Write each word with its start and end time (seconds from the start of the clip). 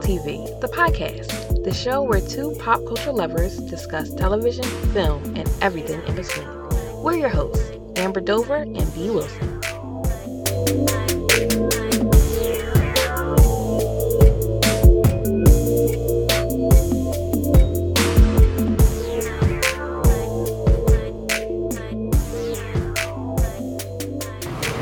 TV, 0.00 0.60
the 0.60 0.68
podcast, 0.68 1.62
the 1.62 1.72
show 1.72 2.02
where 2.02 2.20
two 2.20 2.54
pop 2.58 2.84
culture 2.86 3.12
lovers 3.12 3.58
discuss 3.58 4.12
television, 4.14 4.64
film, 4.92 5.22
and 5.36 5.48
everything 5.60 6.02
in 6.06 6.14
between. 6.14 6.48
We're 7.02 7.16
your 7.16 7.28
hosts, 7.28 7.70
Amber 7.96 8.20
Dover 8.20 8.56
and 8.56 8.94
B. 8.94 9.10
Wilson. 9.10 9.60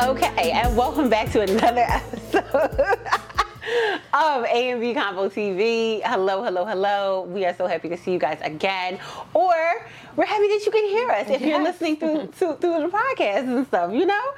Okay, 0.00 0.52
and 0.52 0.76
welcome 0.76 1.10
back 1.10 1.32
to 1.32 1.40
another 1.40 1.80
episode 1.88 2.17
of 4.18 4.44
A 4.46 4.70
and 4.70 4.80
B 4.80 4.94
Convo 4.94 5.30
TV. 5.30 6.02
Hello, 6.02 6.42
hello, 6.42 6.64
hello. 6.64 7.22
We 7.22 7.44
are 7.44 7.54
so 7.54 7.68
happy 7.68 7.88
to 7.88 7.96
see 7.96 8.12
you 8.12 8.18
guys 8.18 8.38
again. 8.42 8.98
Or 9.32 9.54
we're 10.16 10.26
happy 10.26 10.48
that 10.48 10.62
you 10.66 10.72
can 10.72 10.84
hear 10.88 11.08
us 11.10 11.28
if 11.30 11.40
you're 11.40 11.62
listening 11.62 11.98
through 11.98 12.26
to, 12.38 12.56
through 12.56 12.80
the 12.80 12.88
podcast 12.88 13.46
and 13.46 13.64
stuff, 13.68 13.92
you 13.92 14.06
know? 14.06 14.34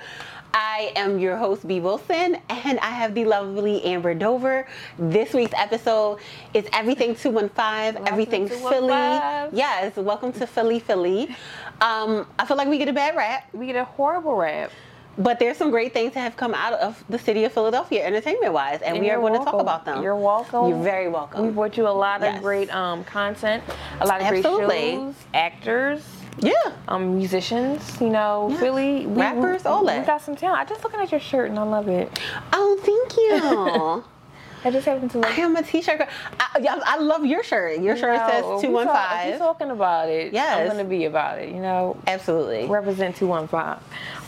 I 0.53 0.93
am 0.97 1.19
your 1.19 1.37
host, 1.39 1.67
B. 1.67 1.81
Wilson, 1.81 2.37
and 2.51 2.79
I 2.81 2.91
have 2.91 3.15
the 3.15 3.25
lovely 3.25 3.83
Amber 3.85 4.13
Dover. 4.15 4.69
This 4.99 5.33
week's 5.33 5.55
episode 5.57 6.19
is 6.53 6.67
Everything 6.75 7.15
215, 7.15 8.07
Everything 8.07 8.49
Philly. 8.49 8.89
Yes, 8.89 9.97
welcome 9.97 10.33
to 10.35 10.47
Philly, 10.47 10.81
Philly. 10.81 11.35
Um, 11.81 12.27
I 12.39 12.45
feel 12.45 12.59
like 12.59 12.69
we 12.69 12.77
get 12.77 12.89
a 12.89 12.93
bad 12.93 13.17
rap. 13.17 13.49
We 13.55 13.67
get 13.67 13.77
a 13.77 13.85
horrible 13.85 14.35
rap. 14.35 14.73
But 15.21 15.39
there's 15.39 15.59
some 15.59 15.71
great 15.71 15.93
things 15.93 16.15
that 16.15 16.21
have 16.21 16.37
come 16.37 16.55
out 16.55 16.73
of 16.73 17.05
the 17.11 17.19
city 17.19 17.45
of 17.45 17.53
Philadelphia, 17.53 18.05
entertainment 18.07 18.55
wise, 18.55 18.81
and, 18.81 18.97
And 18.97 19.05
we 19.05 19.11
are 19.11 19.21
going 19.21 19.35
to 19.35 19.45
talk 19.45 19.61
about 19.61 19.85
them. 19.85 20.03
You're 20.03 20.17
welcome. 20.17 20.69
You're 20.69 20.83
very 20.83 21.09
welcome. 21.09 21.45
We 21.47 21.51
brought 21.53 21.77
you 21.77 21.87
a 21.87 21.91
lot 21.91 22.23
Yes. 22.23 22.37
of 22.37 22.43
great 22.43 22.75
um, 22.75 23.05
content, 23.05 23.63
a 24.01 24.07
lot 24.07 24.21
of 24.23 24.27
Absolutely. 24.29 24.67
great 24.67 24.93
shows, 24.95 25.15
actors, 25.35 26.03
yeah. 26.39 26.53
um, 26.89 27.19
musicians, 27.19 28.01
you 28.01 28.09
know, 28.09 28.49
Yeah. 28.51 28.61
Philly. 28.61 29.07
We, 29.07 29.21
Rappers, 29.21 29.65
we, 29.65 29.71
all 29.71 29.81
We 29.83 29.89
that. 29.89 30.07
got 30.07 30.23
some 30.23 30.37
talent. 30.37 30.61
I 30.61 30.65
just 30.65 30.83
looking 30.85 31.01
at 31.01 31.11
your 31.11 31.21
shirt 31.21 31.51
and 31.51 31.59
I 31.59 31.65
love 31.65 31.89
it. 31.89 32.19
Oh, 32.55 32.79
thank 32.83 33.17
you. 33.19 34.05
I 34.65 34.71
just 34.71 34.85
happened 34.87 35.11
to 35.13 35.19
I 35.19 35.23
like. 35.31 35.39
am 35.39 35.57
a 35.57 35.63
t-shirt 35.63 35.99
girl. 35.99 36.09
I, 36.39 36.81
I 36.85 36.99
love 36.99 37.25
your 37.25 37.43
shirt. 37.43 37.81
Your 37.81 37.97
shirt 37.97 38.19
says 38.29 38.43
two 38.43 38.45
one 38.45 38.61
five. 38.61 38.63
we 38.69 38.75
one 38.75 38.87
talk- 38.87 39.19
if 39.21 39.25
you 39.27 39.31
five. 39.33 39.39
talking 39.39 39.71
about 39.71 40.09
it. 40.09 40.33
Yes. 40.33 40.59
I'm 40.61 40.67
gonna 40.69 40.89
be 40.89 41.05
about 41.07 41.39
it. 41.39 41.49
You 41.49 41.61
know, 41.61 41.97
Absolutely. 42.07 42.67
represent 42.67 43.17
two 43.17 43.27
one 43.27 43.49
five. 43.49 43.79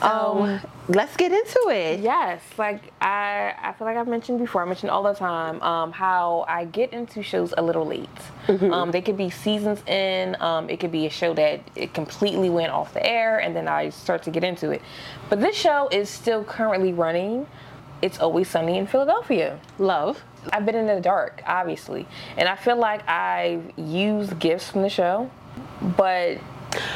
Um, 0.00 0.58
let's 0.88 1.16
get 1.16 1.30
into 1.32 1.68
it. 1.70 2.00
Yes, 2.00 2.42
like 2.58 2.82
I, 3.00 3.54
I 3.62 3.72
feel 3.72 3.86
like 3.86 3.96
I've 3.96 4.08
mentioned 4.08 4.38
before. 4.38 4.62
I 4.62 4.64
mentioned 4.64 4.90
all 4.90 5.02
the 5.02 5.12
time 5.14 5.60
um, 5.62 5.92
how 5.92 6.44
I 6.48 6.64
get 6.64 6.92
into 6.92 7.22
shows 7.22 7.54
a 7.56 7.62
little 7.62 7.86
late. 7.86 8.08
Mm-hmm. 8.46 8.72
Um, 8.72 8.90
they 8.90 9.00
could 9.02 9.16
be 9.16 9.30
seasons 9.30 9.82
in. 9.86 10.36
Um, 10.40 10.68
it 10.70 10.80
could 10.80 10.90
be 10.92 11.06
a 11.06 11.10
show 11.10 11.34
that 11.34 11.60
it 11.76 11.94
completely 11.94 12.50
went 12.50 12.72
off 12.72 12.94
the 12.94 13.06
air, 13.06 13.38
and 13.38 13.54
then 13.54 13.68
I 13.68 13.90
start 13.90 14.22
to 14.24 14.30
get 14.30 14.42
into 14.44 14.70
it. 14.70 14.82
But 15.28 15.40
this 15.40 15.54
show 15.56 15.88
is 15.92 16.08
still 16.08 16.42
currently 16.42 16.92
running. 16.92 17.46
It's 18.02 18.18
always 18.18 18.48
sunny 18.48 18.78
in 18.78 18.86
Philadelphia. 18.86 19.58
Love. 19.78 20.22
I've 20.52 20.66
been 20.66 20.74
in 20.74 20.86
the 20.88 21.00
dark, 21.00 21.40
obviously, 21.46 22.06
and 22.36 22.48
I 22.48 22.56
feel 22.56 22.76
like 22.76 23.08
I've 23.08 23.72
used 23.78 24.38
gifts 24.40 24.68
from 24.70 24.82
the 24.82 24.88
show, 24.88 25.30
but 25.96 26.38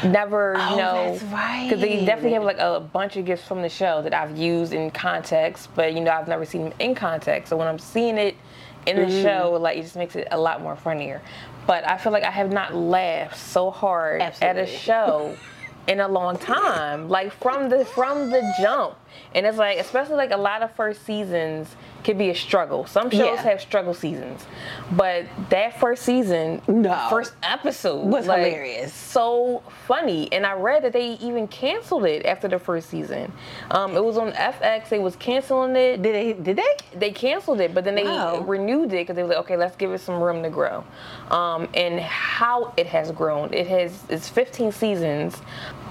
never, 0.03 0.55
you 0.55 0.61
Oh, 0.75 0.77
know, 0.77 1.11
that's 1.13 1.23
right. 1.33 1.67
because 1.69 1.81
they 1.81 2.05
definitely 2.05 2.33
have 2.33 2.43
like 2.43 2.59
a 2.59 2.81
bunch 2.81 3.17
of 3.17 3.25
gifts 3.25 3.47
from 3.47 3.63
the 3.63 3.69
show 3.69 4.03
that 4.03 4.13
I've 4.13 4.37
used 4.37 4.73
in 4.73 4.91
context, 4.91 5.69
but 5.77 5.95
you 5.95 6.01
know, 6.01 6.11
I've 6.11 6.27
never 6.27 6.45
seen 6.45 6.65
them 6.65 6.73
in 6.81 6.97
context. 6.97 7.51
So 7.51 7.57
when 7.57 7.69
I'm 7.69 7.79
seeing 7.79 8.19
it 8.19 8.35
in 8.87 8.97
the 8.97 9.07
Mm. 9.07 9.23
show, 9.23 9.59
like 9.61 9.79
it 9.79 9.83
just 9.83 9.95
makes 9.97 10.17
it 10.17 10.27
a 10.33 10.39
lot 10.39 10.61
more 10.61 10.75
funnier. 10.75 11.21
But 11.69 11.87
I 11.87 11.99
feel 11.99 12.13
like 12.13 12.25
I 12.25 12.31
have 12.33 12.51
not 12.53 12.75
laughed 12.75 13.37
so 13.37 13.71
hard 13.71 14.23
at 14.23 14.57
a 14.57 14.67
show 14.67 15.37
in 15.89 16.01
a 16.01 16.09
long 16.09 16.37
time, 16.39 17.09
like 17.09 17.33
from 17.33 17.69
the 17.69 17.85
from 17.85 18.31
the 18.31 18.43
jump. 18.43 18.97
And 19.35 19.47
it's 19.47 19.57
like, 19.57 19.79
especially 19.79 20.17
like 20.17 20.31
a 20.33 20.37
lot 20.37 20.63
of 20.63 20.71
first 20.75 21.05
seasons 21.07 21.75
could 22.05 22.19
be 22.19 22.29
a 22.31 22.35
struggle. 22.35 22.87
Some 22.87 23.09
shows 23.11 23.21
Yeah. 23.39 23.43
have 23.43 23.61
struggle 23.61 23.95
seasons, 23.95 24.45
but 24.93 25.25
that 25.49 25.81
first 25.81 26.03
season, 26.03 26.61
No. 26.69 27.07
first 27.09 27.35
episode 27.43 28.05
Was 28.07 28.27
like, 28.27 28.45
hilarious. 28.45 28.93
so 28.93 29.63
funny. 29.87 30.31
And 30.33 30.45
I 30.45 30.53
read 30.53 30.85
that 30.85 30.93
they 30.93 31.13
even 31.15 31.49
canceled 31.49 32.05
it 32.05 32.27
after 32.27 32.47
the 32.47 32.59
first 32.59 32.91
season. 32.91 33.33
Um, 33.71 33.97
it 33.97 34.05
was 34.05 34.19
on 34.19 34.33
FX. 34.33 34.89
They 34.91 34.99
was 34.99 35.17
canceling 35.17 35.75
it. 35.77 36.03
Did 36.03 36.15
they? 36.15 36.33
Did 36.35 36.57
they? 36.59 36.77
They 36.99 37.11
canceled 37.11 37.61
it, 37.61 37.75
but 37.75 37.85
then 37.85 37.95
they 37.95 38.05
Wow. 38.05 38.41
renewed 38.47 38.89
it 38.93 38.99
because 39.03 39.17
they 39.17 39.23
were 39.23 39.31
like, 39.31 39.39
okay, 39.39 39.57
let's 39.57 39.77
give 39.77 39.93
it 39.93 40.01
some 40.01 40.21
room 40.21 40.43
to 40.43 40.51
grow. 40.51 40.85
Um, 41.31 41.69
and 41.75 41.99
how 42.01 42.73
it 42.77 42.87
has 42.89 43.11
grown, 43.13 43.53
it 43.55 43.67
has 43.69 44.03
it's 44.11 44.29
15 44.29 44.73
seasons. 44.73 45.41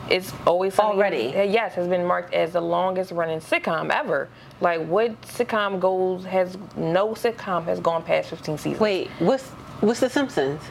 It's 0.09 0.33
always 0.45 0.77
Already? 0.79 1.35
Uh, 1.35 1.43
yes, 1.43 1.75
has 1.75 1.87
been 1.87 2.05
marked 2.05 2.33
as 2.33 2.53
the 2.53 2.61
longest 2.61 3.11
running 3.11 3.39
sitcom 3.39 3.91
ever. 3.91 4.29
Like 4.61 4.85
what 4.87 5.19
sitcom 5.23 5.79
goes 5.79 6.25
has 6.25 6.57
no 6.75 7.09
sitcom 7.09 7.65
has 7.65 7.79
gone 7.79 8.03
past 8.03 8.29
15 8.29 8.57
seasons. 8.57 8.79
Wait. 8.79 9.09
What's 9.19 9.49
What's 9.81 9.99
The 9.99 10.09
Simpsons? 10.09 10.61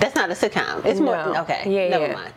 That's 0.00 0.14
not 0.14 0.30
a 0.30 0.34
sitcom. 0.34 0.84
It's 0.84 1.00
more. 1.00 1.16
Okay. 1.38 1.64
Yeah, 1.66 1.88
Never 1.88 2.06
yeah. 2.06 2.12
mind. 2.14 2.34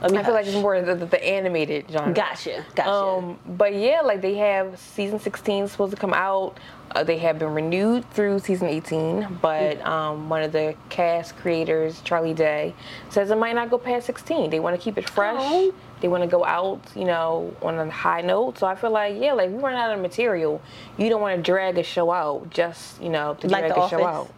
Let 0.00 0.12
me 0.12 0.18
I 0.18 0.24
feel 0.24 0.34
like 0.34 0.46
it's 0.46 0.54
more 0.54 0.80
the, 0.80 0.94
the, 0.94 1.06
the 1.06 1.24
animated 1.24 1.86
genre. 1.90 2.12
Gotcha. 2.12 2.64
Gotcha. 2.74 2.90
Um, 2.90 3.38
but 3.46 3.74
yeah, 3.74 4.00
like 4.02 4.20
they 4.20 4.34
have 4.34 4.78
season 4.78 5.18
16 5.18 5.68
supposed 5.68 5.92
to 5.92 6.00
come 6.00 6.14
out. 6.14 6.58
Uh, 6.92 7.04
they 7.04 7.18
have 7.18 7.38
been 7.38 7.52
renewed 7.52 8.08
through 8.12 8.38
season 8.38 8.68
18, 8.68 9.38
but 9.42 9.84
um, 9.84 10.28
one 10.28 10.42
of 10.42 10.52
the 10.52 10.74
cast 10.88 11.36
creators, 11.36 12.00
Charlie 12.00 12.32
Day, 12.32 12.74
says 13.10 13.30
it 13.30 13.36
might 13.36 13.54
not 13.54 13.68
go 13.70 13.76
past 13.76 14.06
16. 14.06 14.50
They 14.50 14.60
want 14.60 14.74
to 14.74 14.82
keep 14.82 14.96
it 14.96 15.08
fresh. 15.10 15.36
Oh. 15.38 15.74
They 16.00 16.08
want 16.08 16.22
to 16.22 16.28
go 16.28 16.44
out, 16.44 16.80
you 16.94 17.04
know, 17.04 17.54
on 17.60 17.78
a 17.78 17.90
high 17.90 18.20
note. 18.20 18.58
So 18.58 18.66
I 18.66 18.74
feel 18.76 18.90
like, 18.90 19.16
yeah, 19.20 19.32
like 19.32 19.50
we 19.50 19.56
run 19.56 19.74
out 19.74 19.92
of 19.92 20.00
material. 20.00 20.62
You 20.96 21.08
don't 21.08 21.20
want 21.20 21.36
to 21.36 21.42
drag 21.42 21.76
a 21.76 21.82
show 21.82 22.10
out 22.10 22.48
just, 22.50 23.02
you 23.02 23.08
know, 23.08 23.34
to 23.34 23.48
Like 23.48 23.66
drag 23.66 23.78
a 23.78 23.88
show 23.88 24.04
out. 24.04 24.30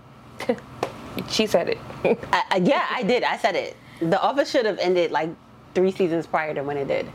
she 1.29 1.47
said 1.47 1.69
it. 1.69 1.79
I, 2.33 2.43
I, 2.51 2.57
yeah, 2.57 2.87
I 2.91 3.03
did. 3.03 3.23
I 3.23 3.37
said 3.37 3.55
it. 3.55 3.77
The 4.01 4.21
Office 4.21 4.51
should 4.51 4.65
have 4.65 4.79
ended 4.79 5.11
like 5.11 5.29
three 5.75 5.91
seasons 5.93 6.27
prior 6.27 6.55
to 6.55 6.63
when 6.63 6.77
it 6.77 6.89
did. 6.89 7.07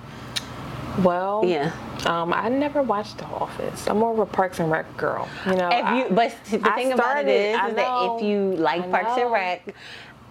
well, 1.04 1.44
Yeah. 1.46 1.72
Um, 2.06 2.34
I 2.34 2.50
never 2.50 2.84
watched 2.84 3.18
The 3.18 3.26
Office. 3.26 3.88
I'm 3.88 3.98
more 3.98 4.12
of 4.14 4.20
a 4.20 4.26
Parks 4.28 4.60
and 4.60 4.70
Rec 4.72 4.96
girl. 4.96 5.28
You 5.48 5.56
know, 5.56 5.70
If 5.72 5.78
you, 5.78 6.06
I- 6.06 6.10
but 6.10 6.36
the 6.52 6.62
I 6.72 6.76
thing 6.76 6.92
about 6.94 7.18
it 7.18 7.28
is, 7.28 7.56
started- 7.56 7.72
is, 7.74 7.80
I 7.80 7.84
that 7.84 8.16
if 8.18 8.22
you 8.24 8.56
like 8.58 8.92
Parks 8.92 9.18
and 9.18 9.32
Rec, 9.32 9.74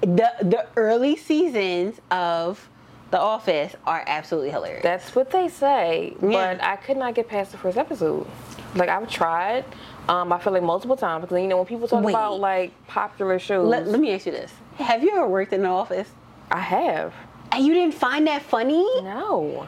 the 0.01 0.31
the 0.43 0.67
early 0.77 1.17
seasons 1.17 2.01
of 2.11 2.69
The 3.11 3.19
Office 3.21 3.75
are 3.87 4.05
absolutely 4.07 4.51
hilarious. 4.51 4.83
That's 4.83 5.15
what 5.17 5.31
they 5.31 5.49
say, 5.49 6.15
Yeah. 6.23 6.55
but 6.55 6.63
I 6.65 6.77
could 6.77 6.97
not 6.97 7.15
get 7.15 7.29
past 7.29 7.53
the 7.53 7.59
first 7.59 7.77
episode. 7.77 8.27
Like 8.75 8.89
I've 8.89 9.09
tried. 9.09 9.65
Um, 10.09 10.33
I 10.33 10.39
feel 10.39 10.53
like 10.53 10.63
multiple 10.63 10.97
times 10.97 11.23
because 11.23 11.41
you 11.41 11.49
know 11.49 11.57
when 11.57 11.67
people 11.67 11.89
talk 11.89 12.05
Wait. 12.05 12.13
about 12.13 12.39
like 12.41 12.73
popular 12.87 13.39
shows, 13.39 13.67
let, 13.69 13.87
let 13.89 13.99
me 14.01 14.13
ask 14.15 14.27
you 14.27 14.33
this: 14.33 14.53
Have 14.77 15.03
you 15.03 15.13
ever 15.17 15.27
worked 15.27 15.53
in 15.53 15.63
The 15.63 15.69
Office 15.69 16.09
I 16.51 16.61
have 16.61 17.13
and 17.55 17.67
you 17.67 17.75
didn't 17.75 17.95
find 17.95 18.27
that 18.27 18.43
funny 18.43 18.85
no. 19.03 19.67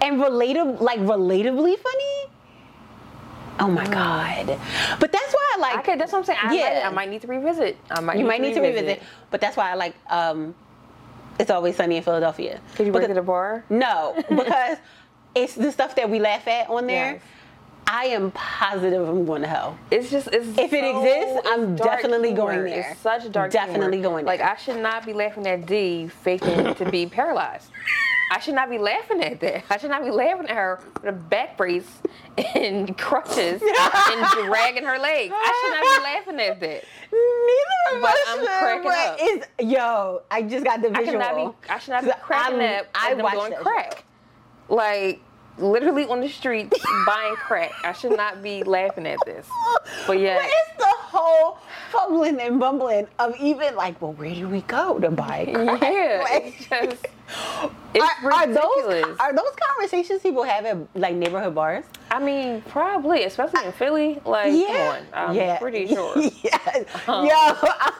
and 0.00 0.20
relatab 0.20 0.80
like 0.80 1.00
relatably 1.00 1.76
funny? 1.78 2.32
Oh 3.60 3.68
my 3.68 3.86
god! 3.86 4.58
But 4.98 5.12
that's 5.12 5.32
why 5.34 5.52
I 5.54 5.58
like. 5.60 5.84
Could. 5.84 6.00
That's 6.00 6.10
what 6.12 6.18
I'm 6.20 6.24
saying. 6.24 6.38
I, 6.42 6.54
Yeah. 6.54 6.62
might, 6.62 6.86
I 6.86 6.90
might 6.90 7.10
need 7.10 7.20
to 7.22 7.26
revisit. 7.28 7.76
I 7.90 8.00
might. 8.00 8.16
you 8.16 8.22
need 8.22 8.28
might 8.28 8.40
need 8.40 8.54
to 8.54 8.60
revisit, 8.60 9.02
but 9.30 9.40
that's 9.40 9.56
why 9.56 9.70
I 9.70 9.74
like. 9.74 9.94
Um, 10.08 10.54
it's 11.38 11.50
always 11.50 11.76
sunny 11.76 11.96
in 11.96 12.02
Philadelphia. 12.02 12.60
Could 12.74 12.86
you 12.86 12.92
work 12.92 13.02
Because- 13.02 13.16
at 13.16 13.20
a 13.20 13.22
bar? 13.22 13.64
No, 13.68 14.14
because 14.28 14.78
it's 15.34 15.54
the 15.54 15.70
stuff 15.70 15.94
that 15.96 16.08
we 16.08 16.18
laugh 16.18 16.48
at 16.48 16.68
on 16.70 16.86
there. 16.86 17.12
Yes. 17.14 17.22
I 17.94 18.04
am 18.06 18.30
positive 18.30 19.06
I'm 19.06 19.26
going 19.26 19.42
to 19.42 19.48
hell. 19.48 19.78
It's 19.90 20.10
just 20.10 20.28
it's 20.32 20.46
If 20.58 20.72
it 20.72 20.82
exists, 20.82 21.46
I'm 21.46 21.76
definitely 21.76 22.32
going 22.32 22.54
humor. 22.54 22.70
there. 22.70 22.90
It's 22.92 23.00
such 23.00 23.30
dark 23.30 23.50
Definitely 23.52 23.98
humor. 23.98 24.08
going 24.08 24.24
Like. 24.24 24.40
I 24.40 24.56
should 24.56 24.78
not 24.82 25.04
be 25.04 25.12
laughing 25.12 25.46
at 25.46 25.66
Dee 25.66 26.08
faking 26.08 26.74
to 26.80 26.90
be 26.90 27.04
paralyzed. 27.06 27.68
I 28.30 28.40
should 28.40 28.54
not 28.54 28.70
be 28.70 28.78
laughing 28.78 29.22
at 29.22 29.40
that. 29.40 29.64
I 29.68 29.76
should 29.76 29.90
not 29.90 30.02
be 30.04 30.10
laughing 30.10 30.48
at 30.48 30.56
her 30.56 30.80
with 30.94 31.04
a 31.04 31.12
back 31.12 31.58
brace 31.58 32.00
and 32.54 32.96
crutches 33.06 33.60
and 33.60 34.26
dragging 34.46 34.84
her 34.84 34.98
legs. 34.98 35.34
I 35.36 35.52
should 35.60 35.74
not 35.74 35.82
be 35.98 36.02
laughing 36.02 36.40
at 36.50 36.60
that. 36.60 36.84
Neither 37.12 37.96
of 37.96 38.00
But 38.02 38.14
us 38.14 38.24
I'm 38.28 38.38
should, 38.38 38.48
cracking 38.58 38.90
up. 38.90 39.16
It's, 39.20 39.46
yo, 39.70 40.22
I 40.30 40.40
just 40.44 40.64
got 40.64 40.80
the 40.80 40.88
visual. 40.88 41.08
I 41.08 41.10
should 41.10 41.18
not 41.18 41.36
be. 41.62 41.68
I 41.68 41.78
should 41.78 41.90
not 41.90 42.04
be 42.04 42.10
cracking 42.22 42.60
I'm- 42.60 42.80
up. 42.80 42.86
I 42.94 43.10
I 43.10 43.14
them 43.14 43.22
watched 43.22 43.36
doing 43.36 43.50
that 43.50 43.58
show. 43.58 43.62
crack, 43.64 44.04
like 44.70 45.20
literally 45.58 46.06
on 46.06 46.20
the 46.20 46.28
street 46.28 46.72
buying 47.06 47.34
crack. 47.36 47.72
I 47.84 47.92
should 47.92 48.16
not 48.16 48.42
be 48.42 48.62
laughing 48.62 49.06
at 49.06 49.18
this. 49.26 49.46
But 50.06 50.18
yeah. 50.18 50.36
But 50.36 50.46
it's 50.46 50.78
the 50.78 50.94
whole 50.98 51.58
fumbling 51.90 52.40
and 52.40 52.58
bumbling 52.58 53.06
of 53.18 53.36
even 53.40 53.74
like, 53.76 54.00
well, 54.00 54.12
where 54.14 54.34
do 54.34 54.48
we 54.48 54.62
go 54.62 54.98
to 54.98 55.10
buy 55.10 55.46
crack? 55.52 55.82
Yeah, 55.82 56.20
Like, 56.30 56.44
it's 56.58 56.66
just 56.68 57.06
it's 57.94 58.04
are, 58.24 58.32
are 58.32 58.46
ridiculous. 58.46 59.06
those 59.06 59.16
are 59.20 59.32
those 59.32 59.54
conversations 59.68 60.22
people 60.22 60.42
have 60.42 60.64
at 60.64 60.76
like 60.94 61.14
neighborhood 61.16 61.54
bars? 61.54 61.84
I 62.10 62.18
mean, 62.18 62.62
probably, 62.68 63.24
especially 63.24 63.64
in 63.66 63.72
Philly. 63.72 64.20
Like, 64.24 64.52
Yeah. 64.52 64.66
come 64.66 64.76
on, 65.22 65.28
I'm 65.30 65.36
yeah. 65.36 65.58
pretty 65.58 65.86
sure. 65.86 66.16
yes. 66.18 66.84
Um, 67.08 67.26
Yo. 67.26 67.32
I'm- 67.34 67.92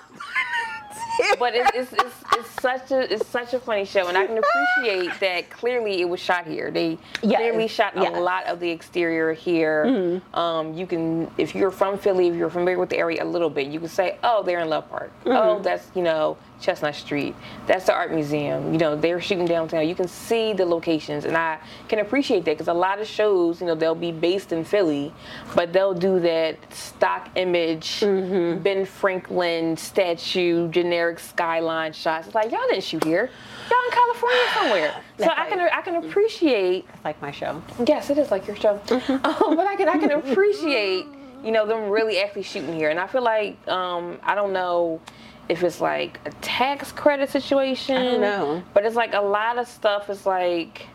but 1.39 1.55
it's, 1.55 1.71
it's, 1.75 1.93
it's, 1.93 2.25
it's 2.37 2.51
such 2.63 2.91
a 2.91 3.13
it's 3.13 3.27
such 3.27 3.55
a 3.55 3.59
funny 3.61 3.85
show, 3.85 4.09
and 4.09 4.17
I 4.17 4.27
can 4.27 4.39
appreciate 4.39 5.19
that. 5.21 5.51
Clearly, 5.51 6.01
it 6.01 6.09
was 6.09 6.21
shot 6.21 6.47
here. 6.47 6.71
They 6.71 6.99
Yes, 7.23 7.39
clearly 7.41 7.69
shot 7.69 7.93
yeah. 7.97 8.09
a 8.11 8.21
lot 8.21 8.47
of 8.47 8.61
the 8.61 8.71
exterior 8.71 9.33
here. 9.33 9.85
Mm-hmm. 9.87 10.35
Um, 10.39 10.75
you 10.75 10.87
can, 10.87 11.31
if 11.39 11.55
you're 11.55 11.71
from 11.71 11.99
Philly, 11.99 12.29
if 12.29 12.35
you're 12.37 12.51
familiar 12.51 12.79
with 12.79 12.89
the 12.91 12.99
area 12.99 13.23
a 13.23 13.27
little 13.27 13.51
bit, 13.51 13.67
you 13.69 13.79
can 13.81 13.89
say, 13.89 14.19
"Oh, 14.23 14.43
they're 14.43 14.61
in 14.61 14.69
Love 14.69 14.89
Park. 14.89 15.11
Oh, 15.27 15.31
Mm-hmm. 15.31 15.63
that's 15.63 15.91
you 15.95 16.03
know 16.03 16.37
Chestnut 16.63 16.95
Street. 16.95 17.35
That's 17.67 17.87
the 17.87 17.93
art 17.93 18.13
museum. 18.13 18.73
You 18.73 18.79
know, 18.79 18.97
they're 18.97 19.21
shooting 19.21 19.47
downtown. 19.47 19.87
You 19.87 19.95
can 19.95 20.09
see 20.09 20.53
the 20.53 20.65
locations, 20.65 21.25
and 21.25 21.37
I 21.37 21.59
can 21.89 21.99
appreciate 21.99 22.45
that 22.47 22.53
because 22.53 22.69
a 22.69 22.75
lot 22.75 23.01
of 23.01 23.07
shows, 23.07 23.61
you 23.61 23.67
know, 23.67 23.75
they'll 23.75 23.95
be 23.95 24.13
based 24.13 24.53
in 24.53 24.65
Philly, 24.65 25.13
but 25.55 25.73
they'll 25.73 25.95
do 25.95 26.21
that 26.21 26.57
stock 26.73 27.29
image, 27.35 28.01
Mm-hmm. 28.13 28.63
Ben 28.63 28.85
Franklin 28.85 29.77
statue, 29.77 30.69
generic 30.71 31.19
skyline 31.19 31.93
shots. 31.93 32.27
It's 32.27 32.35
like 32.35 32.51
y'all 32.51 32.61
didn't 32.69 32.85
shoot 32.85 33.03
here. 33.05 33.31
Y'all 33.71 33.79
in 33.85 33.91
California 33.91 34.43
somewhere. 34.55 34.93
so 35.19 35.25
That's 35.25 35.39
I 35.39 35.49
can. 35.49 35.61
I 35.61 35.83
can 35.83 35.97
appreciate. 35.97 36.87
Like 37.05 37.21
my 37.21 37.31
show. 37.31 37.63
Yes, 37.87 38.11
it 38.11 38.19
is 38.19 38.31
like 38.31 38.47
your 38.47 38.57
show. 38.57 38.81
Um, 38.91 39.21
but 39.57 39.67
I 39.67 39.77
can 39.77 39.89
I 39.89 39.99
can 39.99 40.11
appreciate 40.23 41.07
you 41.45 41.51
know 41.53 41.67
them 41.67 41.91
really 41.91 42.21
actually 42.21 42.43
shooting 42.43 42.75
here, 42.75 42.91
and 42.91 42.99
I 42.99 43.07
feel 43.07 43.23
like 43.23 43.57
um, 43.69 44.19
I 44.23 44.35
don't 44.35 44.53
know 44.53 45.01
if 45.49 45.63
it's 45.63 45.81
like 45.81 46.21
a 46.25 46.31
tax 46.41 46.93
credit 46.93 47.31
situation. 47.31 47.97
I 47.97 48.05
don't 48.05 48.21
know. 48.21 48.63
But 48.75 48.85
it's 48.85 48.97
like 48.97 49.13
a 49.15 49.21
lot 49.21 49.59
of 49.59 49.67
stuff 49.69 50.09
is 50.11 50.25
like 50.27 50.87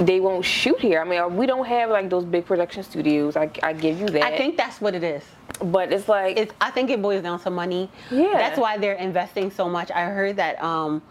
they 0.00 0.20
won't 0.20 0.44
shoot 0.44 0.80
here. 0.80 1.00
I 1.00 1.04
mean, 1.04 1.36
we 1.36 1.46
don't 1.46 1.66
have 1.66 1.90
like 1.90 2.10
those 2.10 2.24
big 2.24 2.46
production 2.46 2.82
studios. 2.82 3.36
I, 3.36 3.50
I 3.62 3.72
give 3.72 4.00
you 4.00 4.08
that. 4.08 4.22
I 4.22 4.36
think 4.36 4.56
that's 4.56 4.80
what 4.80 4.94
it 4.94 5.04
is. 5.04 5.22
but 5.62 5.92
it's 5.92 6.08
like 6.08 6.36
It's, 6.38 6.52
I 6.60 6.70
think 6.70 6.90
it 6.90 7.00
boils 7.00 7.22
down 7.22 7.38
to 7.40 7.50
money. 7.50 7.90
Yeah. 8.10 8.32
That's 8.32 8.58
why 8.58 8.78
they're 8.78 8.94
investing 8.94 9.50
so 9.50 9.68
much. 9.68 9.90
I 9.90 10.06
heard 10.06 10.36
that. 10.36 10.62
Um, 10.62 11.02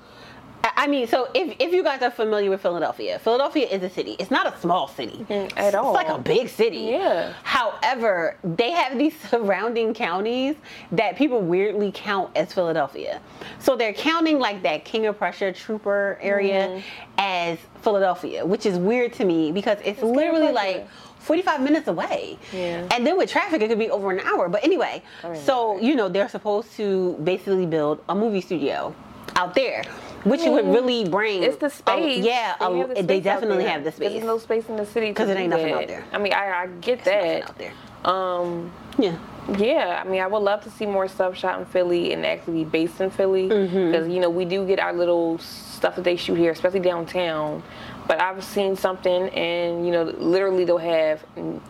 I- 0.75 0.87
mean, 0.87 1.07
so 1.07 1.29
if, 1.33 1.55
if 1.59 1.73
you 1.73 1.83
guys 1.83 2.01
are 2.01 2.11
familiar 2.11 2.49
with 2.49 2.61
Philadelphia, 2.61 3.19
Philadelphia 3.19 3.67
is 3.67 3.81
a 3.83 3.89
city. 3.89 4.15
It's 4.19 4.31
not 4.31 4.45
a 4.53 4.59
small 4.59 4.87
city 4.87 5.25
Mm, 5.29 5.51
at 5.57 5.75
all. 5.75 5.95
It's 5.95 6.07
like 6.07 6.15
a 6.15 6.21
big 6.21 6.49
city. 6.49 6.77
Yeah. 6.91 7.33
However, 7.43 8.37
they 8.43 8.71
have 8.71 8.97
these 8.97 9.17
surrounding 9.29 9.93
counties 9.93 10.55
that 10.91 11.15
people 11.17 11.41
weirdly 11.41 11.91
count 11.93 12.31
as 12.35 12.53
Philadelphia. 12.53 13.21
So 13.59 13.75
they're 13.75 13.93
counting 13.93 14.39
like 14.39 14.61
that 14.63 14.83
King 14.85 15.05
of 15.07 15.17
Prussia 15.17 15.51
Trooper 15.53 16.17
area 16.21 16.67
Mm-hmm. 16.67 16.79
as 17.17 17.57
Philadelphia, 17.81 18.45
which 18.45 18.65
is 18.65 18.77
weird 18.77 19.13
to 19.13 19.25
me 19.25 19.51
because 19.51 19.77
it's, 19.83 20.01
literally 20.01 20.51
like 20.51 20.87
45 21.19 21.61
minutes 21.61 21.87
away. 21.87 22.37
Yeah. 22.53 22.87
And 22.91 23.05
then 23.05 23.17
with 23.17 23.29
traffic, 23.29 23.61
it 23.61 23.67
could 23.69 23.79
be 23.79 23.89
over 23.89 24.11
an 24.11 24.19
hour. 24.21 24.49
But 24.49 24.63
anyway, 24.63 25.01
so, 25.45 25.79
you 25.79 25.95
know, 25.95 26.09
they're 26.09 26.29
supposed 26.29 26.71
to 26.77 27.13
basically 27.23 27.65
build 27.65 28.03
a 28.09 28.15
movie 28.15 28.41
studio 28.41 28.93
out 29.35 29.53
there, 29.55 29.83
which 30.23 30.41
would 30.43 30.65
really 30.67 31.07
bring. 31.07 31.43
It's 31.43 31.57
the 31.57 31.65
a- 31.67 31.69
space. 31.69 32.23
yeah, 32.23 32.55
They 32.59 32.65
a- 32.81 32.87
the 32.87 32.95
space 32.95 33.09
out 33.19 33.23
definitely 33.23 33.65
have 33.65 33.83
the 33.83 33.91
space. 33.91 34.11
There's 34.11 34.23
no 34.23 34.37
space 34.37 34.67
in 34.69 34.75
the 34.77 34.85
city 34.85 35.07
because 35.09 35.29
it 35.29 35.37
ain't 35.37 35.49
nothing 35.49 35.73
out 35.73 35.87
there. 35.87 36.03
I 36.11 36.17
mean, 36.17 36.33
I, 36.33 36.63
I 36.63 36.67
get 36.67 37.03
There's 37.03 37.05
that. 37.05 37.39
nothing 37.39 37.43
out 37.43 37.57
there. 38.03 38.11
Um, 38.13 38.71
Yeah. 38.97 39.15
yeah, 39.57 40.01
I 40.03 40.07
mean, 40.09 40.21
I 40.21 40.27
would 40.27 40.39
love 40.39 40.63
to 40.63 40.69
see 40.71 40.85
more 40.85 41.07
stuff 41.07 41.37
shot 41.37 41.59
in 41.59 41.65
Philly 41.65 42.13
and 42.13 42.25
actually 42.25 42.63
be 42.63 42.69
based 42.69 42.99
in 42.99 43.09
Philly 43.11 43.47
Mm-hmm. 43.49 43.91
because 43.91 44.07
you 44.07 44.19
know 44.19 44.29
we 44.29 44.43
do 44.45 44.65
get 44.65 44.79
our 44.79 44.93
little 44.93 45.37
stuff 45.37 45.95
that 45.95 46.03
they 46.03 46.15
shoot 46.15 46.35
here, 46.35 46.51
especially 46.51 46.79
downtown. 46.79 47.61
But 48.07 48.19
I've 48.19 48.43
seen 48.43 48.75
something, 48.75 49.29
and 49.29 49.85
you 49.85 49.91
know, 49.91 50.03
literally 50.17 50.65
they'll 50.65 50.77
have 50.79 51.23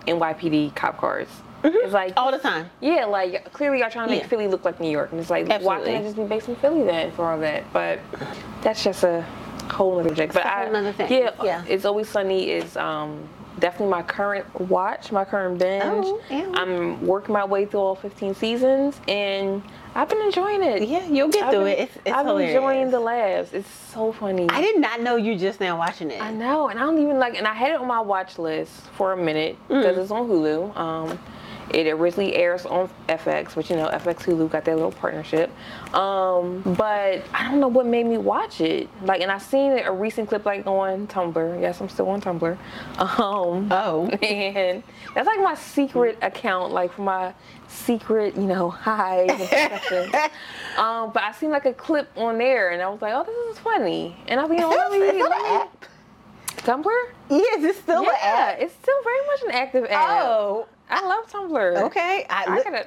NYPD 0.08 0.74
cop 0.76 0.98
cars. 0.98 1.28
It's 1.64 1.94
like 1.94 2.14
All 2.18 2.32
the 2.32 2.40
time. 2.40 2.70
yeah, 2.82 3.06
like 3.06 3.52
clearly 3.54 3.80
y'all 3.80 3.90
trying 3.90 4.08
to 4.08 4.14
make 4.14 4.24
Yeah. 4.24 4.28
Philly 4.30 4.48
look 4.48 4.66
like 4.66 4.80
New 4.80 4.90
York, 4.90 5.12
and 5.12 5.20
it's 5.20 5.30
like 5.30 5.48
why 5.48 5.56
Absolutely. 5.56 5.92
can't 5.92 6.04
it 6.04 6.08
just 6.08 6.18
be 6.18 6.24
based 6.24 6.50
in 6.50 6.56
Philly 6.58 6.84
then 6.84 7.12
for 7.12 7.30
all 7.32 7.40
that? 7.40 7.72
But 7.74 8.00
that's 8.62 8.84
just 8.84 9.04
a 9.04 9.22
whole 9.72 10.00
other 10.00 10.10
subject. 10.10 10.34
But 10.34 10.46
I, 10.46 10.64
whole 10.64 10.74
nother 10.74 10.92
thing. 10.94 11.12
yeah, 11.12 11.32
Yeah. 11.44 11.64
it's 11.68 11.86
always 11.86 12.10
sunny 12.10 12.50
is 12.50 12.76
um, 12.78 13.28
definitely 13.60 13.92
my 13.92 14.02
current 14.02 14.46
watch, 14.60 15.12
my 15.12 15.24
current 15.24 15.60
binge. 15.60 15.84
Oh, 15.86 16.22
yeah. 16.30 16.50
I'm 16.56 17.06
working 17.06 17.34
my 17.34 17.46
way 17.46 17.66
through 17.66 17.80
all 17.82 17.96
15 17.96 18.34
seasons, 18.36 19.00
and 19.08 19.62
I've 19.94 20.10
been 20.10 20.22
enjoying 20.22 20.64
it. 20.64 20.88
Yeah, 20.88 21.06
you'll 21.08 21.28
get 21.30 21.44
I've 21.44 21.52
through 21.54 21.64
been- 21.66 21.74
it. 21.74 21.80
It's, 21.80 21.96
it's 22.06 22.16
I've 22.16 22.26
been 22.26 22.42
enjoying 22.42 22.92
the 22.92 23.00
laughs. 23.00 23.54
It's 23.54 23.70
so 23.94 24.12
funny. 24.12 24.48
I 24.50 24.62
did 24.62 24.80
not 24.80 25.02
know 25.02 25.16
you 25.16 25.38
just 25.38 25.60
now 25.60 25.78
watching 25.78 26.10
it. 26.12 26.22
I 26.22 26.32
know, 26.32 26.70
and 26.70 26.80
I 26.80 26.84
don't 26.84 26.98
even 27.02 27.20
like, 27.20 27.38
and 27.38 27.46
I 27.48 27.54
had 27.54 27.72
it 27.72 27.80
on 27.80 27.88
my 27.88 28.00
watch 28.02 28.40
list 28.40 28.72
for 28.98 29.14
a 29.14 29.18
minute 29.18 29.58
because 29.68 29.96
Mm. 29.98 30.02
it's 30.02 30.12
on 30.12 30.28
Hulu. 30.28 30.76
Um, 30.78 31.20
it 31.74 31.88
originally 31.92 32.36
airs 32.36 32.66
on 32.66 32.90
FX, 33.10 33.56
which 33.56 33.70
you 33.70 33.76
know, 33.76 33.88
FX 33.90 34.18
Hulu 34.24 34.50
got 34.50 34.66
that 34.66 34.76
little 34.76 34.92
partnership. 34.92 35.50
Um, 35.94 36.62
but 36.78 37.24
I 37.34 37.48
don't 37.50 37.60
know 37.60 37.68
what 37.68 37.86
made 37.86 38.06
me 38.06 38.18
watch 38.18 38.62
it. 38.62 38.90
Like, 39.04 39.22
and 39.22 39.32
I 39.32 39.38
seen 39.38 39.72
a 39.80 39.92
recent 39.92 40.30
clip 40.30 40.46
like 40.46 40.66
on 40.68 41.08
Tumblr. 41.08 41.62
Yes, 41.62 41.82
I'm 41.82 41.90
still 41.90 42.10
on 42.10 42.22
Tumblr. 42.22 42.58
Um, 43.22 43.70
Oh. 43.72 44.08
and 44.22 44.84
that's 45.16 45.28
like 45.28 45.40
my 45.40 45.56
secret 45.56 46.18
account, 46.22 46.72
like 46.72 46.94
for 46.94 47.02
my 47.04 47.34
secret, 47.68 48.36
you 48.36 48.44
know, 48.44 48.70
highs 48.70 49.30
um, 50.78 51.12
but 51.14 51.24
I 51.24 51.32
seen 51.38 51.52
like 51.52 51.66
a 51.66 51.74
clip 51.74 52.10
on 52.18 52.38
there, 52.38 52.70
and 52.72 52.82
I 52.82 52.90
was 52.90 53.02
like, 53.02 53.14
oh, 53.16 53.24
this 53.24 53.56
is 53.58 53.60
funny. 53.64 54.16
And 54.28 54.40
I 54.40 54.44
was 54.44 54.50
like, 54.52 54.62
oh, 54.62 54.70
let 54.70 54.92
me, 54.92 55.00
let 55.22 55.30
me- 55.32 55.48
app. 55.50 55.86
Tumblr? 56.58 56.86
Yes, 57.30 57.64
it's 57.64 57.80
still 57.80 58.00
an 58.02 58.06
Yeah, 58.06 58.52
app. 58.54 58.60
it's 58.60 58.74
still 58.76 59.02
very 59.04 59.26
much 59.28 59.42
an 59.48 59.52
active 59.52 59.86
app. 59.86 60.22
Oh, 60.24 60.68
I 60.92 61.06
love 61.08 61.32
Tumblr. 61.32 61.82
okay. 61.84 62.26
I, 62.30 62.44
I 62.48 62.64
gotta. 62.64 62.86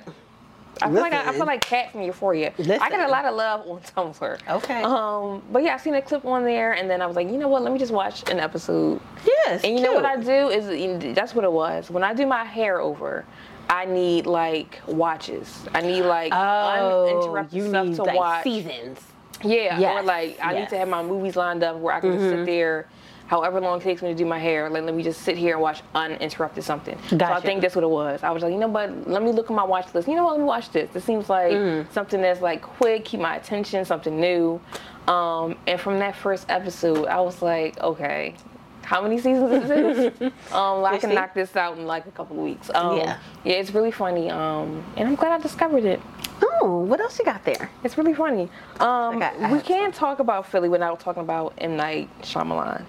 I 0.83 0.87
feel 0.91 1.01
like 1.01 1.13
I, 1.13 1.29
I 1.29 1.33
feel 1.33 1.47
like 1.47 1.61
Kat 1.61 1.93
from 1.93 2.03
Euphoria. 2.03 2.53
I 2.59 2.91
get 2.91 2.99
a 2.99 3.09
lot 3.09 3.25
of 3.25 3.35
love 3.37 3.67
on 3.69 3.81
Tumblr. 3.81 4.39
Okay. 4.57 4.83
Um, 4.83 5.41
but 5.53 5.63
yeah, 5.63 5.75
I 5.75 5.77
seen 5.79 5.95
a 5.95 6.03
clip 6.03 6.25
on 6.25 6.43
there, 6.45 6.73
and 6.73 6.91
then 6.91 7.01
I 7.01 7.07
was 7.07 7.15
like, 7.15 7.29
you 7.29 7.39
know 7.39 7.47
what? 7.49 7.63
Let 7.63 7.73
me 7.73 7.79
just 7.79 7.93
watch 7.93 8.29
an 8.29 8.41
episode. 8.41 9.01
yes. 9.25 9.63
And 9.63 9.77
you 9.79 9.85
know 9.85 9.93
what 9.93 10.05
I 10.05 10.17
do 10.17 10.49
is 10.51 11.15
that's 11.15 11.33
what 11.35 11.45
it 11.45 11.53
was. 11.53 11.91
When 11.91 12.03
I 12.03 12.13
do 12.13 12.27
my 12.27 12.45
hair 12.45 12.81
over, 12.81 13.25
I 13.71 13.85
need 13.85 14.27
like 14.27 14.81
watches. 14.89 15.65
I 15.75 15.81
need 15.81 16.03
like 16.03 16.33
Oh, 16.35 17.07
uninterrupted 17.09 17.57
you 17.57 17.69
stuff 17.69 17.87
need 17.87 17.97
to 17.97 18.03
like 18.03 18.17
watch. 18.17 18.43
seasons. 18.43 19.01
Yeah, 19.45 20.01
or 20.01 20.03
like 20.03 20.39
I 20.43 20.55
need 20.59 20.69
to 20.71 20.77
have 20.79 20.89
my 20.89 21.03
movies 21.05 21.37
lined 21.37 21.63
up 21.63 21.77
where 21.77 21.95
I 21.95 22.01
can 22.01 22.13
just 22.15 22.25
sit 22.25 22.47
there, 22.47 22.89
however 23.27 23.61
long 23.61 23.81
it 23.81 23.85
takes 23.85 24.03
me 24.03 24.09
to 24.09 24.15
do 24.15 24.25
my 24.27 24.39
hair. 24.39 24.69
Like 24.71 24.83
let 24.85 24.95
me 24.95 25.03
just 25.03 25.23
sit 25.23 25.37
here 25.39 25.55
and 25.55 25.63
watch 25.63 25.83
uninterrupted 25.95 26.63
something. 26.65 26.99
So 27.09 27.19
I 27.21 27.41
think 27.41 27.63
that's 27.63 27.75
what 27.75 27.85
it 27.85 27.91
was. 27.91 28.23
I 28.23 28.31
was 28.31 28.43
like, 28.43 28.53
you 28.53 28.59
know 28.59 28.69
what? 28.69 29.09
Let 29.09 29.23
me 29.23 29.33
look 29.33 29.51
at 29.51 29.55
my 29.57 29.65
watch 29.65 29.95
list. 29.95 30.09
You 30.09 30.17
know 30.17 30.25
what? 30.25 30.33
Let 30.33 30.41
me 30.41 30.47
watch 30.47 30.71
this. 30.71 30.91
This 30.93 31.05
seems 31.05 31.29
like 31.29 31.53
Mm. 31.53 31.91
something 31.93 32.21
that's 32.21 32.41
like 32.41 32.63
quick, 32.63 33.05
keep 33.05 33.21
my 33.21 33.37
attention, 33.37 33.85
something 33.85 34.19
new. 34.21 34.61
Um, 35.09 35.57
and 35.67 35.79
from 35.81 35.99
that 35.99 36.17
first 36.17 36.47
episode, 36.49 37.07
I 37.07 37.21
was 37.21 37.43
like, 37.43 37.79
okay. 37.81 38.35
How 38.83 39.01
many 39.01 39.17
seasons 39.17 39.51
is 39.51 39.69
this? 39.69 40.33
um, 40.53 40.85
I 40.85 40.99
can 40.99 41.15
knock 41.15 41.33
this 41.33 41.57
out 41.57 41.79
in 41.79 41.87
like 41.87 42.07
a 42.07 42.11
couple 42.11 42.37
of 42.37 42.43
weeks. 42.45 42.71
Um, 42.75 42.99
Yeah. 42.99 43.17
yeah, 43.43 43.53
it's 43.55 43.73
really 43.73 43.91
funny. 43.91 44.31
Um, 44.31 44.85
and 44.99 45.09
I'm 45.09 45.15
glad 45.15 45.33
I 45.33 45.39
discovered 45.39 45.85
it. 45.87 46.03
Oh, 46.43 46.81
what 46.87 47.01
else 47.01 47.19
you 47.19 47.25
got 47.25 47.43
there? 47.45 47.71
It's 47.83 47.97
really 47.97 48.13
funny. 48.13 48.51
Um, 48.81 49.17
Okay, 49.23 49.33
we 49.53 49.61
can't 49.61 49.95
talk 49.95 50.19
about 50.19 50.47
Philly 50.47 50.69
without 50.69 51.01
talking 51.01 51.23
about 51.23 51.55
M 51.59 51.77
Night 51.77 52.11
Shyamalan. 52.23 52.85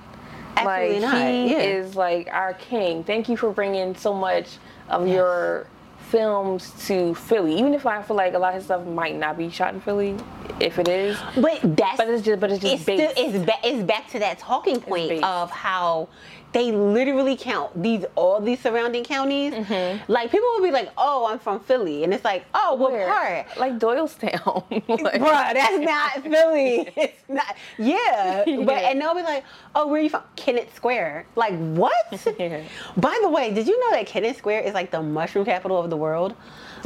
Absolutely 0.58 1.00
like 1.00 1.02
not, 1.02 1.18
he 1.18 1.52
yeah. 1.52 1.60
is 1.60 1.96
like 1.96 2.28
our 2.32 2.54
king. 2.54 3.04
Thank 3.04 3.30
you 3.30 3.38
for 3.38 3.52
bringing 3.52 3.96
so 3.96 4.14
much 4.14 4.58
of 4.90 5.08
your 5.08 5.68
films 6.10 6.72
to 6.88 7.16
Philly. 7.16 7.58
Even 7.58 7.74
if 7.74 7.86
I 7.86 8.02
feel 8.02 8.16
like 8.16 8.34
a 8.34 8.40
lot 8.40 8.50
of 8.50 8.56
his 8.56 8.66
stuff 8.66 8.86
might 8.86 9.16
not 9.16 9.38
be 9.38 9.50
shot 9.50 9.74
in 9.74 9.82
Philly, 9.82 10.16
if 10.60 10.80
it 10.80 10.88
is, 10.88 11.18
But 11.36 11.60
that's 11.76 11.98
but 11.98 12.08
it's 12.08 12.24
just 12.24 12.40
but 12.40 12.52
it's 12.52 12.62
just 12.62 12.74
it's 12.74 12.84
still 12.84 13.12
it's, 13.18 13.46
ba- 13.46 13.60
it's 13.64 13.84
back 13.84 14.10
to 14.12 14.20
that 14.20 14.40
talking 14.40 14.80
point 14.80 15.24
of 15.24 15.52
how 15.52 16.08
they 16.56 16.72
literally 16.72 17.36
count 17.36 17.70
these 17.84 18.06
all 18.16 18.40
these 18.40 18.62
surrounding 18.62 19.04
counties. 19.04 19.54
Mm-hmm. 19.54 20.10
Like 20.12 20.32
people 20.32 20.48
will 20.56 20.64
be 20.64 20.72
like, 20.72 20.90
"Oh, 20.98 21.26
I'm 21.30 21.38
from 21.38 21.60
Philly," 21.60 22.06
and 22.06 22.14
it's 22.14 22.24
like, 22.24 22.46
"Oh, 22.54 22.76
what 22.76 22.94
Where? 22.94 23.08
part?" 23.08 23.58
Like 23.58 23.78
Doylestown. 23.78 24.64
like, 24.72 25.20
Bruh, 25.22 25.54
that's 25.54 25.78
not 25.80 26.24
Philly. 26.34 26.90
It's 26.96 27.24
not. 27.28 27.56
Yeah, 27.78 28.46
but 28.46 28.78
and 28.88 29.02
they'll 29.02 29.14
be 29.16 29.22
like, 29.22 29.44
"Oh, 29.76 29.88
where 29.88 30.00
are 30.00 30.04
you 30.04 30.10
from?" 30.10 30.24
Kennett 30.38 30.74
Square. 30.74 31.26
Like 31.36 31.56
what? 31.82 31.94
Yeah. 32.40 32.64
By 32.98 33.18
the 33.22 33.30
way, 33.30 33.54
did 33.54 33.68
you 33.68 33.78
know 33.82 33.92
that 33.98 34.08
Kennett 34.08 34.38
Square 34.38 34.62
is 34.62 34.74
like 34.74 34.92
the 34.92 35.04
mushroom 35.04 35.44
capital 35.46 35.78
of 35.78 35.90
the 35.90 35.98
world? 35.98 36.34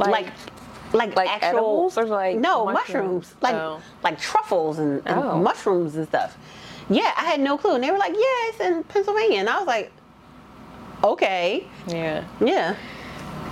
Like- 0.00 0.10
like, 0.10 0.32
like, 0.92 1.14
like 1.16 1.28
actual 1.30 1.48
edibles 1.48 1.96
or 1.98 2.04
like 2.06 2.36
no 2.38 2.64
mushrooms? 2.64 2.82
mushrooms, 3.30 3.34
like 3.40 3.54
Oh. 3.54 3.80
like 4.02 4.18
truffles 4.18 4.80
and, 4.80 5.00
and 5.06 5.20
Oh. 5.20 5.38
mushrooms 5.38 5.94
and 5.94 6.08
stuff. 6.08 6.36
Yeah, 6.90 7.12
I 7.16 7.24
had 7.24 7.40
no 7.40 7.56
clue, 7.56 7.74
and 7.76 7.84
they 7.84 7.90
were 7.90 7.98
like, 7.98 8.12
"Yeah, 8.14 8.48
it's 8.48 8.60
in 8.60 8.82
Pennsylvania," 8.84 9.38
and 9.38 9.48
I 9.48 9.58
was 9.58 9.66
like, 9.66 9.92
"Okay, 11.02 11.66
yeah. 11.86 12.24
yeah." 12.40 12.74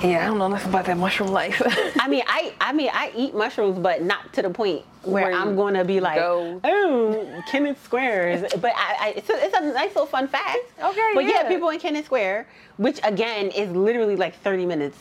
Yeah, 0.02 0.22
I 0.22 0.26
don't 0.26 0.38
know 0.38 0.46
nothing 0.46 0.68
about 0.68 0.84
that 0.84 0.96
mushroom 0.96 1.30
life. 1.32 1.60
I 2.00 2.06
mean, 2.06 2.22
I 2.28 2.52
I 2.60 2.72
mean, 2.72 2.88
I 2.92 3.10
eat 3.16 3.34
mushrooms, 3.34 3.78
but 3.80 4.00
not 4.02 4.32
to 4.34 4.42
the 4.42 4.50
point 4.50 4.84
where, 5.02 5.24
Where 5.24 5.32
I'm 5.32 5.56
going 5.56 5.74
to 5.74 5.84
be 5.84 5.98
like, 5.98 6.18
go- 6.20 6.60
oh, 6.62 7.42
Kennett 7.50 7.82
Square. 7.82 8.30
Is, 8.30 8.54
but 8.60 8.72
I, 8.76 8.96
I 9.00 9.08
it's, 9.16 9.28
a, 9.28 9.44
it's 9.44 9.56
a 9.56 9.60
nice 9.72 9.88
little 9.88 10.06
fun 10.06 10.28
fact. 10.28 10.58
Okay, 10.80 11.10
But 11.14 11.24
yeah. 11.24 11.42
yeah. 11.42 11.48
people 11.48 11.68
in 11.70 11.80
Kennett 11.80 12.04
Square, 12.04 12.46
which 12.76 13.00
again 13.02 13.48
is 13.50 13.70
literally 13.72 14.14
like 14.14 14.36
30 14.42 14.66
minutes. 14.66 14.98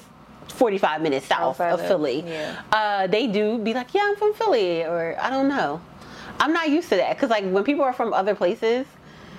45 0.48 1.02
minutes 1.04 1.28
south 1.28 1.60
Outside 1.62 1.74
of 1.74 1.80
of- 1.82 1.88
Philly. 1.88 2.24
yeah. 2.26 2.62
Uh, 2.72 3.06
they 3.06 3.28
do 3.28 3.60
be 3.60 3.76
like, 3.76 3.94
yeah, 3.94 4.02
I'm 4.06 4.16
from 4.16 4.34
Philly, 4.34 4.82
or 4.84 5.16
I 5.22 5.30
don't 5.30 5.48
know. 5.50 5.80
I'm 6.40 6.54
not 6.54 6.70
used 6.70 6.90
to 6.90 6.96
that 6.98 7.16
because, 7.16 7.30
like, 7.30 7.46
when 7.46 7.64
people 7.64 7.84
are 7.84 7.94
from 7.94 8.14
other 8.14 8.36
places, 8.36 8.86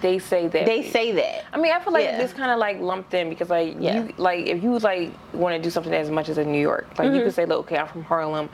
they 0.00 0.18
say 0.20 0.46
that. 0.48 0.64
they 0.66 0.88
say 0.90 1.10
that. 1.12 1.44
I 1.52 1.56
mean, 1.58 1.72
I 1.72 1.80
feel 1.80 1.92
like 1.92 2.04
Yeah. 2.04 2.20
it's 2.20 2.32
kind 2.32 2.52
of 2.52 2.58
like 2.58 2.78
lumped 2.80 3.14
in 3.14 3.28
because 3.28 3.50
like 3.50 3.74
Yeah. 3.80 4.04
you 4.04 4.14
like 4.16 4.46
if 4.46 4.62
you 4.62 4.78
like 4.78 5.10
want 5.32 5.56
to 5.56 5.60
do 5.60 5.70
something 5.70 5.92
as 5.92 6.08
much 6.08 6.28
as 6.28 6.38
in 6.38 6.52
New 6.52 6.60
York, 6.60 6.86
like 6.98 7.08
Mm-hmm. 7.08 7.16
you 7.16 7.22
could 7.24 7.34
say, 7.34 7.46
look, 7.46 7.60
okay, 7.66 7.78
I'm 7.78 7.88
from 7.88 8.04
Harlem, 8.04 8.48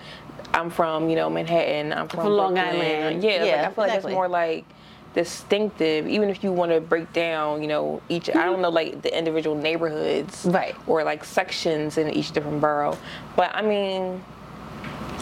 I'm 0.54 0.70
from 0.70 1.10
you 1.10 1.16
know 1.16 1.28
Manhattan, 1.28 1.92
I'm 1.92 2.08
from, 2.08 2.20
From 2.20 2.32
Long. 2.32 2.58
Island. 2.58 3.22
Yeah, 3.22 3.42
like, 3.44 3.54
I 3.54 3.68
feel 3.70 3.84
like 3.84 3.92
it's 3.94 4.06
more 4.06 4.26
like 4.26 4.64
distinctive. 5.14 6.06
Even 6.08 6.30
if 6.30 6.42
you 6.42 6.50
want 6.50 6.72
to 6.72 6.80
break 6.80 7.12
down, 7.12 7.60
you 7.60 7.68
know, 7.68 8.00
each 8.08 8.30
I 8.30 8.44
don't 8.46 8.62
know 8.62 8.70
like 8.70 9.02
the 9.02 9.16
individual 9.16 9.54
neighborhoods, 9.54 10.44
Mm-hmm. 10.46 10.50
Right. 10.56 10.74
or 10.86 11.04
like 11.04 11.24
sections 11.24 11.98
in 11.98 12.08
each 12.10 12.32
different 12.32 12.62
borough. 12.62 12.96
But 13.36 13.54
I 13.54 13.60
mean, 13.60 14.24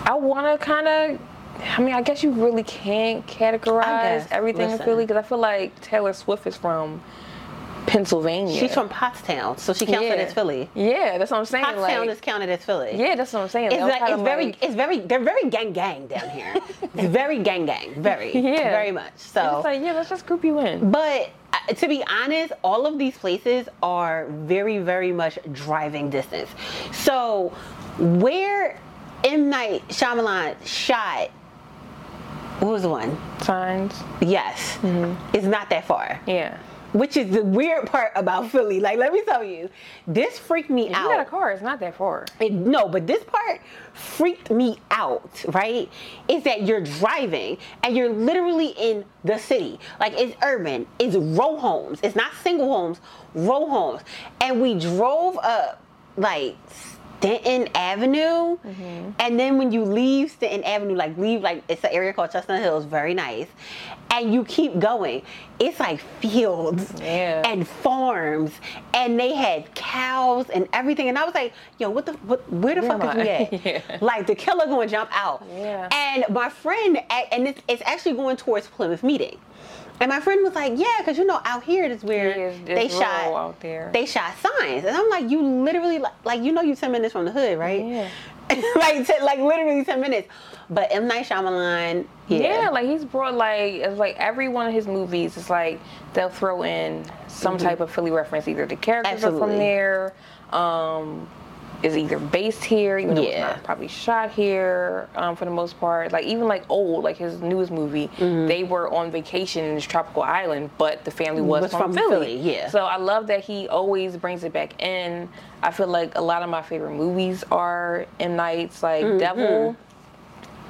I 0.05 0.15
want 0.15 0.47
to 0.47 0.65
kind 0.65 0.87
of. 0.87 1.19
I 1.65 1.81
mean, 1.81 1.95
I 1.95 2.03
guess 2.03 2.23
you 2.23 2.31
really 2.33 2.63
can't 2.65 3.27
categorize 3.27 4.27
everything 4.31 4.63
Listen. 4.69 4.81
in 4.81 4.85
Philly 4.87 5.05
because 5.07 5.25
I 5.25 5.27
feel 5.27 5.39
like 5.39 5.79
Taylor 5.81 6.13
Swift 6.13 6.47
is 6.47 6.57
from 6.57 7.01
Pennsylvania. 7.87 8.59
She's 8.59 8.73
from 8.75 8.89
Pottstown, 8.89 9.59
so 9.59 9.73
she 9.73 9.87
counts 9.87 10.03
it 10.07 10.19
as 10.19 10.33
Philly. 10.33 10.69
Yeah, 10.75 11.19
that's 11.19 11.31
what 11.31 11.39
I'm 11.39 11.45
saying. 11.45 11.65
Pottstown 11.65 12.01
like, 12.01 12.09
is 12.11 12.21
counted 12.21 12.49
as 12.49 12.65
Philly. 12.65 12.93
yeah, 12.95 13.15
that's 13.17 13.33
what 13.33 13.41
I'm 13.41 13.49
saying. 13.49 13.73
It's 13.73 13.81
like 13.83 14.03
it's 14.11 14.23
very, 14.23 14.47
like- 14.47 14.63
it's 14.63 14.75
very, 14.75 15.01
they're 15.01 15.19
very 15.23 15.51
gang 15.51 15.73
gang 15.73 16.07
down 16.07 16.29
here. 16.31 16.55
it's 16.83 17.09
very 17.09 17.39
gang 17.43 17.67
gang, 17.67 17.95
very, 18.01 18.33
Yeah. 18.37 18.71
very 18.71 18.93
much. 18.93 19.13
it's 19.15 19.27
So, 19.33 19.63
like, 19.65 19.81
yeah, 19.83 19.93
let's 19.93 20.09
just 20.11 20.27
group 20.27 20.45
you 20.45 20.59
in. 20.61 20.91
but 20.91 21.31
uh, 21.53 21.75
to 21.75 21.89
be 21.89 22.05
honest, 22.07 22.53
all 22.63 22.87
of 22.87 22.99
these 22.99 23.17
places 23.19 23.69
are 23.83 24.27
very, 24.31 24.79
very 24.79 25.13
much 25.13 25.39
driving 25.53 26.09
distance. 26.09 26.51
So, 26.93 27.49
where 27.99 28.79
M 29.25 29.51
Night 29.51 29.87
Shyamalan 29.89 30.55
shot, 30.65 31.31
what 32.63 32.71
was 32.73 32.83
the 32.83 32.89
one? 32.89 33.19
Signs. 33.43 33.93
Yes, 34.21 34.79
Mm-hmm. 34.83 35.37
it's 35.37 35.47
not 35.47 35.69
that 35.71 35.85
far. 35.85 36.21
Yeah. 36.27 36.57
Which 36.93 37.17
is 37.17 37.31
the 37.33 37.43
weird 37.43 37.87
part 37.87 38.13
about 38.15 38.51
Philly. 38.51 38.79
Like, 38.79 38.99
let 38.99 39.13
me 39.15 39.23
tell 39.27 39.43
you, 39.43 39.71
this 40.07 40.39
freaked 40.39 40.69
me 40.69 40.91
If 40.91 40.95
out. 40.95 41.05
you 41.05 41.17
got 41.17 41.27
a 41.27 41.31
car, 41.31 41.51
it's 41.51 41.63
not 41.63 41.81
that 41.81 41.97
far. 41.97 42.27
It- 42.39 42.53
no, 42.53 42.87
but 42.87 43.07
this 43.07 43.25
part 43.25 43.63
freaked 43.95 44.51
me 44.51 44.79
out, 44.91 45.43
right? 45.49 45.89
Is 46.29 46.45
that 46.45 46.63
you're 46.63 46.83
driving 46.83 47.57
and 47.83 47.97
you're 47.97 48.11
literally 48.13 48.75
in 48.79 49.05
the 49.25 49.39
city. 49.39 49.81
Like 49.99 50.13
it's 50.19 50.37
urban, 50.43 50.87
it's 50.99 51.17
row 51.17 51.57
homes, 51.57 51.99
it's 52.03 52.15
not 52.15 52.33
single 52.43 52.69
homes, 52.71 53.01
row 53.35 53.67
homes. 53.67 54.03
And 54.43 54.61
we 54.61 54.79
drove 54.79 55.39
up 55.39 55.83
like 56.19 56.57
Stenton 57.23 57.71
Avenue, 57.75 58.59
mm-hmm. 58.59 59.11
and 59.21 59.39
then 59.39 59.57
when 59.57 59.71
you 59.71 59.85
leave 59.85 60.37
Stenton 60.37 60.65
Avenue, 60.65 60.97
like 60.97 61.17
leave 61.17 61.41
like 61.41 61.63
it's 61.69 61.85
an 61.85 61.91
area 61.93 62.13
called 62.13 62.33
Chestnut 62.33 62.61
Hills, 62.61 62.85
very 62.85 63.15
nice, 63.15 63.47
and 64.11 64.35
you 64.35 64.45
keep 64.45 64.79
going, 64.81 65.23
it's 65.61 65.79
like 65.79 66.01
fields 66.21 66.93
Yeah. 67.01 67.43
and 67.47 67.67
farms, 67.67 68.51
and 68.93 69.19
they 69.19 69.35
had 69.35 69.73
cows 69.77 70.51
and 70.51 70.69
everything, 70.73 71.09
and 71.09 71.17
I 71.17 71.25
was 71.25 71.35
like, 71.35 71.53
yo, 71.79 71.91
what 71.91 72.07
the 72.07 72.13
what? 72.15 72.51
Where 72.53 72.75
the 72.75 72.81
Where 72.83 72.99
fuck 72.99 73.17
is 73.17 73.23
we 73.23 73.29
at? 73.29 73.53
Yeah. 73.65 73.99
Like 74.01 74.27
the 74.27 74.35
killer 74.35 74.67
going 74.67 74.89
to 74.89 74.93
jump 74.93 75.11
out, 75.13 75.45
Yeah. 75.55 75.89
and 75.93 76.25
my 76.35 76.49
friend, 76.49 76.99
and 77.11 77.47
it's, 77.47 77.61
it's 77.69 77.83
actually 77.87 78.15
going 78.15 78.37
towards 78.37 78.67
Plymouth 78.67 79.05
Meeting. 79.05 79.39
And 80.03 80.09
my 80.09 80.19
friend 80.19 80.43
was 80.43 80.55
like, 80.55 80.73
"Yeah, 80.77 80.87
because 80.99 81.17
you 81.17 81.25
know, 81.25 81.41
out 81.45 81.63
here 81.63 81.85
is 81.85 82.03
where 82.03 82.51
Yeah, 82.51 82.75
they 82.75 82.89
shot 82.89 83.05
out 83.33 83.61
there. 83.61 83.89
They 83.93 84.05
shot 84.05 84.33
signs, 84.37 84.85
and 84.85 84.97
I'm 84.97 85.09
like, 85.09 85.31
"You 85.31 85.41
literally 85.41 86.01
like, 86.01 86.13
like 86.25 86.43
you 86.43 86.51
know, 86.51 86.61
you 86.61 86.75
ten 86.75 86.91
minutes 86.91 87.13
from 87.13 87.25
the 87.25 87.31
hood, 87.31 87.57
right? 87.57 87.85
Yeah. 87.85 88.09
like, 88.77 89.07
t- 89.07 89.23
like 89.23 89.39
literally 89.39 89.85
ten 89.85 90.01
minutes." 90.01 90.27
But 90.69 90.89
M 90.91 91.07
Night 91.07 91.27
Shyamalan, 91.27 92.07
yeah, 92.27 92.63
Yeah. 92.63 92.71
like 92.71 92.87
he's 92.87 93.05
brought 93.05 93.35
like 93.35 93.75
it's 93.75 93.97
like 93.99 94.17
every 94.17 94.49
one 94.49 94.67
of 94.67 94.73
his 94.73 94.89
movies. 94.89 95.37
It's 95.37 95.49
like 95.51 95.79
they'll 96.15 96.31
throw 96.31 96.65
in 96.65 97.05
some 97.29 97.57
type 97.57 97.79
of 97.81 97.89
Philly 97.91 98.11
reference. 98.11 98.49
Either 98.49 98.67
the 98.67 98.75
characters 98.77 99.23
are 99.23 99.31
Mm-hmm. 99.31 99.39
From 99.39 99.51
there, 99.51 100.15
um, 100.53 101.29
is 101.83 101.97
either 101.97 102.19
based 102.19 102.63
here, 102.65 102.97
even 102.99 103.15
though 103.17 103.23
it's 103.23 103.39
not 103.41 103.65
probably 103.65 103.89
shot 103.89 104.31
here 104.31 105.09
um, 105.17 105.35
for 105.35 105.45
the 105.45 105.51
most 105.51 105.79
part. 105.81 106.13
Like 106.13 106.25
even 106.27 106.47
like 106.47 106.65
old, 106.69 107.03
like 107.05 107.17
his 107.17 107.41
newest 107.41 107.71
movie, 107.73 108.09
Mm-hmm. 108.19 108.47
they 108.47 108.63
were 108.65 108.89
on 108.93 109.11
vacation 109.11 109.65
in 109.65 109.75
this 109.75 109.85
tropical 109.85 110.23
island, 110.23 110.71
but 110.79 111.05
the 111.05 111.11
family 111.11 111.43
was, 111.43 111.63
Was 111.63 111.71
from, 111.73 111.81
from 111.81 111.95
Philly. 111.95 112.37
Philly, 112.39 112.55
yeah. 112.55 112.69
So 112.71 112.85
I 112.85 112.97
love 112.99 113.27
that 113.29 113.43
he 113.45 113.67
always 113.69 114.17
brings 114.17 114.45
it 114.45 114.53
back 114.53 114.81
in. 114.83 115.29
I 115.63 115.71
feel 115.73 115.89
like 115.89 116.15
a 116.17 116.21
lot 116.23 116.43
of 116.43 116.49
my 116.51 116.63
favorite 116.63 116.93
movies 116.95 117.43
are 117.51 118.07
M 118.21 118.37
Night's 118.37 118.83
like 118.83 119.05
Mm-hmm. 119.05 119.19
Devil 119.19 119.77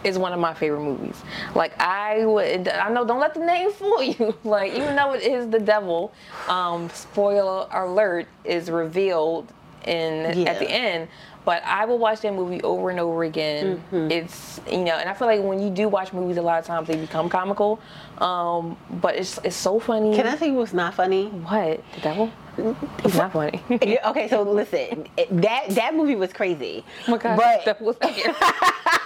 is 0.05 0.19
one 0.19 0.33
of 0.33 0.41
my 0.41 0.53
favorite 0.55 0.81
movies. 0.81 1.15
Like 1.55 1.79
I 1.81 2.25
would, 2.27 2.69
I 2.69 2.89
know, 2.89 3.05
don't 3.07 3.21
let 3.21 3.35
the 3.35 3.41
name 3.45 3.71
fool 3.79 4.03
you. 4.03 4.35
Like 4.45 4.73
even 4.73 4.97
though 4.97 5.13
it 5.13 5.23
is 5.23 5.49
the 5.51 5.61
devil, 5.61 6.13
um, 6.49 6.89
spoiler 6.91 7.69
alert 7.71 8.27
is 8.45 8.71
revealed 8.71 9.53
in 9.87 10.39
Yeah. 10.39 10.51
at 10.51 10.59
the 10.59 10.71
end. 10.71 11.09
But 11.45 11.65
I 11.65 11.87
will 11.87 11.99
watch 11.99 12.21
that 12.21 12.33
movie 12.35 12.63
over 12.63 12.91
and 12.91 13.01
over 13.01 13.25
again. 13.25 13.83
Mm-hmm. 13.93 14.13
It's 14.13 14.61
you 14.71 14.85
know, 14.85 14.95
and 14.95 15.09
I 15.11 15.15
feel 15.15 15.27
like 15.27 15.43
when 15.43 15.61
you 15.61 15.71
do 15.71 15.89
watch 15.89 16.13
movies, 16.13 16.37
a 16.37 16.43
lot 16.43 16.61
of 16.61 16.65
times 16.65 16.87
they 16.87 16.95
become 16.95 17.29
comical. 17.29 17.81
Um, 18.19 18.77
but 19.01 19.17
it's 19.17 19.39
it's 19.43 19.57
so 19.57 19.81
funny. 19.81 20.15
Can 20.15 20.27
I 20.29 20.37
tell 20.37 20.47
you 20.47 20.55
what's 20.55 20.73
not 20.73 20.95
funny? 20.95 21.27
What 21.27 21.83
the 21.97 22.01
devil? 22.01 22.31
It's 23.05 23.17
not 23.17 23.33
funny. 23.33 23.61
Okay, 24.05 24.29
so 24.29 24.43
listen, 24.43 25.09
that 25.31 25.71
that 25.71 25.97
movie 25.97 26.15
was 26.15 26.33
crazy. 26.33 26.85
Oh 27.09 27.13
my 27.13 27.19
God, 27.19 27.37
but 27.37 27.65
that 27.65 27.81
was 27.83 27.97
scary. 27.97 28.23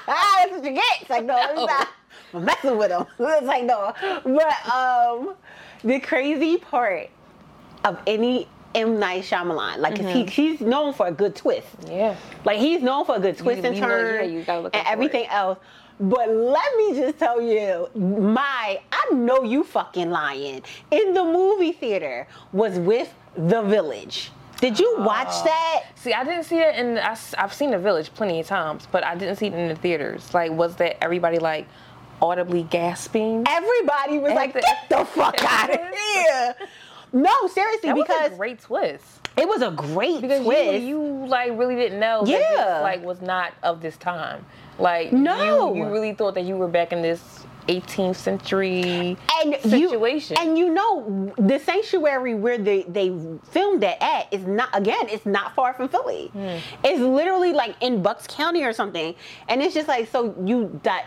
that's 0.07 0.51
what 0.51 0.65
you 0.65 0.73
get. 0.73 1.01
It's 1.01 1.09
like 1.11 1.25
no, 1.25 1.37
it's 1.39 1.55
not. 1.73 1.89
I'm 2.35 2.45
messing 2.45 2.77
with 2.77 2.91
him. 2.91 3.07
It's 3.19 3.47
like 3.47 3.65
no, 3.65 3.95
but 4.25 4.71
um, 4.75 5.37
the 5.85 6.01
crazy 6.01 6.59
part 6.59 7.09
of 7.85 7.99
any 8.07 8.49
M 8.75 8.99
Night 8.99 9.23
Shyamalan, 9.25 9.79
like 9.79 9.97
'cause 9.97 10.13
he 10.13 10.23
mm-hmm. 10.23 10.29
he's 10.29 10.61
known 10.61 10.93
for 10.93 11.07
a 11.07 11.13
good 11.13 11.35
twist. 11.35 11.67
yeah. 11.89 12.17
Like 12.45 12.59
he's 12.59 12.83
known 12.83 13.05
for 13.05 13.17
a 13.17 13.21
good 13.21 13.39
twist 13.39 13.65
and 13.65 13.75
you 13.75 13.81
know- 13.81 13.89
turn 13.89 14.15
yeah, 14.15 14.37
you 14.39 14.45
gotta 14.45 14.77
and 14.77 14.87
everything 14.87 15.27
else. 15.27 15.59
But 15.99 16.29
let 16.29 16.77
me 16.77 16.95
just 16.95 17.19
tell 17.19 17.41
you, 17.41 17.89
my 17.95 18.81
I 18.93 19.15
know 19.15 19.43
you 19.43 19.65
fucking 19.65 20.11
lying. 20.11 20.63
In 20.91 21.15
the 21.15 21.25
movie 21.25 21.73
theater 21.73 22.29
was 22.53 22.79
with 22.79 23.15
The 23.37 23.63
Village. 23.63 24.31
Did 24.61 24.79
you 24.79 24.97
watch 24.99 25.29
oh. 25.31 25.45
that? 25.45 25.85
See, 25.95 26.13
I 26.13 26.25
didn't 26.25 26.45
see 26.45 26.59
it 26.59 26.77
in. 26.77 26.99
I, 26.99 27.17
have 27.37 27.53
seen 27.53 27.71
The 27.71 27.79
Village 27.79 28.13
plenty 28.15 28.41
of 28.41 28.47
times, 28.47 28.87
but 28.91 29.05
I 29.05 29.15
didn't 29.15 29.37
see 29.37 29.47
it 29.47 29.55
in 29.55 29.69
the 29.69 29.77
theaters. 29.77 30.33
Like, 30.35 30.51
was 30.51 30.77
that 30.77 31.03
everybody 31.03 31.39
like 31.39 31.67
audibly 32.21 32.65
gasping? 32.65 33.45
Everybody 33.47 34.19
was 34.19 34.33
like, 34.33 34.53
the- 34.53 34.61
"Get 34.61 34.89
the 34.89 35.05
fuck 35.05 35.43
out 35.45 35.71
of 35.71 35.81
here!" 35.95 36.55
No, 37.17 37.47
seriously, 37.49 37.89
That 37.89 37.97
was 37.97 38.33
a 38.33 38.37
great 38.37 38.61
twist. 38.61 39.29
it 39.39 39.49
was 39.49 39.63
a 39.63 39.71
great 39.71 40.21
Because 40.21 40.45
twist. 40.45 40.83
you, 40.83 41.03
you 41.03 41.27
like 41.27 41.57
really 41.59 41.75
didn't 41.75 41.99
know 41.99 42.25
that 42.25 42.31
Yeah. 42.31 42.65
this 42.75 42.83
like 42.83 43.03
was 43.05 43.23
not 43.23 43.53
of 43.63 43.81
this 43.81 43.97
time. 43.97 44.45
Like, 44.79 45.13
No. 45.15 45.73
you, 45.75 45.85
you 45.85 45.91
really 45.91 46.13
thought 46.13 46.35
that 46.35 46.45
you 46.45 46.57
were 46.57 46.69
back 46.69 46.93
in 46.93 47.01
this 47.01 47.46
18th 47.69 48.17
century 48.17 49.17
and 49.43 49.57
situation. 49.61 50.37
You, 50.39 50.43
and 50.43 50.59
you 50.59 50.73
know, 50.73 51.33
the 51.37 51.59
sanctuary 51.59 52.35
where 52.35 52.59
they, 52.59 52.83
they 52.85 53.09
filmed 53.51 53.83
that 53.83 54.03
at 54.03 54.33
is 54.33 54.47
not 54.47 54.69
again, 54.73 55.09
it's 55.09 55.27
not 55.27 55.55
far 55.55 55.75
from 55.75 55.89
Philly. 55.89 56.29
Hmm. 56.29 56.59
It's 56.85 57.01
literally 57.01 57.53
like 57.53 57.77
in 57.81 58.03
Bucks 58.03 58.27
County 58.27 58.65
or 58.65 58.73
something. 58.73 59.15
And 59.49 59.63
it's 59.63 59.75
just 59.75 59.89
like, 59.89 60.09
so 60.09 60.35
you 60.45 60.81
that 60.83 61.07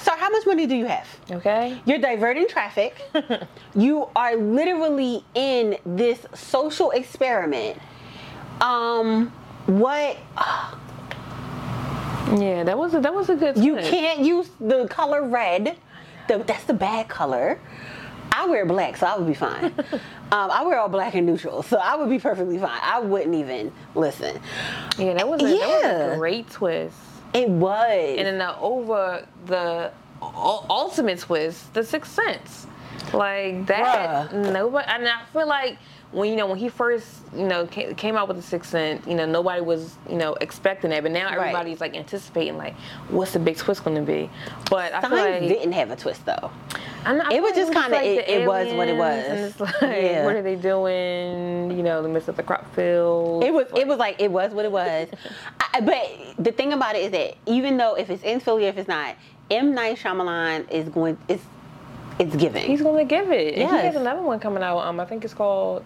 so 0.00 0.12
how 0.16 0.30
much 0.30 0.46
money 0.46 0.66
do 0.66 0.74
you 0.74 0.86
have? 0.86 1.06
okay. 1.30 1.80
You're 1.84 1.98
diverting 1.98 2.48
traffic. 2.48 3.02
you 3.74 4.08
are 4.16 4.36
literally 4.36 5.24
in 5.34 5.76
this 5.84 6.26
social 6.34 6.90
experiment. 6.92 7.78
Um, 8.60 9.32
what 9.66 10.16
Yeah, 12.32 12.64
that 12.64 12.76
was 12.76 12.94
a, 12.94 13.00
that 13.00 13.14
was 13.14 13.28
a 13.28 13.36
good. 13.36 13.56
you 13.58 13.76
can't 13.76 14.20
use 14.20 14.48
the 14.60 14.86
color 14.88 15.22
red. 15.26 15.76
The, 16.28 16.38
that's 16.38 16.64
the 16.64 16.74
bad 16.74 17.08
color. 17.08 17.60
I 18.32 18.46
wear 18.46 18.66
black, 18.66 18.96
so 18.96 19.06
I 19.06 19.16
would 19.16 19.26
be 19.26 19.34
fine. 19.34 19.66
um, 19.86 20.00
I 20.32 20.64
wear 20.64 20.78
all 20.78 20.88
black 20.88 21.14
and 21.14 21.26
neutral, 21.26 21.62
so 21.62 21.76
I 21.76 21.94
would 21.94 22.10
be 22.10 22.18
perfectly 22.18 22.58
fine. 22.58 22.80
I 22.82 22.98
wouldn't 23.00 23.34
even 23.34 23.70
listen. 23.94 24.40
Yeah, 24.98 25.14
that 25.14 25.28
was 25.28 25.40
a, 25.42 25.46
that 25.46 25.52
was 25.52 26.12
a 26.12 26.16
great 26.18 26.50
twist. 26.50 26.96
It 27.32 27.48
was. 27.48 28.16
and 28.18 28.26
then 28.26 28.38
the 28.38 28.58
over 28.58 29.26
the 29.46 29.92
ultimate 30.32 31.20
twist, 31.20 31.72
the 31.74 31.84
Sixth 31.84 32.12
Sense, 32.12 32.66
like 33.12 33.66
that. 33.66 34.30
Bruh. 34.30 34.52
Nobody, 34.52 34.88
and 34.88 35.06
I 35.06 35.22
feel 35.32 35.46
like 35.46 35.78
when 36.14 36.30
you 36.30 36.36
know 36.36 36.46
when 36.46 36.58
he 36.58 36.68
first 36.68 37.06
you 37.36 37.44
know 37.46 37.66
came, 37.66 38.16
out 38.16 38.28
with 38.28 38.36
the 38.36 38.42
Sixth 38.42 38.70
Sense, 38.70 39.04
you 39.06 39.14
know 39.14 39.26
nobody 39.26 39.60
was 39.60 39.96
you 40.08 40.16
know 40.16 40.34
expecting 40.40 40.90
that, 40.90 41.02
but 41.02 41.12
now 41.12 41.26
Right. 41.26 41.38
everybody's 41.48 41.80
like 41.80 41.94
anticipating 41.96 42.56
like 42.56 42.74
what's 43.08 43.32
the 43.32 43.38
big 43.40 43.56
twist 43.56 43.84
going 43.84 43.96
to 43.96 44.02
be. 44.02 44.30
But 44.70 44.94
I 44.94 45.00
feel 45.00 45.10
like 45.10 45.40
didn't 45.40 45.72
have 45.72 45.90
a 45.90 45.96
twist 45.96 46.24
though. 46.24 46.50
I 47.04 47.12
know- 47.14 47.24
I 47.26 47.34
It 47.34 47.42
was 47.42 47.52
just 47.52 47.72
kinda- 47.72 47.90
like 47.90 48.06
it- 48.06 48.28
it 48.28 48.46
was 48.48 48.72
what 48.72 48.88
it 48.88 48.96
was. 48.96 49.24
And 49.26 49.40
it's 49.40 49.60
like, 49.60 49.74
Yeah. 49.82 50.24
what 50.24 50.36
are 50.36 50.42
they 50.42 50.56
doing? 50.56 51.70
You 51.76 51.82
know, 51.82 52.02
the 52.02 52.08
midst 52.08 52.28
of 52.28 52.36
the 52.36 52.42
crop 52.42 52.72
field. 52.74 53.42
It 53.44 53.52
was 53.52 53.66
it 53.76 53.86
was 53.86 53.98
like 53.98 54.20
it 54.20 54.30
was 54.30 54.52
what 54.54 54.64
it 54.64 54.72
was. 54.80 55.08
I, 55.74 55.80
but 55.80 56.08
the 56.44 56.52
thing 56.52 56.72
about 56.72 56.94
it 56.94 57.04
is 57.06 57.10
that 57.10 57.34
even 57.46 57.76
though 57.76 57.94
if 57.94 58.08
it's 58.10 58.22
in 58.22 58.40
Philly, 58.40 58.64
if 58.66 58.78
it's 58.78 58.88
not, 58.88 59.16
M 59.50 59.74
Night 59.74 59.98
Shyamalan 59.98 60.70
is 60.70 60.88
going. 60.88 61.18
It's 61.28 61.42
it's 62.18 62.36
giving. 62.36 62.64
He's 62.64 62.82
going 62.82 63.06
to 63.06 63.08
give 63.08 63.30
it. 63.30 63.54
And 63.58 63.70
he 63.70 63.76
has 63.86 63.96
another 63.96 64.22
one 64.22 64.38
coming 64.40 64.62
out. 64.62 64.78
Um, 64.80 65.00
I 65.00 65.04
think 65.04 65.24
it's 65.24 65.34
called. 65.34 65.84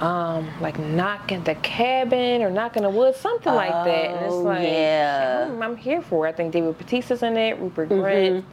Um, 0.00 0.48
like 0.62 0.78
knocking 0.78 1.44
the 1.44 1.56
cabin 1.56 2.40
or 2.40 2.48
knocking 2.50 2.84
the 2.84 2.88
woods, 2.88 3.18
something 3.18 3.54
like 3.54 3.70
that, 3.70 3.86
and 4.06 4.24
it's 4.24 4.32
Oh, 4.32 4.38
like, 4.40 4.62
yeah. 4.62 5.46
I'm, 5.46 5.62
I'm 5.62 5.76
here 5.76 6.00
for 6.00 6.26
it. 6.26 6.30
I 6.30 6.32
think 6.32 6.54
David 6.54 6.78
Bautista's 6.78 7.22
in 7.22 7.36
it, 7.36 7.58
Rupert 7.58 7.90
Grint, 7.90 8.30
Mm-hmm. 8.42 8.48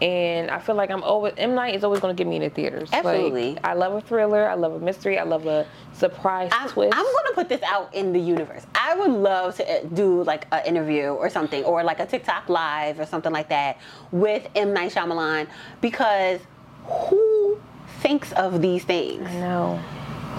And 0.00 0.50
I 0.50 0.58
feel 0.58 0.74
like 0.74 0.90
I'm 0.90 1.02
always 1.02 1.34
M 1.36 1.54
Night 1.54 1.74
is 1.74 1.84
always 1.84 2.00
going 2.00 2.14
to 2.14 2.18
get 2.18 2.28
me 2.28 2.36
in 2.36 2.42
the 2.42 2.50
theaters. 2.50 2.90
Like, 2.92 3.04
Absolutely. 3.04 3.58
I 3.62 3.74
love 3.74 3.92
a 3.94 4.00
thriller. 4.00 4.48
I 4.48 4.54
love 4.54 4.72
a 4.72 4.78
mystery. 4.78 5.18
I 5.18 5.24
love 5.24 5.46
a 5.46 5.66
surprise 5.92 6.50
I'm, 6.52 6.68
twist. 6.68 6.96
I'm 6.96 7.04
gonna 7.04 7.34
put 7.34 7.48
this 7.48 7.62
out 7.62 7.94
in 7.94 8.12
the 8.12 8.20
universe. 8.20 8.64
I 8.74 8.94
would 8.94 9.10
love 9.10 9.56
to 9.56 9.70
uh, 9.70 9.84
do 9.92 10.22
like 10.24 10.46
an 10.52 10.64
interview 10.64 11.08
or 11.08 11.28
something, 11.28 11.64
or 11.64 11.84
like 11.84 12.00
a 12.00 12.06
TikTok 12.06 12.48
live 12.48 12.98
or 12.98 13.06
something 13.06 13.32
like 13.32 13.48
that 13.50 13.78
with 14.10 14.48
M 14.54 14.72
Night 14.72 14.92
Shyamalan, 14.92 15.48
because 15.80 16.40
who 16.86 17.60
thinks 17.98 18.32
of 18.32 18.62
these 18.62 18.84
things? 18.84 19.28
no. 19.34 19.78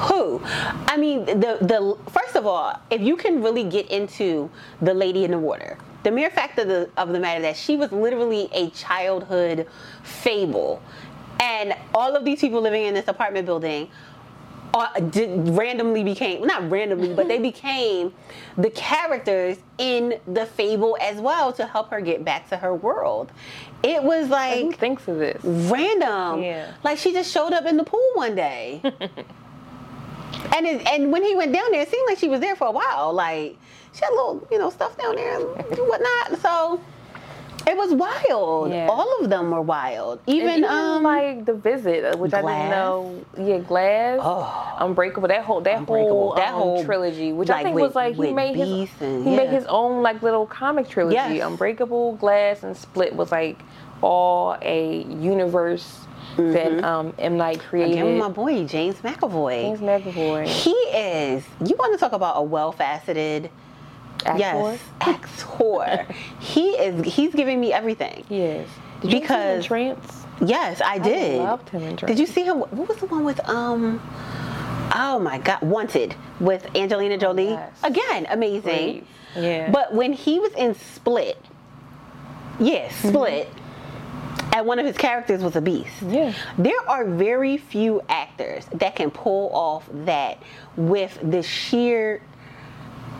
Who? 0.08 0.42
I 0.46 0.96
mean, 0.98 1.26
the 1.26 1.58
the 1.62 1.98
first 2.10 2.36
of 2.38 2.48
all, 2.48 2.80
if 2.90 3.02
you 3.02 3.18
can 3.18 3.44
really 3.44 3.66
get 3.66 3.92
into 3.92 4.50
the 4.82 4.94
lady 4.94 5.26
in 5.26 5.32
the 5.32 5.38
water, 5.38 5.78
the 6.04 6.12
mere 6.12 6.30
fact 6.30 6.58
of 6.60 6.68
the 6.68 6.90
of 6.98 7.10
the 7.10 7.20
matter 7.20 7.42
that 7.42 7.56
she 7.58 7.76
was 7.76 7.92
literally 7.92 8.50
a 8.54 8.70
childhood 8.72 9.68
fable, 10.04 10.82
and 11.40 11.74
all 11.94 12.16
of 12.16 12.26
these 12.26 12.40
people 12.42 12.62
living 12.62 12.86
in 12.86 12.94
this 12.94 13.08
apartment 13.08 13.46
building. 13.46 13.90
Uh, 14.74 14.88
did, 15.02 15.50
randomly 15.50 16.02
became 16.02 16.48
not 16.48 16.72
randomly, 16.72 17.14
but 17.14 17.28
they 17.28 17.40
became 17.52 18.14
the 18.58 18.70
characters 18.70 19.58
in 19.80 20.18
the 20.28 20.46
fable 20.46 20.98
as 21.02 21.20
well 21.20 21.52
to 21.52 21.66
help 21.66 21.90
her 21.90 22.00
get 22.00 22.24
back 22.24 22.48
to 22.48 22.56
her 22.56 22.74
world. 22.74 23.30
It 23.84 24.02
was 24.02 24.28
Who 24.28 24.32
like 24.32 24.78
thinks 24.80 25.06
of 25.10 25.18
this? 25.18 25.44
random. 25.44 26.42
Yeah. 26.42 26.72
Like 26.86 27.00
she 27.00 27.12
just 27.12 27.30
showed 27.34 27.52
up 27.52 27.66
in 27.66 27.76
the 27.76 27.84
pool 27.84 28.00
one 28.14 28.34
day. 28.34 28.80
and 30.56 30.66
it, 30.66 30.88
and 30.88 31.12
when 31.12 31.24
he 31.24 31.36
went 31.36 31.52
down 31.54 31.70
there, 31.72 31.82
it 31.82 31.90
seemed 31.90 32.08
like 32.08 32.18
she 32.18 32.30
was 32.30 32.40
there 32.40 32.56
for 32.56 32.68
a 32.68 32.72
while. 32.72 33.12
Like 33.12 33.58
she 33.94 34.02
had 34.06 34.12
little, 34.12 34.48
you 34.52 34.58
know, 34.58 34.70
stuff 34.70 34.98
down 34.98 35.16
there 35.16 35.36
and 35.40 35.48
whatnot. 35.88 36.40
So 36.42 36.82
it 37.68 37.78
was 37.78 37.94
wild. 37.94 38.72
Yeah. 38.72 38.88
All 38.90 39.22
of 39.22 39.30
them 39.30 39.52
were 39.52 39.62
wild. 39.62 40.20
Even, 40.28 40.50
even 40.60 40.64
um 40.66 41.04
like 41.04 41.46
the 41.46 41.54
visit, 41.54 42.04
uh, 42.04 42.18
which 42.18 42.34
I 42.34 42.42
didn't 42.42 42.70
know. 42.72 43.24
Yeah, 43.38 43.60
Glass, 43.60 44.20
Oh. 44.22 44.76
Unbreakable. 44.80 45.28
That 45.28 45.44
whole 45.44 45.62
that 45.62 45.84
whole 45.88 46.34
That 46.36 46.50
um, 46.50 46.56
whole, 46.56 46.84
trilogy, 46.86 47.32
which 47.34 47.50
like, 47.50 47.60
I 47.60 47.64
think 47.64 47.76
with- 47.76 47.84
was 47.84 47.96
like 47.96 48.16
he 48.16 48.32
made 48.34 48.56
his 48.56 48.90
and- 49.00 49.26
he 49.28 49.36
made 49.36 49.50
his 49.50 49.66
own 49.66 50.02
like 50.02 50.22
little 50.24 50.46
comic 50.48 50.90
trilogy. 50.90 51.16
Yes. 51.16 51.46
Unbreakable, 51.48 52.14
Glass, 52.14 52.64
and 52.64 52.76
Split 52.76 53.16
was 53.16 53.32
like 53.32 53.60
all 54.02 54.58
a 54.64 55.04
universe 55.04 56.00
that 56.38 56.84
um, 56.84 57.14
M 57.20 57.38
Night 57.38 57.60
created. 57.60 58.00
Again, 58.00 58.18
my 58.18 58.30
boy 58.30 58.66
James 58.66 58.96
McAvoy. 59.02 59.78
James 59.78 59.80
McAvoy, 59.82 60.48
He 60.48 60.72
is. 60.72 61.44
You 61.64 61.76
want 61.78 61.94
to 61.94 62.00
talk 62.00 62.14
about 62.14 62.38
a 62.38 62.42
well-faceted? 62.42 63.52
Actor. 64.26 64.40
Yes, 64.40 64.80
actor. 65.02 66.08
he 66.40 66.70
is. 66.72 67.14
He's 67.14 67.34
giving 67.34 67.60
me 67.60 67.74
everything. 67.74 68.24
Yes. 68.30 68.68
Did 69.02 69.14
you 69.14 69.20
Because- 69.22 69.66
see 69.68 69.74
him 69.74 69.92
in 69.92 69.96
Trance? 69.98 70.18
Yes, 70.44 70.82
I 70.84 70.98
did. 70.98 71.38
loved 71.40 71.70
him 71.70 71.84
in 71.84 71.98
trance. 71.98 72.10
Did 72.10 72.20
you 72.20 72.26
see 72.26 72.44
him? 72.44 72.60
What 72.62 72.88
was 72.90 72.98
the 72.98 73.06
one 73.06 73.24
with 73.24 73.40
um? 73.48 74.02
Oh 74.94 75.20
my 75.20 75.38
God, 75.38 75.62
Wanted 75.62 76.16
with 76.40 76.66
Angelina 76.76 77.18
Jolie. 77.18 77.50
yes. 77.52 77.72
Again, 77.84 78.26
amazing. 78.30 78.62
Great. 78.64 79.08
Yeah. 79.36 79.70
But 79.72 79.94
when 79.94 80.14
he 80.14 80.40
was 80.40 80.52
in 80.54 80.74
Split, 80.76 81.38
yes, 82.60 82.92
Mm-hmm. 83.02 83.10
Split, 83.10 83.50
and 84.54 84.66
one 84.66 84.80
of 84.80 84.86
his 84.86 84.98
characters 84.98 85.42
was 85.44 85.56
a 85.56 85.62
beast. 85.62 85.94
Yeah. 86.08 86.34
There 86.58 86.90
are 86.90 87.06
very 87.06 87.58
few 87.58 88.02
actors 88.10 88.66
that 88.74 88.96
can 88.96 89.12
pull 89.12 89.50
off 89.54 89.88
that 90.06 90.40
with 90.76 91.18
the 91.24 91.42
sheer 91.44 92.22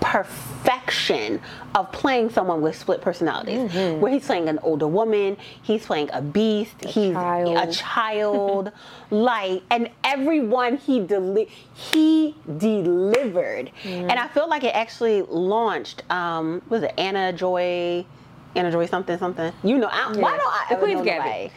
perfection 0.02 1.40
of 1.76 1.92
playing 1.92 2.30
someone 2.30 2.62
with 2.62 2.76
split 2.76 3.02
personalities 3.02 3.72
where 4.00 4.12
he's 4.12 4.26
playing 4.26 4.50
an 4.50 4.60
older 4.64 4.88
woman 4.88 5.38
he's 5.62 5.86
playing 5.86 6.10
a 6.14 6.22
beast 6.22 6.74
he's 6.86 7.14
child. 7.14 7.58
a 7.70 7.72
child 7.72 8.72
like 9.12 9.62
and 9.72 9.90
everyone 10.04 10.78
he 10.78 11.00
deli- 11.00 11.50
he 11.74 12.36
delivered 12.58 13.72
and 13.86 14.12
i 14.14 14.28
feel 14.28 14.50
like 14.50 14.64
it 14.64 14.76
actually 14.76 15.22
launched 15.24 16.04
um 16.12 16.62
was 16.70 16.84
it 16.84 16.94
anna 16.98 17.32
joy 17.34 18.06
Anna 18.54 18.70
Joy 18.70 18.86
something 18.86 19.18
something. 19.18 19.54
You 19.64 19.78
know, 19.78 19.88
I, 19.90 20.08
why 20.12 20.14
Yeah. 20.34 20.38
don't 20.38 20.54
I 20.54 20.66
ever 20.72 20.82
Queen's 20.82 21.06
know 21.06 21.14
nobody? 21.14 21.50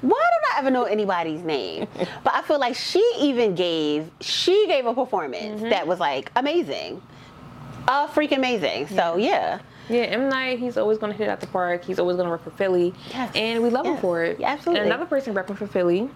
Why 0.00 0.08
don't 0.30 0.54
I 0.54 0.58
ever 0.60 0.70
know 0.70 0.84
anybody's 0.84 1.42
name? 1.42 1.86
but 2.24 2.32
I 2.34 2.40
feel 2.40 2.58
like 2.58 2.74
she 2.74 3.06
even 3.20 3.54
gave 3.54 4.10
she 4.22 4.66
gave 4.66 4.86
a 4.86 4.94
performance 4.94 5.60
Mm-hmm. 5.60 5.68
that 5.68 5.86
was 5.86 6.00
like 6.00 6.32
amazing, 6.36 7.02
uh, 7.88 8.06
freaking 8.08 8.36
amazing. 8.38 8.86
So 8.88 9.16
yeah, 9.16 9.58
Yeah, 9.88 10.02
M 10.02 10.28
Night, 10.28 10.58
he's 10.60 10.76
always 10.76 10.98
going 10.98 11.10
to 11.12 11.18
hit 11.18 11.26
it 11.26 11.30
out 11.30 11.40
the 11.40 11.46
park. 11.48 11.84
He's 11.84 11.98
always 11.98 12.16
going 12.16 12.26
to 12.26 12.32
rep 12.32 12.44
for 12.44 12.50
Philly. 12.50 12.94
Yes, 13.10 13.32
And 13.34 13.62
we 13.62 13.70
love 13.70 13.86
him 13.86 13.96
for 13.96 14.22
it. 14.22 14.38
yeah, 14.38 14.50
absolutely. 14.50 14.80
Mm-hmm. 14.80 14.92
And 14.92 14.94
another 14.94 15.08
person 15.08 15.34
repping 15.34 15.56
for 15.56 15.66
Philly, 15.66 16.08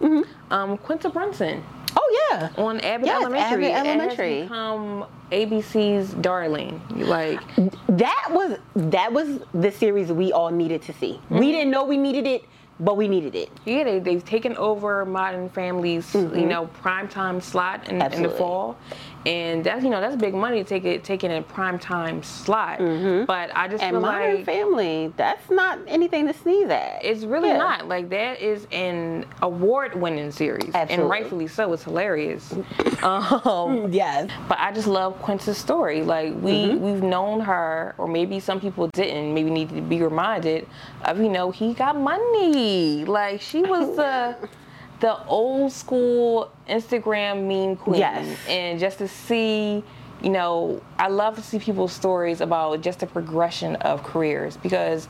um, 0.51 0.79
Quinta 0.79 1.09
Brunson 1.11 1.65
oh 1.95 2.29
yeah, 2.31 2.49
on 2.57 2.81
Abbott 2.81 3.07
Yes, 3.07 3.21
Elementary. 3.23 3.67
Abbott 3.67 3.69
It 3.69 3.75
has 3.75 3.87
Elementary. 3.87 4.43
become 4.43 5.07
ABC's 5.31 6.15
darling. 6.15 6.81
Like, 6.91 7.41
that 7.89 8.27
was 8.31 8.59
that 8.77 9.13
was 9.13 9.41
the 9.53 9.71
series 9.71 10.11
we 10.13 10.33
all 10.33 10.51
needed 10.51 10.81
to 10.83 10.93
see. 10.95 11.15
Mm-hmm. 11.25 11.39
We 11.39 11.53
didn't 11.53 11.71
know 11.71 11.85
we 11.85 11.99
needed 11.99 12.27
it, 12.27 12.45
but 12.81 12.97
we 12.97 13.09
needed 13.09 13.35
it. 13.35 13.51
yeah, 13.67 13.85
they, 13.85 13.99
they've 13.99 14.25
taken 14.25 14.57
over 14.57 15.05
Modern 15.05 15.49
Family's, 15.51 16.15
you 16.15 16.47
know, 16.47 16.69
primetime 16.83 17.43
slot 17.43 17.89
in, 17.89 18.01
in 18.01 18.23
the 18.23 18.29
Mm-hmm. 18.29 18.39
Fall. 18.39 18.79
And 19.25 19.63
that's, 19.65 19.85
you 19.85 19.91
know, 19.91 20.01
that's 20.01 20.17
big 20.17 20.35
money 20.35 20.63
to 20.63 20.69
take 20.69 20.85
it, 20.85 21.05
taking 21.05 21.31
a 21.31 21.43
primetime 21.43 22.25
slot. 22.25 22.79
But 22.79 23.51
I 23.57 23.69
just 23.69 23.83
Mm-hmm. 23.83 23.95
And 23.95 23.95
feel 23.95 24.01
Modern 24.01 24.37
like 24.37 24.45
Family, 24.45 25.13
that's 25.17 25.51
not 25.51 25.79
anything 25.87 26.27
to 26.27 26.33
sneeze 26.35 26.69
at. 26.71 27.05
It's 27.05 27.25
really 27.25 27.49
Yeah. 27.49 27.57
not. 27.59 27.89
Like 27.89 28.09
that 28.11 28.41
is 28.41 28.67
an 28.73 29.25
award-winning 29.43 30.31
series, 30.33 30.75
and 30.75 31.09
rightfully 31.09 31.47
so. 31.47 31.73
It's 31.73 31.85
hilarious. 31.85 32.53
um, 33.03 33.93
Yes. 33.93 34.31
but 34.49 34.59
I 34.59 34.73
just 34.73 34.87
love 34.87 35.21
Quinta's 35.23 35.59
story. 35.59 36.03
Like 36.03 36.35
we 36.41 36.53
Mm-hmm. 36.53 36.85
we've 36.85 37.03
known 37.03 37.41
her, 37.41 37.95
or 37.99 38.07
maybe 38.09 38.41
some 38.41 38.61
people 38.61 38.89
didn't. 38.93 39.33
Maybe 39.35 39.51
need 39.51 39.69
to 39.71 39.81
be 39.81 40.03
reminded 40.03 40.67
of 41.05 41.19
you 41.19 41.29
know 41.29 41.51
he 41.51 41.75
got 41.75 41.97
money. 41.99 43.05
Like 43.05 43.41
she 43.41 43.63
was 43.63 43.97
the 43.97 44.37
the 45.03 45.23
old 45.27 45.71
school 45.73 46.51
Instagram 46.69 47.43
meme 47.47 47.77
queen, 47.77 47.99
Yes. 48.01 48.39
and 48.49 48.81
just 48.81 48.99
to 48.99 49.09
see. 49.09 49.85
You 50.23 50.31
know, 50.31 50.81
I 51.01 51.09
love 51.09 51.35
to 51.35 51.43
see 51.43 51.59
people's 51.59 51.93
stories 51.93 52.41
about 52.41 52.81
just 52.81 53.01
the 53.01 53.09
progression 53.09 53.75
of 53.77 54.05
careers 54.05 54.57
because 54.57 55.09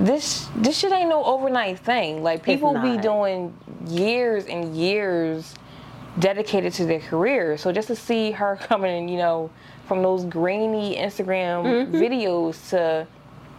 this 0.00 0.48
this 0.56 0.78
shit 0.78 0.92
ain't 0.92 1.10
no 1.10 1.22
overnight 1.24 1.78
thing. 1.78 2.22
Like 2.22 2.42
people 2.42 2.72
be 2.80 2.96
doing 2.96 3.52
years 3.86 4.46
and 4.46 4.74
years 4.74 5.54
dedicated 6.18 6.72
to 6.74 6.86
their 6.86 7.00
career. 7.00 7.58
So 7.58 7.70
just 7.70 7.88
to 7.88 7.96
see 7.96 8.30
her 8.30 8.56
coming, 8.62 9.10
you 9.10 9.18
know, 9.18 9.50
from 9.86 10.02
those 10.02 10.24
grainy 10.24 10.96
Instagram 10.96 11.90
videos 11.92 12.70
to 12.70 13.06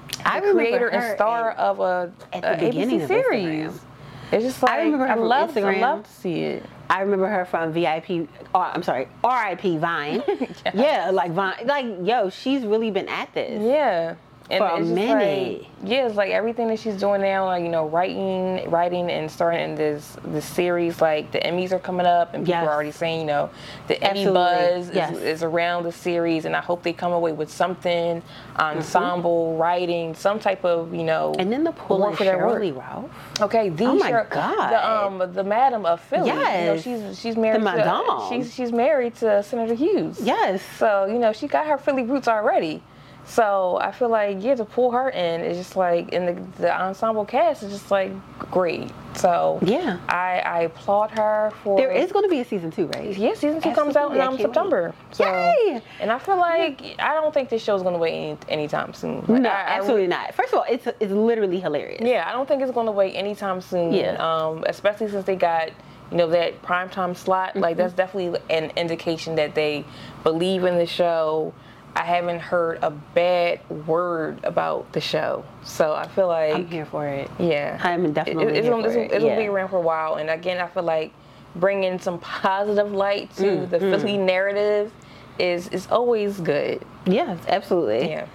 Mm-hmm. 0.07 0.27
I 0.27 0.39
the 0.39 0.51
creator 0.53 0.87
and 0.87 1.15
star 1.15 1.51
of 1.51 1.79
a, 1.79 2.11
at 2.33 2.41
the 2.41 2.53
a 2.53 2.69
beginning 2.71 2.99
ABC 2.99 3.03
of 3.03 3.07
series. 3.07 3.71
Instagram. 3.71 3.79
It's 4.31 4.43
just 4.43 4.61
like 4.61 4.71
I, 4.71 4.83
remember 4.83 5.07
her 5.07 5.13
from 5.15 5.23
love 5.23 5.57
I 5.57 5.61
Instagram. 5.61 5.81
love 5.81 6.03
to 6.03 6.11
see 6.11 6.41
it. 6.41 6.65
I 6.89 7.01
remember 7.01 7.27
her 7.27 7.45
from 7.45 7.71
VIP. 7.71 8.09
Or, 8.53 8.63
uh, 8.63 8.71
I'm 8.73 8.83
sorry, 8.83 9.07
RIP 9.23 9.79
Vine. 9.79 10.23
yeah. 10.73 11.11
like 11.11 11.31
Vine. 11.31 11.65
Like 11.65 11.85
yo, 12.03 12.29
she's 12.29 12.63
really 12.63 12.91
been 12.91 13.07
at 13.07 13.33
this. 13.33 13.61
Yeah. 13.63 14.15
And 14.49 14.59
For 14.59 14.67
a 14.69 14.79
minute. 14.79 15.59
Like, 15.59 15.67
yeah, 15.83 16.07
it's 16.07 16.15
like 16.15 16.31
everything 16.31 16.69
that 16.69 16.79
she's 16.79 16.95
doing 16.95 17.19
now, 17.21 17.45
like 17.45 17.63
you 17.63 17.69
know, 17.69 17.85
writing, 17.87 18.69
writing, 18.69 19.09
and 19.11 19.29
starting 19.29 19.75
this 19.75 20.15
this 20.23 20.45
series. 20.45 21.01
Like 21.01 21.31
the 21.31 21.39
Emmys 21.39 21.73
are 21.73 21.79
coming 21.79 22.05
up, 22.05 22.33
and 22.33 22.45
people 22.45 22.61
Yes. 22.61 22.67
are 22.67 22.73
already 22.73 22.91
saying, 22.91 23.19
you 23.19 23.25
know, 23.27 23.49
the 23.89 23.95
Emmy 24.01 24.25
Absolutely. 24.25 24.33
buzz 24.33 24.89
Yes. 24.93 25.15
is, 25.17 25.21
is 25.23 25.43
around 25.43 25.83
the 25.83 25.91
series, 25.91 26.45
and 26.45 26.55
I 26.55 26.61
hope 26.61 26.81
they 26.81 26.93
come 26.93 27.11
away 27.11 27.33
with 27.33 27.51
something, 27.51 28.23
ensemble, 28.57 29.57
writing, 29.57 30.13
some 30.15 30.39
type 30.39 30.63
of, 30.63 30.93
you 30.93 31.03
know, 31.03 31.33
And 31.37 31.51
then 31.51 31.63
the 31.63 31.71
pull 31.73 32.13
for. 32.13 32.23
Sheryl 32.23 32.59
Lee 32.59 32.71
Ralph. 32.71 33.09
Okay, 33.41 33.69
the 33.69 33.85
Oh 33.85 33.95
my 33.95 34.09
Shir- 34.09 34.27
God. 34.29 34.69
the 34.71 34.89
um 34.89 35.33
the 35.33 35.43
Madam 35.43 35.85
of 35.85 35.99
Philly. 36.01 36.27
Yes. 36.27 36.85
you 36.85 36.97
know, 36.97 37.07
she's 37.09 37.19
she's 37.19 37.35
married. 37.37 37.61
The 37.61 37.69
to, 37.71 37.77
Madame. 37.77 38.29
she's 38.29 38.53
she's 38.53 38.71
married 38.71 39.15
to 39.15 39.43
Senator 39.43 39.73
Hughes. 39.75 40.19
Yes. 40.21 40.61
So 40.77 41.05
you 41.05 41.19
know 41.19 41.33
she 41.33 41.47
got 41.47 41.67
her 41.67 41.77
Philly 41.77 42.03
roots 42.03 42.27
already. 42.27 42.81
So 43.29 43.77
I 43.81 43.91
feel 43.91 44.07
like 44.07 44.37
yeah, 44.41 44.55
to 44.55 44.63
pull 44.63 44.89
her 44.91 45.09
in 45.09 45.41
is 45.41 45.57
just 45.57 45.75
like 45.75 46.09
in 46.13 46.25
the 46.25 46.61
the 46.61 46.81
ensemble 46.81 47.25
cast 47.25 47.61
is 47.61 47.71
just 47.73 47.91
like 47.91 48.11
great. 48.49 48.89
So 49.15 49.59
Yeah. 49.61 49.99
I 50.07 50.39
I 50.45 50.59
applaud 50.61 51.11
her 51.11 51.51
for 51.61 51.77
There 51.77 51.91
is 51.91 52.11
going 52.13 52.23
to 52.23 52.29
be 52.29 52.39
a 52.39 52.45
season 52.45 52.71
two, 52.71 52.87
right? 52.87 53.15
yeah, 53.17 53.33
season 53.33 53.59
two 53.61 53.73
comes 53.73 53.97
out 53.97 54.13
in 54.15 54.21
um, 54.21 54.37
September. 54.37 54.93
So, 55.11 55.25
Yay! 55.25 55.81
And 55.99 56.09
I 56.09 56.19
feel 56.19 56.37
like 56.37 56.81
I 56.99 57.13
don't 57.15 57.33
think 57.33 57.49
this 57.49 57.61
show's 57.63 57.83
gonna 57.83 57.97
wait 57.97 58.13
any, 58.13 58.37
anytime 58.61 58.93
soon. 58.93 59.17
Like, 59.27 59.41
No, 59.41 59.49
I- 59.49 59.53
I 59.53 59.77
absolutely 59.77 60.07
not. 60.07 60.33
First 60.33 60.53
of 60.53 60.59
all, 60.59 60.65
it's 60.69 60.87
it's 61.01 61.11
literally 61.11 61.59
hilarious. 61.59 62.01
yeah, 62.01 62.23
I 62.27 62.31
don't 62.31 62.47
think 62.47 62.61
it's 62.61 62.71
going 62.71 62.85
to 62.87 62.91
wait 62.93 63.13
anytime 63.13 63.59
soon. 63.59 63.93
Yeah. 63.93 64.15
Um, 64.19 64.63
especially 64.67 65.09
since 65.09 65.25
they 65.25 65.35
got, 65.35 65.69
you 66.11 66.17
know, 66.17 66.27
that 66.29 66.61
primetime 66.61 67.15
slot. 67.15 67.55
Like 67.57 67.73
Mm-hmm. 67.73 67.79
that's 67.81 67.93
definitely 67.93 68.39
an 68.49 68.71
indication 68.77 69.35
that 69.35 69.53
they 69.53 69.83
believe 70.23 70.63
in 70.63 70.77
the 70.77 70.85
show. 70.87 71.53
I 71.95 72.03
haven't 72.03 72.39
heard 72.41 72.79
a 72.83 72.91
bad 72.91 73.67
word 73.87 74.39
about 74.43 74.91
the 74.93 75.01
show, 75.01 75.43
so 75.63 75.93
I 75.95 76.07
feel 76.07 76.27
like 76.27 76.53
I'm 76.53 76.67
here 76.67 76.85
for 76.85 77.07
it. 77.07 77.29
yeah, 77.39 77.79
I'm 77.83 78.13
definitely 78.13 78.53
it's 78.53 78.65
here 78.65 78.71
gonna, 78.71 78.83
for 78.83 78.89
it's, 78.89 78.95
it, 79.13 79.15
it's 79.15 79.23
gonna 79.23 79.35
be 79.37 79.47
around 79.47 79.69
for 79.69 79.77
a 79.77 79.81
while. 79.81 80.15
And 80.15 80.29
again, 80.29 80.59
I 80.59 80.67
feel 80.67 80.83
like 80.83 81.11
bringing 81.55 81.97
some 81.97 82.19
positive 82.19 82.91
light 82.91 83.33
to 83.37 83.43
Mm, 83.43 83.69
the 83.71 83.79
Philly 83.79 84.17
narrative 84.17 84.91
is 85.39 85.67
is 85.69 85.87
always 85.87 86.39
good. 86.39 86.85
Yes, 87.07 87.39
absolutely. 87.47 88.09
Yeah. 88.09 88.27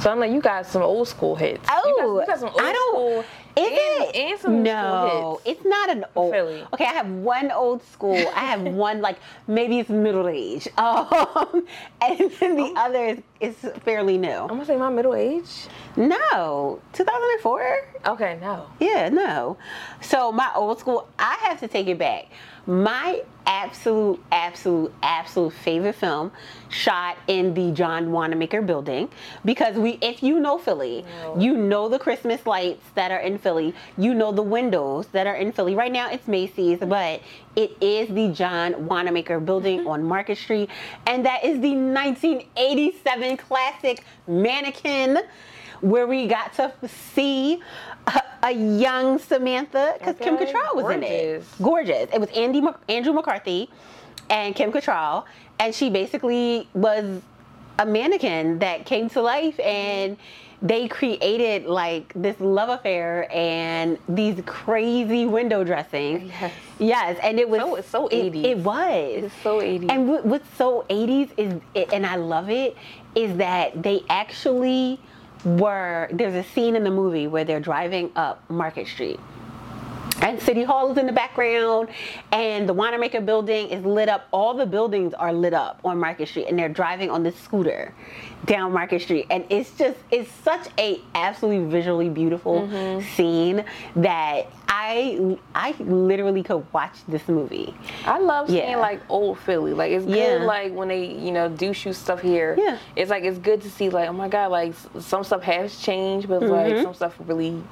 So 0.00 0.10
I'm 0.10 0.18
like, 0.18 0.32
you 0.32 0.40
got 0.40 0.66
some 0.66 0.82
old 0.82 1.08
school 1.08 1.36
hits. 1.36 1.66
Oh, 1.70 1.82
you 1.86 1.96
got, 1.96 2.20
you 2.20 2.26
got 2.26 2.38
some 2.40 2.48
old 2.50 2.60
I 2.60 2.72
don't. 2.72 2.94
school 2.94 3.24
Is 3.56 3.66
and, 3.66 3.76
it? 3.76 4.16
and 4.16 4.40
some 4.40 4.62
no, 4.64 5.40
it's 5.44 5.64
not 5.64 5.90
an 5.90 6.04
old. 6.16 6.32
Philly. 6.32 6.64
Okay, 6.72 6.84
I 6.84 6.92
have 6.92 7.08
one 7.08 7.52
old 7.52 7.84
school. 7.84 8.16
I 8.34 8.40
have 8.40 8.62
one 8.74 9.00
like 9.00 9.18
maybe 9.46 9.78
it's 9.78 9.90
middle 9.90 10.28
age, 10.28 10.66
um, 10.78 11.64
and 12.02 12.30
then 12.40 12.56
the 12.56 12.72
other 12.76 13.04
is, 13.04 13.18
is 13.40 13.72
fairly 13.84 14.18
new. 14.18 14.28
I'm 14.28 14.48
gonna 14.48 14.64
say 14.64 14.76
my 14.76 14.90
middle 14.90 15.14
age. 15.14 15.68
No, 15.96 16.80
2004. 16.92 17.86
Okay, 18.06 18.38
no. 18.40 18.66
Yeah, 18.80 19.08
no. 19.08 19.56
So 20.00 20.32
my 20.32 20.50
old 20.54 20.80
school, 20.80 21.08
I 21.18 21.36
have 21.42 21.60
to 21.60 21.68
take 21.68 21.86
it 21.86 21.98
back. 21.98 22.26
My 22.66 23.22
absolute, 23.46 24.20
absolute, 24.32 24.92
absolute 25.02 25.52
favorite 25.52 25.94
film 25.94 26.32
shot 26.70 27.18
in 27.28 27.52
the 27.54 27.70
John 27.72 28.10
Wanamaker 28.10 28.62
building 28.62 29.10
because 29.44 29.76
we 29.76 29.98
if 30.00 30.22
you 30.22 30.40
know 30.40 30.56
Philly, 30.56 31.04
No. 31.22 31.38
you 31.38 31.54
know 31.54 31.88
the 31.90 31.98
Christmas 31.98 32.46
lights 32.46 32.82
that 32.94 33.10
are 33.10 33.18
in 33.18 33.36
Philly, 33.38 33.74
you 33.98 34.14
know 34.14 34.32
the 34.32 34.42
windows 34.42 35.06
that 35.12 35.26
are 35.26 35.34
in 35.36 35.52
Philly. 35.52 35.74
Right 35.74 35.92
now 35.92 36.10
it's 36.10 36.26
Macy's, 36.26 36.78
but 36.80 37.20
it 37.54 37.76
is 37.82 38.08
the 38.08 38.28
John 38.28 38.86
Wanamaker 38.86 39.40
building 39.40 39.86
on 39.86 40.02
Market 40.02 40.38
Street 40.38 40.70
and 41.06 41.24
that 41.26 41.44
is 41.44 41.60
the 41.60 41.72
1987 41.76 43.36
classic 43.36 44.04
Mannequin 44.26 45.18
where 45.84 46.06
we 46.06 46.26
got 46.26 46.54
to 46.54 46.72
see 47.14 47.60
a, 48.06 48.22
a 48.44 48.50
young 48.52 49.18
Samantha 49.18 49.94
because 49.98 50.16
Kim 50.18 50.34
Okay, 50.36 50.46
Cattrall 50.52 50.74
was 50.76 50.94
in 50.94 51.02
it. 51.02 51.08
gorgeous. 51.08 51.54
Gorgeous. 51.62 52.08
It 52.14 52.20
was 52.20 52.30
Andy 52.30 52.62
Andrew 52.88 53.12
McCarthy 53.12 53.68
and 54.30 54.54
Kim 54.56 54.72
Cattrall, 54.72 55.24
and 55.60 55.74
she 55.74 55.90
basically 55.90 56.68
was 56.72 57.20
a 57.78 57.84
mannequin 57.84 58.58
that 58.60 58.86
came 58.86 59.10
to 59.10 59.20
life 59.20 59.58
and 59.60 60.16
they 60.62 60.88
created 60.88 61.66
like 61.66 62.10
this 62.14 62.40
love 62.40 62.70
affair 62.70 63.28
and 63.30 63.98
these 64.08 64.40
crazy 64.46 65.26
window 65.26 65.62
dressings. 65.64 66.30
Yes. 66.40 66.52
Yes, 66.78 67.18
and 67.22 67.38
it 67.38 67.46
was 67.50 67.60
So- 67.60 67.76
so 67.82 68.08
it- 68.08 68.32
80s. 68.32 68.44
It, 68.44 68.58
was. 68.58 69.24
It's 69.24 69.34
so 69.42 69.60
80s. 69.60 69.90
And 69.90 70.08
what- 70.08 70.24
what's 70.24 70.48
so 70.56 70.86
80s 70.88 71.28
is, 71.36 71.60
and 71.92 72.06
I 72.06 72.16
love 72.16 72.48
it, 72.48 72.74
is 73.14 73.36
that 73.36 73.82
they 73.82 74.02
actually 74.08 74.98
were. 75.44 76.08
There's 76.12 76.34
a 76.34 76.48
scene 76.50 76.76
in 76.76 76.84
the 76.84 76.90
movie 76.90 77.26
where 77.26 77.44
they're 77.44 77.60
driving 77.60 78.10
up 78.16 78.48
Market 78.50 78.86
Street. 78.86 79.20
And 80.22 80.40
City 80.40 80.62
Hall 80.62 80.90
is 80.92 80.96
in 80.96 81.06
the 81.06 81.12
background, 81.12 81.88
and 82.32 82.68
the 82.68 82.72
Wanamaker 82.72 83.20
building 83.20 83.68
is 83.68 83.84
lit 83.84 84.08
up. 84.08 84.26
All 84.30 84.54
the 84.54 84.64
buildings 84.64 85.12
are 85.12 85.32
lit 85.32 85.52
up 85.52 85.80
on 85.84 85.98
Market 85.98 86.28
Street, 86.28 86.46
and 86.48 86.58
they're 86.58 86.68
driving 86.68 87.10
on 87.10 87.22
this 87.24 87.36
scooter 87.40 87.92
down 88.46 88.72
Market 88.72 89.02
Street. 89.02 89.26
And 89.28 89.44
it's 89.50 89.70
just, 89.76 89.98
it's 90.10 90.30
such 90.42 90.68
a 90.78 91.00
absolutely 91.14 91.68
visually 91.70 92.08
beautiful 92.08 92.62
Mm-hmm. 92.62 93.06
scene 93.16 93.64
that 93.96 94.46
I, 94.76 95.38
I 95.54 95.72
literally 95.78 96.42
could 96.42 96.66
watch 96.72 96.96
this 97.06 97.28
movie. 97.28 97.74
I 98.04 98.18
love 98.18 98.48
seeing 98.48 98.70
Yeah. 98.70 98.76
like 98.78 99.00
old 99.08 99.38
Philly. 99.38 99.72
Like 99.72 99.92
it's 99.92 100.04
Yeah. 100.04 100.38
good 100.38 100.42
like 100.42 100.72
when 100.72 100.88
they, 100.88 101.04
you 101.06 101.30
know, 101.30 101.48
do 101.48 101.72
shoot 101.72 101.94
stuff 101.94 102.20
here. 102.20 102.56
Yeah. 102.58 102.78
It's 102.96 103.08
like 103.10 103.22
it's 103.22 103.38
good 103.38 103.60
to 103.62 103.70
see 103.70 103.88
like, 103.88 104.08
oh 104.08 104.12
my 104.12 104.28
god, 104.28 104.50
like 104.50 104.74
some 104.98 105.22
stuff 105.22 105.42
has 105.42 105.78
changed, 105.78 106.28
but 106.28 106.42
like 106.42 106.78
some 106.82 106.92
stuff 106.94 107.14
really 107.24 107.62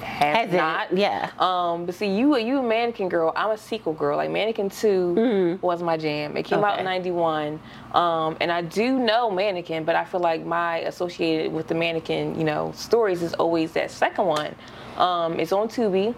has 0.00 0.50
Hasn't, 0.50 0.52
not. 0.56 0.96
yeah. 0.96 1.30
Um, 1.40 1.84
but 1.84 1.94
see, 1.96 2.06
you 2.16 2.36
you 2.38 2.58
a 2.60 2.62
mannequin 2.62 3.08
girl. 3.08 3.32
I'm 3.34 3.50
a 3.50 3.58
sequel 3.58 3.92
girl. 3.92 4.16
Like 4.16 4.30
Mannequin 4.30 4.70
2 4.70 5.58
was 5.60 5.82
my 5.82 5.96
jam. 5.98 6.36
It 6.36 6.44
came 6.44 6.62
out 6.64 6.78
in 6.78 6.86
Mm-hmm. 6.86 6.94
'91, 7.12 7.60
um, 7.92 8.36
and 8.40 8.50
I 8.52 8.62
do 8.62 8.98
know 9.00 9.30
Mannequin, 9.30 9.84
but 9.84 9.94
I 9.96 10.04
feel 10.04 10.20
like 10.20 10.46
my 10.46 10.78
associated 10.78 11.52
with 11.52 11.66
the 11.66 11.74
Mannequin, 11.74 12.38
you 12.38 12.44
know, 12.44 12.72
stories 12.74 13.20
is 13.22 13.34
always 13.34 13.72
that 13.72 13.90
second 13.90 14.26
one. 14.26 14.54
Um, 14.96 15.38
it's 15.40 15.52
on 15.52 15.68
Tubi. 15.68 16.14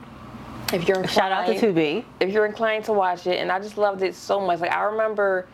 If 0.73 0.89
you're 0.89 0.99
inclined, 0.99 1.11
Shout 1.11 1.33
out 1.33 1.47
to 1.47 1.55
Tubi. 1.55 2.05
if 2.21 2.31
you're 2.31 2.47
inclined 2.47 2.85
to 2.87 2.93
watch 2.93 3.27
it, 3.27 3.39
and 3.41 3.51
I 3.53 3.59
just 3.61 3.77
loved 3.79 4.03
it 4.03 4.15
so 4.15 4.41
much. 4.41 4.61
Like 4.61 4.73
I 4.73 4.83
remember 4.85 5.47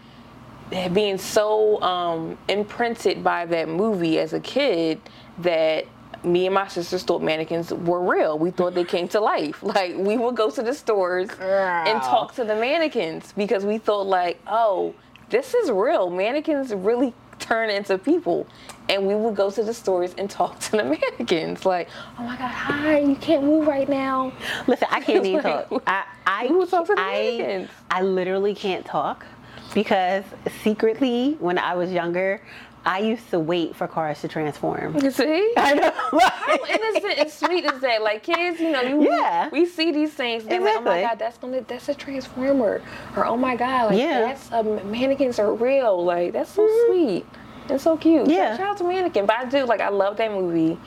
being 0.93 1.19
so 1.19 1.81
um, 1.83 2.39
imprinted 2.49 3.25
by 3.25 3.45
that 3.47 3.69
movie 3.69 4.19
as 4.19 4.33
a 4.33 4.41
kid 4.41 5.01
that 5.39 5.85
me 6.23 6.47
and 6.47 6.55
my 6.55 6.69
sisters 6.69 7.03
thought 7.03 7.23
mannequins 7.23 7.73
were 7.73 8.01
real. 8.01 8.39
We 8.39 8.51
thought 8.51 8.75
they 8.75 8.85
came 8.85 9.09
to 9.09 9.21
life. 9.21 9.63
Like 9.71 9.97
we 9.97 10.17
would 10.17 10.37
go 10.37 10.51
to 10.51 10.63
the 10.63 10.75
stores 10.75 11.29
and 11.41 12.01
talk 12.03 12.35
to 12.37 12.45
the 12.45 12.55
mannequins 12.55 13.33
because 13.37 13.65
we 13.65 13.79
thought 13.79 14.07
like, 14.07 14.39
oh, 14.47 14.95
this 15.31 15.55
is 15.55 15.71
real. 15.71 16.11
Mannequins 16.11 16.73
really 16.75 17.15
turn 17.39 17.71
into 17.71 17.97
people. 17.99 18.47
And 18.91 19.07
we 19.07 19.15
would 19.15 19.37
go 19.37 19.51
to 19.53 19.63
the 19.63 19.73
stores 19.73 20.15
and 20.19 20.29
talk 20.29 20.59
to 20.61 20.73
the 20.73 20.85
mannequins. 21.19 21.65
Like, 21.65 21.89
oh 22.19 22.25
my 22.25 22.37
God, 22.37 22.49
hi, 22.51 22.99
you 22.99 23.15
can't 23.17 23.45
move 23.45 23.67
right 23.67 23.89
now. 23.89 24.33
Listen, 24.67 24.89
I 24.91 25.01
can't 25.01 25.25
even 25.25 25.43
Like, 25.45 25.69
talk. 25.71 25.83
I 25.87 26.05
I 26.27 26.47
who 26.49 26.67
talks 26.67 26.89
to 26.89 26.97
the 26.97 27.01
I, 27.01 27.13
mannequins? 27.39 27.71
I 27.91 28.03
literally 28.03 28.55
can't 28.55 28.85
talk 28.85 29.25
because 29.75 30.25
secretly, 30.63 31.37
when 31.39 31.57
I 31.57 31.75
was 31.75 31.93
younger, 31.93 32.43
I 32.85 32.99
used 33.01 33.29
to 33.31 33.39
wait 33.39 33.77
for 33.77 33.87
cars 33.87 34.23
to 34.23 34.29
transform. 34.29 34.97
You 35.05 35.11
see? 35.11 35.53
I 35.57 35.75
know. 35.75 35.93
How 36.19 36.65
innocent 36.67 37.19
and 37.19 37.31
sweet 37.31 37.65
is 37.67 37.81
that? 37.83 38.03
Like 38.03 38.23
kids, 38.25 38.59
you 38.59 38.71
know, 38.73 38.81
you, 38.81 39.05
Yeah. 39.07 39.51
we 39.53 39.67
see 39.67 39.93
these 39.93 40.13
things. 40.15 40.45
They're 40.45 40.61
like, 40.61 40.79
oh 40.79 40.81
my 40.81 41.03
god, 41.03 41.19
that's 41.19 41.39
gonna, 41.39 41.61
that's 41.61 41.89
a 41.91 41.95
transformer, 41.95 42.83
or 43.17 43.27
oh 43.27 43.37
my 43.37 43.55
god, 43.55 43.91
like 43.91 43.99
Yeah. 43.99 44.21
that's 44.21 44.51
um, 44.51 44.91
mannequins 44.91 45.39
are 45.39 45.53
real. 45.55 46.03
Like 46.05 46.33
that's 46.33 46.51
so 46.51 46.67
sweet 46.89 47.27
and 47.71 47.81
so 47.81 47.97
cute. 47.97 48.29
Yeah. 48.29 48.57
Shout 48.57 48.71
out 48.71 48.77
to 48.79 48.85
Mannequin, 48.85 49.27
but 49.27 49.37
I 49.37 49.45
do 49.45 49.65
like 49.65 49.81
I 49.81 49.89
love 49.89 50.17
that 50.19 50.31
movie. 50.33 50.79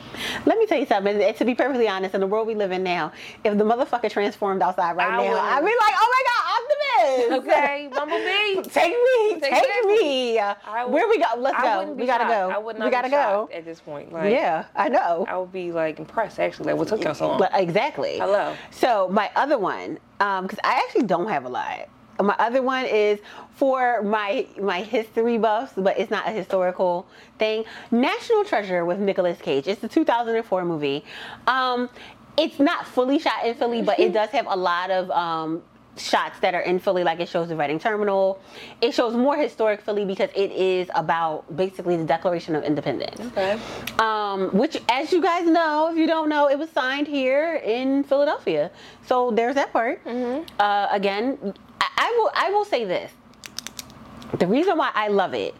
Let 0.45 0.57
me 0.57 0.65
tell 0.65 0.79
you 0.79 0.85
something. 0.85 1.21
And 1.21 1.35
to 1.37 1.45
be 1.45 1.55
perfectly 1.55 1.87
honest, 1.87 2.13
in 2.15 2.21
the 2.21 2.27
world 2.27 2.47
we 2.47 2.55
live 2.55 2.71
in 2.71 2.83
now, 2.83 3.11
if 3.43 3.57
the 3.57 3.63
motherfucker 3.63 4.09
transformed 4.09 4.61
outside 4.61 4.95
right 4.95 5.07
I 5.07 5.17
now, 5.17 5.23
wouldn't- 5.23 5.39
I'd 5.39 5.59
be 5.61 5.65
like, 5.65 5.95
oh 5.97 6.09
my 6.15 6.23
god, 6.29 6.43
Optimus. 6.53 7.53
Okay, 7.53 7.89
Bumblebee. 7.93 8.69
Take 8.69 8.93
me, 8.93 9.39
take, 9.39 9.51
Exactly. 9.53 9.93
me. 9.97 10.39
Would- 10.39 10.91
Where 10.93 11.07
we 11.07 11.17
go? 11.17 11.25
Let's 11.37 11.57
I 11.59 11.85
go. 11.85 11.91
We 11.93 12.05
gotta 12.05 12.25
go. 12.25 12.49
I 12.49 12.57
would 12.57 12.77
not 12.77 12.85
we 12.85 12.91
gotta 12.91 13.09
go. 13.09 13.49
at 13.53 13.65
this 13.65 13.79
point. 13.79 14.11
Like, 14.13 14.31
Yeah, 14.31 14.65
I 14.75 14.89
know. 14.89 15.25
I 15.27 15.37
would 15.37 15.51
be 15.51 15.71
like 15.71 15.99
impressed 15.99 16.39
actually. 16.39 16.67
Like, 16.71 16.77
what 16.77 16.87
took 16.87 17.03
y'all 17.03 17.13
so 17.15 17.27
long? 17.29 17.39
But 17.39 17.51
exactly. 17.53 18.17
Hello. 18.17 18.55
So 18.71 19.07
my 19.09 19.29
other 19.35 19.57
one, 19.57 19.99
um, 20.19 20.45
because 20.45 20.59
I 20.63 20.73
actually 20.85 21.03
don't 21.03 21.27
have 21.27 21.45
a 21.45 21.49
lot. 21.49 21.87
My 22.21 22.35
other 22.39 22.61
one 22.61 22.85
is 22.85 23.19
for 23.55 24.01
my 24.03 24.47
my 24.59 24.81
history 24.81 25.37
buffs, 25.37 25.73
but 25.75 25.97
it's 25.99 26.11
not 26.11 26.27
a 26.27 26.31
historical 26.31 27.07
thing. 27.39 27.65
National 27.91 28.43
Treasure 28.43 28.85
with 28.85 28.99
Nicolas 28.99 29.39
Cage. 29.41 29.67
It's 29.67 29.81
the 29.81 29.87
2004 29.87 30.65
movie. 30.65 31.03
Um, 31.47 31.89
it's 32.37 32.59
not 32.59 32.87
fully 32.87 33.19
shot 33.19 33.45
in 33.45 33.55
Philly, 33.55 33.81
but 33.81 33.99
it 33.99 34.13
does 34.19 34.29
have 34.29 34.47
a 34.47 34.55
lot 34.55 34.89
of 34.89 35.09
um, 35.11 35.61
shots 35.97 36.39
that 36.39 36.55
are 36.55 36.61
in 36.61 36.79
Philly, 36.79 37.03
like 37.03 37.19
it 37.19 37.29
shows 37.29 37.49
the 37.49 37.55
Reading 37.55 37.79
Terminal. 37.79 38.39
It 38.81 38.93
shows 38.93 39.15
more 39.15 39.37
historic 39.37 39.81
Philly 39.81 40.05
because 40.05 40.29
it 40.35 40.51
is 40.51 40.89
about 40.95 41.55
basically 41.55 41.97
the 41.97 42.05
Declaration 42.05 42.55
of 42.55 42.63
Independence. 42.63 43.19
Okay. 43.19 43.59
Um, 43.99 44.49
which, 44.57 44.77
as 44.89 45.11
you 45.11 45.21
guys 45.21 45.45
know, 45.45 45.89
if 45.91 45.97
you 45.97 46.07
don't 46.07 46.29
know, 46.29 46.49
it 46.49 46.57
was 46.57 46.69
signed 46.71 47.07
here 47.07 47.55
in 47.55 48.03
Philadelphia. 48.03 48.71
So 49.05 49.31
there's 49.31 49.55
that 49.55 49.71
part. 49.71 50.03
Mm-hmm. 50.05 50.45
Uh, 50.59 50.87
again, 50.91 51.53
I, 51.97 52.15
will 52.17 52.31
I 52.35 52.51
will 52.51 52.65
say 52.65 52.85
this. 52.85 53.11
The 54.39 54.47
reason 54.47 54.77
why 54.77 54.91
I 54.93 55.09
love 55.09 55.33
it 55.33 55.53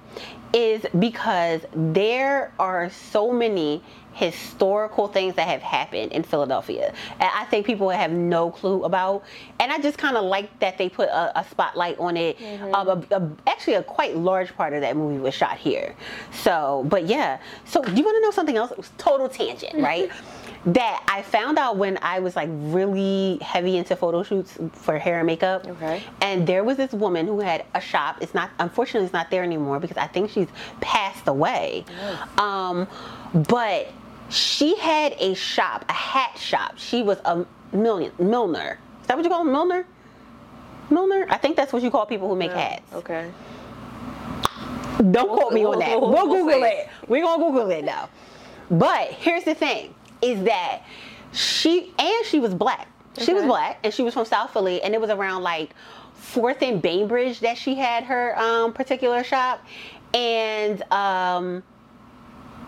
is 0.54 0.86
because 0.98 1.62
there 1.74 2.54
are 2.60 2.90
so 2.90 3.32
many 3.32 3.84
historical 4.14 5.08
things 5.08 5.36
that 5.36 5.48
have 5.48 5.62
happened 5.62 6.12
in 6.12 6.24
Philadelphia. 6.24 6.94
And 7.20 7.30
I 7.34 7.46
think 7.46 7.66
people 7.66 7.90
have 7.90 8.12
no 8.12 8.52
clue 8.52 8.84
about. 8.84 9.24
And 9.60 9.72
I 9.72 9.80
just 9.80 9.98
kind 9.98 10.16
of 10.18 10.24
like 10.26 10.60
that 10.60 10.78
they 10.78 10.90
put 10.90 11.10
a, 11.10 11.40
a 11.40 11.44
spotlight 11.50 11.98
on 12.00 12.16
it. 12.18 12.38
Um, 12.74 12.88
a, 12.88 13.16
a- 13.16 13.32
actually, 13.48 13.74
a 13.76 13.84
quite 13.84 14.16
large 14.16 14.56
part 14.56 14.74
of 14.74 14.82
that 14.82 14.96
movie 14.96 15.20
was 15.20 15.34
shot 15.34 15.58
here. 15.58 15.96
So, 16.32 16.86
but 16.88 17.06
yeah. 17.06 17.40
So, 17.66 17.82
do 17.82 17.92
you 17.92 18.04
want 18.04 18.16
to 18.18 18.22
know 18.22 18.32
something 18.32 18.56
else? 18.58 18.72
It 18.72 18.78
was 18.78 18.92
total 18.98 19.28
tangent, 19.30 19.76
right? 19.82 20.12
that 20.66 21.04
I 21.10 21.24
found 21.24 21.58
out 21.60 21.76
when 21.76 22.00
I 22.02 22.20
was 22.20 22.38
like 22.38 22.48
really 22.50 23.38
heavy 23.42 23.76
into 23.76 23.98
photo 23.98 24.24
shoots 24.24 24.58
for 24.72 24.98
hair 24.98 25.18
and 25.20 25.28
makeup. 25.28 25.68
Okay. 25.68 26.02
And 26.22 26.48
there 26.48 26.64
was 26.64 26.78
this 26.78 26.94
woman 26.94 27.28
who 27.28 27.42
had 27.42 27.66
a 27.76 27.82
shop. 27.82 28.20
It's 28.22 28.34
not, 28.34 28.50
unfortunately, 28.60 29.04
it's 29.04 29.12
not 29.14 29.30
there 29.30 29.44
anymore 29.44 29.82
because 29.82 29.98
I 29.98 30.08
think 30.08 30.30
she's 30.30 30.48
passed 30.80 31.28
away. 31.28 31.84
Um, 32.38 32.88
but 33.34 33.92
she 34.34 34.76
had 34.78 35.14
a 35.20 35.34
shop, 35.36 35.86
a 35.88 35.94
hat 35.94 36.38
shop. 36.38 36.74
She 36.78 37.04
was 37.04 37.20
a 37.26 37.46
million 37.72 38.12
Milner. 38.20 38.80
Is 39.02 39.08
that 39.08 39.16
what 39.16 39.24
you 39.24 39.30
call 39.30 39.44
them, 39.44 39.54
Milner? 39.54 39.86
Milner? 40.90 41.26
I 41.30 41.38
think 41.38 41.56
that's 41.56 41.72
what 41.72 41.82
you 41.84 41.92
call 41.92 42.06
people 42.06 42.28
who 42.28 42.36
make 42.36 42.52
hats. 42.52 42.82
Okay. 42.94 43.32
Don't 45.12 45.30
We'll- 45.30 45.38
quote 45.40 45.54
me 45.54 45.62
we'll- 45.62 45.74
on 45.74 45.80
that. 45.80 46.00
we'll- 46.02 46.12
We'll, 46.12 46.28
we'll 46.30 46.46
Google 46.46 46.64
it. 46.64 46.90
We're 47.08 47.24
gonna 47.24 47.44
Google 47.44 47.70
it 47.72 47.84
now. 47.84 48.10
But 48.70 49.10
here's 49.12 49.44
the 49.44 49.54
thing: 49.56 49.94
is 50.22 50.44
that 50.44 50.82
she 51.32 51.94
and 52.00 52.26
she 52.26 52.40
was 52.40 52.54
black. 52.54 52.88
She 53.18 53.34
was 53.34 53.44
black 53.44 53.78
and 53.84 53.94
she 53.94 54.02
was 54.04 54.14
from 54.14 54.26
South 54.26 54.52
Philly, 54.54 54.82
and 54.82 54.94
it 54.94 55.02
was 55.02 55.10
around 55.10 55.44
like 55.44 55.72
Fourth 56.16 56.62
and 56.64 56.82
Bainbridge 56.82 57.42
that 57.42 57.58
she 57.58 57.76
had 57.76 58.04
her 58.06 58.38
um, 58.40 58.74
particular 58.74 59.24
shop, 59.24 59.60
and 60.14 60.82
um, 60.92 61.64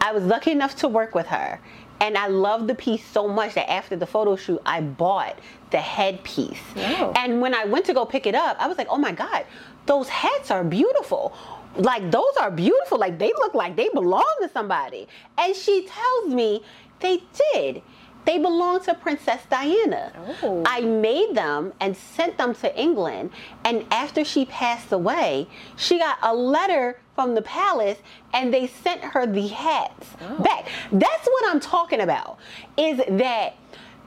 I 0.05 0.11
was 0.11 0.23
lucky 0.23 0.51
enough 0.51 0.75
to 0.77 0.87
work 0.87 1.15
with 1.15 1.25
her. 1.27 1.59
And 1.99 2.15
I 2.15 2.27
loved 2.27 2.67
the 2.67 2.75
piece 2.75 3.03
so 3.03 3.27
much 3.27 3.55
that 3.55 3.71
after 3.71 3.95
the 3.95 4.05
photo 4.05 4.35
shoot, 4.35 4.61
I 4.65 4.81
bought 4.81 5.39
the 5.71 5.79
headpiece. 5.79 6.61
And 6.75 7.41
when 7.41 7.55
I 7.55 7.65
went 7.65 7.85
to 7.85 7.93
go 7.93 8.05
pick 8.05 8.27
it 8.27 8.35
up, 8.35 8.55
I 8.59 8.67
was 8.67 8.77
like, 8.77 8.87
oh 8.91 8.97
my 8.97 9.13
God, 9.13 9.45
those 9.87 10.07
hats 10.09 10.51
are 10.51 10.63
beautiful. 10.63 11.33
Like, 11.75 12.11
those 12.11 12.35
are 12.39 12.51
beautiful. 12.51 12.99
Like, 12.99 13.17
they 13.17 13.29
look 13.29 13.55
like 13.55 13.75
they 13.75 13.89
belong 13.89 14.31
to 14.41 14.49
somebody. 14.49 15.07
And 15.39 15.55
she 15.55 15.87
tells 15.87 16.33
me 16.33 16.61
they 16.99 17.23
did. 17.53 17.81
They 18.25 18.37
belong 18.37 18.83
to 18.83 18.93
Princess 18.93 19.41
Diana. 19.49 20.11
Oh. 20.43 20.63
I 20.65 20.81
made 20.81 21.33
them 21.33 21.73
and 21.79 21.97
sent 21.97 22.37
them 22.37 22.53
to 22.55 22.79
England. 22.79 23.31
And 23.63 23.85
after 23.91 24.23
she 24.23 24.45
passed 24.45 24.91
away, 24.91 25.47
she 25.77 25.97
got 25.97 26.19
a 26.21 26.33
letter 26.35 26.99
from 27.15 27.33
the 27.33 27.41
palace 27.41 27.97
and 28.33 28.53
they 28.53 28.67
sent 28.67 29.01
her 29.01 29.25
the 29.25 29.47
hats 29.47 30.09
oh. 30.21 30.43
back. 30.43 30.67
That's 30.91 31.25
what 31.27 31.51
I'm 31.51 31.59
talking 31.59 32.01
about. 32.01 32.37
Is 32.77 33.01
that 33.07 33.55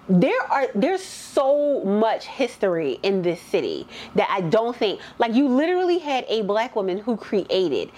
there 0.09 0.41
are 0.51 0.69
there's 0.75 1.03
so 1.03 1.85
much 1.85 2.27
history 2.27 2.99
in 3.03 3.23
this 3.23 3.41
city 3.41 3.87
that 4.15 4.29
I 4.31 4.41
don't 4.41 4.75
think 4.75 5.01
like 5.19 5.35
you 5.35 5.49
literally 5.49 5.99
had 5.99 6.25
a 6.29 6.43
black 6.43 6.75
woman 6.77 6.99
who 6.99 7.17
created 7.17 7.91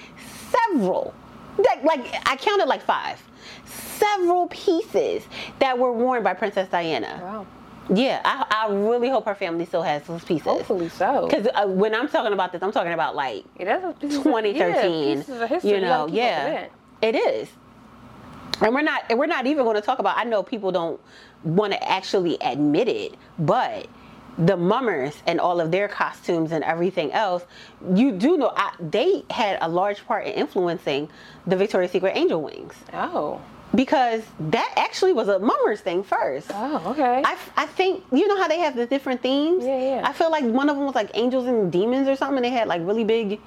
several 0.50 1.14
like, 1.58 1.84
like 1.84 2.14
I 2.26 2.36
counted 2.36 2.66
like 2.66 2.82
five 2.82 3.22
several 3.64 4.48
pieces 4.48 5.22
that 5.58 5.78
were 5.78 5.92
worn 5.92 6.22
by 6.22 6.34
Princess 6.34 6.68
Diana. 6.68 7.20
Wow. 7.22 7.46
Yeah, 7.92 8.20
I, 8.24 8.66
I 8.68 8.72
really 8.72 9.08
hope 9.08 9.24
her 9.26 9.34
family 9.34 9.64
still 9.64 9.82
has 9.82 10.02
those 10.04 10.24
pieces. 10.24 10.44
Hopefully 10.46 10.88
so. 10.88 11.26
Because 11.28 11.48
uh, 11.54 11.66
when 11.66 11.94
I'm 11.94 12.08
talking 12.08 12.32
about 12.32 12.52
this, 12.52 12.62
I'm 12.62 12.72
talking 12.72 12.92
about 12.92 13.16
like 13.16 13.44
Yeah, 13.58 13.90
a 13.90 13.94
2013. 13.94 14.56
Yeah, 14.56 15.14
pieces 15.14 15.40
of 15.40 15.48
history. 15.48 15.70
you 15.70 15.80
know, 15.80 16.06
gotta 16.06 16.12
keep 16.12 16.12
up 16.12 16.16
yeah, 16.16 16.66
it 17.02 17.14
is. 17.16 17.48
And 18.62 18.74
we're 18.74 18.82
not, 18.82 19.04
and 19.08 19.18
we're 19.18 19.26
not 19.26 19.46
even 19.46 19.64
going 19.64 19.76
to 19.76 19.82
talk 19.82 19.98
about. 19.98 20.18
I 20.18 20.24
know 20.24 20.42
people 20.42 20.70
don't 20.70 21.00
want 21.44 21.72
to 21.72 21.88
actually 21.90 22.36
admit 22.42 22.88
it, 22.88 23.14
but 23.38 23.86
the 24.38 24.56
mummers 24.56 25.14
and 25.26 25.40
all 25.40 25.60
of 25.60 25.70
their 25.70 25.88
costumes 25.88 26.52
and 26.52 26.62
everything 26.64 27.10
else, 27.12 27.44
you 27.94 28.12
do 28.12 28.36
know 28.36 28.52
I, 28.56 28.72
they 28.78 29.24
had 29.30 29.58
a 29.60 29.68
large 29.68 30.06
part 30.06 30.26
in 30.26 30.34
influencing 30.34 31.08
the 31.46 31.56
Victoria's 31.56 31.90
Secret 31.90 32.16
angel 32.16 32.42
wings. 32.42 32.74
Oh. 32.92 33.40
Because 33.74 34.22
that 34.38 34.72
actually 34.76 35.12
was 35.12 35.28
a 35.28 35.38
mummers 35.38 35.80
thing 35.80 36.02
first. 36.02 36.50
Oh, 36.52 36.82
okay. 36.92 37.22
I, 37.24 37.36
I 37.56 37.66
think 37.66 38.04
you 38.12 38.26
know 38.26 38.36
how 38.36 38.48
they 38.48 38.58
have 38.58 38.76
the 38.76 38.86
different 38.86 39.22
themes. 39.22 39.64
Yeah, 39.64 39.78
yeah. 39.78 40.08
I 40.08 40.12
feel 40.12 40.30
like 40.30 40.44
one 40.44 40.68
of 40.68 40.76
them 40.76 40.86
was 40.86 40.94
like 40.94 41.10
angels 41.14 41.46
and 41.46 41.70
demons 41.70 42.08
or 42.08 42.16
something. 42.16 42.42
They 42.42 42.50
had 42.50 42.68
like 42.68 42.82
really 42.84 43.04
big 43.04 43.40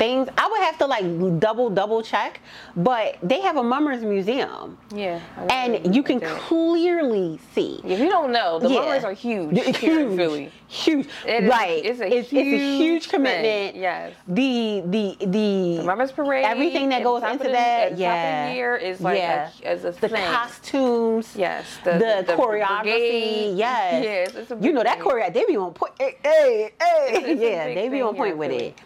things. 0.00 0.28
I 0.38 0.48
would 0.50 0.60
have 0.62 0.78
to 0.78 0.86
like 0.86 1.04
double 1.38 1.68
double 1.68 2.00
check, 2.02 2.40
but 2.74 3.18
they 3.22 3.40
have 3.42 3.56
a 3.58 3.62
mummers 3.62 4.02
museum, 4.02 4.78
yeah. 4.94 5.20
And 5.50 5.94
you 5.94 6.02
can 6.02 6.18
that. 6.20 6.40
clearly 6.40 7.38
see. 7.54 7.80
If 7.84 8.00
you 8.00 8.08
don't 8.08 8.32
know, 8.32 8.58
the 8.58 8.70
Yeah. 8.70 8.80
mummers 8.80 9.04
are 9.04 9.12
huge. 9.12 9.58
It's 9.58 9.78
here 9.78 10.00
in 10.00 10.08
huge, 10.08 10.16
Philly. 10.18 10.50
huge. 10.68 11.06
It 11.26 11.44
is- 11.44 11.50
like 11.50 11.84
it's 11.84 12.00
a 12.00 12.06
it's, 12.06 12.14
it's 12.28 12.32
a 12.32 12.42
huge 12.42 12.60
huge 12.84 13.08
commitment. 13.10 13.44
thing, 13.74 13.82
yes. 13.82 14.14
The 14.26 14.82
the 14.86 15.04
the, 15.20 15.76
The 15.80 15.84
Mummers 15.84 16.12
Parade. 16.12 16.44
everything 16.46 16.88
that 16.88 17.02
goes 17.02 17.20
the 17.20 17.30
into 17.32 17.44
the- 17.44 17.50
that. 17.52 17.92
at 17.92 17.96
the 17.96 17.96
top 17.96 18.00
yeah, 18.00 18.52
year 18.54 18.76
is 18.76 19.00
like 19.02 19.18
yeah. 19.18 19.50
a, 19.62 19.66
as 19.68 19.84
a 19.84 19.90
the 19.92 20.08
thing. 20.08 20.24
costumes. 20.32 21.36
Yes, 21.36 21.66
the, 21.84 21.92
the 22.26 22.32
choreography. 22.40 22.82
brigade. 22.82 23.58
Yes. 23.58 24.04
Yes, 24.04 24.34
it's 24.34 24.50
a 24.50 24.56
you 24.64 24.72
know 24.72 24.82
that 24.82 24.98
thing. 24.98 25.06
choreo. 25.06 25.32
They 25.32 25.44
be 25.44 25.56
on 25.58 25.74
point. 25.74 25.92
Hey, 25.98 26.16
hey, 26.24 26.70
hey. 26.80 27.34
yeah, 27.36 27.74
they 27.74 27.88
be 27.90 28.00
on 28.00 28.14
point 28.16 28.32
in 28.32 28.38
with 28.38 28.50
it. 28.52 28.78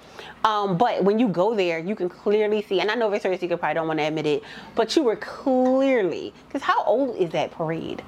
Um, 0.45 0.77
but 0.77 1.03
when 1.03 1.19
you 1.19 1.29
go 1.29 1.55
there, 1.55 1.79
you 1.79 1.97
can 1.97 2.09
clearly 2.09 2.61
see, 2.63 2.81
and 2.81 2.91
I 2.91 2.95
know 2.95 3.09
Victoria's 3.09 3.41
Secret 3.41 3.59
probably 3.59 3.75
don't 3.75 3.89
want 3.89 3.99
to 4.01 4.05
admit 4.05 4.27
it, 4.27 4.43
but 4.75 4.95
you 4.95 5.03
were 5.03 5.17
clearly, 5.17 6.35
because 6.47 6.61
how 6.63 6.85
old 6.85 7.17
is 7.17 7.31
that 7.31 7.51
parade? 7.51 8.03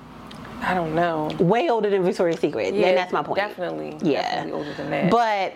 I 0.60 0.74
don't 0.74 0.94
know. 0.94 1.28
Way 1.38 1.68
older 1.70 1.88
than 1.88 2.02
Victoria's 2.04 2.38
Secret, 2.40 2.74
Yeah, 2.74 2.88
and 2.88 2.96
that's 2.98 3.12
my 3.12 3.22
point. 3.22 3.36
Definitely. 3.38 3.96
Yeah. 4.02 4.22
Definitely 4.22 4.52
older 4.52 4.74
than 4.74 4.90
that. 4.90 5.10
But 5.10 5.54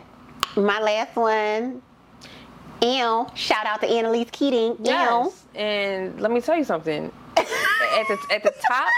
my 0.62 0.80
last 0.80 1.16
one, 1.16 1.82
Ew, 2.82 3.26
shout 3.34 3.66
out 3.66 3.80
to 3.82 3.86
Annalise 3.86 4.28
Keating. 4.32 4.72
Ew. 4.72 4.78
yes. 4.84 5.44
And 5.54 6.18
let 6.18 6.30
me 6.30 6.40
tell 6.40 6.56
you 6.56 6.64
something. 6.64 7.12
at 7.36 7.46
the 8.08 8.18
at 8.32 8.42
the 8.42 8.54
top 8.66 8.88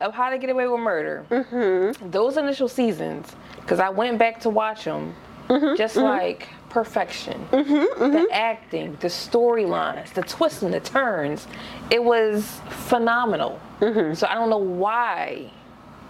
of 0.00 0.12
How 0.14 0.30
to 0.30 0.38
Get 0.38 0.50
Away 0.50 0.66
with 0.66 0.80
Murder, 0.80 1.24
Mm-hmm. 1.30 2.10
those 2.10 2.36
initial 2.36 2.66
seasons, 2.68 3.28
because 3.60 3.78
I 3.78 3.88
went 3.88 4.18
back 4.18 4.40
to 4.40 4.50
watch 4.50 4.84
them, 4.84 5.14
Mm-hmm, 5.48 5.76
just 5.76 5.94
like 5.96 6.48
perfection. 6.74 7.46
The 7.52 8.26
acting, 8.32 8.96
the 9.00 9.06
storylines, 9.06 10.12
the 10.12 10.22
twists 10.22 10.62
and 10.62 10.74
the 10.74 10.80
turns, 10.80 11.46
it 11.88 12.02
was 12.02 12.60
phenomenal. 12.68 13.60
Mm-hmm. 13.80 14.14
So 14.14 14.26
I 14.26 14.34
don't 14.34 14.50
know 14.50 14.58
why 14.58 15.52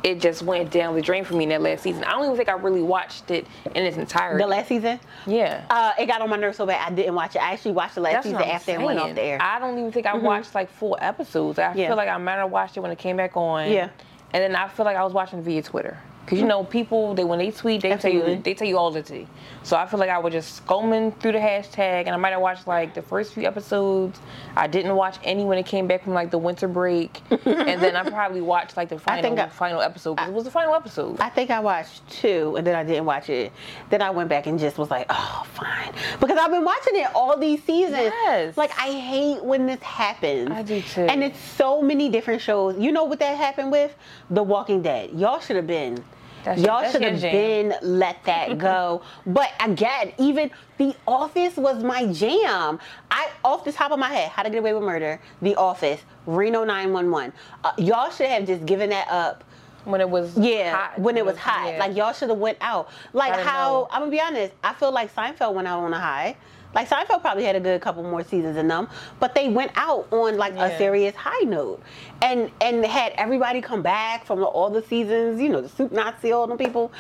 it 0.02 0.20
just 0.22 0.42
went 0.42 0.70
down 0.70 0.94
the 0.94 1.02
drain 1.02 1.22
for 1.24 1.34
me 1.34 1.44
in 1.44 1.50
that 1.50 1.60
last 1.60 1.82
season. 1.82 2.02
I 2.04 2.12
don't 2.12 2.24
even 2.24 2.36
think 2.36 2.48
I 2.48 2.52
really 2.52 2.80
watched 2.82 3.30
it 3.30 3.46
in 3.74 3.84
its 3.84 3.98
entirety. 3.98 4.42
The 4.42 4.48
last 4.48 4.68
season? 4.68 4.98
yeah. 5.26 5.66
Uh, 5.68 5.92
it 5.98 6.06
got 6.06 6.22
on 6.22 6.30
my 6.30 6.36
nerves 6.36 6.56
so 6.56 6.64
bad 6.66 6.90
I 6.90 6.94
didn't 6.94 7.14
watch 7.14 7.36
it. 7.36 7.42
I 7.42 7.52
actually 7.52 7.72
watched 7.72 7.94
the 7.96 8.00
last 8.00 8.14
That's 8.14 8.26
season 8.28 8.42
after 8.42 8.72
it 8.72 8.80
went 8.80 8.98
off 8.98 9.04
saying. 9.06 9.14
the 9.16 9.22
air. 9.22 9.38
I 9.42 9.58
don't 9.58 9.78
even 9.78 9.92
think 9.92 10.06
I 10.06 10.16
watched 10.16 10.54
like 10.54 10.70
four 10.70 10.96
episodes. 10.98 11.58
I 11.58 11.74
Yeah. 11.74 11.88
feel 11.88 11.96
like 11.96 12.08
I 12.08 12.16
might 12.16 12.36
have 12.36 12.50
watched 12.50 12.76
it 12.78 12.80
when 12.80 12.90
it 12.90 12.98
came 12.98 13.18
back 13.18 13.36
on. 13.36 13.70
Yeah. 13.70 13.90
And 14.32 14.42
then 14.42 14.56
I 14.56 14.68
feel 14.68 14.86
like 14.86 14.96
I 14.96 15.04
was 15.04 15.12
watching 15.12 15.42
via 15.42 15.62
Twitter. 15.62 15.98
Cause 16.26 16.38
you 16.38 16.46
know 16.46 16.64
people, 16.64 17.14
they 17.14 17.22
when 17.22 17.38
they 17.38 17.50
tweet, 17.50 17.82
they 17.82 17.94
tell 17.98 18.10
you 18.10 18.40
they 18.42 18.54
tell 18.54 18.66
you 18.66 18.78
all 18.78 18.90
the 18.90 19.02
tea. 19.02 19.26
So 19.64 19.76
I 19.76 19.86
feel 19.86 19.98
like 19.98 20.10
I 20.10 20.18
was 20.18 20.32
just 20.32 20.56
scomming 20.56 21.10
through 21.12 21.32
the 21.32 21.38
hashtag, 21.38 22.00
and 22.06 22.10
I 22.10 22.16
might 22.16 22.30
have 22.30 22.40
watched 22.42 22.66
like 22.66 22.94
the 22.94 23.02
first 23.02 23.32
few 23.34 23.44
episodes. 23.46 24.20
I 24.56 24.66
didn't 24.66 24.94
watch 24.94 25.16
any 25.24 25.44
when 25.44 25.56
it 25.58 25.64
came 25.66 25.86
back 25.86 26.04
from 26.04 26.12
like 26.12 26.30
the 26.30 26.38
winter 26.38 26.68
break, 26.68 27.20
and 27.30 27.80
then 27.82 27.96
I 27.96 28.08
probably 28.08 28.42
watched 28.42 28.76
like 28.76 28.90
the 28.90 28.98
final 28.98 29.22
think 29.22 29.38
I- 29.38 29.48
final 29.48 29.80
episode. 29.80 30.18
'cause 30.18 30.28
it 30.28 30.34
was 30.34 30.44
the 30.44 30.50
final 30.50 30.74
episode. 30.74 31.18
I 31.20 31.30
think 31.30 31.50
I 31.50 31.60
watched 31.60 32.06
two 32.10 32.54
and 32.56 32.66
then 32.66 32.74
I 32.74 32.84
didn't 32.84 33.06
watch 33.06 33.30
it. 33.30 33.52
Then 33.90 34.02
I 34.02 34.10
went 34.10 34.28
back 34.28 34.46
and 34.46 34.58
just 34.58 34.76
was 34.76 34.90
like, 34.90 35.06
oh, 35.08 35.46
fine. 35.54 35.92
Because 36.20 36.36
I've 36.38 36.50
been 36.50 36.64
watching 36.64 36.96
it 36.96 37.06
all 37.14 37.38
these 37.38 37.62
seasons. 37.64 37.96
Yes. 38.26 38.56
Like, 38.58 38.70
I 38.78 38.90
hate 38.92 39.42
when 39.42 39.66
this 39.66 39.80
happens. 39.82 40.50
I 40.50 40.62
do 40.62 40.82
too. 40.82 41.02
And 41.02 41.24
it's 41.24 41.38
so 41.40 41.80
many 41.80 42.08
different 42.10 42.42
shows. 42.42 42.76
You 42.78 42.92
know 42.92 43.04
what 43.04 43.18
that 43.20 43.36
happened 43.38 43.72
with? 43.72 43.94
The 44.30 44.42
Walking 44.42 44.82
Dead. 44.82 45.10
Y'all 45.14 45.40
should 45.40 45.56
have 45.56 45.66
been. 45.66 46.04
That's- 46.44 46.64
Y'all 46.64 46.90
should 46.90 47.02
have 47.02 47.20
been 47.20 47.74
let 47.82 48.22
that 48.24 48.58
go. 48.58 49.02
but 49.26 49.50
again, 49.60 50.12
even 50.18 50.50
The 50.78 50.94
Office 51.06 51.56
was 51.56 51.82
my 51.82 52.06
jam. 52.12 52.78
I, 53.10 53.28
off 53.44 53.64
the 53.64 53.72
top 53.72 53.90
of 53.92 53.98
my 53.98 54.08
head, 54.10 54.30
How 54.30 54.42
to 54.42 54.50
Get 54.50 54.58
Away 54.58 54.74
with 54.74 54.82
Murder, 54.82 55.20
The 55.42 55.56
Office, 55.56 56.00
Reno 56.26 56.64
911. 56.64 57.32
Uh, 57.64 57.72
y'all 57.78 58.10
should 58.10 58.26
have 58.28 58.46
just 58.46 58.66
given 58.66 58.90
that 58.90 59.08
up 59.08 59.44
when 59.84 60.00
it 60.00 60.08
was 60.08 60.36
Yeah, 60.36 60.74
hot. 60.76 60.98
when 60.98 61.16
it 61.16 61.24
was 61.24 61.36
hot. 61.36 61.72
Yeah. 61.72 61.78
Like 61.78 61.96
y'all 61.96 62.12
should 62.12 62.28
have 62.30 62.38
went 62.38 62.58
out. 62.60 62.88
Like 63.12 63.34
how 63.40 63.70
know. 63.70 63.88
I'm 63.90 64.00
gonna 64.02 64.10
be 64.10 64.20
honest, 64.20 64.52
I 64.62 64.74
feel 64.74 64.92
like 64.92 65.14
Seinfeld 65.14 65.54
went 65.54 65.68
out 65.68 65.80
on 65.80 65.92
a 65.92 66.00
high. 66.00 66.36
Like 66.74 66.88
Seinfeld 66.88 67.20
probably 67.20 67.44
had 67.44 67.56
a 67.56 67.60
good 67.60 67.80
couple 67.80 68.02
more 68.02 68.24
seasons 68.24 68.56
in 68.56 68.68
them, 68.68 68.88
but 69.20 69.34
they 69.34 69.48
went 69.48 69.70
out 69.76 70.06
on 70.12 70.36
like 70.36 70.54
a 70.54 70.76
serious 70.76 71.14
high 71.14 71.44
note, 71.44 71.80
and 72.22 72.50
and 72.60 72.84
had 72.84 73.12
everybody 73.16 73.60
come 73.60 73.82
back 73.82 74.26
from 74.26 74.42
all 74.42 74.70
the 74.70 74.82
seasons. 74.82 75.40
You 75.40 75.48
know, 75.50 75.60
the 75.60 75.68
soup 75.68 75.92
Nazi, 75.92 76.32
all 76.32 76.46
them 76.46 76.58
people. 76.58 76.92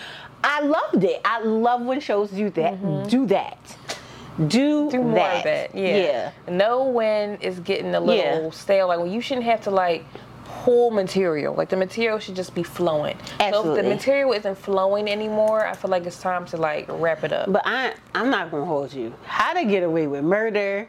I 0.44 0.60
loved 0.60 1.02
it. 1.04 1.20
I 1.24 1.40
love 1.40 1.82
when 1.82 2.00
shows 2.00 2.30
do 2.30 2.50
that. 2.50 3.08
Do 3.08 3.26
that. 3.26 3.58
Do, 4.48 4.88
Mm-hmm. 4.88 4.88
do 4.90 4.98
more 5.02 5.14
that. 5.14 5.36
of 5.38 5.44
that. 5.44 5.74
Yeah. 5.76 6.32
Yeah. 6.48 6.52
Know 6.52 6.84
when 6.84 7.38
it's 7.40 7.60
getting 7.60 7.94
a 7.94 8.00
little 8.00 8.44
Yeah. 8.44 8.50
stale. 8.50 8.88
Like 8.88 8.98
when 8.98 9.12
you 9.12 9.20
shouldn't 9.20 9.46
have 9.46 9.60
to 9.62 9.70
like 9.70 10.04
pull 10.64 10.90
material. 10.90 11.54
Like 11.54 11.68
the 11.68 11.76
material 11.76 12.18
should 12.18 12.34
just 12.36 12.54
be 12.54 12.62
flowing. 12.62 13.16
So 13.18 13.24
if 13.34 13.40
Absolutely. 13.40 13.82
the 13.82 13.88
material 13.90 14.32
isn't 14.32 14.56
flowing 14.56 15.08
anymore, 15.10 15.66
I 15.66 15.74
feel 15.74 15.90
like 15.90 16.06
it's 16.06 16.20
time 16.20 16.46
to 16.46 16.56
like 16.56 16.86
wrap 16.88 17.22
it 17.22 17.32
up. 17.32 17.52
But 17.52 17.62
I, 17.66 17.94
I'm 18.14 18.30
not 18.30 18.50
gonna 18.50 18.64
hold 18.64 18.92
you. 18.92 19.12
How 19.24 19.52
to 19.52 19.64
Get 19.66 19.82
Away 19.82 20.06
with 20.06 20.24
Murder. 20.24 20.88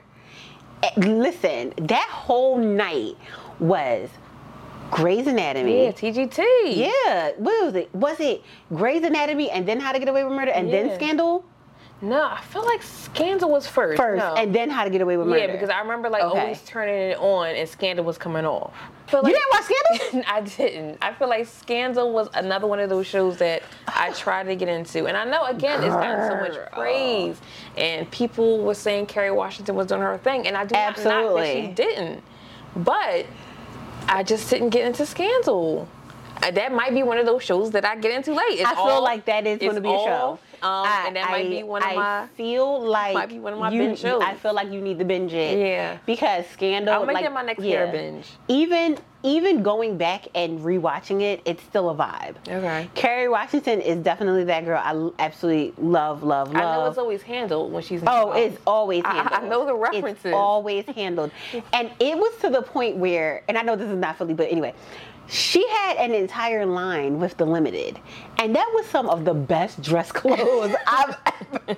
Eh, 0.81 0.89
Listen, 0.97 1.73
that 1.87 2.07
whole 2.09 2.57
night 2.57 3.17
was 3.59 4.09
Grey's 4.91 5.27
Anatomy. 5.27 5.85
yeah, 5.85 5.91
TGT. 5.91 6.77
Yeah, 6.77 7.31
what 7.37 7.65
was 7.65 7.75
it? 7.75 7.93
Was 7.93 8.19
it 8.21 8.43
Grey's 8.73 9.03
Anatomy 9.03 9.49
and 9.51 9.67
then 9.67 9.81
How 9.81 9.91
to 9.91 9.99
Get 9.99 10.07
Away 10.07 10.23
with 10.23 10.33
Murder 10.33 10.51
and 10.51 10.71
then 10.71 10.95
Scandal 10.95 11.43
No, 12.01 12.23
I 12.29 12.41
feel 12.41 12.65
like 12.65 12.83
Scandal 12.83 13.49
was 13.49 13.65
first. 13.67 13.97
first 13.97 14.19
No. 14.19 14.33
and 14.35 14.53
then 14.53 14.69
How 14.69 14.83
to 14.83 14.89
Get 14.89 15.01
Away 15.01 15.15
with 15.17 15.27
Murder? 15.27 15.39
Yeah, 15.45 15.51
because 15.51 15.69
I 15.69 15.79
remember 15.79 16.09
like 16.09 16.23
Okay. 16.23 16.39
always 16.41 16.61
turning 16.63 16.93
it 17.11 17.17
on 17.17 17.47
and 17.55 17.67
Scandal 17.67 18.03
was 18.05 18.17
coming 18.17 18.45
off. 18.45 18.73
Feel 19.07 19.21
you 19.27 19.33
didn't 19.33 19.51
watch 19.51 19.63
Scandal. 19.63 20.23
I 20.27 20.41
didn't. 20.41 20.97
I 21.01 21.13
feel 21.13 21.29
like 21.29 21.47
Scandal 21.47 22.11
was 22.11 22.27
another 22.33 22.67
one 22.67 22.79
of 22.79 22.89
those 22.89 23.07
shows 23.07 23.37
that 23.37 23.63
I 23.87 24.11
tried 24.11 24.43
to 24.47 24.55
get 24.55 24.67
into. 24.67 25.05
And 25.05 25.15
I 25.15 25.23
know, 25.23 25.45
again, 25.45 25.83
it's 25.83 25.93
gotten 25.95 26.27
so 26.29 26.35
much 26.35 26.71
praise. 26.73 27.39
And 27.77 28.09
people 28.11 28.59
were 28.59 28.73
saying 28.73 29.05
Kerry 29.05 29.31
Washington 29.31 29.75
was 29.75 29.87
doing 29.87 30.01
her 30.01 30.17
thing. 30.17 30.47
And 30.47 30.57
I 30.57 30.65
do 30.65 30.75
not 30.75 30.87
knock 30.87 30.95
that 30.97 31.05
Absolutely. 31.05 31.61
she 31.61 31.67
didn't. 31.73 32.23
But 32.75 33.25
I 34.09 34.21
just 34.23 34.49
didn't 34.49 34.69
get 34.71 34.85
into 34.85 35.05
Scandal. 35.05 35.87
Uh, 36.43 36.51
That 36.51 36.73
might 36.73 36.93
be 36.93 37.01
one 37.03 37.17
of 37.17 37.25
those 37.25 37.41
shows 37.43 37.71
that 37.71 37.85
I 37.85 37.95
get 37.95 38.11
into 38.11 38.33
late. 38.33 38.59
It's 38.59 38.69
I 38.69 38.73
feel 38.75 38.83
all- 38.83 39.03
like 39.03 39.25
that 39.25 39.47
is 39.47 39.59
going 39.59 39.75
to 39.75 39.81
be 39.81 39.89
a 39.93 39.97
show. 39.99 40.39
Um, 40.63 40.85
I- 40.87 41.03
and 41.07 41.15
that 41.15 41.29
might 41.29 41.49
be 41.49 41.63
one 41.63 41.83
of 41.83 41.89
I 41.89 41.95
my. 41.95 42.27
feel 42.35 42.81
like 42.85 43.13
might 43.13 43.29
be 43.29 43.39
one 43.39 43.53
of 43.53 43.59
my 43.59 43.71
you, 43.71 43.79
binge 43.79 43.99
shows. 43.99 44.21
I 44.23 44.35
feel 44.35 44.53
like 44.53 44.71
you 44.71 44.81
need 44.81 44.99
to 44.99 45.05
binge 45.05 45.33
it. 45.33 45.57
Yeah. 45.57 45.97
Because 46.05 46.45
Scandal. 46.47 46.93
I'll 46.93 47.05
make 47.05 47.15
like, 47.15 47.25
that 47.25 47.33
my 47.33 47.43
next 47.43 47.63
yeah. 47.63 47.69
year 47.83 47.91
binge. 47.91 48.27
Even 48.47 48.97
even 49.23 49.63
going 49.63 49.97
back 49.97 50.27
and 50.35 50.59
rewatching 50.59 51.21
it, 51.23 51.41
it's 51.45 51.63
still 51.63 51.89
a 51.89 51.95
vibe. 51.95 52.35
Okay. 52.47 52.87
Kerry 52.93 53.27
Washington 53.27 53.81
is 53.81 53.97
definitely 54.03 54.43
that 54.43 54.65
girl. 54.65 54.79
I 54.79 55.09
absolutely 55.23 55.73
love, 55.83 56.21
love, 56.21 56.53
love. 56.53 56.55
I 56.55 56.77
know 56.77 56.85
it's 56.85 56.99
always 56.99 57.23
handled 57.23 57.73
when 57.73 57.81
she's 57.81 58.03
in 58.03 58.07
Oh, 58.07 58.33
it's 58.33 58.59
always 58.67 59.01
I- 59.03 59.39
I 59.41 59.47
know 59.47 59.65
the 59.65 59.73
references. 59.73 60.25
It's 60.25 60.35
always 60.35 60.85
handled. 60.85 61.31
and 61.73 61.89
it 61.99 62.15
was 62.15 62.35
to 62.41 62.51
the 62.51 62.61
point 62.61 62.97
where, 62.97 63.43
and 63.47 63.57
I 63.57 63.63
know 63.63 63.75
this 63.75 63.89
is 63.89 63.97
not 63.97 64.15
Philly, 64.19 64.35
but 64.35 64.51
anyway, 64.51 64.75
she 65.27 65.67
had 65.67 65.97
an 65.97 66.13
entire 66.13 66.65
line 66.65 67.19
with 67.19 67.37
the 67.37 67.45
limited. 67.45 67.99
And 68.39 68.55
that 68.55 68.69
was 68.73 68.85
some 68.87 69.09
of 69.09 69.25
the 69.25 69.33
best 69.33 69.81
dress 69.81 70.11
clothes 70.11 70.75
I've 70.87 71.17
ever, 71.51 71.77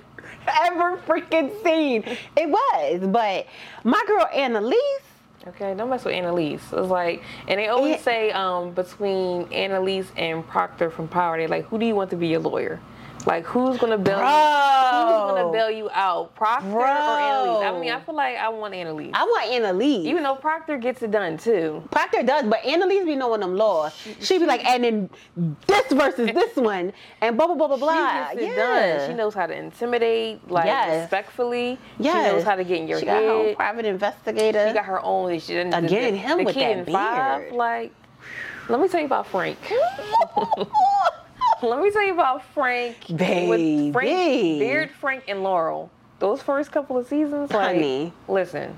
ever 0.65 0.97
freaking 0.97 1.51
seen. 1.63 2.03
It 2.36 2.49
was. 2.49 3.07
But 3.07 3.47
my 3.83 4.03
girl 4.07 4.27
Annalise, 4.33 5.01
Okay, 5.47 5.73
don't 5.75 5.89
mess 5.89 6.03
with 6.03 6.13
Annalise. 6.13 6.62
It's 6.73 6.89
like, 6.89 7.23
and 7.47 7.57
they 7.57 7.69
always 7.69 8.01
say 8.01 8.31
um, 8.31 8.71
between 8.71 9.43
Annalise 9.53 10.12
and 10.17 10.45
Proctor 10.45 10.89
from 10.89 11.07
Power, 11.07 11.38
they're 11.38 11.47
like, 11.47 11.65
who 11.67 11.77
do 11.79 11.86
you 11.86 11.95
want 11.95 12.10
to 12.10 12.17
be 12.17 12.27
your 12.27 12.41
lawyer? 12.41 12.81
Like, 13.25 13.45
who's 13.45 13.77
gonna 13.77 13.97
bail 13.97 14.19
you? 14.19 14.23
Who's 14.23 15.32
gonna 15.36 15.51
bail 15.51 15.69
you 15.69 15.89
out, 15.91 16.34
Proctor 16.36 16.69
or 16.71 16.86
Annalise? 16.88 17.65
I 17.65 17.80
mean, 17.80 17.91
I 17.91 17.99
feel 17.99 18.15
like 18.15 18.38
I 18.38 18.47
want 18.49 18.73
Annalise, 18.73 19.12
I 19.13 19.23
want 19.25 19.51
Annalise. 19.51 20.06
even 20.06 20.23
though 20.23 20.36
Proctor 20.36 20.77
gets 20.77 21.01
it 21.01 21.12
done 21.12 21.38
too. 21.38 21.84
Proctor 21.91 22.23
does, 22.23 22.45
but 22.45 22.63
Annalise 22.65 23.03
be 23.06 23.15
knowing 23.17 23.41
them 23.41 23.56
laws. 23.56 23.93
She 24.21 24.38
be 24.39 24.45
like, 24.45 24.63
and 24.65 24.84
then 24.84 25.10
this 25.67 25.91
versus 25.91 26.32
this 26.34 26.56
one, 26.56 26.93
and 27.21 27.36
blah 27.36 27.47
blah 27.47 27.56
blah 27.56 27.67
blah 27.67 27.77
blah. 27.77 28.30
She 28.30 28.38
gets 28.38 28.53
it 28.53 28.56
done. 28.56 29.10
She 29.10 29.13
knows 29.15 29.34
how 29.34 29.45
to 29.47 29.58
intimidate, 29.58 30.49
like 30.49 30.65
Yes. 30.65 31.01
respectfully. 31.01 31.77
Yes. 31.99 32.27
She 32.27 32.34
knows 32.34 32.43
how 32.45 32.56
to 32.56 32.63
get 32.63 32.77
in 32.80 32.88
your 32.88 32.99
she 32.99 33.06
got 33.08 33.21
her 33.23 33.30
own 33.30 33.45
head. 33.47 33.56
private 33.58 33.86
investigator. 33.86 34.67
She 34.69 34.73
got 34.73 34.86
her 34.86 35.01
own. 35.03 35.38
She 35.39 35.53
didn't 35.53 35.73
Again, 35.73 36.15
him 36.15 36.43
with 36.45 36.53
kid 36.56 36.86
that 36.86 36.88
in 36.88 36.93
five, 36.93 37.41
beard. 37.41 37.53
Like, 37.53 37.91
let 38.69 38.80
me 38.80 38.88
tell 38.88 39.01
you 39.01 39.06
about 39.08 39.27
Frank. 39.27 39.58
Let 41.61 41.81
me 41.81 41.89
tell 41.91 42.05
you 42.05 42.13
about 42.13 42.43
Frank. 42.53 43.07
Baby. 43.15 43.47
With 43.47 43.93
Frank, 43.93 44.59
Beard 44.59 44.91
Frank 44.91 45.23
and 45.27 45.43
Laurel. 45.43 45.89
Those 46.19 46.41
first 46.41 46.71
couple 46.71 46.97
of 46.97 47.07
seasons, 47.07 47.51
like, 47.51 47.75
Honey. 47.75 48.13
listen. 48.27 48.77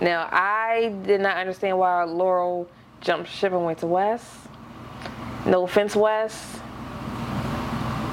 Now, 0.00 0.28
I 0.30 0.94
did 1.04 1.20
not 1.20 1.36
understand 1.36 1.78
why 1.78 2.04
Laurel 2.04 2.68
jumped 3.00 3.30
ship 3.30 3.52
and 3.52 3.64
went 3.64 3.78
to 3.78 3.86
Wes. 3.86 4.24
No 5.46 5.64
offense, 5.64 5.94
Wes. 5.94 6.58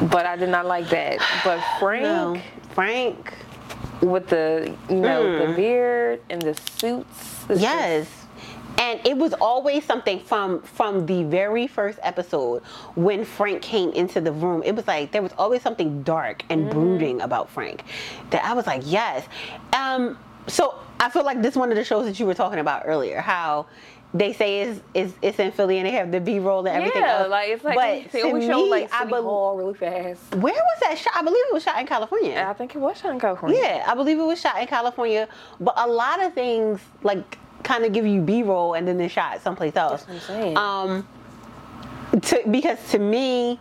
But 0.02 0.26
I 0.26 0.36
did 0.38 0.50
not 0.50 0.66
like 0.66 0.90
that. 0.90 1.20
But 1.44 1.60
Frank, 1.80 2.04
no, 2.04 2.42
Frank. 2.74 3.34
with 4.02 4.28
the, 4.28 4.76
you 4.90 4.96
know, 4.96 5.40
the 5.40 5.54
mm. 5.54 5.56
beard 5.56 6.22
and 6.30 6.42
the 6.42 6.54
suits. 6.56 7.46
it's 7.50 7.62
Yes. 7.62 8.23
And 8.84 9.00
it 9.08 9.18
was 9.18 9.34
always 9.36 9.86
something 9.86 10.20
from 10.20 10.62
from 10.62 11.06
the 11.06 11.24
very 11.24 11.68
first 11.68 12.00
episode 12.04 12.64
when 12.96 13.24
Frank 13.24 13.62
came 13.62 13.92
into 13.92 14.20
the 14.20 14.34
room. 14.34 14.62
It 14.66 14.76
was 14.76 14.86
like 14.88 15.14
there 15.14 15.22
was 15.22 15.32
always 15.38 15.62
something 15.62 16.04
dark 16.04 16.44
and 16.50 16.70
brooding 16.70 17.22
about 17.22 17.50
Frank 17.50 17.86
that 18.32 18.44
I 18.44 18.52
was 18.52 18.68
like, 18.68 18.82
yes. 18.84 19.26
Um, 19.72 20.18
so 20.48 20.78
I 21.00 21.10
feel 21.10 21.24
like 21.24 21.42
this 21.42 21.56
one 21.56 21.70
of 21.72 21.78
the 21.78 21.86
shows 21.86 22.06
that 22.08 22.20
you 22.20 22.26
were 22.26 22.34
talking 22.34 22.60
about 22.60 22.84
earlier. 22.86 23.22
How 23.22 23.68
they 24.14 24.34
say 24.34 24.64
it's 24.64 24.82
it's, 24.94 25.14
it's 25.22 25.40
in 25.40 25.54
Philly 25.54 25.78
and 25.78 25.88
they 25.88 25.92
have 25.92 26.12
the 26.12 26.20
B 26.20 26.40
roll 26.40 26.60
and 26.60 26.68
everything 26.68 27.04
yeah, 27.04 27.20
else. 27.20 27.30
like 27.30 27.50
it's 27.50 27.64
like 27.64 27.76
but 27.76 28.12
they 28.12 28.20
to 28.20 28.28
always 28.28 28.46
show 28.46 28.60
like 28.64 28.94
I 28.94 29.00
City 29.00 29.12
bel- 29.12 29.24
Hall 29.24 29.56
really 29.56 29.76
fast. 29.76 30.36
where 30.36 30.54
was 30.54 30.80
that 30.82 30.98
shot? 30.98 31.14
I 31.16 31.24
believe 31.24 31.44
it 31.48 31.54
was 31.54 31.64
shot 31.64 31.80
in 31.80 31.88
California. 31.88 32.46
I 32.46 32.52
think 32.52 32.76
it 32.76 32.80
was 32.80 33.00
shot 33.00 33.12
in 33.12 33.20
California. 33.22 33.60
Yeah, 33.62 33.86
I 33.88 33.96
believe 33.96 34.20
it 34.20 34.24
was 34.24 34.42
shot 34.42 34.60
in 34.60 34.68
California, 34.68 35.30
but 35.62 35.74
a 35.78 35.88
lot 35.88 36.22
of 36.22 36.34
things 36.34 36.82
like 37.02 37.40
kind 37.64 37.86
of 37.86 37.94
give 37.94 38.06
you 38.06 38.22
B-roll 38.22 38.74
and 38.74 38.88
then 38.88 38.98
they 38.98 39.08
shot 39.08 39.42
someplace 39.42 39.76
else. 39.76 40.04
That's 40.04 40.28
what 40.30 40.36
I'm 40.36 40.42
saying. 40.44 40.58
Um, 40.58 41.08
to, 42.22 42.42
because 42.50 42.78
to 42.92 43.00
me, 43.00 43.60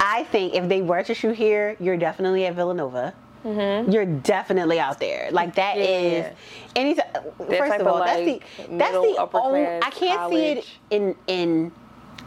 I 0.00 0.24
think 0.24 0.54
if 0.54 0.68
they 0.68 0.82
were 0.82 1.02
to 1.02 1.14
shoot 1.14 1.36
here, 1.36 1.76
you're 1.80 1.96
definitely 1.96 2.46
at 2.46 2.54
Villanova. 2.54 3.14
You're 3.44 4.06
definitely 4.06 4.78
out 4.78 5.00
there. 5.00 5.28
Like 5.32 5.56
that 5.56 5.76
is 5.76 6.24
Mm-hmm. 6.24 6.36
Yeah. 6.76 6.80
any. 6.80 6.94
That 6.94 7.36
First 7.38 7.74
of 7.74 7.80
of, 7.80 7.86
all, 7.88 7.98
that's 7.98 8.24
the 8.24 8.40
that's 8.78 8.92
the 8.92 9.28
only. 9.34 9.66
I 9.66 9.90
can't 9.90 10.30
see 10.32 10.44
it 10.44 10.66
in 10.90 11.16
in. 11.26 11.72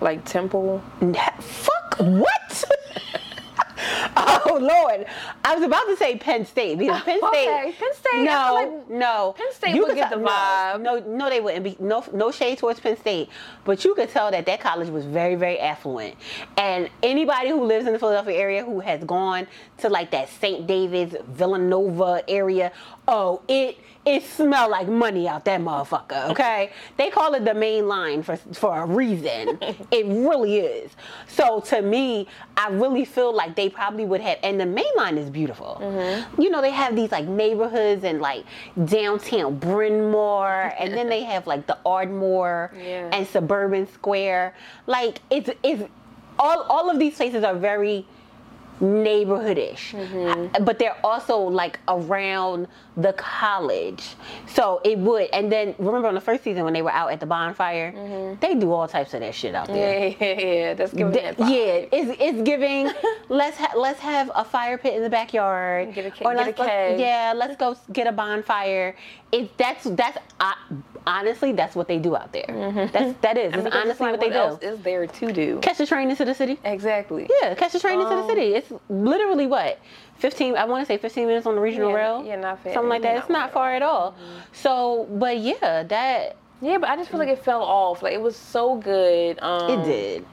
Like 0.01 0.25
Temple. 0.25 0.84
Fuck 1.39 1.95
what? 1.99 2.63
oh 4.46 4.58
Lord, 4.60 5.06
I 5.44 5.56
was 5.56 5.64
about 5.64 5.86
to 5.86 5.96
say 5.98 6.18
Penn 6.18 6.46
State 6.46 6.78
because 6.78 7.02
Penn 7.04 7.18
State. 7.30 7.48
Okay, 7.48 7.76
Penn 7.78 7.94
State, 7.94 8.24
No, 8.24 8.54
like 8.54 8.90
no. 8.90 9.34
Penn 9.38 9.48
State 9.54 9.76
You 9.76 9.86
would 9.86 9.96
get 9.96 10.10
tell- 10.10 10.20
the 10.20 10.26
vibe. 10.26 10.82
No, 10.82 11.00
no, 11.00 11.30
they 11.30 11.40
wouldn't 11.42 11.64
be. 11.64 11.78
No, 11.80 12.04
no 12.14 12.32
shade 12.32 12.58
towards 12.58 12.80
Penn 12.80 12.98
State, 12.98 13.30
but 13.64 13.84
you 13.86 13.94
could 13.96 14.10
tell 14.10 14.32
that 14.32 14.46
that 14.46 14.60
college 14.60 14.90
was 14.90 15.06
very, 15.06 15.36
very 15.36 15.60
affluent. 15.60 16.16
And 16.58 16.90
anybody 17.04 17.50
who 17.50 17.64
lives 17.64 17.86
in 17.88 17.94
the 17.94 18.00
Philadelphia 18.00 18.36
area 18.38 18.64
who 18.66 18.80
has 18.80 19.04
gone 19.04 19.48
to 19.80 19.90
like 19.90 20.12
that 20.12 20.30
St. 20.30 20.66
David's, 20.68 21.16
Villanova 21.28 22.24
area, 22.28 22.72
oh, 23.08 23.42
it 23.48 23.78
it 24.06 24.24
smelled 24.24 24.70
like 24.72 24.88
money 24.88 25.28
out 25.28 25.46
that 25.46 25.60
motherfucker. 25.62 26.30
Okay, 26.32 26.72
they 26.98 27.10
call 27.10 27.34
it 27.34 27.44
the 27.46 27.54
main 27.54 27.88
line 27.88 28.22
for 28.24 28.38
for 28.38 28.82
a 28.84 28.86
reason. 28.86 29.58
it 29.91 30.06
really 30.06 30.58
is. 30.58 30.91
So 31.28 31.60
to 31.62 31.82
me, 31.82 32.28
I 32.56 32.70
really 32.70 33.04
feel 33.06 33.34
like 33.34 33.56
they 33.56 33.70
probably 33.70 34.06
would 34.06 34.22
have. 34.22 34.38
And 34.44 34.60
the 34.60 34.65
main 34.65 34.94
line 34.96 35.18
is 35.18 35.30
beautiful. 35.30 35.80
Mm-hmm. 35.82 36.41
You 36.41 36.50
know, 36.52 36.62
they 36.62 36.72
have 36.72 36.96
these 36.96 37.12
like 37.12 37.26
neighborhoods 37.28 38.04
and 38.04 38.22
like 38.22 38.46
downtown 38.86 39.58
Bryn 39.58 40.12
Mawr, 40.12 40.74
and 40.80 40.94
then 40.94 41.10
they 41.10 41.24
have 41.24 41.48
like 41.48 41.65
the 41.68 41.78
Ardmore 41.86 42.72
Yeah. 42.78 43.10
and 43.12 43.28
Suburban 43.28 43.88
Square. 43.91 44.56
Like 44.88 45.22
it's 45.30 45.50
it's 45.63 45.84
all 46.38 46.63
all 46.63 46.89
of 46.89 47.00
these 47.00 47.15
places 47.15 47.44
are 47.44 47.56
very 47.56 48.06
neighborhoodish 48.82 49.94
Mm-hmm. 49.96 50.56
Uh, 50.56 50.60
but 50.60 50.80
they're 50.80 50.98
also 51.04 51.38
like 51.40 51.80
around 51.88 52.68
the 52.98 53.14
college 53.14 54.16
so 54.48 54.82
it 54.84 54.98
would 54.98 55.30
and 55.34 55.52
then 55.52 55.76
remember 55.78 56.08
on 56.08 56.14
the 56.16 56.22
first 56.22 56.44
season 56.44 56.64
when 56.64 56.74
they 56.74 56.82
were 56.82 56.92
out 56.92 57.12
at 57.12 57.20
the 57.20 57.26
bonfire 57.26 58.38
they 58.42 58.56
do 58.56 58.72
all 58.72 58.88
types 58.88 59.14
of 59.14 59.20
that 59.22 59.34
shit 59.36 59.56
out 59.56 59.68
there 59.68 59.76
Mm-hmm. 60.12 60.24
Yeah, 60.24 60.34
yeah, 60.34 60.54
yeah. 60.56 60.74
That's 60.74 60.94
giving 60.94 61.14
Th- 61.14 61.36
that 61.38 61.50
yeah, 61.50 61.86
it's, 61.91 62.18
it's 62.20 62.41
giving. 62.43 62.91
let's 63.30 63.58
ha- 63.58 63.74
let's 63.78 63.99
have 63.99 64.32
a 64.36 64.43
fire 64.43 64.78
pit 64.78 64.93
in 64.95 65.04
the 65.04 65.10
backyard. 65.10 65.93
Get 65.93 66.06
a 66.06 66.08
or 66.26 66.34
get 66.34 66.43
a 66.43 66.45
let's, 66.45 66.60
let's- 66.60 66.70
keg. 66.72 66.99
yeah, 66.99 67.34
let's 67.36 67.56
go 67.56 67.76
get 67.93 68.08
a 68.08 68.12
bonfire. 68.12 68.95
It 69.32 69.56
that's 69.58 69.84
that's 69.91 70.18
I 70.39 70.56
honestly, 71.08 71.51
that's 71.51 71.76
what 71.76 71.88
they 71.88 71.97
do 71.99 72.16
out 72.16 72.32
there. 72.34 72.89
That's 72.91 73.18
that 73.22 73.38
is. 73.38 73.53
I 73.56 73.58
mean, 73.58 73.68
honestly 73.74 74.12
like, 74.12 74.20
what 74.22 74.30
they 74.30 74.36
else 74.36 74.60
do. 74.60 74.68
is 74.68 74.80
there 74.82 75.06
to 75.08 75.32
do? 75.32 75.60
Catch 75.62 75.78
the 75.80 75.86
train 75.88 76.10
into 76.10 76.26
the 76.26 76.34
city. 76.36 76.60
Exactly. 76.64 77.30
Yeah, 77.41 77.53
catch 77.56 77.74
the 77.74 77.80
train 77.80 77.99
into 77.99 78.16
the 78.16 78.22
Um, 78.22 78.28
city. 78.30 78.53
It's 78.56 78.72
literally 78.89 79.47
what? 79.47 79.80
15 80.18 80.56
I 80.56 80.66
want 80.66 80.82
to 80.82 80.86
say 80.86 80.97
15 80.97 81.28
minutes 81.28 81.45
on 81.45 81.56
the 81.56 81.62
regional 81.62 81.89
Yeah, 81.89 81.95
rail. 81.95 82.24
yeah, 82.26 82.36
not 82.38 82.60
fa- 82.64 82.74
Something 82.74 82.89
like 82.89 83.01
that. 83.01 83.14
not 83.16 83.20
It's 83.22 83.30
not 83.30 83.51
far 83.53 83.74
at 83.74 83.82
all. 83.82 84.16
So, 84.53 85.08
but 85.12 85.38
yeah, 85.39 85.84
that 85.84 86.38
Yeah, 86.62 86.78
but 86.78 86.89
I 86.89 86.95
just 86.95 87.10
feel 87.10 87.20
like 87.20 87.30
it 87.30 87.43
fell 87.43 87.62
off. 87.62 88.01
Like 88.01 88.14
it 88.14 88.22
was 88.22 88.36
so 88.36 88.76
good. 88.76 89.38
Um, 89.41 89.70
it 89.80 89.84
did. 89.86 90.26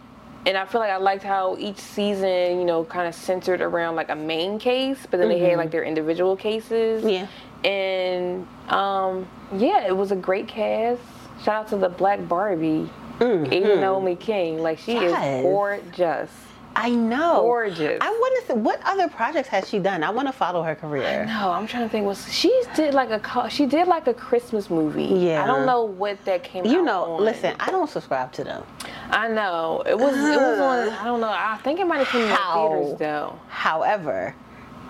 and 0.46 0.56
I 0.56 0.64
feel 0.66 0.80
like 0.80 0.90
I 0.90 0.96
liked 0.98 1.22
how 1.24 1.56
each 1.58 1.78
season, 1.78 2.58
you 2.60 2.64
know, 2.64 2.84
kind 2.84 3.08
of 3.08 3.14
centered 3.14 3.60
around 3.60 3.96
like 3.96 4.08
a 4.10 4.14
main 4.16 4.58
case, 4.58 4.98
but 5.10 5.18
then 5.18 5.28
they 5.28 5.38
had 5.40 5.56
like 5.58 5.70
their 5.72 5.84
individual 5.84 6.36
cases. 6.36 7.00
Mm-hmm. 7.02 7.08
Yeah. 7.10 7.26
And 7.64 8.46
um, 8.68 9.28
yeah, 9.56 9.86
it 9.86 9.96
was 9.96 10.12
a 10.12 10.16
great 10.16 10.48
cast. 10.48 11.00
Shout 11.44 11.64
out 11.64 11.68
to 11.68 11.76
the 11.76 11.88
Black 11.88 12.26
Barbie, 12.28 12.88
Aja 13.20 13.76
Naomi 13.76 14.16
King. 14.16 14.62
Like 14.62 14.78
she. 14.78 14.94
Yes. 14.94 15.38
is 15.38 15.42
gorgeous. 15.42 16.30
I 16.74 16.90
know. 16.90 17.40
Gorgeous. 17.42 17.98
I 18.00 18.08
want 18.08 18.46
to. 18.46 18.52
Say 18.52 18.58
what 18.58 18.80
other 18.84 19.08
projects 19.08 19.48
has 19.48 19.68
she 19.68 19.78
done? 19.78 20.02
I 20.02 20.10
want 20.10 20.28
to 20.28 20.32
follow 20.32 20.62
her 20.62 20.74
career. 20.74 21.26
No, 21.26 21.52
I'm 21.52 21.66
trying 21.66 21.84
to 21.84 21.88
think. 21.88 22.06
Was 22.06 22.32
she 22.32 22.50
did 22.74 22.94
like 22.94 23.10
a 23.10 23.50
she 23.50 23.66
did 23.66 23.88
like 23.88 24.06
a 24.06 24.14
Christmas 24.14 24.70
movie? 24.70 25.04
Yeah. 25.04 25.42
I 25.42 25.46
don't 25.46 25.66
know 25.66 25.84
what 25.84 26.24
that 26.24 26.42
came. 26.42 26.64
You 26.64 26.82
know, 26.82 27.16
on. 27.16 27.24
listen, 27.24 27.54
I 27.60 27.70
don't 27.70 27.90
subscribe 27.90 28.32
to 28.32 28.44
them. 28.44 28.64
I 29.10 29.28
know 29.28 29.82
it 29.86 29.98
was. 29.98 30.16
It 30.16 30.36
was 30.36 30.58
on. 30.58 30.88
I 30.88 31.04
don't 31.04 31.20
know. 31.20 31.28
I 31.28 31.58
think 31.62 31.80
it 31.80 31.86
might 31.86 31.98
have 31.98 32.08
come 32.08 32.22
in 32.22 32.28
the 32.28 32.36
theaters 32.36 32.98
though. 32.98 33.38
However, 33.48 34.34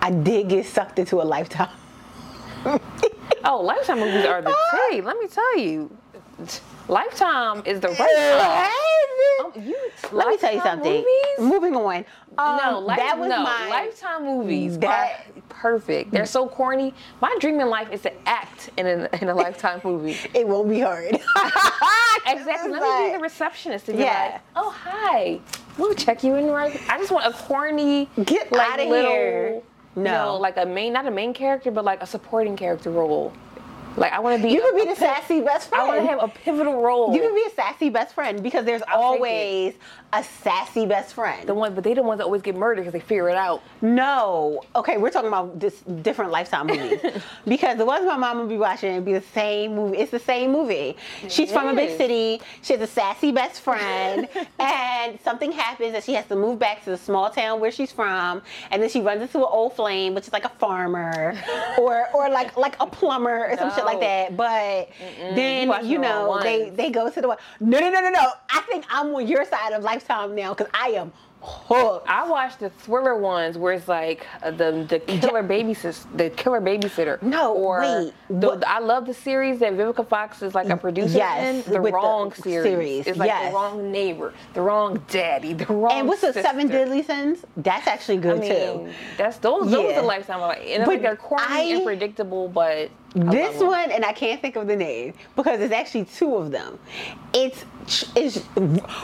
I 0.01 0.11
did 0.11 0.49
get 0.49 0.65
sucked 0.65 0.99
into 0.99 1.21
a 1.21 1.23
lifetime. 1.23 1.69
Oh, 3.45 3.59
Lifetime 3.61 3.99
movies 3.99 4.25
are 4.25 4.41
the 4.41 4.55
tea. 4.89 5.01
Let 5.01 5.17
me 5.17 5.27
tell 5.27 5.57
you, 5.57 5.89
Lifetime 6.87 7.61
is 7.65 7.81
the 7.81 7.89
right 7.89 7.97
time. 7.97 8.71
Oh, 9.39 9.51
you, 9.55 9.77
Let 10.13 10.27
me 10.29 10.37
tell 10.37 10.53
you 10.53 10.61
something. 10.61 11.03
Movies? 11.03 11.51
Moving 11.51 11.75
on. 11.75 12.05
Um, 12.37 12.57
no, 12.63 12.79
life, 12.79 12.97
that 12.99 13.19
was 13.19 13.27
no, 13.29 13.43
my 13.43 13.67
Lifetime 13.69 14.23
movies 14.23 14.77
that- 14.79 15.25
are 15.35 15.41
perfect. 15.49 16.11
They're 16.11 16.25
so 16.25 16.47
corny. 16.47 16.93
My 17.21 17.35
dream 17.41 17.59
in 17.59 17.69
life 17.69 17.91
is 17.91 18.01
to 18.03 18.13
act 18.29 18.69
in 18.77 18.87
a, 18.87 19.09
in 19.21 19.27
a 19.27 19.35
Lifetime 19.35 19.81
movie. 19.83 20.15
It 20.33 20.47
won't 20.47 20.69
be 20.69 20.79
hard. 20.79 21.19
Exactly. 22.25 22.71
Let 22.71 22.81
me 22.81 23.07
be 23.11 23.17
the 23.17 23.21
receptionist 23.21 23.87
to 23.87 23.91
be 23.91 23.97
Yeah. 23.99 24.29
like, 24.33 24.41
oh 24.55 24.69
hi, 24.69 25.41
we'll 25.77 25.93
check 25.93 26.23
you 26.23 26.35
in 26.35 26.47
right. 26.47 26.79
I 26.89 26.97
just 26.97 27.11
want 27.11 27.25
a 27.25 27.33
corny, 27.37 28.07
Get 28.23 28.49
like 28.53 28.71
outta 28.71 28.83
little, 28.85 29.11
here. 29.11 29.61
You 29.95 30.03
No. 30.03 30.37
like 30.37 30.57
a 30.57 30.65
main, 30.65 30.93
not 30.93 31.05
a 31.05 31.11
main 31.11 31.33
character, 31.33 31.71
but 31.71 31.85
like 31.85 32.01
a 32.01 32.07
supporting 32.07 32.55
character 32.55 32.89
role. 32.91 33.33
Like 33.95 34.11
I 34.11 34.19
want 34.19 34.37
to 34.41 34.43
be. 34.47 34.53
You 34.53 34.61
could 34.61 34.75
be 34.75 34.85
the 34.85 34.95
sassy 34.95 35.41
best 35.41 35.69
friend. 35.69 35.83
I 35.83 35.87
want 35.87 36.01
to 36.01 36.07
have 36.07 36.23
a 36.23 36.27
pivotal 36.27 36.81
role. 36.81 37.13
You 37.13 37.21
can 37.21 37.35
be 37.35 37.43
a 37.45 37.51
sassy 37.51 37.89
best 37.89 38.15
friend 38.15 38.41
because 38.41 38.65
there's 38.65 38.81
I'll 38.87 39.01
always 39.01 39.75
a 40.13 40.23
sassy 40.23 40.85
best 40.85 41.15
friend. 41.15 41.49
the 41.49 41.53
one, 41.53 41.73
but 41.73 41.83
they 41.83 41.93
the 41.95 42.03
ones 42.03 42.19
that 42.19 42.25
always 42.25 42.43
get 42.43 42.55
murdered 42.55 42.81
because 42.81 42.93
they 42.93 42.99
figure 42.99 43.29
it 43.29 43.35
out. 43.35 43.63
No. 43.81 44.61
Okay, 44.75 44.97
we're 44.97 45.09
talking 45.09 45.27
about 45.27 45.59
this 45.59 45.81
different 46.01 46.31
lifetime 46.31 46.67
movies. 46.67 46.99
because 47.47 47.77
the 47.77 47.85
ones 47.85 48.05
my 48.05 48.15
mom 48.15 48.37
would 48.39 48.49
be 48.49 48.57
watching 48.57 48.93
would 48.95 49.05
be 49.05 49.13
the 49.13 49.21
same 49.33 49.75
movie. 49.75 49.97
It's 49.97 50.11
the 50.11 50.19
same 50.19 50.51
movie. 50.51 50.95
She's 51.27 51.51
from 51.51 51.67
a 51.67 51.75
big 51.75 51.97
city. 51.97 52.41
She 52.61 52.73
has 52.73 52.81
a 52.81 52.87
sassy 52.87 53.31
best 53.31 53.61
friend. 53.61 54.27
and 54.59 55.19
something 55.21 55.51
happens 55.51 55.93
that 55.93 56.03
she 56.03 56.13
has 56.13 56.27
to 56.27 56.35
move 56.35 56.59
back 56.59 56.83
to 56.83 56.91
the 56.91 56.97
small 56.97 57.31
town 57.31 57.59
where 57.59 57.71
she's 57.71 57.91
from. 57.91 58.43
And 58.69 58.81
then 58.81 58.89
she 58.89 59.01
runs 59.01 59.21
into 59.23 59.39
an 59.39 59.47
old 59.49 59.75
flame, 59.75 60.13
which 60.13 60.27
is 60.27 60.33
like 60.33 60.45
a 60.45 60.49
farmer 60.49 61.35
or 61.79 62.07
or 62.13 62.29
like 62.29 62.55
like 62.55 62.75
a 62.79 62.85
plumber 62.85 63.47
or 63.49 63.57
some 63.57 63.73
shit 63.73 63.85
like 63.85 63.99
that. 63.99 64.37
But 64.37 64.89
then 65.33 65.69
You 65.69 65.93
you 65.93 65.97
know, 65.97 66.39
they 66.41 66.69
they 66.69 66.91
go 66.91 67.09
to 67.09 67.21
the 67.21 67.27
one. 67.27 67.37
No, 67.59 67.79
no, 67.79 67.89
no, 67.89 68.01
no, 68.01 68.09
no. 68.09 68.31
I 68.49 68.61
think 68.61 68.85
I'm 68.89 69.13
on 69.15 69.27
your 69.27 69.45
side 69.45 69.73
of 69.73 69.83
lifetime 70.09 70.35
now 70.35 70.53
because 70.53 70.71
I 70.73 70.89
am 70.89 71.11
hooked. 71.41 72.07
I 72.07 72.27
watched 72.29 72.59
the 72.61 72.69
thriller 72.69 73.17
ones 73.17 73.57
where 73.57 73.73
it's 73.73 73.87
like 73.89 74.25
uh, 74.41 74.51
the 74.51 74.85
the 74.87 74.99
killer 74.99 75.43
babysitter, 75.43 76.05
the 76.15 76.29
killer 76.29 76.61
babysitter. 76.61 77.21
No, 77.21 77.53
or 77.53 77.81
wait, 77.81 78.13
The, 78.29 78.63
I 78.65 78.79
love 78.79 79.05
the 79.05 79.13
series 79.13 79.59
that 79.59 79.73
Vivica 79.73 80.07
Fox 80.07 80.41
is 80.41 80.55
like 80.55 80.69
a 80.69 80.77
producer 80.77 81.17
Yes, 81.17 81.65
in. 81.67 81.73
The 81.73 81.81
with 81.81 81.91
the 81.91 81.95
wrong 81.97 82.33
series. 82.33 82.63
series, 82.63 83.07
It's 83.07 83.17
like 83.17 83.27
yes. 83.27 83.49
the 83.49 83.55
wrong 83.55 83.91
neighbor, 83.91 84.33
the 84.53 84.61
wrong 84.61 85.03
daddy, 85.09 85.53
the 85.53 85.65
wrong. 85.65 85.91
And 85.91 86.07
what's 86.07 86.21
the 86.21 86.31
Seven 86.33 86.67
sister. 86.67 86.77
Deadly 86.85 87.03
Sins? 87.03 87.45
That's 87.57 87.87
actually 87.87 88.19
I 88.19 88.21
good 88.21 88.39
mean, 88.39 88.51
too. 88.51 88.89
that's 89.17 89.37
those. 89.37 89.69
Those 89.69 89.83
Yeah. 89.83 89.97
are 89.97 90.01
the 90.01 90.07
lifetime. 90.07 90.41
I 90.41 90.47
like. 90.47 90.61
And 90.65 90.85
But 90.85 91.01
like 91.01 91.13
a 91.13 91.15
corny 91.17 91.43
I- 91.49 91.61
and 91.75 91.83
predictable, 91.83 92.47
but 92.47 92.71
I 92.71 92.89
This 93.15 93.61
'em. 93.61 93.67
one, 93.67 93.91
and 93.91 94.03
I 94.03 94.11
can't 94.13 94.41
think 94.41 94.55
of 94.55 94.67
the 94.67 94.75
name 94.75 95.13
because 95.35 95.59
it's 95.59 95.73
actually 95.73 96.05
two 96.05 96.35
of 96.35 96.51
them. 96.51 96.79
It's 97.33 97.63
it's 98.15 98.41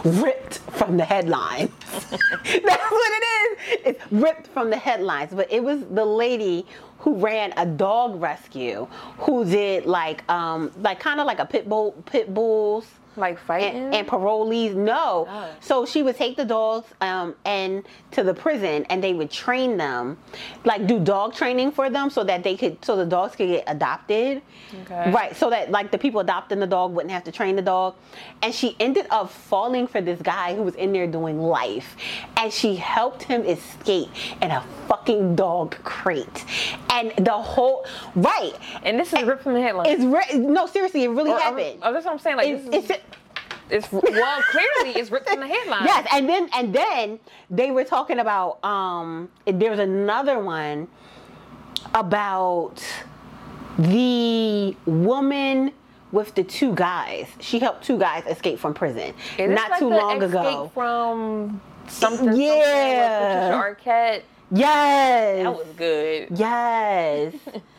ripped 0.03 0.60
from 0.72 0.97
the 0.97 1.05
headlines. 1.05 1.70
That's 2.12 2.91
what 2.91 3.12
it 3.14 3.26
is. 3.26 3.80
It's 3.86 4.12
ripped 4.12 4.47
from 4.47 4.70
the 4.70 4.78
headlines. 4.78 5.32
But 5.34 5.51
it 5.51 5.64
was 5.64 5.82
the 5.91 6.05
lady 6.05 6.66
who 6.99 7.16
ran 7.16 7.53
a 7.57 7.66
dog 7.66 8.22
rescue 8.22 8.88
who 9.20 9.45
did 9.45 9.86
like 9.86 10.30
um 10.30 10.72
like 10.82 10.99
kind 10.99 11.20
of 11.20 11.28
like 11.28 11.39
a 11.39 11.45
pit 11.45 11.70
bull 11.70 11.91
pit 12.05 12.34
bulls 12.34 12.86
like 13.16 13.39
fighting. 13.39 13.76
and, 13.86 13.95
and 13.95 14.07
parolees 14.07 14.76
no 14.76 15.28
Oh. 15.30 15.49
so 15.60 15.86
she 15.86 16.03
would 16.03 16.16
take 16.16 16.38
the 16.38 16.45
dogs 16.45 16.88
um, 17.01 17.36
and 17.45 17.84
to 18.12 18.24
the 18.24 18.34
prison 18.34 18.86
and 18.89 19.03
they 19.03 19.14
would 19.14 19.30
train 19.32 19.78
them 19.78 20.18
like 20.64 20.88
do 20.88 20.99
dog 20.99 21.34
training 21.34 21.72
for 21.72 21.89
them 21.89 22.10
so 22.10 22.24
that 22.24 22.43
they 22.43 22.55
could 22.55 22.84
so 22.86 22.95
the 22.95 23.05
dogs 23.05 23.36
could 23.36 23.47
get 23.49 23.64
adopted 23.68 24.41
Okay. 24.84 25.12
right 25.12 25.36
so 25.36 25.49
that 25.49 25.72
like 25.72 25.91
the 25.91 25.97
people 25.97 26.20
adopting 26.22 26.60
the 26.60 26.68
dog 26.68 26.93
wouldn't 26.93 27.12
have 27.12 27.24
to 27.24 27.32
train 27.32 27.55
the 27.55 27.62
dog 27.62 27.95
and 28.43 28.53
she 28.53 28.76
ended 28.80 29.07
up 29.10 29.30
falling 29.32 29.88
for 29.88 29.99
this 30.01 30.22
guy 30.22 30.55
who 30.55 30.62
was 30.64 30.76
in 30.76 30.93
there 30.93 31.07
doing 31.07 31.39
life 31.41 31.95
and 32.38 32.53
she 32.53 32.76
helped 32.76 33.24
him 33.24 33.43
escape 33.45 34.10
in 34.41 34.51
a 34.51 34.62
fucking 34.88 35.36
dog 35.36 35.76
crate 35.84 36.45
and 36.91 37.12
the 37.26 37.32
whole 37.32 37.86
right 38.16 38.53
and 38.84 38.99
this 38.99 39.12
is 39.14 39.24
ripped 39.24 39.41
from 39.43 39.53
the 39.53 39.62
headline. 39.62 39.88
it's 39.88 40.03
re- 40.03 40.38
no 40.39 40.68
seriously 40.68 41.03
it 41.03 41.10
really 41.10 41.32
Or- 41.32 41.36
or- 41.38 41.39
happened 41.39 41.80
Oh, 41.82 41.93
that's 41.93 42.05
what 42.05 42.12
I'm 42.12 42.20
saying. 42.20 42.38
Like 42.38 42.47
it's, 42.47 42.70
this 42.70 42.89
is, 42.91 42.97
it's 43.70 43.91
well, 43.91 44.41
clearly 44.51 44.99
it's 44.99 45.11
ripped 45.11 45.30
from 45.30 45.39
the 45.41 45.47
headline. 45.47 45.86
Yes, 45.86 46.07
and 46.11 46.28
then 46.28 46.49
and 46.55 46.74
then 46.74 47.20
they 47.49 47.72
were 47.72 47.84
talking 47.84 48.20
about 48.20 48.63
um 48.63 49.30
there 49.45 49.70
was 49.72 49.80
another 49.80 50.39
one 50.39 50.88
about 51.93 52.84
the 53.78 54.76
woman 54.86 55.72
with 56.11 56.34
the 56.36 56.43
two 56.43 56.74
guys. 56.74 57.28
She 57.39 57.59
helped 57.59 57.84
two 57.84 57.97
guys 57.97 58.24
escape 58.28 58.59
from 58.59 58.74
prison 58.74 59.13
Is 59.38 59.49
not 59.51 59.70
like 59.72 59.80
too 59.80 59.89
long 59.89 60.22
Escape 60.22 60.39
ago. 60.41 60.72
From 60.74 61.61
something, 61.88 62.36
Yeah. 62.36 63.51
something 63.51 63.86
Patricia 63.86 63.89
Arquette. 63.89 64.22
Yes. 64.51 65.43
That 65.43 65.55
was 65.55 65.67
good. 65.78 66.28
yes. 66.38 67.34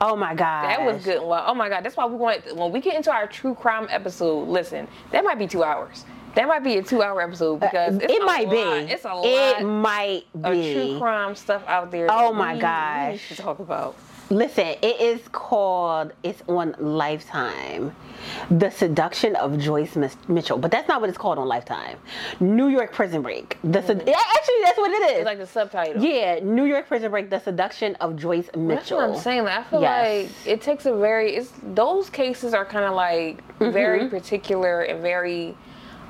Oh 0.00 0.14
my 0.16 0.34
god. 0.34 0.64
That 0.64 0.84
was 0.84 1.04
good. 1.04 1.18
Oh 1.20 1.54
my 1.54 1.68
god, 1.68 1.84
that's 1.84 1.96
why 1.96 2.06
we 2.06 2.14
want 2.16 2.54
when 2.56 2.70
we 2.72 2.80
get 2.80 2.94
into 2.94 3.10
our 3.12 3.26
true 3.26 3.54
crime 3.54 3.88
episode. 3.90 4.46
Listen, 4.48 4.86
that 5.10 5.24
might 5.24 5.38
be 5.38 5.46
two 5.46 5.64
hours. 5.64 6.04
That 6.34 6.46
might 6.46 6.62
be 6.62 6.76
a 6.76 6.82
two-hour 6.82 7.20
episode 7.22 7.58
because 7.58 7.96
it's 7.96 8.04
Uh, 8.04 8.14
it 8.14 8.22
a 8.22 8.24
might 8.24 8.46
lot. 8.48 8.52
be. 8.86 8.92
It's 8.92 9.04
a 9.04 9.08
It 9.24 9.62
lot 9.62 9.64
might 9.64 10.24
of 10.44 10.52
be. 10.52 10.72
true 10.74 10.98
crime 11.00 11.34
stuff 11.34 11.64
out 11.66 11.90
there. 11.90 12.06
Oh 12.10 12.32
my 12.32 12.56
gosh. 12.56 13.26
to 13.28 13.34
talk 13.34 13.58
about. 13.58 13.96
Listen, 14.30 14.66
it 14.82 15.00
is 15.00 15.20
called, 15.32 16.12
it's 16.22 16.42
on 16.48 16.74
Lifetime. 16.78 17.94
The 18.50 18.68
Seduction 18.70 19.36
of 19.36 19.58
Joyce 19.58 19.96
Mitchell. 20.28 20.58
But 20.58 20.70
that's 20.70 20.86
not 20.86 21.00
what 21.00 21.08
it's 21.08 21.16
called 21.18 21.38
on 21.38 21.48
Lifetime. 21.48 21.96
New 22.40 22.68
York 22.68 22.92
Prison 22.92 23.22
Break. 23.22 23.56
The 23.64 23.80
sed- 23.82 24.02
Yeah, 24.06 24.16
Actually, 24.36 24.54
that's 24.64 24.76
what 24.78 24.90
it 24.90 25.02
is. 25.12 25.16
It's 25.18 25.24
like 25.24 25.38
the 25.38 25.46
subtitle. 25.46 26.02
yeah, 26.04 26.40
New 26.42 26.64
York 26.66 26.88
Prison 26.88 27.10
Break, 27.10 27.30
The 27.30 27.38
Seduction 27.40 27.94
of 27.96 28.16
Joyce 28.16 28.50
Mitchell. 28.54 28.66
That's 28.68 28.90
what 28.90 29.04
I'm 29.10 29.16
saying. 29.16 29.44
Like, 29.44 29.58
I 29.60 29.62
feel 29.62 29.80
Yes. 29.80 30.24
like 30.26 30.46
it 30.46 30.60
takes 30.60 30.84
a 30.84 30.94
very. 30.94 31.36
It's 31.36 31.52
those 31.62 32.10
cases 32.10 32.52
are 32.52 32.66
kind 32.66 32.84
of 32.84 32.94
like 32.94 33.38
Mm-hmm. 33.58 33.72
very 33.72 34.08
particular 34.08 34.82
and 34.82 35.00
very. 35.00 35.56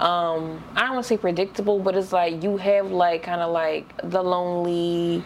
Um, 0.01 0.63
I 0.77 0.83
don't 0.83 0.95
want 0.95 1.05
to 1.05 1.09
say 1.09 1.17
predictable, 1.17 1.79
but 1.79 1.97
it's 1.97 2.13
like 2.13 2.43
you 2.43 2.57
have 2.57 2.91
like 2.91 3.23
kind 3.23 3.41
of 3.41 3.53
like 3.53 3.87
the 4.03 4.23
lonely 4.23 5.23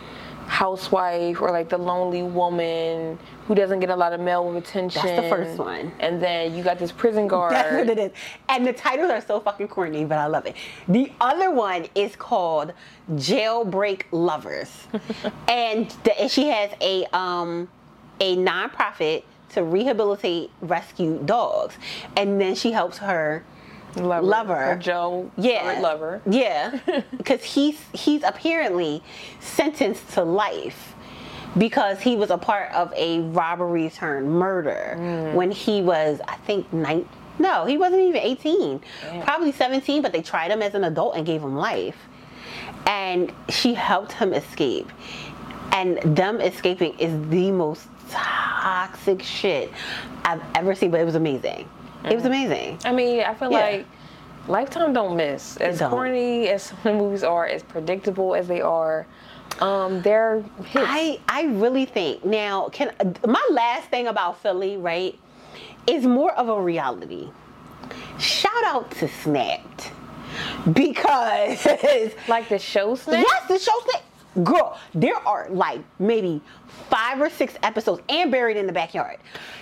housewife 0.53 1.41
or 1.41 1.51
like 1.51 1.71
the 1.71 1.79
lonely 1.79 2.23
woman 2.23 3.19
who 3.47 3.55
doesn't 3.55 3.81
get 3.81 3.89
a 3.89 3.97
lot 3.97 4.13
of 4.13 4.21
male 4.21 4.55
attention. 4.55 5.01
That's 5.03 5.23
the 5.23 5.29
first 5.31 5.59
one. 5.59 5.91
And 5.99 6.23
then 6.23 6.55
you 6.55 6.63
got 6.63 6.79
this 6.79 6.93
prison 6.93 7.27
guard. 7.27 7.53
That's 7.55 7.75
what 7.75 7.89
it 7.89 7.99
is. 7.99 8.13
And 8.51 8.67
the 8.67 8.75
titles 8.75 9.11
are 9.11 9.23
so 9.23 9.41
fucking 9.41 9.69
corny, 9.69 10.05
but 10.05 10.19
I 10.19 10.27
love 10.27 10.45
it. 10.45 10.55
The 10.89 11.11
other 11.23 11.51
one 11.51 11.87
is 11.95 12.17
called 12.17 12.75
Jailbreak 13.13 14.03
Lovers. 14.13 14.89
and, 15.49 15.89
the, 16.05 16.21
and 16.21 16.31
she 16.31 16.49
has 16.49 16.71
a 16.83 17.07
um 17.17 17.69
a 18.21 18.37
nonprofit 18.37 19.25
to 19.55 19.65
rehabilitate 19.65 20.51
rescued 20.61 21.25
dogs. 21.25 21.77
And 22.15 22.39
then 22.39 22.55
she 22.55 22.73
helps 22.73 22.99
her 22.99 23.43
lover, 23.97 24.23
lover. 24.27 24.77
Joe. 24.81 25.31
yeah, 25.37 25.79
Lover. 25.81 26.21
Yeah, 26.27 26.79
because 27.17 27.43
he's 27.45 27.79
he's 27.93 28.23
apparently 28.23 29.03
sentenced 29.41 30.09
to 30.15 30.23
life 30.25 30.95
because 31.59 32.01
he 32.01 32.17
was 32.17 32.31
a 32.31 32.39
part 32.39 32.73
of 32.73 32.93
a 32.97 33.21
robbery 33.21 33.91
turned 33.91 34.31
murder 34.31 34.97
Mm. 34.99 35.35
when 35.35 35.51
he 35.51 35.83
was, 35.83 36.21
I 36.27 36.37
think, 36.37 36.73
nine. 36.73 37.07
No, 37.39 37.65
he 37.67 37.77
wasn't 37.79 38.03
even 38.03 38.21
18. 38.23 38.81
Damn. 39.03 39.23
Probably 39.23 39.53
17, 39.53 40.01
but 40.03 40.13
they 40.13 40.23
tried 40.23 40.51
him 40.51 40.63
as 40.63 40.75
an 40.75 40.85
adult 40.85 41.17
and 41.17 41.27
gave 41.27 41.43
him 41.43 41.57
life. 41.57 41.97
And 42.87 43.33
she 43.49 43.75
helped 43.75 44.13
him 44.13 44.33
escape. 44.33 44.91
And 45.73 45.99
them 46.17 46.41
escaping 46.41 46.99
is 46.99 47.13
the 47.31 47.51
most 47.51 47.87
toxic 48.11 49.23
shit 49.23 49.71
I've 50.25 50.43
ever 50.55 50.75
seen, 50.75 50.91
but 50.91 51.01
it 51.01 51.05
was 51.05 51.15
amazing. 51.15 51.69
It 52.05 52.15
was 52.15 52.25
amazing. 52.25 52.79
I 52.85 52.93
mean, 52.93 53.21
I 53.23 53.35
feel 53.35 53.51
Yeah. 53.53 53.59
like 53.61 53.87
Lifetime 54.49 54.93
don't 54.93 55.17
miss. 55.17 55.57
As 55.59 55.79
don't. 55.79 55.91
corny 55.91 56.49
as 56.49 56.63
some 56.65 56.77
of 56.79 56.83
the 56.85 56.93
movies 56.95 57.23
are, 57.23 57.47
as 57.47 57.63
predictable 57.63 58.35
as 58.35 58.49
they 58.49 58.61
are, 58.61 59.07
um, 59.61 60.03
they're 60.03 60.43
hits. 60.65 60.85
I 60.89 61.21
I 61.29 61.43
really 61.45 61.85
think 61.85 62.25
now 62.25 62.69
can 62.71 62.93
my 63.27 63.47
last 63.51 63.89
thing 63.89 64.09
about 64.09 64.41
Philly 64.43 64.77
right 64.79 65.17
is 65.87 66.05
more 66.07 66.33
of 66.33 66.49
a 66.49 66.61
reality. 66.61 67.31
Shout 68.19 68.65
out 68.65 68.91
to 68.93 69.09
Snapped 69.09 69.93
because 70.73 71.67
like 72.29 72.49
the 72.49 72.59
show 72.59 72.95
snap. 72.95 73.25
yes, 73.29 73.49
the 73.49 73.59
show 73.59 73.79
Snapped. 73.85 74.05
Girl, 74.43 74.79
there 74.95 75.17
are 75.17 75.49
like 75.51 75.81
maybe 75.99 76.41
five 76.89 77.21
or 77.21 77.29
six 77.29 77.55
episodes 77.63 78.03
and 78.09 78.31
buried 78.31 78.57
in 78.57 78.67
the 78.67 78.73
backyard. 78.73 79.19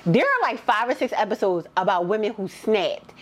There 0.07 0.25
are 0.25 0.41
like 0.43 0.61
five 0.61 0.89
or 0.89 0.95
six 0.95 1.13
episodes 1.17 1.67
about 1.77 2.07
women 2.07 2.33
who 2.35 2.47
snapped 2.49 3.13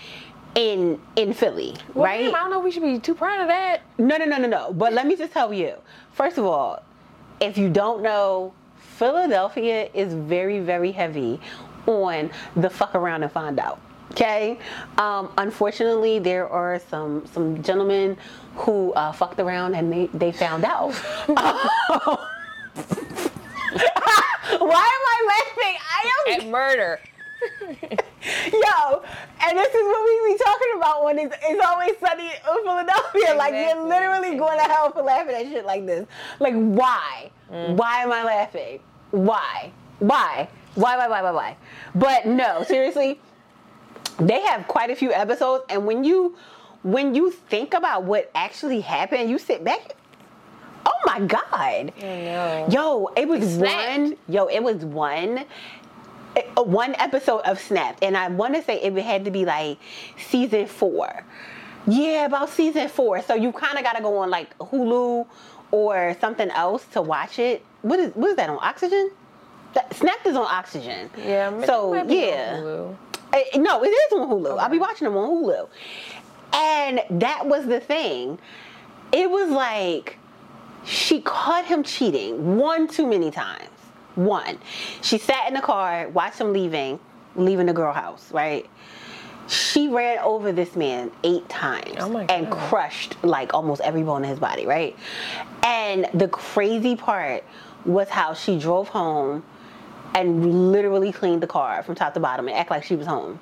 in 0.54 1.00
in 1.16 1.32
Philly, 1.32 1.76
Well, 1.94 2.04
right? 2.06 2.24
damn, 2.24 2.34
I 2.34 2.38
don't 2.40 2.50
know 2.50 2.58
if 2.58 2.64
we 2.64 2.70
should 2.70 2.82
be 2.82 2.98
too 2.98 3.14
proud 3.14 3.40
of 3.40 3.48
that. 3.48 3.82
No, 3.98 4.16
no, 4.16 4.24
no, 4.24 4.36
no, 4.38 4.48
no. 4.48 4.72
But 4.72 4.92
let 4.92 5.06
me 5.06 5.16
just 5.16 5.32
tell 5.32 5.52
you. 5.52 5.74
First 6.12 6.36
of 6.38 6.44
all, 6.44 6.82
if 7.40 7.56
you 7.56 7.68
don't 7.70 8.02
know, 8.02 8.52
Philadelphia 8.76 9.88
is 9.94 10.12
very, 10.12 10.60
very 10.60 10.90
heavy 10.92 11.40
on 11.86 12.30
the 12.56 12.68
fuck 12.68 12.94
around 12.94 13.22
and 13.22 13.30
find 13.32 13.58
out. 13.58 13.80
Okay. 14.10 14.58
Um, 14.96 15.30
unfortunately, 15.38 16.18
there 16.18 16.48
are 16.48 16.80
some 16.90 17.24
some 17.26 17.62
gentlemen 17.62 18.16
who 18.58 18.92
uh, 18.94 19.12
fucked 19.12 19.40
around 19.40 19.74
and 19.74 19.92
they 19.92 20.06
they 20.12 20.32
found 20.32 20.64
out. 20.64 20.92
Why 24.58 24.84
am 24.86 25.04
I 25.06 25.18
laughing? 25.28 25.76
I 25.78 26.10
don't 26.26 26.40
At 26.40 26.48
murder. 26.48 27.00
Yo, 27.70 29.02
and 29.46 29.56
this 29.56 29.74
is 29.74 29.82
what 29.82 30.04
we 30.04 30.32
be 30.32 30.38
talking 30.38 30.72
about 30.76 31.04
when 31.04 31.18
it's, 31.18 31.36
it's 31.42 31.64
always 31.64 31.92
sunny 32.00 32.26
in 32.26 32.64
Philadelphia. 32.64 33.34
Like 33.36 33.54
you're 33.54 33.86
literally 33.86 34.36
going 34.36 34.58
to 34.58 34.64
hell 34.64 34.90
for 34.90 35.02
laughing 35.02 35.36
at 35.36 35.44
shit 35.44 35.64
like 35.64 35.86
this. 35.86 36.06
Like 36.40 36.54
why? 36.54 37.30
Mm. 37.50 37.76
Why 37.76 38.02
am 38.02 38.12
I 38.12 38.24
laughing? 38.24 38.80
Why? 39.12 39.70
Why? 40.00 40.48
Why? 40.74 40.96
Why? 40.96 41.08
Why? 41.08 41.22
Why? 41.22 41.30
Why? 41.30 41.56
But 41.94 42.26
no, 42.26 42.64
seriously, 42.64 43.20
they 44.18 44.40
have 44.42 44.66
quite 44.66 44.90
a 44.90 44.96
few 44.96 45.12
episodes, 45.12 45.64
and 45.68 45.86
when 45.86 46.02
you 46.04 46.36
when 46.92 47.14
you 47.14 47.30
think 47.30 47.74
about 47.74 48.04
what 48.04 48.30
actually 48.34 48.80
happened, 48.80 49.28
you 49.30 49.38
sit 49.38 49.62
back. 49.64 49.94
Oh 50.86 50.92
my 51.06 51.20
god! 51.20 51.92
know. 52.00 52.66
Yo, 52.70 53.10
it 53.16 53.28
was 53.28 53.54
Snapped. 53.54 53.98
one. 54.00 54.16
Yo, 54.28 54.46
it 54.46 54.60
was 54.62 54.84
one. 54.84 55.44
uh, 56.36 56.62
One 56.62 56.94
episode 56.98 57.40
of 57.40 57.60
Snapped, 57.60 58.02
and 58.02 58.16
I 58.16 58.28
want 58.28 58.54
to 58.54 58.62
say 58.62 58.80
it 58.80 58.96
had 59.02 59.24
to 59.26 59.30
be 59.30 59.44
like 59.44 59.78
season 60.30 60.66
four. 60.66 61.24
Yeah, 61.86 62.26
about 62.26 62.48
season 62.50 62.88
four. 62.88 63.22
So 63.22 63.34
you 63.34 63.52
kind 63.52 63.76
of 63.78 63.84
got 63.84 63.96
to 63.96 64.02
go 64.02 64.18
on 64.18 64.30
like 64.30 64.56
Hulu 64.58 65.26
or 65.70 66.16
something 66.20 66.50
else 66.50 66.84
to 66.92 67.02
watch 67.02 67.38
it. 67.38 67.64
What 67.82 67.98
is 68.00 68.12
what 68.14 68.30
is 68.30 68.36
that 68.36 68.48
on 68.48 68.58
Oxygen? 68.62 69.10
That, 69.74 69.94
Snapped 69.94 70.26
is 70.26 70.36
on 70.36 70.46
Oxygen. 70.46 71.10
Yeah. 71.18 71.54
it 71.58 71.66
So 71.66 71.92
might 71.92 72.08
be 72.08 72.22
on 72.24 72.28
yeah. 72.28 72.56
Hulu. 72.56 72.96
Uh, 73.30 73.58
no, 73.58 73.84
it 73.84 73.88
is 73.88 74.12
on 74.14 74.28
Hulu. 74.30 74.58
I'll 74.58 74.70
be 74.70 74.78
watching 74.78 75.04
them 75.06 75.16
on 75.18 75.28
Hulu. 75.28 75.68
And 76.52 77.02
that 77.10 77.46
was 77.46 77.66
the 77.66 77.80
thing. 77.80 78.38
It 79.12 79.30
was 79.30 79.50
like 79.50 80.18
she 80.84 81.20
caught 81.20 81.66
him 81.66 81.82
cheating 81.82 82.56
one 82.56 82.88
too 82.88 83.06
many 83.06 83.30
times. 83.30 83.68
One. 84.14 84.58
She 85.02 85.18
sat 85.18 85.46
in 85.48 85.54
the 85.54 85.60
car, 85.60 86.08
watched 86.08 86.40
him 86.40 86.52
leaving, 86.52 86.98
leaving 87.36 87.66
the 87.66 87.72
girl 87.72 87.92
house, 87.92 88.32
right? 88.32 88.68
She 89.46 89.88
ran 89.88 90.18
over 90.18 90.52
this 90.52 90.76
man 90.76 91.10
eight 91.24 91.48
times 91.48 91.96
Oh 91.98 92.18
and 92.18 92.50
crushed 92.50 93.16
like 93.24 93.54
almost 93.54 93.80
every 93.80 94.02
bone 94.02 94.24
in 94.24 94.30
his 94.30 94.38
body, 94.38 94.66
right? 94.66 94.96
And 95.62 96.06
the 96.14 96.28
crazy 96.28 96.96
part 96.96 97.44
was 97.86 98.08
how 98.08 98.34
she 98.34 98.58
drove 98.58 98.88
home 98.88 99.42
and 100.14 100.72
literally 100.72 101.12
cleaned 101.12 101.42
the 101.42 101.46
car 101.46 101.82
from 101.82 101.94
top 101.94 102.14
to 102.14 102.20
bottom 102.20 102.48
and 102.48 102.56
act 102.56 102.70
like 102.70 102.84
she 102.84 102.96
was 102.96 103.06
home. 103.06 103.38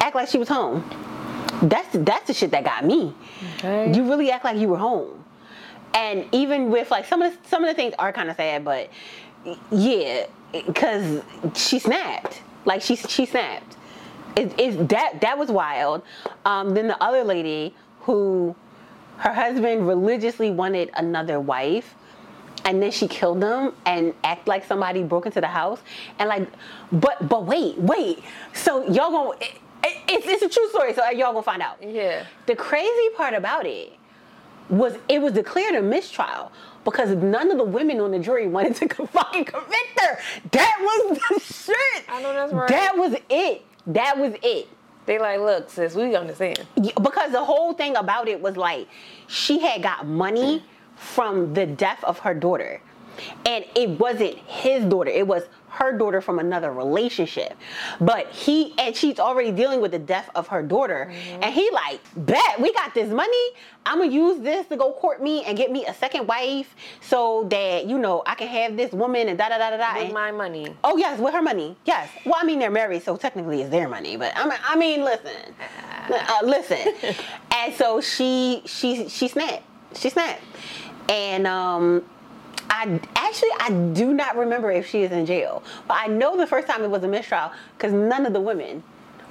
Act 0.00 0.14
like 0.14 0.28
she 0.28 0.38
was 0.38 0.48
home. 0.48 0.88
That's 1.62 1.88
that's 1.92 2.26
the 2.26 2.34
shit 2.34 2.50
that 2.52 2.64
got 2.64 2.84
me. 2.84 3.14
Okay. 3.58 3.92
You 3.92 4.08
really 4.08 4.30
act 4.30 4.44
like 4.44 4.58
you 4.58 4.68
were 4.68 4.78
home. 4.78 5.24
And 5.94 6.26
even 6.32 6.70
with 6.70 6.90
like 6.90 7.06
some 7.06 7.22
of 7.22 7.32
the, 7.32 7.48
some 7.48 7.64
of 7.64 7.68
the 7.68 7.74
things 7.74 7.94
are 7.98 8.12
kind 8.12 8.30
of 8.30 8.36
sad, 8.36 8.64
but 8.64 8.90
yeah, 9.70 10.26
because 10.52 11.22
she 11.54 11.78
snapped. 11.78 12.42
Like 12.64 12.82
she 12.82 12.96
she 12.96 13.26
snapped. 13.26 13.76
It, 14.36 14.54
it, 14.58 14.88
that 14.90 15.20
that 15.20 15.38
was 15.38 15.50
wild. 15.50 16.02
Um, 16.44 16.74
then 16.74 16.86
the 16.86 17.02
other 17.02 17.24
lady 17.24 17.74
who 18.00 18.54
her 19.18 19.32
husband 19.32 19.86
religiously 19.88 20.50
wanted 20.50 20.90
another 20.94 21.40
wife 21.40 21.94
and 22.64 22.82
then 22.82 22.90
she 22.90 23.08
killed 23.08 23.40
them 23.40 23.72
and 23.86 24.14
act 24.24 24.46
like 24.46 24.64
somebody 24.64 25.02
broke 25.02 25.26
into 25.26 25.40
the 25.40 25.46
house 25.46 25.80
and 26.18 26.28
like 26.28 26.48
but 26.92 27.28
but 27.28 27.44
wait 27.44 27.76
wait 27.78 28.22
so 28.52 28.86
y'all 28.88 29.10
gonna 29.10 29.38
it, 29.84 29.86
it, 29.86 30.02
it's, 30.08 30.26
it's 30.26 30.42
a 30.42 30.48
true 30.48 30.68
story 30.70 30.92
so 30.94 31.02
uh, 31.04 31.10
y'all 31.10 31.32
gonna 31.32 31.42
find 31.42 31.62
out 31.62 31.76
Yeah. 31.82 32.24
the 32.46 32.56
crazy 32.56 33.08
part 33.16 33.34
about 33.34 33.66
it 33.66 33.92
was 34.68 34.96
it 35.08 35.20
was 35.22 35.32
declared 35.32 35.74
a 35.74 35.82
mistrial 35.82 36.52
because 36.84 37.10
none 37.10 37.50
of 37.50 37.56
the 37.58 37.64
women 37.64 38.00
on 38.00 38.10
the 38.10 38.18
jury 38.18 38.46
wanted 38.46 38.74
to 38.76 38.88
co- 38.94 39.06
fucking 39.06 39.44
convict 39.44 40.00
her 40.00 40.18
that 40.52 40.76
was 40.80 41.18
the 41.18 41.40
shit 41.40 42.04
I 42.08 42.22
know 42.22 42.32
that's 42.32 42.52
right. 42.52 42.68
that 42.68 42.96
was 42.96 43.14
it 43.30 43.62
that 43.86 44.18
was 44.18 44.34
it 44.42 44.68
They 45.06 45.18
like, 45.18 45.40
look, 45.40 45.70
sis, 45.70 45.94
we 45.94 46.14
understand. 46.14 46.66
yeah, 46.76 46.92
because 47.02 47.32
the 47.32 47.42
whole 47.42 47.72
thing 47.72 47.96
about 47.96 48.28
it 48.28 48.38
was 48.42 48.56
like 48.58 48.88
she 49.26 49.58
had 49.60 49.82
got 49.82 50.06
money 50.06 50.62
from 50.96 51.54
the 51.54 51.64
death 51.64 52.02
of 52.04 52.18
her 52.18 52.34
daughter 52.34 52.82
and 53.46 53.64
it 53.74 53.88
wasn't 53.98 54.36
his 54.38 54.84
daughter 54.84 55.10
it 55.10 55.26
was 55.26 55.44
her 55.78 55.96
daughter 55.96 56.20
from 56.20 56.38
another 56.38 56.72
relationship 56.72 57.56
but 58.00 58.26
he 58.30 58.74
and 58.78 58.94
she's 58.96 59.18
already 59.18 59.50
dealing 59.52 59.80
with 59.80 59.90
the 59.92 59.98
death 59.98 60.28
of 60.34 60.46
her 60.48 60.62
daughter 60.62 61.10
and 61.42 61.54
he 61.54 61.70
like 61.70 62.00
bet 62.16 62.60
we 62.60 62.72
got 62.74 62.92
this 62.94 63.08
money 63.10 63.44
i'm 63.86 63.98
gonna 63.98 64.10
use 64.10 64.40
this 64.40 64.66
to 64.66 64.76
go 64.76 64.92
court 64.92 65.22
me 65.22 65.42
and 65.44 65.56
get 65.56 65.70
me 65.70 65.86
a 65.86 65.94
second 65.94 66.26
wife 66.26 66.74
so 67.00 67.46
that 67.50 67.86
you 67.86 67.98
know 67.98 68.22
i 68.26 68.34
can 68.34 68.48
have 68.48 68.76
this 68.76 68.92
woman 68.92 69.28
and 69.28 69.38
da 69.38 69.48
da 69.48 69.58
da 69.58 69.70
da 69.70 69.76
da 69.76 69.94
With 69.94 70.04
And- 70.04 70.12
my 70.14 70.30
money. 70.32 70.74
Oh 70.84 70.96
yes, 70.96 71.18
with 71.20 71.32
her 71.34 71.42
money. 71.42 71.76
Yes. 71.84 72.08
Well, 72.24 72.34
I 72.38 72.44
mean 72.44 72.58
they're 72.58 72.70
married, 72.70 73.02
so 73.02 73.16
technically 73.16 73.60
it's 73.62 73.70
their 73.70 73.88
money. 73.88 74.16
But 74.16 74.32
I 74.36 74.44
mean, 74.48 74.58
I 74.72 74.76
mean, 74.76 75.04
listen, 75.04 75.54
uh, 76.10 76.38
listen. 76.42 76.94
and 77.54 77.74
so 77.74 78.00
she 78.00 78.62
she 78.66 79.08
she 79.08 79.28
snapped. 79.28 79.62
She 79.94 80.08
snapped, 80.10 80.42
and 81.08 81.46
um, 81.46 82.04
I 82.70 83.00
actually 83.16 83.50
I 83.58 83.70
do 83.92 84.12
not 84.12 84.36
remember 84.36 84.70
if 84.70 84.86
she 84.88 85.02
is 85.02 85.12
in 85.12 85.26
jail, 85.26 85.62
but 85.86 85.98
I 86.00 86.06
know 86.06 86.36
the 86.36 86.46
first 86.46 86.66
time 86.66 86.82
it 86.84 86.90
was 86.90 87.02
a 87.04 87.08
mistrial 87.08 87.50
because 87.76 87.92
none 87.92 88.26
of 88.26 88.32
the 88.32 88.40
women 88.40 88.82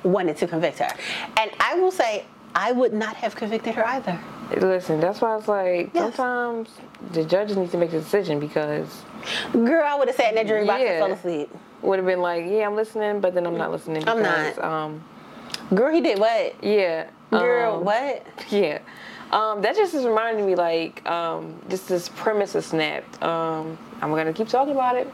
wanted 0.03 0.37
to 0.37 0.47
convict 0.47 0.79
her, 0.79 0.91
and 1.37 1.51
I 1.59 1.75
will 1.79 1.91
say 1.91 2.25
I 2.55 2.71
would 2.71 2.93
not 2.93 3.15
have 3.17 3.35
convicted 3.35 3.75
her 3.75 3.85
either. 3.87 4.19
Listen, 4.57 4.99
that's 4.99 5.19
why 5.21 5.37
it's 5.37 5.47
like 5.47 5.91
Yes. 5.93 6.15
sometimes 6.15 6.69
the 7.11 7.23
judges 7.25 7.57
need 7.57 7.69
to 7.71 7.77
make 7.77 7.89
a 7.93 7.99
decision 7.99 8.39
because 8.39 9.03
Girl, 9.51 9.83
I 9.85 9.95
would 9.95 10.07
have 10.07 10.15
sat 10.15 10.29
in 10.29 10.35
that 10.35 10.47
jury 10.47 10.65
box 10.65 10.81
Yeah. 10.81 10.89
and 10.91 11.05
fell 11.05 11.11
asleep. 11.13 11.49
would 11.81 11.99
have 11.99 12.05
been 12.05 12.21
like, 12.21 12.45
yeah, 12.47 12.65
I'm 12.65 12.75
listening, 12.75 13.19
but 13.19 13.33
then 13.33 13.45
I'm 13.45 13.57
not 13.57 13.71
listening 13.71 14.07
I'm 14.07 14.17
because 14.17 14.57
not. 14.57 14.63
um 14.65 15.03
Girl, 15.75 15.93
he 15.93 15.99
did 16.01 16.17
what? 16.19 16.63
yeah. 16.63 17.07
Girl, 17.31 17.75
um, 17.75 17.83
what? 17.85 18.25
Yeah. 18.49 18.79
Um, 19.31 19.61
that 19.61 19.75
just 19.75 19.93
is 19.93 20.05
reminding 20.05 20.45
me 20.45 20.55
like 20.55 21.05
um, 21.09 21.59
just 21.69 21.87
this 21.87 22.09
premise 22.09 22.55
of 22.55 22.63
Snapped. 22.63 23.21
Um, 23.21 23.77
I'm 24.01 24.11
gonna 24.11 24.33
keep 24.33 24.47
talking 24.47 24.73
about 24.73 24.95
it. 24.95 25.07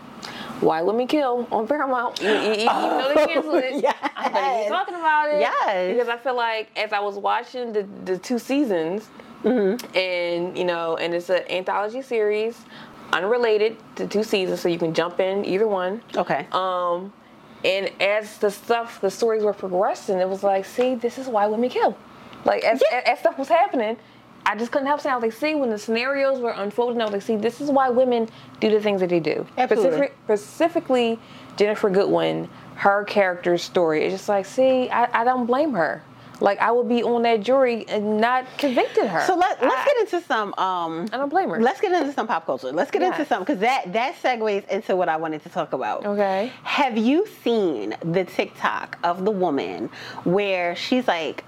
Why 0.59 0.81
Women 0.81 1.07
Kill 1.07 1.47
on 1.51 1.67
Paramount. 1.67 2.21
You, 2.21 2.29
you, 2.29 2.35
you, 2.35 2.51
even 2.53 2.63
though 2.63 3.11
they 3.15 3.25
canceled 3.25 3.55
it, 3.55 3.85
I'm 4.15 4.31
gonna 4.33 4.59
keep 4.59 4.69
talking 4.69 4.95
about 4.95 5.29
it. 5.29 5.39
Yes. 5.41 5.93
Because 5.93 6.09
I 6.09 6.17
feel 6.17 6.35
like 6.35 6.69
as 6.77 6.93
I 6.93 6.99
was 6.99 7.17
watching 7.17 7.73
the, 7.73 7.87
the 8.05 8.17
two 8.17 8.39
seasons, 8.39 9.09
Mm-hmm. 9.43 9.97
and 9.97 10.57
you 10.57 10.63
know, 10.63 10.95
and 10.95 11.13
it's 11.13 11.29
an 11.29 11.41
anthology 11.51 12.01
series, 12.01 12.57
unrelated 13.11 13.75
to 13.97 14.07
two 14.07 14.23
seasons, 14.23 14.61
so 14.61 14.69
you 14.69 14.79
can 14.79 14.93
jump 14.93 15.19
in 15.19 15.43
either 15.43 15.67
one. 15.67 16.01
Okay. 16.15 16.47
Um, 16.53 17.11
and 17.65 17.91
as 18.01 18.37
the 18.37 18.49
stuff, 18.49 19.01
the 19.01 19.11
stories 19.11 19.43
were 19.43 19.51
progressing, 19.53 20.19
it 20.19 20.29
was 20.29 20.43
like, 20.43 20.63
see, 20.63 20.95
this 20.95 21.17
is 21.17 21.27
why 21.27 21.45
women 21.47 21.69
kill. 21.69 21.97
Like 22.45 22.63
as, 22.63 22.81
Yeah. 22.91 23.01
as, 23.05 23.19
stuff 23.19 23.37
was 23.37 23.47
happening, 23.47 23.97
I 24.45 24.55
just 24.57 24.71
couldn't 24.71 24.87
help 24.87 24.99
saying, 25.01 25.13
I 25.13 25.15
was 25.17 25.23
like, 25.23 25.33
see, 25.33 25.55
when 25.55 25.69
the 25.69 25.77
scenarios 25.77 26.39
were 26.39 26.51
unfolding, 26.51 27.01
I 27.01 27.05
was 27.05 27.13
like, 27.13 27.21
see, 27.21 27.37
this 27.37 27.61
is 27.61 27.69
why 27.71 27.89
women 27.89 28.27
do 28.59 28.69
the 28.69 28.81
things 28.81 28.99
that 29.01 29.09
they 29.09 29.19
do. 29.21 29.45
Absolutely. 29.57 29.91
Specific, 29.91 30.15
specifically, 30.25 31.19
Ginnifer 31.55 31.93
Goodwin, 31.93 32.49
her 32.75 33.03
character's 33.05 33.63
story. 33.63 34.03
It's 34.03 34.13
just 34.13 34.27
like, 34.27 34.45
see, 34.45 34.89
I, 34.89 35.21
I 35.21 35.23
don't 35.23 35.45
blame 35.45 35.71
her. 35.73 36.03
Like, 36.41 36.59
I 36.59 36.71
would 36.71 36.89
be 36.89 37.03
on 37.03 37.21
that 37.21 37.39
jury 37.41 37.85
and 37.87 38.19
not 38.19 38.45
convicted 38.57 39.05
her. 39.07 39.21
So 39.21 39.35
let, 39.35 39.61
let's 39.61 39.75
I- 39.75 39.85
get 39.85 39.97
into 39.99 40.27
some. 40.27 40.53
Um, 40.57 41.07
I 41.13 41.17
don't 41.17 41.29
blame 41.29 41.47
her. 41.49 41.61
Let's 41.61 41.79
get 41.79 41.93
into 41.93 42.11
some 42.11 42.27
pop 42.27 42.45
culture. 42.45 42.71
Let's 42.73 42.91
get 42.91 43.01
into 43.01 43.23
some 43.23 43.43
because 43.43 43.59
that 43.59 43.93
that 43.93 44.15
segues 44.21 44.67
into 44.67 44.95
what 44.97 45.07
I 45.07 45.15
wanted 45.15 45.41
to 45.43 45.49
talk 45.49 45.71
about. 45.71 46.05
Okay. 46.05 46.51
Have 46.63 46.97
you 46.97 47.25
seen 47.43 47.95
the 48.03 48.25
TikTok 48.25 48.97
of 49.03 49.23
the 49.23 49.31
woman 49.31 49.89
where 50.25 50.75
she's 50.75 51.07
like, 51.07 51.45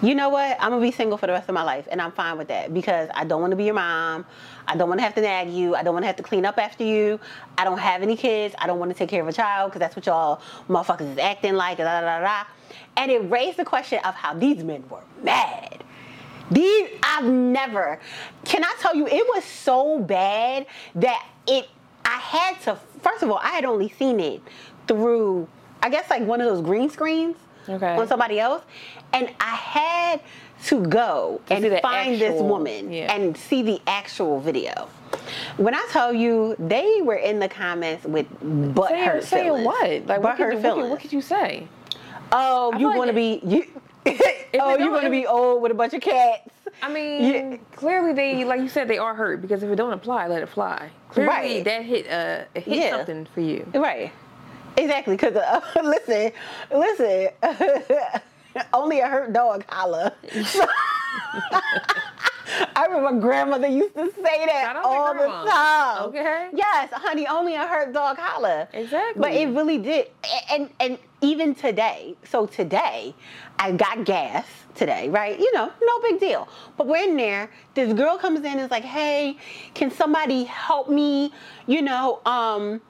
you 0.00 0.14
know 0.14 0.28
what? 0.28 0.56
I'm 0.60 0.70
gonna 0.70 0.80
be 0.80 0.92
single 0.92 1.18
for 1.18 1.26
the 1.26 1.32
rest 1.32 1.48
of 1.48 1.54
my 1.54 1.62
life, 1.64 1.88
and 1.90 2.00
I'm 2.00 2.12
fine 2.12 2.38
with 2.38 2.48
that 2.48 2.72
because 2.72 3.08
I 3.14 3.24
don't 3.24 3.40
want 3.40 3.50
to 3.50 3.56
be 3.56 3.64
your 3.64 3.74
mom. 3.74 4.24
I 4.66 4.76
don't 4.76 4.88
want 4.88 5.00
to 5.00 5.04
have 5.04 5.14
to 5.16 5.20
nag 5.20 5.50
you. 5.50 5.74
I 5.74 5.82
don't 5.82 5.92
want 5.94 6.04
to 6.04 6.06
have 6.06 6.16
to 6.16 6.22
clean 6.22 6.44
up 6.46 6.58
after 6.58 6.84
you. 6.84 7.18
I 7.56 7.64
don't 7.64 7.78
have 7.78 8.02
any 8.02 8.16
kids. 8.16 8.54
I 8.58 8.66
don't 8.66 8.78
want 8.78 8.92
to 8.92 8.96
take 8.96 9.08
care 9.08 9.22
of 9.22 9.28
a 9.28 9.32
child 9.32 9.70
because 9.70 9.80
that's 9.80 9.96
what 9.96 10.06
y'all 10.06 10.40
motherfuckers 10.68 11.10
is 11.12 11.18
acting 11.18 11.54
like. 11.54 11.78
Da, 11.78 11.84
da, 11.84 12.00
da, 12.00 12.20
da. 12.20 12.44
And 12.96 13.10
it 13.10 13.28
raised 13.30 13.56
the 13.58 13.64
question 13.64 13.98
of 14.04 14.14
how 14.14 14.34
these 14.34 14.62
men 14.62 14.84
were 14.88 15.02
mad. 15.22 15.82
These 16.50 16.90
I've 17.02 17.24
never. 17.24 17.98
Can 18.44 18.64
I 18.64 18.74
tell 18.80 18.94
you? 18.94 19.06
It 19.06 19.26
was 19.34 19.44
so 19.44 19.98
bad 19.98 20.66
that 20.94 21.26
it. 21.46 21.68
I 22.04 22.18
had 22.18 22.60
to. 22.62 22.78
First 23.02 23.22
of 23.22 23.30
all, 23.30 23.38
I 23.42 23.48
had 23.50 23.64
only 23.64 23.88
seen 23.90 24.20
it 24.20 24.40
through. 24.86 25.48
I 25.82 25.90
guess 25.90 26.08
like 26.08 26.22
one 26.22 26.40
of 26.40 26.46
those 26.46 26.64
green 26.64 26.88
screens 26.88 27.36
Okay. 27.68 27.96
on 27.96 28.08
somebody 28.08 28.40
else, 28.40 28.62
and 29.12 29.30
I 29.40 29.54
had 29.54 30.20
to 30.66 30.80
go 30.86 31.40
To 31.46 31.54
and 31.54 31.80
find 31.82 32.20
this 32.20 32.40
woman 32.40 32.92
yeah. 32.92 33.12
and 33.14 33.36
see 33.36 33.62
the 33.62 33.80
actual 33.86 34.40
video. 34.40 34.88
When 35.56 35.74
I 35.74 35.86
tell 35.90 36.12
you, 36.12 36.56
they 36.58 37.00
were 37.02 37.14
in 37.16 37.38
the 37.38 37.48
comments 37.48 38.04
with 38.04 38.26
butt 38.74 38.90
saying, 38.90 39.04
hurt 39.04 39.24
saying 39.24 39.44
feelings. 39.44 39.66
what? 39.66 40.06
Like, 40.06 40.22
what 40.22 40.36
Butthurt 40.36 40.36
could, 40.36 40.38
you, 40.38 40.38
what, 40.38 40.50
could, 40.52 40.62
feelings. 40.62 40.90
what 40.90 41.00
could 41.00 41.12
you 41.12 41.20
say? 41.22 41.68
Oh, 42.32 42.72
I 42.74 42.78
you 42.78 42.88
want 42.92 43.08
to 43.08 43.14
be 43.14 43.40
you? 43.44 43.64
oh, 44.06 44.12
you 44.72 44.78
don't- 44.78 44.90
want 44.92 45.04
to 45.04 45.10
be 45.10 45.26
old 45.26 45.62
with 45.62 45.72
a 45.72 45.74
bunch 45.74 45.94
of 45.94 46.00
cats? 46.00 46.48
I 46.82 46.92
mean, 46.92 47.22
Yeah. 47.52 47.56
clearly 47.74 48.12
they, 48.12 48.44
like 48.44 48.60
you 48.60 48.68
said, 48.68 48.88
they 48.88 48.98
are 48.98 49.14
hurt 49.14 49.40
because 49.42 49.62
if 49.62 49.70
it 49.70 49.76
don't 49.76 49.92
apply, 49.92 50.28
let 50.28 50.42
it 50.42 50.48
fly. 50.48 50.90
Clearly 51.10 51.28
Right. 51.28 51.64
that 51.64 51.82
hit, 51.84 52.06
uh, 52.08 52.44
it 52.54 52.62
hit 52.64 52.78
Yeah. 52.78 52.90
something 52.96 53.26
for 53.34 53.40
you. 53.40 53.66
Right. 53.74 54.12
Exactly. 54.76 55.16
Because 55.16 55.34
uh, 55.34 55.60
listen, 55.82 56.32
listen. 56.70 57.28
only 58.72 59.00
a 59.00 59.08
hurt 59.08 59.32
dog 59.32 59.64
holler. 59.68 60.12
I 62.74 62.86
remember 62.86 63.12
my 63.12 63.20
grandmother 63.20 63.66
used 63.68 63.94
to 63.94 64.10
say 64.12 64.46
that 64.46 64.62
Shout 64.62 64.76
out 64.76 64.82
to 64.82 64.88
all 64.88 65.14
the 65.14 65.50
time. 65.50 66.02
Okay. 66.08 66.48
Yes, 66.54 66.90
honey, 66.92 67.26
only 67.26 67.54
a 67.54 67.66
hurt 67.66 67.92
dog 67.92 68.16
holler. 68.18 68.68
Exactly. 68.72 69.20
But 69.20 69.32
it 69.32 69.48
really 69.48 69.78
did. 69.78 70.08
And 70.50 70.70
and 70.80 70.98
even 71.20 71.54
today, 71.54 72.16
so 72.24 72.46
today, 72.46 73.14
I 73.58 73.72
got 73.72 74.04
gas 74.04 74.46
today, 74.74 75.08
right? 75.08 75.38
You 75.38 75.52
know, 75.52 75.70
no 75.82 76.00
big 76.00 76.20
deal. 76.20 76.48
But 76.76 76.86
we're 76.86 77.08
in 77.08 77.16
there. 77.16 77.50
This 77.74 77.92
girl 77.92 78.16
comes 78.16 78.40
in 78.40 78.46
and 78.46 78.60
is 78.60 78.70
like, 78.70 78.84
hey, 78.84 79.36
can 79.74 79.90
somebody 79.90 80.44
help 80.44 80.88
me? 80.88 81.32
You 81.66 81.82
know, 81.82 82.20
um, 82.24 82.80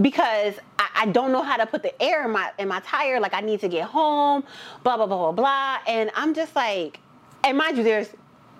because 0.00 0.54
I, 0.78 0.88
I 0.94 1.06
don't 1.06 1.32
know 1.32 1.42
how 1.42 1.56
to 1.56 1.66
put 1.66 1.82
the 1.82 2.02
air 2.02 2.24
in 2.24 2.32
my 2.32 2.52
in 2.58 2.68
my 2.68 2.80
tire. 2.80 3.20
Like 3.20 3.34
I 3.34 3.40
need 3.40 3.60
to 3.60 3.68
get 3.68 3.84
home, 3.84 4.44
blah 4.82 4.96
blah 4.96 5.06
blah 5.06 5.18
blah 5.18 5.32
blah. 5.32 5.78
And 5.86 6.10
I'm 6.14 6.34
just 6.34 6.54
like, 6.54 7.00
and 7.44 7.58
mind 7.58 7.76
you, 7.76 7.84
there's 7.84 8.08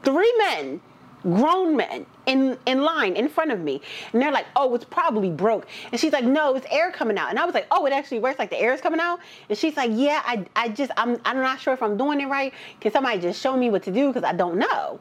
three 0.02 0.32
men, 0.38 0.80
grown 1.22 1.76
men, 1.76 2.06
in 2.26 2.58
in 2.66 2.82
line 2.82 3.16
in 3.16 3.28
front 3.28 3.50
of 3.50 3.60
me, 3.60 3.80
and 4.12 4.20
they're 4.20 4.32
like, 4.32 4.46
oh, 4.56 4.74
it's 4.74 4.84
probably 4.84 5.30
broke. 5.30 5.66
And 5.90 6.00
she's 6.00 6.12
like, 6.12 6.24
no, 6.24 6.54
it's 6.54 6.66
air 6.70 6.90
coming 6.90 7.18
out. 7.18 7.30
And 7.30 7.38
I 7.38 7.44
was 7.44 7.54
like, 7.54 7.66
oh, 7.70 7.86
it 7.86 7.92
actually 7.92 8.20
works. 8.20 8.38
Like 8.38 8.50
the 8.50 8.60
air 8.60 8.72
is 8.72 8.80
coming 8.80 9.00
out. 9.00 9.20
And 9.48 9.56
she's 9.56 9.76
like, 9.76 9.90
yeah, 9.94 10.22
I 10.24 10.46
I 10.56 10.68
just 10.68 10.92
I'm 10.96 11.18
I'm 11.24 11.38
not 11.38 11.60
sure 11.60 11.72
if 11.72 11.82
I'm 11.82 11.96
doing 11.96 12.20
it 12.20 12.26
right. 12.26 12.52
Can 12.80 12.92
somebody 12.92 13.20
just 13.20 13.40
show 13.40 13.56
me 13.56 13.70
what 13.70 13.82
to 13.84 13.90
do 13.90 14.08
because 14.08 14.24
I 14.24 14.32
don't 14.32 14.58
know. 14.58 15.00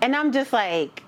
And 0.00 0.14
I'm 0.14 0.32
just 0.32 0.52
like 0.52 1.02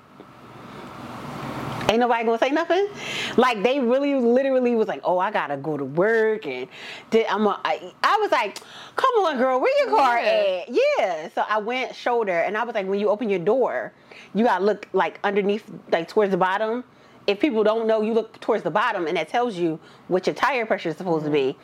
ain't 1.90 2.00
nobody 2.00 2.24
gonna 2.24 2.38
say 2.38 2.50
nothing. 2.50 2.88
Like 3.36 3.62
they 3.62 3.80
really, 3.80 4.14
literally 4.14 4.74
was 4.76 4.88
like, 4.88 5.00
"Oh, 5.04 5.18
I 5.18 5.30
gotta 5.30 5.56
go 5.56 5.76
to 5.76 5.84
work," 5.84 6.46
and 6.46 6.68
did, 7.10 7.26
I'm. 7.26 7.46
A, 7.46 7.60
I, 7.64 7.92
I 8.02 8.18
was 8.20 8.30
like, 8.30 8.58
"Come 8.96 9.10
on, 9.26 9.36
girl, 9.36 9.60
where 9.60 9.86
your 9.86 9.96
car 9.96 10.18
Yeah. 10.18 10.62
at?" 10.68 10.68
Yeah. 10.70 11.28
So 11.34 11.44
I 11.48 11.58
went 11.58 11.94
shoulder, 11.94 12.32
and 12.40 12.56
I 12.56 12.64
was 12.64 12.74
like, 12.74 12.86
"When 12.86 12.98
you 13.00 13.08
open 13.10 13.28
your 13.28 13.40
door, 13.40 13.92
you 14.34 14.44
gotta 14.44 14.64
look 14.64 14.86
like 14.92 15.18
underneath, 15.24 15.64
like 15.90 16.08
towards 16.08 16.30
the 16.30 16.36
bottom." 16.38 16.84
If 17.26 17.38
people 17.38 17.62
don't 17.62 17.86
know, 17.86 18.00
you 18.02 18.14
look 18.14 18.40
towards 18.40 18.64
the 18.64 18.70
bottom, 18.70 19.06
and 19.06 19.16
that 19.16 19.28
tells 19.28 19.54
you 19.54 19.78
what 20.08 20.26
your 20.26 20.34
tire 20.34 20.64
pressure 20.66 20.88
is 20.88 20.96
supposed 20.96 21.26
to 21.26 21.30
be. 21.30 21.56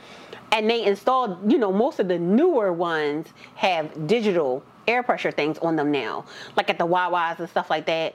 And 0.52 0.70
they 0.70 0.84
installed, 0.84 1.50
you 1.50 1.58
know, 1.58 1.72
most 1.72 1.98
of 1.98 2.06
the 2.08 2.18
newer 2.18 2.72
ones 2.72 3.26
have 3.56 4.06
digital 4.06 4.62
air 4.86 5.02
pressure 5.02 5.32
things 5.32 5.58
on 5.58 5.74
them 5.74 5.90
now, 5.90 6.24
like 6.56 6.70
at 6.70 6.78
the 6.78 6.86
Wawas 6.86 7.40
and 7.40 7.48
stuff 7.48 7.68
like 7.70 7.86
that. 7.86 8.14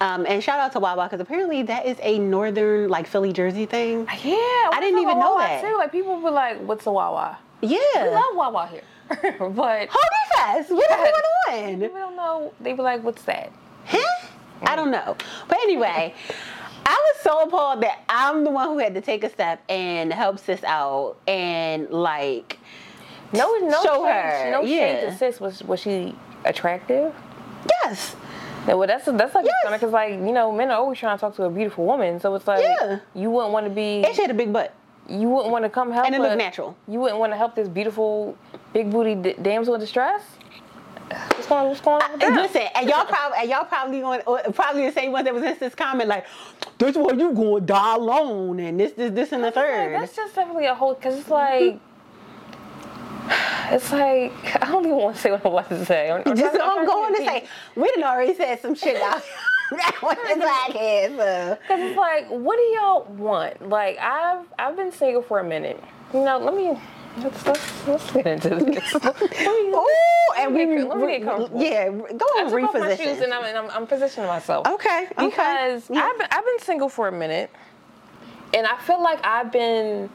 Um, 0.00 0.26
and 0.28 0.42
shout 0.42 0.60
out 0.60 0.72
to 0.72 0.80
Wawa 0.80 1.04
because 1.04 1.20
apparently 1.20 1.62
that 1.64 1.86
is 1.86 1.96
a 2.02 2.18
northern 2.18 2.88
like 2.90 3.06
Philly 3.06 3.32
Jersey 3.32 3.64
thing. 3.66 4.00
Yeah, 4.22 4.34
I 4.36 4.78
didn't 4.80 5.00
even 5.00 5.18
know 5.18 5.38
that. 5.38 5.62
Too. 5.62 5.76
Like 5.76 5.90
people 5.92 6.20
were 6.20 6.30
like, 6.30 6.58
"What's 6.60 6.84
a 6.86 6.90
Wawa?" 6.92 7.38
Yeah. 7.62 7.78
We 8.02 8.08
love 8.10 8.24
Wawa 8.34 8.66
here, 8.66 8.82
but 9.38 9.38
hold 9.38 9.58
Holy 9.58 10.26
fast. 10.34 10.70
What's 10.70 10.86
going 10.88 11.78
people 11.80 11.94
on? 11.94 12.04
don't 12.04 12.16
know. 12.16 12.52
They 12.60 12.74
were 12.74 12.84
like, 12.84 13.02
"What's 13.02 13.22
that?" 13.22 13.50
Huh? 13.86 14.26
I 14.62 14.76
don't 14.76 14.90
know. 14.90 15.16
But 15.48 15.58
anyway, 15.62 16.14
I 16.84 16.90
was 17.14 17.22
so 17.22 17.42
appalled 17.44 17.82
that 17.82 18.02
I'm 18.08 18.44
the 18.44 18.50
one 18.50 18.68
who 18.68 18.78
had 18.78 18.94
to 18.94 19.00
take 19.00 19.24
a 19.24 19.30
step 19.30 19.62
and 19.68 20.12
help 20.12 20.38
sis 20.38 20.62
out 20.64 21.16
and 21.26 21.88
like 21.90 22.58
No, 23.32 23.54
no 23.56 23.82
Show 23.82 24.04
shade, 24.04 24.12
her, 24.12 24.50
No 24.50 24.62
shade 24.66 24.76
yeah. 25.02 25.10
to 25.10 25.16
sis. 25.16 25.40
Was 25.40 25.62
was 25.62 25.80
she 25.80 26.14
attractive? 26.44 27.14
yes. 27.82 28.14
Well, 28.66 28.86
that's 28.86 29.04
that's 29.06 29.34
like 29.34 29.44
Yes. 29.46 29.72
because 29.72 29.92
like 29.92 30.12
you 30.12 30.32
know 30.32 30.50
men 30.52 30.70
are 30.70 30.78
always 30.78 30.98
trying 30.98 31.16
to 31.16 31.20
talk 31.20 31.36
to 31.36 31.44
a 31.44 31.50
beautiful 31.50 31.84
woman, 31.84 32.20
so 32.20 32.34
it's 32.34 32.46
like 32.46 32.62
Yeah. 32.62 32.98
you 33.14 33.30
wouldn't 33.30 33.52
want 33.52 33.66
to 33.66 33.70
be 33.70 34.04
And 34.04 34.14
she 34.14 34.22
had 34.22 34.30
a 34.30 34.34
big 34.34 34.52
butt. 34.52 34.72
you 35.08 35.28
wouldn't 35.28 35.52
want 35.52 35.64
to 35.64 35.70
come 35.70 35.90
help 35.92 36.06
And 36.06 36.14
it 36.14 36.20
looked 36.20 36.36
natural. 36.36 36.76
You 36.88 36.98
wouldn't 37.00 37.20
want 37.20 37.32
to 37.32 37.36
help 37.36 37.54
this 37.54 37.68
beautiful 37.68 38.36
big 38.72 38.90
booty 38.90 39.14
d- 39.14 39.34
damsel 39.40 39.74
in 39.74 39.80
distress. 39.80 40.22
What's 41.08 41.46
going 41.46 41.68
What's 41.68 41.80
going 41.80 42.02
on 42.02 42.12
with 42.14 42.22
And 42.24 42.36
that? 42.36 42.42
listen, 42.42 42.62
and 42.74 42.88
y'all 42.88 43.04
probably 43.04 43.38
and 43.42 43.48
y'all 43.50 43.64
probably 43.64 44.00
going 44.00 44.20
uh, 44.26 44.50
probably 44.52 44.86
the 44.86 44.92
same 44.92 45.12
one 45.12 45.24
that 45.24 45.32
was 45.32 45.44
in 45.44 45.56
this 45.60 45.74
comment 45.76 46.08
like, 46.08 46.26
this 46.78 46.96
why 46.96 47.12
you 47.12 47.32
going 47.32 47.60
to 47.60 47.66
die 47.66 47.94
alone 47.94 48.58
and 48.58 48.80
this 48.80 48.92
this 48.92 49.12
this 49.12 49.30
and 49.32 49.44
the 49.44 49.52
third. 49.52 49.94
that's 49.94 50.16
just 50.16 50.34
definitely 50.34 50.66
a 50.66 50.74
whole 50.74 50.94
because 50.94 51.18
it's 51.20 51.30
like. 51.30 51.78
It's 53.70 53.90
like 53.92 54.32
I 54.62 54.66
don't 54.70 54.84
even 54.86 54.96
want 54.96 55.16
to 55.16 55.22
say 55.22 55.30
what 55.32 55.44
I 55.44 55.48
want 55.48 55.68
to 55.70 55.84
say. 55.84 56.10
I'm, 56.10 56.22
I'm 56.26 56.36
Just 56.36 56.58
I'm 56.60 56.86
going 56.86 57.14
to 57.16 57.24
say 57.24 57.46
we 57.74 57.90
done 57.94 58.04
already 58.04 58.34
said 58.34 58.60
some 58.60 58.74
shit 58.74 58.96
out 59.02 59.22
on 60.02 60.16
this 60.24 60.38
podcast. 60.38 61.16
So. 61.16 61.58
Cause 61.68 61.80
it's 61.80 61.96
like, 61.96 62.28
what 62.28 62.56
do 62.56 62.62
y'all 62.62 63.04
want? 63.16 63.68
Like, 63.68 63.98
I've 63.98 64.46
I've 64.58 64.76
been 64.76 64.92
single 64.92 65.22
for 65.22 65.40
a 65.40 65.44
minute. 65.44 65.82
You 66.14 66.20
know, 66.24 66.38
let 66.38 66.54
me 66.54 66.78
let's 67.18 67.44
let's, 67.46 67.86
let's 67.88 68.10
get 68.12 68.26
into 68.26 68.50
this. 68.50 68.94
Ooh, 69.46 69.86
and 70.38 70.54
we, 70.54 70.66
Let 70.66 70.68
me 70.68 70.76
get- 70.76 70.88
let 70.88 70.98
me 70.98 71.06
get 71.18 71.24
comfortable. 71.24 71.62
yeah, 71.62 71.88
go 71.88 72.04
I 72.36 72.42
and 72.42 72.50
took 72.50 72.62
off 72.62 72.74
my 72.74 72.94
shoes 72.96 73.18
reposition. 73.18 73.24
and 73.24 73.34
I'm, 73.34 73.44
and 73.44 73.58
I'm, 73.58 73.70
I'm 73.70 73.86
positioning 73.86 74.28
myself. 74.28 74.66
Okay, 74.68 75.06
okay. 75.18 75.26
Because 75.28 75.90
Yeah. 75.90 76.02
I've 76.04 76.18
been, 76.18 76.28
I've 76.30 76.44
been 76.44 76.58
single 76.60 76.88
for 76.88 77.08
a 77.08 77.12
minute, 77.12 77.50
and 78.54 78.66
I 78.66 78.76
feel 78.78 79.02
like 79.02 79.18
I've 79.24 79.50
been 79.50 80.08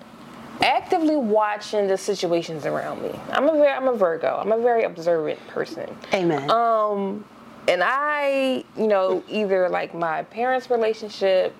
actively 0.91 1.15
watching 1.15 1.87
the 1.87 1.97
situations 1.97 2.65
around 2.65 3.01
me. 3.01 3.11
I'm 3.29 3.47
a 3.47 3.53
very 3.53 3.69
I'm 3.69 3.87
a 3.87 3.93
Virgo. 3.93 4.37
I'm 4.41 4.51
a 4.51 4.57
very 4.57 4.83
observant 4.83 5.39
person. 5.47 5.89
Amen. 6.13 6.51
Um, 6.51 7.23
and 7.67 7.81
I, 7.81 8.65
you 8.77 8.87
know, 8.87 9.23
either 9.29 9.69
like 9.69 9.93
my 9.93 10.23
parents' 10.23 10.69
relationship, 10.69 11.55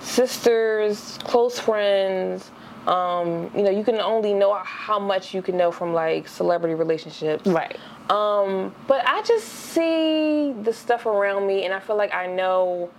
sisters, 0.00 1.18
close 1.22 1.58
friends. 1.58 2.50
Um, 2.86 3.50
you 3.54 3.62
know, 3.62 3.70
you 3.70 3.84
can 3.84 4.00
only 4.00 4.34
know 4.34 4.54
how 4.64 4.98
much 4.98 5.34
you 5.34 5.40
can 5.40 5.56
know 5.56 5.70
from 5.70 5.94
like 5.94 6.28
celebrity 6.28 6.74
relationships. 6.74 7.46
right. 7.46 7.78
Um, 8.10 8.74
but 8.86 9.06
I 9.06 9.22
just 9.22 9.46
see 9.46 10.54
the 10.62 10.72
stuff 10.72 11.06
around 11.06 11.46
me, 11.46 11.64
and 11.64 11.74
I 11.74 11.80
feel 11.80 11.96
like 11.96 12.12
I 12.14 12.26
know 12.26 12.90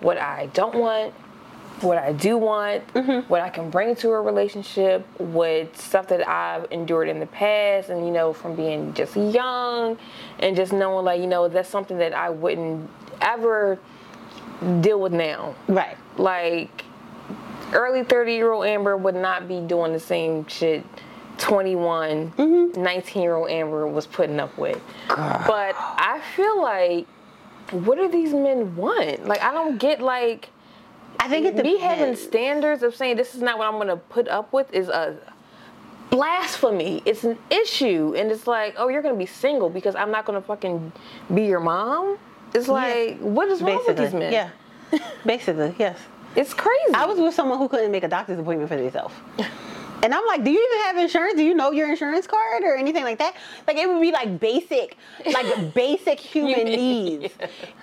what 0.00 0.18
I 0.18 0.46
don't 0.54 0.74
want, 0.74 1.12
what 1.84 1.98
I 1.98 2.12
do 2.12 2.36
want, 2.36 2.86
mm-hmm. 2.94 3.28
what 3.28 3.40
I 3.40 3.50
can 3.50 3.70
bring 3.70 3.94
to 3.96 4.10
a 4.10 4.20
relationship, 4.20 5.06
what 5.18 5.76
stuff 5.76 6.08
that 6.08 6.26
I've 6.26 6.70
endured 6.70 7.08
in 7.08 7.20
the 7.20 7.26
past, 7.26 7.90
and 7.90 8.06
you 8.06 8.12
know, 8.12 8.32
from 8.32 8.56
being 8.56 8.94
just 8.94 9.16
young, 9.16 9.98
and 10.38 10.56
just 10.56 10.72
knowing 10.72 11.04
like 11.04 11.20
you 11.20 11.26
know 11.26 11.48
that's 11.48 11.68
something 11.68 11.98
that 11.98 12.14
I 12.14 12.30
wouldn't 12.30 12.88
ever 13.20 13.78
deal 14.80 15.00
with 15.00 15.12
now. 15.12 15.54
Right. 15.68 15.96
Like 16.16 16.84
early 17.72 18.04
30 18.04 18.32
year 18.32 18.52
old 18.52 18.66
Amber 18.66 18.96
would 18.96 19.14
not 19.14 19.48
be 19.48 19.60
doing 19.60 19.92
the 19.92 20.00
same 20.00 20.46
shit 20.46 20.84
21, 21.38 22.30
mm-hmm. 22.32 22.82
19 22.82 23.22
year 23.22 23.34
old 23.34 23.50
Amber 23.50 23.86
was 23.86 24.06
putting 24.06 24.40
up 24.40 24.56
with. 24.56 24.80
But 25.08 25.74
I 25.78 26.20
feel 26.34 26.62
like 26.62 27.06
what 27.70 27.96
do 27.96 28.08
these 28.08 28.32
men 28.32 28.76
want? 28.76 29.26
Like 29.26 29.42
I 29.42 29.52
don't 29.52 29.78
get 29.78 30.00
like 30.00 30.50
I 31.18 31.28
think 31.28 31.46
it 31.46 31.56
me 31.56 31.78
having 31.78 32.16
standards 32.16 32.82
of 32.82 32.94
saying 32.94 33.16
this 33.16 33.34
is 33.34 33.42
not 33.42 33.58
what 33.58 33.66
I'm 33.66 33.78
gonna 33.78 33.96
put 33.96 34.28
up 34.28 34.52
with 34.52 34.72
is 34.72 34.88
a 34.88 35.16
blasphemy. 36.10 37.02
It's 37.04 37.24
an 37.24 37.38
issue, 37.50 38.14
and 38.16 38.30
it's 38.30 38.46
like, 38.46 38.74
oh, 38.76 38.88
you're 38.88 39.02
gonna 39.02 39.16
be 39.16 39.26
single 39.26 39.70
because 39.70 39.94
I'm 39.94 40.10
not 40.10 40.24
gonna 40.24 40.42
fucking 40.42 40.92
be 41.34 41.44
your 41.44 41.60
mom. 41.60 42.18
It's 42.54 42.68
like, 42.68 43.18
what 43.18 43.48
is 43.48 43.62
wrong 43.62 43.82
with 43.86 43.96
these 43.96 44.14
men? 44.14 44.32
Yeah. 44.32 44.50
Basically, 45.26 45.74
yes. 45.78 45.98
it's 46.36 46.54
crazy. 46.54 46.94
I 46.94 47.04
was 47.04 47.18
with 47.18 47.34
someone 47.34 47.58
who 47.58 47.68
couldn't 47.68 47.90
make 47.90 48.04
a 48.04 48.08
doctor's 48.08 48.38
appointment 48.38 48.68
for 48.68 48.76
themselves. 48.76 49.14
And 50.04 50.12
I'm 50.12 50.26
like, 50.26 50.44
do 50.44 50.50
you 50.50 50.68
even 50.70 50.84
have 50.84 50.98
insurance? 50.98 51.34
Do 51.34 51.42
you 51.42 51.54
know 51.54 51.72
your 51.72 51.88
insurance 51.88 52.26
card 52.26 52.62
or 52.62 52.76
anything 52.76 53.04
like 53.04 53.16
that? 53.20 53.34
Like 53.66 53.78
it 53.78 53.88
would 53.88 54.02
be 54.02 54.12
like 54.12 54.38
basic, 54.38 54.98
like 55.32 55.74
basic 55.74 56.20
human 56.20 56.64
needs. 56.66 57.32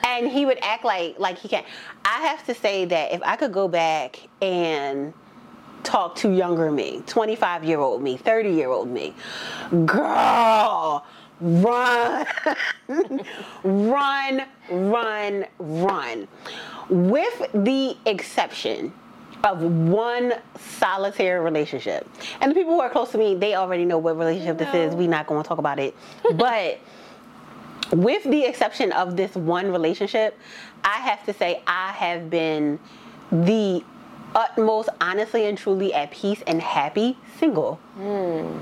And 0.06 0.28
he 0.30 0.46
would 0.46 0.60
act 0.62 0.86
like 0.86 1.18
like 1.18 1.40
he 1.40 1.48
can't. 1.48 1.66
I 2.06 2.28
have 2.28 2.46
to 2.46 2.54
say 2.54 2.86
that 2.86 3.12
if 3.12 3.24
I 3.24 3.38
could 3.38 3.52
go 3.52 3.68
back 3.68 4.20
and 4.40 5.16
talk 5.82 6.16
to 6.18 6.32
younger 6.32 6.72
me, 6.72 7.02
25 7.08 7.64
year 7.64 7.80
old 7.80 8.04
me, 8.04 8.18
30 8.18 8.52
year 8.52 8.70
old 8.70 8.88
me, 8.88 9.16
girl, 9.88 11.04
run, 11.40 12.28
run, 13.64 14.44
run, 14.70 15.46
run. 15.58 16.28
With 16.88 17.48
the 17.56 17.98
exception 18.06 18.94
of 19.44 19.62
one 19.62 20.34
solitary 20.58 21.40
relationship. 21.40 22.08
And 22.40 22.52
the 22.52 22.56
people 22.56 22.74
who 22.74 22.82
are 22.82 22.90
close 22.90 23.12
to 23.12 23.18
me, 23.18 23.36
they 23.36 23.56
already 23.56 23.86
know 23.86 23.98
what 23.98 24.18
relationship 24.18 24.58
this 24.58 24.74
is. 24.74 24.96
We're 24.96 25.10
not 25.10 25.28
going 25.28 25.42
to 25.42 25.48
talk 25.48 25.58
about 25.58 25.80
it. 25.80 25.96
But 26.36 26.80
with 27.92 28.24
the 28.24 28.46
exception 28.46 28.92
of 28.92 29.18
this 29.18 29.36
one 29.36 29.72
relationship, 29.72 30.38
I 30.84 30.98
have 30.98 31.26
to 31.26 31.34
say 31.34 31.62
I 31.68 31.92
have 31.92 32.30
been 32.30 32.80
the 33.32 33.84
utmost 34.34 34.90
honestly 35.02 35.46
and 35.46 35.58
truly 35.58 35.94
at 35.94 36.12
peace 36.12 36.42
and 36.48 36.62
happy 36.62 37.18
single. 37.40 37.76
Hmm. 37.96 38.58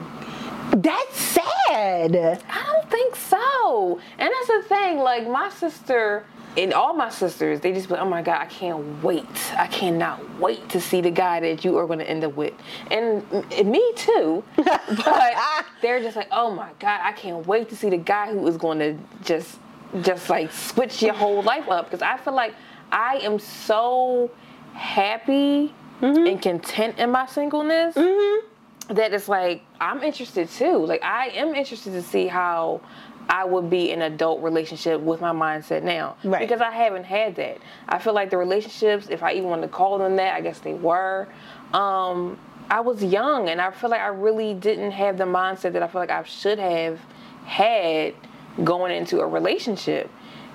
That's 0.71 1.17
sad. 1.17 2.15
I 2.15 2.63
don't 2.65 2.89
think 2.89 3.15
so. 3.15 3.99
And 4.17 4.31
that's 4.31 4.47
the 4.47 4.63
thing. 4.67 4.99
Like 4.99 5.27
my 5.27 5.49
sister 5.49 6.25
and 6.57 6.73
all 6.73 6.93
my 6.93 7.09
sisters, 7.09 7.59
they 7.59 7.73
just 7.73 7.87
be 7.87 7.93
like, 7.93 8.03
oh 8.03 8.09
my 8.09 8.21
god, 8.21 8.41
I 8.41 8.45
can't 8.45 9.03
wait. 9.03 9.25
I 9.57 9.67
cannot 9.67 10.39
wait 10.39 10.67
to 10.69 10.81
see 10.81 11.01
the 11.01 11.11
guy 11.11 11.39
that 11.39 11.63
you 11.63 11.77
are 11.77 11.85
going 11.85 11.99
to 11.99 12.09
end 12.09 12.23
up 12.23 12.35
with. 12.35 12.53
And, 12.91 13.23
and 13.51 13.69
me 13.69 13.93
too. 13.95 14.43
but 14.57 15.35
they're 15.81 16.01
just 16.01 16.15
like, 16.15 16.27
oh 16.31 16.51
my 16.51 16.69
god, 16.79 17.01
I 17.03 17.11
can't 17.11 17.45
wait 17.45 17.69
to 17.69 17.75
see 17.75 17.89
the 17.89 17.97
guy 17.97 18.31
who 18.31 18.45
is 18.47 18.57
going 18.57 18.79
to 18.79 18.97
just 19.23 19.59
just 20.01 20.29
like 20.29 20.51
switch 20.51 21.01
your 21.01 21.13
whole 21.13 21.41
life 21.41 21.69
up. 21.69 21.85
Because 21.85 22.01
I 22.01 22.17
feel 22.17 22.35
like 22.35 22.53
I 22.91 23.17
am 23.17 23.39
so 23.39 24.31
happy 24.73 25.73
mm-hmm. 26.01 26.27
and 26.27 26.41
content 26.41 26.99
in 26.99 27.11
my 27.11 27.25
singleness 27.25 27.95
mm-hmm. 27.95 28.93
that 28.93 29.13
it's 29.13 29.27
like 29.27 29.63
I'm 29.79 30.03
interested 30.03 30.49
too. 30.49 30.77
Like 30.77 31.03
I 31.03 31.27
am 31.29 31.55
interested 31.55 31.93
to 31.93 32.01
see 32.01 32.27
how 32.27 32.81
I 33.29 33.45
would 33.45 33.69
be 33.69 33.91
in 33.91 34.01
an 34.01 34.11
adult 34.13 34.41
relationship 34.41 34.99
with 35.01 35.21
my 35.21 35.31
mindset 35.31 35.83
now. 35.83 36.17
Right. 36.23 36.39
Because 36.39 36.61
I 36.61 36.71
haven't 36.71 37.03
had 37.03 37.35
that. 37.35 37.59
I 37.87 37.99
feel 37.99 38.13
like 38.13 38.31
the 38.31 38.37
relationships, 38.37 39.07
if 39.09 39.21
I 39.21 39.33
even 39.33 39.49
want 39.49 39.61
to 39.61 39.67
call 39.67 39.99
them 39.99 40.15
that, 40.15 40.33
I 40.33 40.41
guess 40.41 40.59
they 40.59 40.73
were. 40.73 41.27
Um, 41.71 42.39
I 42.71 42.81
was 42.81 43.03
young 43.03 43.49
and 43.49 43.61
I 43.61 43.69
feel 43.69 43.91
like 43.91 44.01
I 44.01 44.07
really 44.07 44.55
didn't 44.55 44.91
have 44.91 45.17
the 45.17 45.25
mindset 45.25 45.73
that 45.73 45.83
I 45.83 45.87
feel 45.87 46.01
like 46.01 46.09
I 46.09 46.23
should 46.23 46.57
have 46.57 46.99
had 47.45 48.15
going 48.63 48.95
into 48.95 49.19
a 49.19 49.27
relationship. 49.27 50.09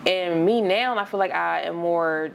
And 0.06 0.44
me 0.44 0.60
now, 0.60 0.98
I 0.98 1.04
feel 1.04 1.18
like 1.20 1.32
I 1.32 1.62
am 1.62 1.76
more, 1.76 2.30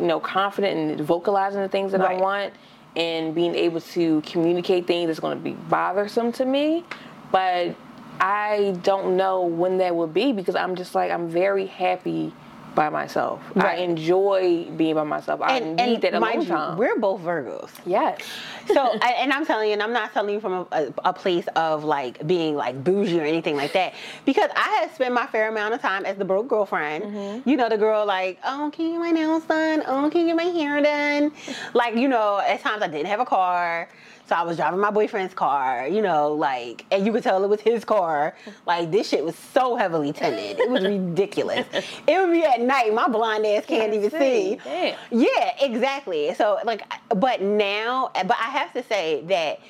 you 0.00 0.06
know, 0.06 0.18
confident 0.20 1.00
in 1.00 1.04
vocalizing 1.06 1.60
the 1.60 1.68
things 1.68 1.92
that 1.92 2.00
Right. 2.00 2.18
I 2.18 2.20
want 2.20 2.54
and 2.96 3.34
being 3.34 3.54
able 3.54 3.80
to 3.80 4.20
communicate 4.22 4.86
things 4.86 5.06
that's 5.06 5.20
going 5.20 5.36
to 5.36 5.42
be 5.42 5.52
bothersome 5.52 6.32
to 6.32 6.44
me. 6.44 6.84
But 7.30 7.76
I 8.20 8.76
don't 8.82 9.16
know 9.16 9.42
when 9.42 9.78
that 9.78 9.94
will 9.94 10.06
be 10.06 10.32
because 10.32 10.54
I'm 10.54 10.74
just 10.74 10.94
like, 10.94 11.10
I'm 11.10 11.28
very 11.28 11.66
happy 11.66 12.32
by 12.76 12.90
myself. 12.90 13.40
I 13.56 13.76
enjoy 13.76 14.70
being 14.76 14.94
by 14.94 15.02
myself. 15.02 15.40
I 15.42 15.58
need 15.58 16.02
that 16.02 16.14
alone 16.14 16.46
time. 16.46 16.76
we're 16.76 16.96
both 17.00 17.22
Virgos. 17.22 17.70
yes. 17.84 18.20
so 18.68 18.92
and 18.92 19.32
I'm 19.32 19.44
telling 19.44 19.68
you, 19.68 19.72
and 19.72 19.82
I'm 19.82 19.92
not 19.92 20.12
telling 20.12 20.34
you 20.34 20.40
from 20.40 20.68
a, 20.70 20.92
a, 21.04 21.12
place 21.12 21.46
of 21.56 21.82
like 21.82 22.24
being 22.26 22.54
like 22.54 22.84
bougie 22.84 23.18
or 23.18 23.24
anything 23.24 23.56
like 23.56 23.72
that, 23.72 23.94
because 24.24 24.50
I 24.54 24.68
had 24.80 24.94
spent 24.94 25.14
my 25.14 25.26
fair 25.26 25.48
amount 25.48 25.74
of 25.74 25.80
time 25.80 26.04
as 26.04 26.16
the 26.18 26.24
broke 26.24 26.46
girlfriend. 26.46 27.04
Mm-hmm. 27.04 27.48
You 27.48 27.56
know, 27.56 27.68
the 27.68 27.78
girl 27.78 28.06
like, 28.06 28.38
oh, 28.44 28.70
can 28.72 28.86
you 28.86 28.92
get 28.92 29.00
my 29.00 29.10
nails 29.10 29.44
done? 29.44 29.82
Oh, 29.86 30.08
can 30.10 30.20
you 30.20 30.26
get 30.28 30.36
my 30.36 30.52
hair 30.52 30.80
done? 30.82 31.32
like, 31.74 31.96
you 31.96 32.08
know, 32.08 32.38
at 32.38 32.60
times 32.60 32.82
I 32.82 32.88
didn't 32.88 33.06
have 33.06 33.20
a 33.20 33.24
car. 33.24 33.88
So 34.28 34.34
I 34.34 34.42
was 34.42 34.56
driving 34.56 34.80
my 34.80 34.90
boyfriend's 34.90 35.34
car, 35.34 35.86
you 35.86 36.02
know, 36.02 36.32
like, 36.32 36.84
and 36.90 37.06
you 37.06 37.12
could 37.12 37.22
tell 37.22 37.44
it 37.44 37.48
was 37.48 37.60
his 37.60 37.84
car. 37.84 38.34
Like, 38.66 38.90
this 38.90 39.08
shit 39.08 39.24
was 39.24 39.36
so 39.36 39.76
heavily 39.76 40.12
tinted. 40.12 40.58
It 40.58 40.68
was 40.68 40.82
ridiculous. 40.82 41.64
it 42.06 42.18
would 42.20 42.32
be 42.32 42.42
at 42.42 42.60
night. 42.60 42.92
My 42.92 43.06
blind 43.08 43.46
ass 43.46 43.64
can't 43.66 43.92
Can't 43.92 43.94
even 43.94 44.10
see. 44.10 44.18
see. 44.18 44.60
Damn. 44.64 44.98
Yeah, 45.12 45.52
exactly. 45.60 46.34
So 46.34 46.58
like, 46.64 46.82
but 47.10 47.40
now, 47.40 48.10
but 48.14 48.32
I 48.38 48.50
have 48.50 48.72
to 48.72 48.82
say 48.82 49.22
that 49.26 49.60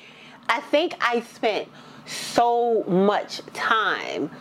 I 0.49 0.59
think 0.61 0.95
I 1.01 1.21
spent 1.21 1.67
so 2.07 2.83
much 2.87 3.41
time 3.53 4.31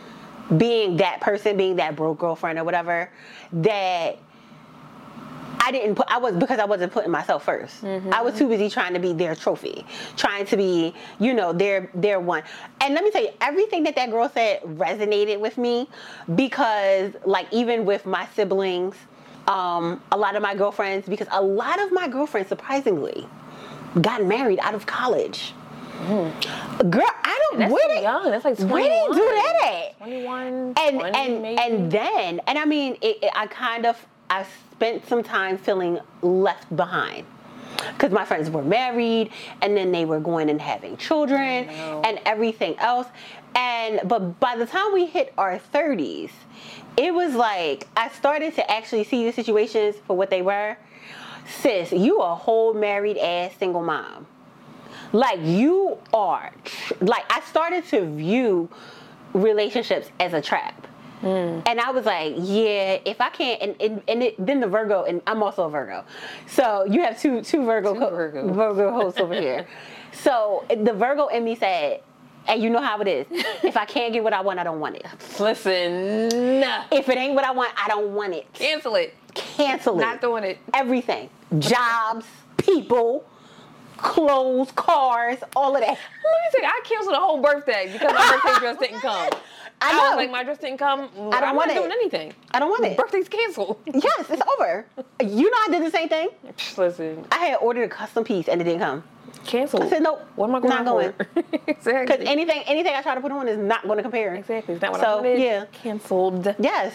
being 0.56 0.96
that 0.98 1.20
person, 1.20 1.56
being 1.56 1.76
that 1.76 1.94
broke 1.96 2.18
girlfriend 2.20 2.58
or 2.58 2.64
whatever, 2.64 3.10
that 3.52 4.18
I 5.60 5.72
didn't 5.72 5.96
put. 5.96 6.06
I 6.08 6.18
was 6.18 6.34
because 6.36 6.58
I 6.60 6.64
wasn't 6.64 6.92
putting 6.92 7.10
myself 7.10 7.44
1st 7.44 8.12
I 8.12 8.22
was 8.22 8.34
too 8.38 8.48
busy 8.48 8.70
trying 8.70 8.94
to 8.94 9.00
be 9.00 9.12
their 9.12 9.34
trophy, 9.34 9.84
trying 10.16 10.44
to 10.46 10.56
be, 10.56 10.94
you 11.18 11.34
know, 11.34 11.52
their 11.52 11.90
their 11.94 12.20
one. 12.20 12.42
And 12.80 12.94
let 12.94 13.02
me 13.02 13.10
tell 13.10 13.22
you, 13.22 13.30
everything 13.40 13.82
that 13.84 13.96
that 13.96 14.10
girl 14.10 14.28
said 14.28 14.62
resonated 14.62 15.40
with 15.40 15.58
me 15.58 15.88
because, 16.36 17.12
like, 17.24 17.46
even 17.52 17.84
with 17.84 18.06
my 18.06 18.26
siblings, 18.36 18.94
um, 19.48 20.00
a 20.12 20.16
lot 20.16 20.36
of 20.36 20.42
my 20.42 20.54
girlfriends, 20.54 21.08
because 21.08 21.26
a 21.32 21.42
lot 21.42 21.80
of 21.80 21.90
my 21.92 22.06
girlfriends, 22.08 22.48
surprisingly, 22.48 23.26
got 24.00 24.24
married 24.24 24.58
out 24.60 24.74
of 24.74 24.86
college. 24.86 25.52
Girl, 26.06 26.22
I 27.24 27.48
don't. 27.50 27.58
That's 27.58 27.72
where 27.72 27.88
so 27.88 27.94
did- 27.94 28.02
young. 28.02 28.30
That's 28.30 28.44
like 28.44 28.56
21. 28.58 28.70
Where 28.70 29.08
do 29.14 29.24
that 29.34 29.64
at? 29.64 29.98
21, 29.98 30.74
and 30.78 31.00
20 31.00 31.18
and 31.18 31.42
maybe. 31.42 31.58
and 31.60 31.90
then 31.90 32.40
and 32.46 32.58
I 32.58 32.64
mean 32.66 32.96
it, 33.00 33.18
it- 33.22 33.32
I 33.34 33.46
kind 33.46 33.86
of 33.86 33.96
I 34.30 34.44
spent 34.72 35.06
some 35.08 35.22
time 35.22 35.58
feeling 35.58 36.00
left 36.22 36.74
behind. 36.74 37.26
Because 37.92 38.10
my 38.10 38.24
friends 38.24 38.48
were 38.48 38.64
married 38.64 39.30
and 39.60 39.76
then 39.76 39.92
they 39.92 40.06
were 40.06 40.20
going 40.20 40.48
and 40.48 40.60
having 40.60 40.96
children 40.96 41.68
and 41.68 42.18
everything 42.24 42.78
else. 42.78 43.06
And 43.54 44.00
but 44.08 44.40
by 44.40 44.56
the 44.56 44.66
time 44.66 44.92
we 44.92 45.06
hit 45.06 45.32
our 45.36 45.58
30s 45.58 46.30
it 46.96 47.12
was 47.12 47.34
like 47.34 47.86
I 47.96 48.08
started 48.08 48.54
to 48.54 48.70
actually 48.70 49.04
see 49.04 49.24
the 49.24 49.32
situations 49.32 49.96
for 50.06 50.16
what 50.16 50.30
they 50.30 50.42
were. 50.42 50.76
Sis 51.46 51.92
you 51.92 52.20
a 52.20 52.34
whole 52.34 52.72
married 52.74 53.18
ass 53.18 53.52
single 53.58 53.82
mom. 53.82 54.26
Like 55.12 55.40
you 55.42 55.98
are 56.12 56.52
like 57.00 57.24
i 57.30 57.40
started 57.40 57.84
to 57.86 58.04
view 58.16 58.68
relationships 59.32 60.10
as 60.18 60.32
a 60.32 60.40
trap 60.40 60.86
Mm. 61.22 61.62
and 61.66 61.80
i 61.80 61.90
was 61.90 62.04
like 62.04 62.34
yeah 62.36 62.98
if 63.06 63.22
i 63.22 63.30
can't 63.30 63.62
and, 63.62 63.74
and, 63.80 64.02
and 64.06 64.22
it, 64.22 64.34
then 64.44 64.60
the 64.60 64.66
virgo 64.66 65.04
and 65.04 65.22
i'm 65.26 65.42
also 65.42 65.64
a 65.64 65.70
virgo. 65.70 66.04
So 66.46 66.84
you 66.84 67.00
have 67.02 67.18
two 67.18 67.40
two 67.42 67.64
virgo 67.64 67.94
Two 67.94 68.00
Virgos. 68.00 68.54
virgo 68.54 68.92
hosts 68.92 69.18
over 69.20 69.34
here. 69.34 69.66
So 70.12 70.64
the 70.68 70.92
virgo 70.92 71.26
in 71.28 71.44
me 71.44 71.56
said 71.56 72.00
and 72.48 72.62
you 72.62 72.70
know 72.70 72.80
how 72.80 73.00
it 73.00 73.08
is. 73.08 73.26
If 73.64 73.76
i 73.76 73.84
can't 73.86 74.12
get 74.12 74.22
what 74.24 74.32
i 74.34 74.40
want 74.42 74.58
i 74.58 74.64
don't 74.64 74.78
want 74.80 74.96
it. 74.96 75.06
Listen, 75.40 76.62
if 76.92 77.08
it 77.08 77.16
ain't 77.18 77.34
what 77.34 77.44
i 77.44 77.50
want 77.50 77.72
i 77.82 77.88
don't 77.88 78.14
want 78.14 78.34
it. 78.34 78.52
Cancel 78.52 78.94
it. 78.96 79.14
cancel 79.34 79.98
it. 79.98 80.02
Not 80.02 80.20
doing 80.20 80.44
it. 80.44 80.58
everything. 80.74 81.30
Jobs 81.58 82.26
people 82.58 83.24
clothes 83.96 84.70
cars 84.72 85.38
all 85.54 85.74
of 85.74 85.80
that. 85.80 85.88
Let 85.88 85.96
me 85.96 85.98
tell 86.52 86.62
you, 86.62 86.68
I 86.68 86.80
canceled 86.84 87.14
a 87.14 87.18
whole 87.18 87.40
birthday 87.40 87.88
because 87.92 88.12
my 88.12 88.40
birthday 88.44 88.60
dress 88.60 88.78
didn't 88.78 89.00
come. 89.00 89.30
I 89.80 89.92
know. 90.10 90.16
like, 90.16 90.30
my 90.30 90.42
dress 90.42 90.58
didn't 90.58 90.78
come. 90.78 91.10
I 91.32 91.40
don't 91.40 91.50
I'm 91.50 91.56
want 91.56 91.68
not 91.68 91.76
it. 91.76 91.80
doing 91.80 91.92
anything. 91.92 92.32
I 92.52 92.58
don't 92.58 92.70
want 92.70 92.84
it. 92.84 92.96
Birthday's 92.96 93.28
canceled. 93.28 93.78
Yes, 93.94 94.30
it's 94.30 94.42
over. 94.58 94.86
You 95.20 95.50
know 95.50 95.56
I 95.64 95.68
did 95.70 95.82
the 95.84 95.90
same 95.90 96.08
thing. 96.08 96.28
Listen, 96.76 97.26
I 97.30 97.46
had 97.46 97.56
ordered 97.56 97.82
a 97.84 97.88
custom 97.88 98.24
piece 98.24 98.48
and 98.48 98.60
it 98.60 98.64
didn't 98.64 98.80
come. 98.80 99.04
canceled. 99.44 99.82
I 99.82 99.88
said, 99.90 100.02
nope, 100.02 100.22
What 100.34 100.48
am 100.48 100.54
I 100.56 100.60
going 100.60 100.70
not 100.70 100.84
going. 100.86 101.12
exactly. 101.66 102.16
Because 102.16 102.20
anything 102.26 102.62
anything 102.66 102.94
I 102.94 103.02
try 103.02 103.14
to 103.14 103.20
put 103.20 103.32
on 103.32 103.48
is 103.48 103.58
not 103.58 103.84
going 103.84 103.98
to 103.98 104.02
compare. 104.02 104.34
exactly. 104.34 104.74
Is 104.74 104.80
that 104.80 104.92
what 104.92 105.00
So, 105.02 105.06
I 105.06 105.14
wanted? 105.16 105.40
yeah. 105.40 105.64
Canceled. 105.72 106.54
Yes, 106.58 106.94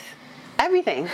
everything. 0.58 1.08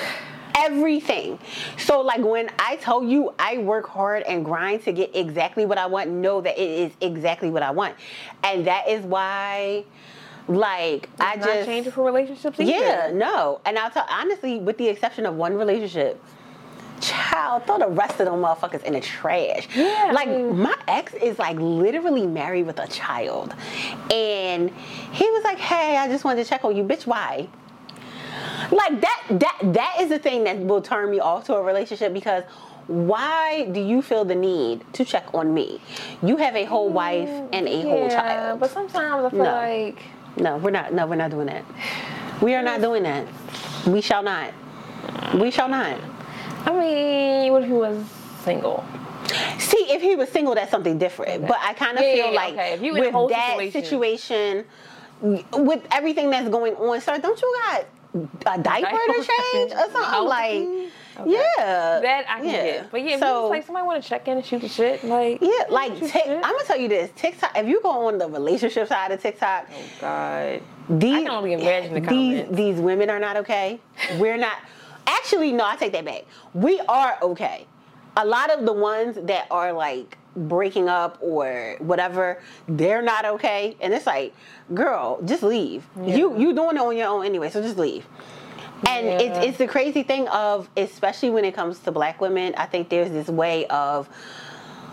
Everything. 0.60 1.38
So, 1.78 2.02
like, 2.02 2.22
when 2.24 2.50
I 2.58 2.78
tell 2.78 3.04
you 3.04 3.34
I 3.38 3.60
work 3.60 3.88
hard 3.88 4.24
and 4.24 4.44
grind 4.44 4.84
to 4.86 4.92
get 4.92 5.16
exactly 5.16 5.66
what 5.66 5.78
I 5.78 5.86
want, 5.86 6.10
know 6.10 6.42
that 6.42 6.58
it 6.58 6.70
is 6.70 6.92
exactly 7.02 7.50
what 7.52 7.62
I 7.62 7.72
want. 7.72 7.96
And 8.44 8.66
that 8.66 8.88
is 8.88 9.04
why 9.06 9.84
Like 10.48 11.10
I 11.20 11.36
just 11.38 11.66
changing 11.68 11.92
for 11.92 12.04
relationships 12.04 12.60
either. 12.60 12.70
yeah, 12.72 13.12
no. 13.14 13.60
And 13.66 13.78
I'll 13.78 13.90
tell 13.92 14.06
honestly, 14.10 14.60
with 14.60 14.78
the 14.78 14.88
exception 14.88 15.26
of 15.26 15.36
one 15.36 15.56
relationship, 15.56 16.24
child, 17.02 17.66
throw 17.66 17.78
the 17.80 17.88
rest 17.88 18.20
of 18.20 18.26
them 18.28 18.36
motherfuckers 18.42 18.84
in 18.84 18.94
the 18.94 19.02
trash. 19.02 19.68
Yeah, 19.76 20.12
Like 20.14 20.30
my 20.30 20.76
ex 20.88 21.14
is 21.16 21.38
like 21.38 21.58
literally 21.60 22.26
married 22.26 22.66
with 22.66 22.80
a 22.80 22.88
child. 22.88 23.54
And 24.12 24.70
he 25.12 25.30
was 25.30 25.44
like, 25.44 25.58
Hey, 25.58 25.98
I 25.98 26.08
just 26.08 26.24
wanted 26.24 26.44
to 26.44 26.50
check 26.50 26.64
on 26.64 26.76
you, 26.76 26.84
bitch, 26.84 27.06
why? 27.06 27.50
Like 28.72 29.02
that 29.02 29.24
that 29.30 29.60
that 29.74 29.96
is 30.00 30.10
the 30.10 30.20
thing 30.20 30.44
that 30.46 30.58
will 30.60 30.82
turn 30.82 31.12
me 31.12 31.20
off 31.20 31.46
to 31.46 31.56
a 31.56 31.62
relationship 31.62 32.14
because 32.14 32.44
why 32.88 33.66
do 33.72 33.80
you 33.82 34.02
feel 34.02 34.24
the 34.24 34.36
need 34.36 34.82
to 34.94 35.04
check 35.04 35.26
on 35.34 35.54
me? 35.54 35.82
You 36.24 36.38
have 36.38 36.56
a 36.56 36.64
whole 36.66 36.90
wife 36.90 37.28
mm, 37.28 37.50
and 37.52 37.68
a 37.68 37.82
whole 37.82 38.08
Yeah, 38.08 38.16
child. 38.22 38.60
But 38.62 38.72
sometimes 38.72 39.26
I 39.26 39.30
feel 39.30 39.44
No. 39.44 39.52
like 39.52 40.00
No, 40.38 40.58
we're 40.58 40.72
not. 40.72 40.94
No, 40.94 41.06
we're 41.08 41.16
not 41.16 41.32
doing 41.32 41.48
that. 41.48 41.64
We 42.42 42.54
are 42.54 42.62
not 42.62 42.82
doing 42.82 43.04
that. 43.04 43.26
We 43.88 44.02
shall 44.02 44.24
not. 44.24 44.54
We 45.36 45.50
shall 45.52 45.68
not. 45.70 46.00
I 46.66 46.72
mean, 46.72 47.52
what 47.52 47.64
if 47.64 47.68
he 47.70 47.74
was 47.74 48.06
single? 48.44 48.86
See, 49.58 49.86
if 49.90 50.02
he 50.02 50.16
was 50.16 50.30
single, 50.30 50.56
that's 50.56 50.72
something 50.72 50.98
different. 50.98 51.48
But 51.48 51.58
I 51.62 51.74
kind 51.74 51.98
of 51.98 52.04
Yeah, 52.04 52.14
feel 52.14 52.26
yeah, 52.32 52.40
like 52.42 52.54
okay. 52.54 52.74
If 52.74 52.82
you 52.82 52.96
in 52.96 53.14
a 53.14 53.22
with 53.24 53.30
that 53.32 53.58
situation- 53.58 53.84
situation, 53.84 54.66
with 55.54 55.86
everything 55.92 56.30
that's 56.30 56.50
going 56.50 56.76
on, 56.76 57.02
sir, 57.02 57.18
don't 57.18 57.42
you 57.42 57.58
got 57.66 57.86
a 58.60 58.62
diaper 58.62 58.90
to 58.92 59.28
change 59.54 59.72
or 59.74 59.92
something? 59.92 60.26
Like? 60.28 60.68
Okay. 61.20 61.32
yeah, 61.32 62.00
That 62.02 62.26
I 62.30 62.40
can 62.40 62.46
yeah. 62.46 62.64
get. 62.64 62.92
But 62.92 63.04
yeah, 63.04 63.14
if 63.16 63.20
so 63.20 63.48
like 63.48 63.66
somebody 63.66 63.86
want 63.86 64.04
to 64.04 64.08
check 64.08 64.28
in 64.28 64.38
and 64.38 64.46
shoot 64.46 64.62
the 64.62 64.70
shit, 64.70 65.04
like 65.04 65.40
yeah, 65.42 65.64
like. 65.70 65.92
I'm 65.94 66.42
gonna 66.42 66.64
tell 66.66 66.78
you 66.78 66.88
this: 66.88 67.12
TikTok. 67.16 67.58
If 67.58 67.68
you 67.68 67.82
go 67.82 68.08
on 68.08 68.18
the 68.18 68.28
relationship 68.28 68.88
side 68.88 69.12
of 69.12 69.22
TikTok, 69.22 69.68
Oh 69.72 69.84
God. 70.02 70.62
These, 70.90 71.16
I 71.16 71.24
can 71.24 71.32
only 71.32 71.54
imagine 71.54 71.94
the 71.94 72.00
these 72.00 72.08
comments. 72.08 72.56
these 72.56 72.80
women 72.80 73.10
are 73.10 73.20
not 73.20 73.38
okay. 73.38 73.80
We're 74.18 74.38
not. 74.38 74.58
Actually, 75.06 75.52
no, 75.52 75.66
I 75.66 75.76
take 75.76 75.92
that 75.94 76.06
back. 76.06 76.26
We 76.54 76.80
are 76.82 77.18
okay. 77.22 77.66
A 78.16 78.26
lot 78.26 78.52
of 78.52 78.66
the 78.66 78.74
ones 78.74 79.18
that 79.24 79.48
are 79.52 79.74
like 79.74 80.18
breaking 80.36 80.88
up 80.88 81.18
or 81.22 81.76
whatever, 81.80 82.42
they're 82.68 83.02
not 83.02 83.26
okay. 83.26 83.76
And 83.82 83.94
it's 83.94 84.06
like, 84.06 84.34
girl, 84.74 85.22
just 85.24 85.44
leave. 85.44 85.86
You 86.02 86.38
you 86.38 86.54
doing 86.54 86.78
it 86.78 86.80
on 86.80 86.96
your 86.96 87.08
own 87.08 87.26
anyway, 87.26 87.50
so 87.50 87.62
just 87.62 87.78
leave. 87.78 88.06
And 88.86 89.08
Yeah. 89.08 89.20
it's 89.20 89.46
it's 89.48 89.58
the 89.58 89.68
crazy 89.68 90.04
thing 90.04 90.28
of, 90.28 90.70
especially 90.78 91.30
when 91.32 91.46
it 91.46 91.54
comes 91.56 91.80
to 91.80 91.92
black 91.92 92.22
women, 92.22 92.54
I 92.58 92.66
think 92.66 92.90
there's 92.90 93.10
this 93.10 93.28
way 93.28 93.66
of 93.68 94.08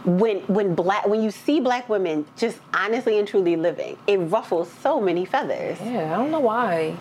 when 0.05 0.41
when 0.43 0.75
black 0.75 1.07
when 1.07 1.23
you 1.23 1.31
see 1.31 1.61
black 1.61 1.89
women 1.89 2.27
just 2.37 2.59
honestly 2.73 3.19
and 3.19 3.27
truly 3.29 3.57
living, 3.57 3.97
it 4.07 4.19
ruffles 4.19 4.71
so 4.83 5.01
many 5.01 5.25
feathers. 5.25 5.79
Yeah, 5.83 6.15
I 6.15 6.17
don't 6.17 6.31
know 6.31 6.41
why. 6.41 6.97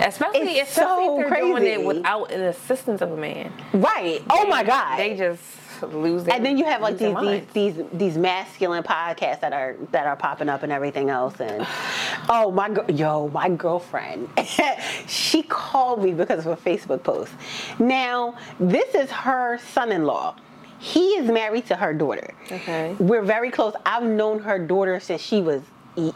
Especially, 0.00 0.40
It's 0.58 0.70
especially 0.70 1.06
so 1.06 1.20
if 1.20 1.28
they're 1.28 1.40
doing 1.40 1.56
crazy. 1.62 1.72
it 1.82 1.84
without 1.84 2.32
an 2.32 2.40
assistance 2.42 3.02
of 3.02 3.12
a 3.12 3.16
man. 3.16 3.52
Right. 3.74 4.22
Oh 4.30 4.46
my 4.46 4.62
God. 4.64 4.96
They 4.98 5.14
just 5.14 5.42
lose 5.86 6.24
their 6.24 6.34
and 6.34 6.44
then 6.44 6.56
you 6.58 6.64
have 6.64 6.80
like 6.80 6.98
these, 6.98 7.16
these 7.52 7.74
these 7.74 7.86
these 7.92 8.18
masculine 8.18 8.82
podcasts 8.82 9.40
that 9.40 9.52
are 9.52 9.76
that 9.92 10.06
are 10.06 10.16
popping 10.16 10.48
up 10.48 10.62
and 10.62 10.72
everything 10.72 11.10
else 11.10 11.40
and 11.40 11.66
oh 12.28 12.50
my 12.50 12.74
yo 12.88 13.28
my 13.28 13.48
girlfriend 13.48 14.28
she 15.06 15.42
called 15.42 16.02
me 16.02 16.12
because 16.12 16.46
of 16.46 16.52
a 16.52 16.56
Facebook 16.56 17.02
post. 17.02 17.32
Now 17.78 18.36
this 18.58 18.94
is 18.94 19.10
her 19.10 19.58
son-in-law. 19.58 20.36
He 20.78 21.10
is 21.10 21.30
married 21.30 21.66
to 21.66 21.76
her 21.76 21.92
daughter. 21.92 22.34
Okay. 22.50 22.96
We're 22.98 23.22
very 23.22 23.50
close. 23.50 23.74
I've 23.84 24.02
known 24.02 24.38
her 24.40 24.58
daughter 24.58 24.98
since 24.98 25.20
she 25.20 25.42
was 25.42 25.62
y- 25.96 26.12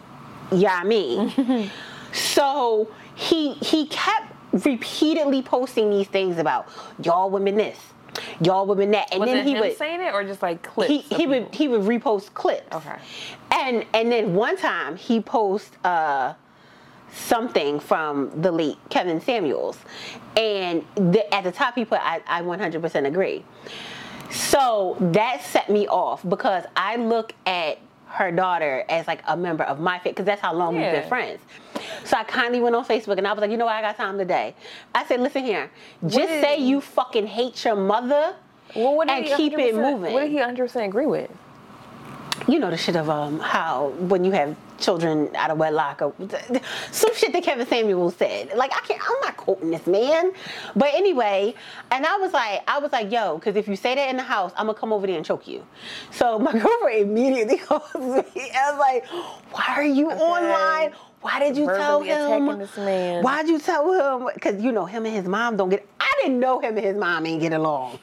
me. 0.84 1.70
so 2.12 2.88
he 3.14 3.54
he 3.54 3.86
kept 3.88 4.32
repeatedly 4.64 5.42
posting 5.42 5.90
these 5.90 6.06
things 6.06 6.38
about 6.38 6.68
y'all 7.02 7.28
women 7.28 7.56
this, 7.56 7.78
y'all 8.40 8.66
women 8.66 8.90
that, 8.92 9.08
and 9.12 9.20
Was 9.20 9.30
then 9.30 9.46
he 9.46 9.54
him 9.54 9.60
would 9.60 9.76
saying 9.76 10.00
it 10.00 10.12
or 10.12 10.24
just 10.24 10.42
like 10.42 10.62
clips? 10.62 10.90
he, 10.90 10.98
he 10.98 11.26
would 11.26 11.50
people? 11.50 11.58
he 11.58 11.68
would 11.68 11.82
repost 11.82 12.34
clips. 12.34 12.74
Okay. 12.74 12.96
And 13.52 13.84
and 13.94 14.10
then 14.10 14.34
one 14.34 14.56
time 14.56 14.96
he 14.96 15.20
post 15.20 15.76
uh 15.84 16.34
something 17.12 17.78
from 17.78 18.30
the 18.42 18.50
late 18.50 18.78
Kevin 18.90 19.20
Samuels, 19.20 19.78
and 20.36 20.84
the, 20.96 21.32
at 21.32 21.44
the 21.44 21.52
top 21.52 21.74
he 21.74 21.84
put 21.84 22.00
I, 22.02 22.20
I 22.26 22.42
100% 22.42 23.06
agree. 23.06 23.44
So 24.30 24.96
that 25.00 25.42
set 25.42 25.70
me 25.70 25.86
off 25.86 26.28
because 26.28 26.64
I 26.76 26.96
look 26.96 27.34
at 27.46 27.78
her 28.14 28.30
daughter 28.30 28.84
as 28.88 29.06
like 29.06 29.20
a 29.26 29.36
member 29.36 29.64
of 29.64 29.80
my 29.80 29.98
family 29.98 30.12
because 30.12 30.24
that's 30.26 30.40
how 30.40 30.54
long 30.54 30.74
we've 30.76 30.90
been 30.90 31.08
friends. 31.08 31.40
So 32.04 32.16
I 32.16 32.24
kindly 32.24 32.60
went 32.60 32.74
on 32.76 32.84
Facebook 32.84 33.18
and 33.18 33.26
I 33.26 33.32
was 33.32 33.40
like, 33.40 33.50
you 33.50 33.56
know 33.56 33.64
what, 33.66 33.74
I 33.74 33.82
got 33.82 33.96
time 33.96 34.16
today. 34.18 34.54
I 34.94 35.04
said, 35.04 35.20
listen 35.20 35.44
here, 35.44 35.70
just 36.06 36.28
did- 36.28 36.42
say 36.42 36.58
you 36.58 36.80
fucking 36.80 37.26
hate 37.26 37.64
your 37.64 37.76
mother 37.76 38.36
Well, 38.74 39.00
and 39.08 39.26
keep 39.26 39.52
it 39.58 39.74
moving 39.74 40.12
What 40.12 40.20
did 40.20 40.30
he 40.30 40.38
100% 40.38 40.84
agree 40.86 41.06
with? 41.06 41.30
you 42.48 42.58
know 42.58 42.68
the 42.70 42.76
shit 42.76 42.96
of 42.96 43.08
um 43.08 43.38
how 43.38 43.88
when 44.12 44.24
you 44.24 44.32
have 44.32 44.54
children 44.78 45.30
out 45.36 45.50
of 45.50 45.58
wedlock 45.58 46.02
or 46.02 46.14
some 46.90 47.14
shit 47.14 47.32
that 47.32 47.42
Kevin 47.42 47.66
Samuel 47.66 48.10
said. 48.10 48.54
Like 48.56 48.72
I 48.74 48.80
can't, 48.86 49.00
I'm 49.00 49.20
not 49.22 49.36
quoting 49.36 49.70
this 49.70 49.86
man, 49.86 50.32
but 50.74 50.92
anyway, 50.94 51.54
and 51.90 52.06
I 52.06 52.16
was 52.16 52.32
like, 52.32 52.62
I 52.68 52.78
was 52.78 52.92
like, 52.92 53.10
yo, 53.10 53.38
because 53.38 53.56
if 53.56 53.68
you 53.68 53.76
say 53.76 53.94
that 53.94 54.08
in 54.10 54.16
the 54.16 54.22
house, 54.22 54.52
I'm 54.56 54.66
gonna 54.66 54.78
come 54.78 54.92
over 54.92 55.06
there 55.06 55.16
and 55.16 55.24
choke 55.24 55.46
you. 55.46 55.64
So 56.10 56.38
my 56.38 56.52
girlfriend 56.52 57.10
immediately 57.10 57.58
calls 57.58 57.94
me. 57.94 58.50
I 58.54 58.70
was 58.70 58.78
like, 58.78 59.06
why 59.52 59.74
are 59.76 59.84
you 59.84 60.10
online? 60.10 60.94
Why 61.24 61.38
did 61.38 61.56
you 61.56 61.64
tell 61.64 62.02
him? 62.02 62.58
this 62.58 62.76
man. 62.76 63.22
Why'd 63.24 63.48
you 63.48 63.58
tell 63.58 64.18
him? 64.18 64.28
Because 64.34 64.62
you 64.62 64.72
know 64.72 64.84
him 64.84 65.06
and 65.06 65.14
his 65.14 65.24
mom 65.24 65.56
don't 65.56 65.70
get. 65.70 65.86
I 65.98 66.12
didn't 66.20 66.38
know 66.38 66.60
him 66.60 66.76
and 66.76 66.84
his 66.84 66.96
mom 66.96 67.24
ain't 67.24 67.40
get 67.40 67.54
along. 67.54 67.98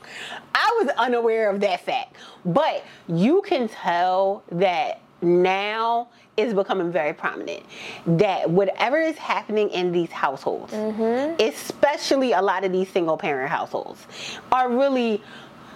I 0.56 0.82
was 0.82 0.92
unaware 0.98 1.52
of 1.52 1.60
that 1.60 1.82
fact. 1.82 2.16
But 2.44 2.84
you 3.08 3.44
can 3.44 3.68
tell 3.70 4.44
that 4.52 5.02
now 5.22 6.08
is 6.38 6.54
becoming 6.54 6.92
very 6.92 7.14
prominent. 7.14 7.64
That 8.06 8.50
whatever 8.50 8.98
is 9.00 9.18
happening 9.18 9.70
in 9.70 9.92
these 9.92 10.12
households, 10.12 10.74
especially 11.40 12.32
a 12.34 12.42
lot 12.42 12.64
of 12.64 12.72
these 12.72 12.90
single 12.90 13.18
parent 13.18 13.50
households, 13.50 14.06
are 14.52 14.70
really 14.70 15.22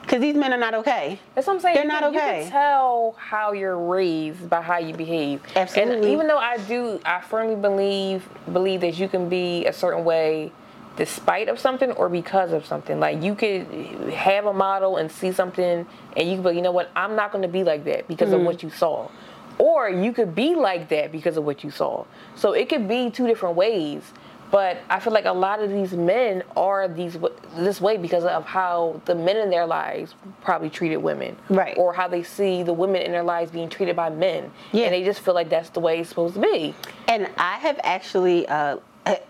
because 0.02 0.22
these 0.22 0.36
men 0.36 0.54
are 0.54 0.58
not 0.58 0.76
okay. 0.76 1.20
That's 1.34 1.48
what 1.48 1.54
I'm 1.56 1.60
saying. 1.60 1.74
They're 1.76 1.84
You 1.84 1.90
not 1.90 2.04
can- 2.04 2.14
You 2.14 2.20
okay. 2.20 2.42
can 2.44 2.52
tell 2.52 3.16
how 3.18 3.54
you're 3.54 3.78
raised 3.78 4.48
by 4.48 4.62
how 4.62 4.78
you 4.78 4.94
behave. 4.94 5.42
And 5.56 5.58
Absolutely. 5.58 6.14
even 6.14 6.28
though 6.28 6.38
I 6.38 6.58
do, 6.58 7.00
I 7.04 7.22
firmly 7.22 7.56
believe 7.56 8.28
believe 8.54 8.82
that 8.82 9.00
you 9.00 9.08
can 9.10 9.30
be 9.30 9.66
a 9.66 9.74
certain 9.74 10.06
way 10.06 10.52
despite 10.96 11.50
of 11.50 11.60
something 11.60 11.92
or 11.94 12.08
because 12.08 12.54
of 12.54 12.66
something. 12.68 13.00
Like 13.00 13.22
you 13.24 13.34
could 13.36 13.66
have 14.14 14.46
a 14.46 14.54
model 14.54 14.98
and 14.98 15.12
see 15.12 15.32
something, 15.32 15.86
and 16.16 16.30
you 16.32 16.36
could 16.42 16.52
be, 16.52 16.56
you 16.56 16.62
know 16.62 16.72
what, 16.72 16.90
I'm 16.96 17.16
not 17.16 17.32
going 17.32 17.42
to 17.42 17.48
be 17.50 17.64
like 17.64 17.84
that 17.86 18.08
because 18.08 18.30
Mm-hmm. 18.30 18.40
of 18.42 18.46
what 18.46 18.62
you 18.64 18.70
saw. 18.70 19.10
Or 19.58 19.90
you 19.90 20.12
could 20.14 20.36
be 20.36 20.56
like 20.56 20.90
that 20.90 21.12
because 21.12 21.38
of 21.38 21.46
what 21.46 21.64
you 21.64 21.72
saw. 21.72 22.06
So 22.36 22.54
it 22.54 22.68
could 22.70 22.88
be 22.88 23.10
two 23.10 23.28
different 23.28 23.56
ways. 23.56 24.04
But 24.52 24.78
I 24.90 25.00
feel 25.00 25.12
like 25.12 25.26
a 25.26 25.32
lot 25.34 25.60
of 25.60 25.70
these 25.72 25.94
men 25.94 26.44
are 26.56 26.88
these 26.88 27.18
this 27.58 27.82
way 27.82 27.98
because 27.98 28.24
of 28.26 28.46
how 28.46 29.02
the 29.06 29.16
men 29.16 29.38
in 29.38 29.50
their 29.50 29.66
lives 29.66 30.14
probably 30.42 30.70
treated 30.70 30.98
women, 30.98 31.36
Right. 31.50 31.76
Or 31.78 31.94
how 31.94 32.08
they 32.08 32.22
see 32.22 32.62
the 32.62 32.72
women 32.72 33.02
in 33.02 33.12
their 33.12 33.24
lives 33.24 33.50
being 33.52 33.70
treated 33.70 33.96
by 33.96 34.10
men, 34.12 34.52
Yeah. 34.72 34.86
and 34.86 34.94
they 34.94 35.04
just 35.04 35.22
feel 35.22 35.34
like 35.34 35.50
that's 35.50 35.70
the 35.70 35.80
way 35.80 36.00
it's 36.00 36.10
supposed 36.10 36.36
to 36.36 36.42
be. 36.42 36.76
And 37.08 37.28
I 37.38 37.54
have 37.58 37.80
actually 37.84 38.48
uh, 38.48 38.78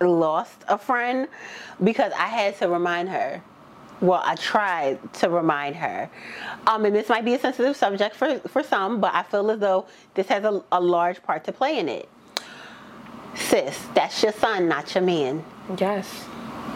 lost 0.02 0.64
a 0.68 0.78
friend 0.78 1.28
because 1.84 2.12
I 2.14 2.28
had 2.28 2.58
to 2.60 2.68
remind 2.68 3.10
her. 3.10 3.42
Well, 4.02 4.22
I 4.26 4.36
tried 4.36 5.14
to 5.16 5.30
remind 5.30 5.76
her. 5.78 6.10
Um, 6.68 6.86
and 6.86 6.96
this 6.96 7.08
might 7.10 7.24
be 7.26 7.34
a 7.34 7.40
sensitive 7.40 7.76
subject 7.76 8.16
for, 8.16 8.40
for 8.40 8.62
some, 8.64 9.00
but 9.00 9.14
I 9.14 9.24
feel 9.24 9.50
as 9.52 9.60
though 9.60 9.86
this 10.14 10.28
has 10.28 10.44
a, 10.44 10.62
a 10.72 10.80
large 10.82 11.24
part 11.24 11.44
to 11.46 11.52
play 11.52 11.80
in 11.80 11.88
it. 11.90 12.10
Sis, 13.36 13.78
that's 13.94 14.22
your 14.24 14.32
son, 14.32 14.68
not 14.68 14.94
your 14.96 15.04
man. 15.04 15.44
Yes, 15.78 16.26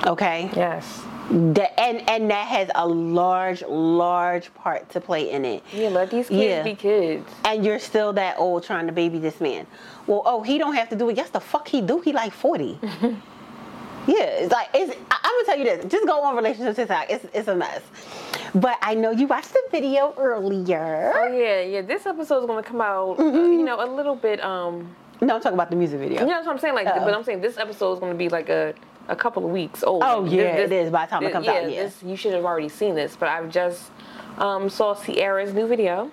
Okay? 0.06 0.50
yes. 0.56 1.02
That, 1.32 1.80
and, 1.80 2.10
and 2.10 2.32
that 2.32 2.48
has 2.48 2.70
a 2.74 2.88
large, 2.88 3.62
large 3.64 4.52
part 4.56 4.90
to 4.92 5.00
play 5.02 5.30
in 5.30 5.46
it. 5.46 5.64
Yeah, 5.72 5.90
let 5.90 6.10
these 6.10 6.28
kids 6.28 6.42
Yeah. 6.42 6.64
be 6.64 6.74
kids. 6.76 7.30
and 7.46 7.64
you're 7.64 7.78
still 7.80 8.14
that 8.14 8.38
old 8.40 8.64
trying 8.64 8.88
to 8.88 8.92
baby 8.94 9.20
this 9.20 9.40
man. 9.40 9.68
Well, 10.08 10.24
oh, 10.26 10.42
he 10.42 10.58
don't 10.58 10.74
have 10.74 10.90
to 10.90 10.96
do 10.96 11.10
it. 11.10 11.18
Yes, 11.18 11.30
the 11.30 11.40
fuck 11.40 11.68
he 11.68 11.82
do. 11.82 12.00
He 12.02 12.14
like 12.14 12.34
40. 12.34 12.80
yeah, 14.18 14.24
it's 14.44 14.52
like, 14.52 14.70
it's, 14.74 14.92
I, 15.12 15.18
I'm 15.24 15.34
gonna 15.36 15.46
tell 15.46 15.58
you 15.60 15.64
this. 15.66 15.86
Just 15.92 16.06
go 16.08 16.22
on 16.22 16.36
relationship 16.36 16.76
TikTok. 16.76 17.06
It's, 17.10 17.26
it's 17.34 17.48
a 17.48 17.56
mess. 17.56 17.82
But 18.56 18.78
I 18.82 18.96
know 18.96 19.12
you 19.12 19.28
watched 19.28 19.54
the 19.54 19.62
video 19.72 20.14
earlier. 20.18 21.14
Oh 21.16 21.28
yeah, 21.32 21.62
yeah. 21.62 21.82
This 21.82 22.06
episode 22.06 22.40
is 22.42 22.46
gonna 22.48 22.64
come 22.64 22.82
out, 22.82 23.20
uh, 23.20 23.24
Mm-hmm. 23.24 23.54
you 23.60 23.64
know, 23.64 23.78
a 23.84 23.88
little 23.88 24.16
bit. 24.16 24.44
Um, 24.44 24.96
No, 25.22 25.36
I'm 25.36 25.42
talking 25.42 25.54
about 25.56 25.70
the 25.70 25.76
music 25.76 26.00
video. 26.00 26.22
you 26.22 26.28
know 26.28 26.40
what 26.40 26.48
I'm 26.48 26.60
saying? 26.60 26.74
Like, 26.76 26.88
Uh-oh. 26.88 27.06
but 27.06 27.14
I'm 27.14 27.24
saying 27.24 27.42
this 27.42 27.58
episode 27.58 27.94
is 27.94 28.00
gonna 28.00 28.16
be 28.16 28.30
like 28.30 28.50
a 28.50 28.74
a 29.08 29.16
couple 29.16 29.44
of 29.44 29.50
weeks 29.52 29.84
old. 29.84 30.04
Oh, 30.06 30.24
yeah, 30.26 30.56
it 30.58 30.72
is 30.72 30.92
by 30.92 31.06
the 31.06 31.10
time 31.10 31.24
it 31.24 31.32
comes 31.32 31.48
out, 31.48 31.70
yeah. 31.70 31.84
This, 31.86 32.04
you 32.04 32.16
should 32.16 32.34
have 32.34 32.46
already 32.46 32.70
seen 32.70 32.94
this, 32.96 33.16
but 33.16 33.28
I've 33.28 33.50
just 33.50 33.92
um, 34.38 34.70
saw 34.70 34.94
Ciara's 34.94 35.52
new 35.54 35.66
video, 35.68 36.12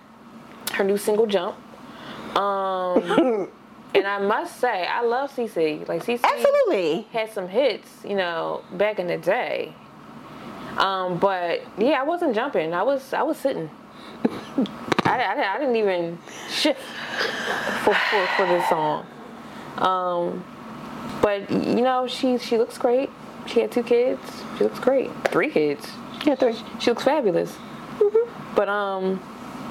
her 0.73 0.83
new 0.85 0.97
single 0.97 1.27
"Jump," 1.27 1.57
um, 2.37 3.49
and 3.97 4.07
I 4.07 4.19
must 4.19 4.61
say, 4.61 4.87
I 4.87 5.03
love 5.03 5.35
CC. 5.35 5.87
Like 5.89 6.05
CC 6.05 6.23
Absolutely. 6.23 7.03
had 7.13 7.33
some 7.33 7.49
hits, 7.49 7.89
you 8.05 8.15
know, 8.15 8.63
back 8.73 8.99
in 8.99 9.07
the 9.07 9.17
day. 9.17 9.73
Um, 10.77 11.19
but 11.19 11.63
yeah, 11.79 12.01
I 12.01 12.03
wasn't 12.03 12.35
jumping. 12.35 12.75
I 12.75 12.83
was 12.83 13.13
I 13.13 13.23
was 13.23 13.39
sitting. 13.39 13.71
I, 15.05 15.23
I, 15.23 15.55
I 15.55 15.59
didn't 15.59 15.77
even 15.77 16.19
shift 16.51 16.81
for, 17.83 17.95
for, 17.95 18.27
for 18.37 18.47
this 18.47 18.69
song. 18.69 19.07
Um, 19.79 20.45
but 21.23 21.51
you 21.51 21.83
know, 21.83 22.07
she 22.07 22.37
she 22.39 22.59
looks 22.59 22.77
great. 22.77 23.09
She 23.47 23.61
had 23.61 23.73
two 23.73 23.83
kids. 23.83 24.21
She 24.59 24.65
looks 24.65 24.79
great. 24.81 25.11
Three 25.29 25.51
kids. 25.51 25.89
Yeah, 26.27 26.35
three. 26.35 26.57
She 26.81 26.91
looks 26.91 27.05
fabulous. 27.05 27.57
But 28.55 28.69
um, 28.69 29.23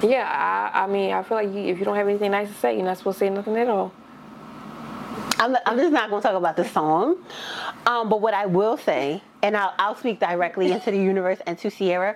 yeah, 0.02 0.72
I, 0.74 0.84
I 0.84 0.88
mean, 0.88 1.12
I 1.12 1.22
feel 1.24 1.38
like 1.38 1.52
you, 1.54 1.60
if 1.60 1.80
you 1.80 1.86
don't 1.86 1.96
have 1.96 2.08
anything 2.08 2.32
nice 2.32 2.48
to 2.48 2.54
say, 2.56 2.76
you're 2.76 2.86
not 2.86 2.98
supposed 2.98 3.20
to 3.20 3.26
say 3.26 3.30
nothing 3.30 3.58
at 3.58 3.68
all. 3.68 3.92
I'm, 5.40 5.56
I'm 5.66 5.78
just 5.78 5.92
not 5.92 6.10
going 6.10 6.22
to 6.22 6.28
talk 6.28 6.36
about 6.38 6.56
the 6.56 6.66
song. 6.66 7.18
Um, 7.86 8.10
but 8.10 8.22
what 8.22 8.34
I 8.34 8.46
will 8.46 8.78
say, 8.78 9.22
and 9.44 9.56
I'll, 9.56 9.74
I'll 9.78 9.96
speak 9.96 10.20
directly 10.20 10.72
into 10.72 10.92
the 10.92 10.98
universe 10.98 11.40
and 11.46 11.58
to 11.60 11.70
Ciara, 11.70 12.16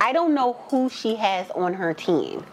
I 0.00 0.12
don't 0.12 0.34
know 0.34 0.54
who 0.68 0.88
she 0.88 1.14
has 1.16 1.48
on 1.52 1.74
her 1.74 1.94
team. 1.94 2.44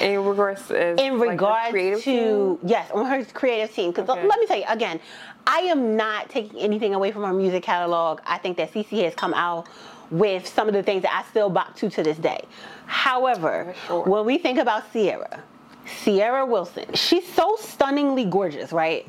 In 0.00 0.24
regards 0.24 0.70
in 0.70 1.18
like, 1.18 1.30
regards 1.30 1.70
creative 1.70 2.02
to 2.04 2.58
team? 2.62 2.68
yes 2.70 2.90
on 2.92 3.06
her 3.06 3.24
creative 3.24 3.74
team 3.74 3.90
because 3.90 4.08
Okay. 4.08 4.24
let 4.26 4.38
me 4.38 4.46
tell 4.46 4.56
you 4.58 4.64
again 4.68 5.00
i 5.46 5.58
am 5.60 5.96
not 5.96 6.28
taking 6.30 6.58
anything 6.60 6.94
away 6.94 7.10
from 7.10 7.24
her 7.24 7.32
music 7.32 7.62
catalog 7.64 8.20
i 8.26 8.38
think 8.38 8.56
that 8.56 8.72
cc 8.72 9.02
has 9.02 9.14
come 9.16 9.34
out 9.34 9.66
with 10.12 10.46
some 10.46 10.68
of 10.68 10.74
the 10.74 10.82
things 10.82 11.02
that 11.02 11.12
i 11.12 11.28
still 11.30 11.50
bop 11.50 11.74
to 11.76 11.90
to 11.90 12.02
this 12.04 12.16
day 12.18 12.40
however 12.86 13.74
Sure. 13.88 14.04
when 14.04 14.24
we 14.24 14.38
think 14.38 14.58
about 14.58 14.90
ciara 14.92 15.42
Ciara 15.86 16.46
Wilson. 16.46 16.94
She's 16.94 17.26
so 17.32 17.56
stunningly 17.58 18.24
gorgeous, 18.24 18.72
right? 18.72 19.08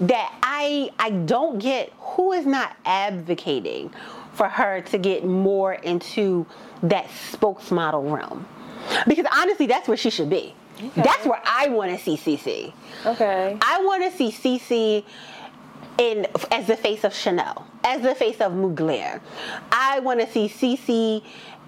That 0.00 0.32
I 0.42 0.90
I 0.98 1.10
don't 1.10 1.58
get 1.58 1.92
who 1.98 2.32
is 2.32 2.46
not 2.46 2.76
advocating 2.84 3.92
for 4.32 4.48
her 4.48 4.80
to 4.82 4.98
get 4.98 5.24
more 5.24 5.74
into 5.74 6.46
that 6.82 7.06
spokesmodel 7.32 8.10
realm. 8.12 8.46
Because 9.06 9.26
honestly, 9.32 9.66
that's 9.66 9.88
where 9.88 9.96
she 9.96 10.10
should 10.10 10.30
be. 10.30 10.54
That's 10.96 11.26
where 11.26 11.40
I 11.44 11.68
want 11.68 11.96
to 11.96 11.98
see 11.98 12.16
CC. 12.16 12.72
Okay. 13.06 13.56
I 13.60 13.84
want 13.84 14.02
to 14.10 14.16
see 14.16 14.32
CC 14.32 15.04
in 15.98 16.26
as 16.50 16.66
the 16.66 16.76
face 16.76 17.04
of 17.04 17.14
Chanel, 17.14 17.66
as 17.84 18.02
the 18.02 18.14
face 18.14 18.40
of 18.40 18.52
Mugler. 18.52 19.20
I 19.70 20.00
want 20.00 20.20
to 20.20 20.26
see 20.26 20.48
CC 20.48 21.22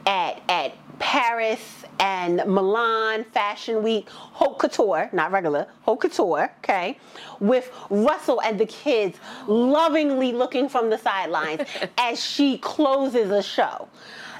at 0.06 0.42
at 0.48 0.74
Paris 0.98 1.84
and 2.00 2.36
Milan 2.46 3.24
Fashion 3.24 3.82
Week, 3.82 4.08
Haute 4.10 4.58
Couture, 4.58 5.08
not 5.12 5.32
regular, 5.32 5.66
Haute 5.82 6.00
Couture, 6.00 6.50
okay, 6.58 6.98
with 7.40 7.70
Russell 7.90 8.40
and 8.42 8.58
the 8.58 8.66
kids 8.66 9.18
lovingly 9.46 10.32
looking 10.32 10.68
from 10.68 10.90
the 10.90 10.98
sidelines 10.98 11.62
as 11.98 12.22
she 12.22 12.58
closes 12.58 13.30
a 13.30 13.42
show. 13.42 13.88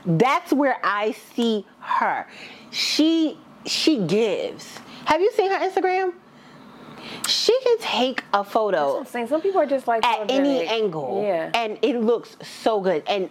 That's 0.07 0.53
where 0.53 0.79
I 0.83 1.13
see 1.13 1.65
her. 1.81 2.27
She 2.71 3.39
she 3.67 3.99
gives. 4.05 4.79
Have 5.07 5.21
you 5.21 5.31
seen 5.33 5.51
her 5.51 5.59
Instagram? 5.59 6.13
She 7.27 7.59
can 7.63 7.79
take 7.79 8.23
a 8.33 8.43
photo 8.43 8.99
I'm 8.99 9.07
saying 9.07 9.27
some 9.29 9.41
people 9.43 9.61
are 9.61 9.67
just 9.67 9.87
like 9.87 10.05
at 10.05 10.31
any 10.31 10.67
angle 10.67 11.23
Yeah. 11.25 11.51
and 11.55 11.79
it 11.83 11.99
looks 12.01 12.37
so 12.43 12.81
good 12.81 13.03
and 13.07 13.29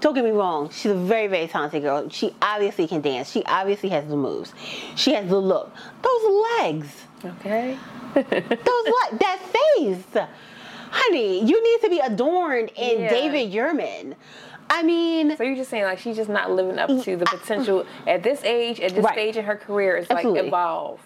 don't 0.00 0.14
get 0.14 0.24
me 0.24 0.30
wrong 0.30 0.68
she's 0.70 0.90
a 0.92 0.94
very 0.94 1.26
very 1.26 1.46
talented 1.48 1.82
girl 1.82 2.08
she 2.08 2.34
obviously 2.42 2.86
can 2.86 3.00
dance 3.00 3.30
she 3.30 3.44
obviously 3.44 3.88
has 3.88 4.06
the 4.08 4.16
moves 4.16 4.52
she 4.96 5.12
has 5.14 5.28
the 5.28 5.38
look 5.38 5.70
those 6.02 6.42
legs 6.60 7.04
okay. 7.24 7.76
those 8.14 8.24
le- 8.24 9.18
that 9.18 9.40
face 9.52 10.04
honey 10.90 11.44
you 11.44 11.62
need 11.62 11.80
to 11.82 11.90
be 11.90 11.98
adorned 11.98 12.70
in 12.76 13.00
Yeah. 13.02 13.10
david 13.10 13.52
Yurman. 13.52 14.14
i 14.70 14.82
mean 14.82 15.36
So 15.36 15.42
you're 15.44 15.56
just 15.56 15.70
saying 15.70 15.84
like 15.84 15.98
she's 15.98 16.16
just 16.16 16.30
not 16.30 16.50
living 16.50 16.78
up 16.78 16.88
to 17.04 17.16
the 17.16 17.26
potential 17.26 17.86
at 18.06 18.22
this 18.22 18.42
age, 18.44 18.80
at 18.80 18.94
this 18.94 19.04
Right. 19.04 19.14
stage 19.14 19.36
in 19.36 19.44
her 19.44 19.56
career. 19.56 19.96
It's 19.96 20.10
like 20.10 20.24
evolve, 20.26 21.00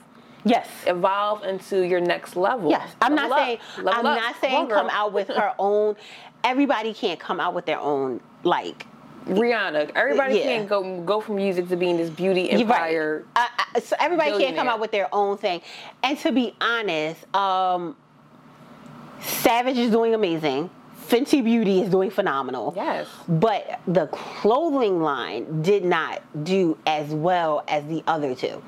yes 0.44 0.68
evolve 0.86 1.44
into 1.44 1.82
your 1.86 2.00
next 2.00 2.36
level. 2.36 2.70
Yes, 2.70 2.94
I'm 3.00 3.14
not 3.14 3.30
up. 3.32 3.38
saying 3.38 3.58
Level 3.78 3.92
I'm 4.00 4.06
up. 4.06 4.16
not 4.18 4.32
Come 4.34 4.40
saying 4.40 4.66
come 4.68 4.86
girl. 4.86 4.90
out 4.96 5.12
with 5.12 5.28
her 5.28 5.54
own. 5.58 5.96
Everybody 6.44 6.92
can't 6.92 7.20
come 7.20 7.38
out 7.40 7.54
with 7.54 7.66
their 7.66 7.78
own 7.78 8.20
like 8.44 8.86
Rihanna. 9.26 9.92
Everybody 9.94 10.36
Yeah. 10.38 10.42
can't 10.42 10.68
go 10.68 11.00
go 11.02 11.20
from 11.20 11.36
music 11.36 11.68
to 11.68 11.76
being 11.76 11.96
this 11.96 12.10
beauty 12.10 12.50
empire. 12.50 13.24
I, 13.36 13.48
I, 13.74 13.80
so 13.80 13.94
everybody 14.00 14.36
can't 14.38 14.56
come 14.56 14.68
out 14.68 14.80
with 14.80 14.90
their 14.90 15.08
own 15.14 15.36
thing. 15.36 15.60
And 16.02 16.18
to 16.18 16.32
be 16.32 16.54
honest, 16.60 17.24
um, 17.34 17.96
Savage 19.20 19.78
is 19.78 19.90
doing 19.92 20.14
amazing. 20.14 20.68
Fenty 21.12 21.44
Beauty 21.44 21.82
is 21.82 21.90
doing 21.90 22.10
phenomenal. 22.10 22.72
Yes. 22.74 23.06
But 23.28 23.80
the 23.86 24.06
clothing 24.06 25.02
line 25.02 25.60
did 25.60 25.84
not 25.84 26.22
do 26.42 26.78
as 26.86 27.10
well 27.10 27.64
as 27.68 27.84
the 27.84 28.02
other 28.06 28.34
two. 28.34 28.62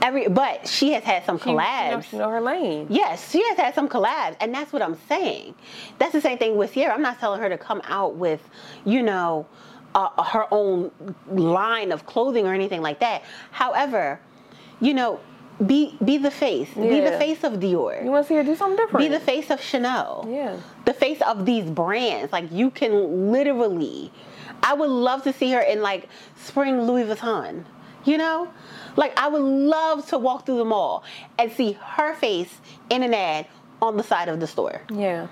Every 0.00 0.28
but 0.28 0.68
she 0.68 0.92
has 0.92 1.02
had 1.02 1.24
some 1.24 1.36
She, 1.40 1.50
you 1.50 1.56
know, 1.56 1.62
collabs. 1.62 2.04
she 2.04 2.16
know 2.16 2.28
her 2.28 2.40
lane. 2.40 2.86
Yes, 2.90 3.28
she 3.28 3.42
has 3.48 3.56
had 3.56 3.74
some 3.74 3.88
collabs, 3.88 4.36
and 4.40 4.54
that's 4.54 4.72
what 4.72 4.82
I'm 4.82 4.96
saying. 5.08 5.56
That's 5.98 6.12
the 6.12 6.20
same 6.20 6.38
thing 6.38 6.56
with 6.56 6.74
Ciara. 6.74 6.94
I'm 6.94 7.02
not 7.02 7.18
telling 7.18 7.40
her 7.40 7.48
to 7.48 7.58
come 7.58 7.82
out 7.86 8.14
with, 8.14 8.48
you 8.84 9.02
know, 9.02 9.44
uh, 9.96 10.22
her 10.22 10.46
own 10.52 10.92
line 11.28 11.90
of 11.90 12.06
clothing 12.06 12.46
or 12.46 12.54
anything 12.54 12.82
like 12.82 13.00
that. 13.00 13.24
However, 13.50 14.20
you 14.80 14.94
know, 14.94 15.18
be 15.64 15.96
be 16.04 16.18
the 16.18 16.30
face. 16.30 16.72
Be 16.74 17.00
the 17.00 17.16
face 17.18 17.44
of 17.44 17.54
Dior. 17.54 18.04
You 18.04 18.10
want 18.10 18.24
to 18.24 18.28
see 18.28 18.34
her 18.34 18.42
do 18.42 18.56
something 18.56 18.76
different? 18.76 18.98
Be 18.98 19.08
the 19.08 19.20
face 19.20 19.50
of 19.50 19.60
Chanel. 19.60 20.26
Yeah. 20.28 20.56
The 20.84 20.94
face 20.94 21.20
of 21.22 21.46
these 21.46 21.70
brands. 21.70 22.32
Like 22.32 22.50
you 22.50 22.70
can 22.70 23.30
literally 23.30 24.12
I 24.62 24.74
would 24.74 24.90
love 24.90 25.22
to 25.24 25.32
see 25.32 25.52
her 25.52 25.60
in 25.60 25.80
like 25.82 26.08
spring 26.36 26.82
Louis 26.82 27.04
Vuitton. 27.04 27.64
You 28.04 28.18
know? 28.18 28.50
Like 28.96 29.18
I 29.18 29.28
would 29.28 29.42
love 29.42 30.06
to 30.08 30.18
walk 30.18 30.46
through 30.46 30.58
the 30.58 30.64
mall 30.64 31.04
and 31.38 31.52
see 31.52 31.72
her 31.72 32.14
face 32.14 32.60
in 32.90 33.02
an 33.02 33.14
ad 33.14 33.46
on 33.80 33.96
the 33.96 34.02
side 34.02 34.28
of 34.28 34.40
the 34.40 34.46
store. 34.46 34.82
Yeah. 34.92 35.28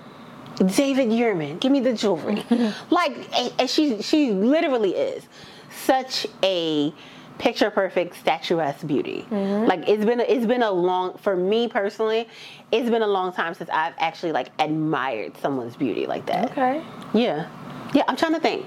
David 0.57 1.09
Yurman, 1.09 1.59
give 1.59 1.71
me 1.71 1.79
the 1.79 1.93
jewelry. 1.93 2.43
like, 2.89 3.27
and 3.59 3.69
she 3.69 4.01
she 4.01 4.31
literally 4.31 4.95
is 4.95 5.27
such 5.69 6.27
a 6.43 6.93
picture 7.37 7.69
perfect 7.69 8.15
statuesque 8.15 8.85
beauty. 8.85 9.25
Mm-hmm. 9.29 9.67
Like 9.67 9.87
it's 9.87 10.05
been 10.05 10.19
a, 10.19 10.23
it's 10.23 10.45
been 10.45 10.63
a 10.63 10.71
long 10.71 11.17
for 11.17 11.35
me 11.35 11.67
personally, 11.67 12.27
it's 12.71 12.89
been 12.89 13.01
a 13.01 13.07
long 13.07 13.33
time 13.33 13.53
since 13.53 13.69
I've 13.71 13.93
actually 13.97 14.31
like 14.31 14.49
admired 14.59 15.37
someone's 15.37 15.75
beauty 15.75 16.05
like 16.05 16.25
that. 16.27 16.51
Okay. 16.51 16.83
Yeah, 17.13 17.49
yeah. 17.93 18.03
I'm 18.07 18.15
trying 18.15 18.33
to 18.33 18.39
think. 18.39 18.65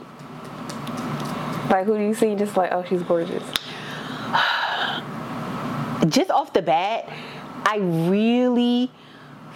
Like 1.70 1.86
who 1.86 1.96
do 1.96 2.04
you 2.04 2.14
see? 2.14 2.34
Just 2.34 2.56
like 2.56 2.72
oh, 2.72 2.84
she's 2.88 3.02
gorgeous. 3.02 3.42
Just 6.08 6.30
off 6.30 6.52
the 6.52 6.62
bat, 6.62 7.08
I 7.64 7.78
really, 7.78 8.90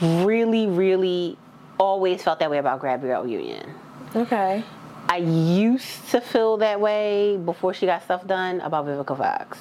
really, 0.00 0.66
really 0.66 1.38
always 1.78 2.22
felt 2.22 2.40
that 2.40 2.50
way 2.50 2.58
about 2.58 2.82
Gabrielle 2.82 3.26
Union. 3.26 3.74
Okay. 4.16 4.64
I 5.10 5.16
used 5.16 6.08
to 6.10 6.20
feel 6.20 6.58
that 6.58 6.80
way 6.80 7.36
before 7.36 7.74
she 7.74 7.84
got 7.86 8.04
stuff 8.04 8.24
done 8.28 8.60
about 8.60 8.86
Vivica 8.86 9.18
Fox. 9.18 9.58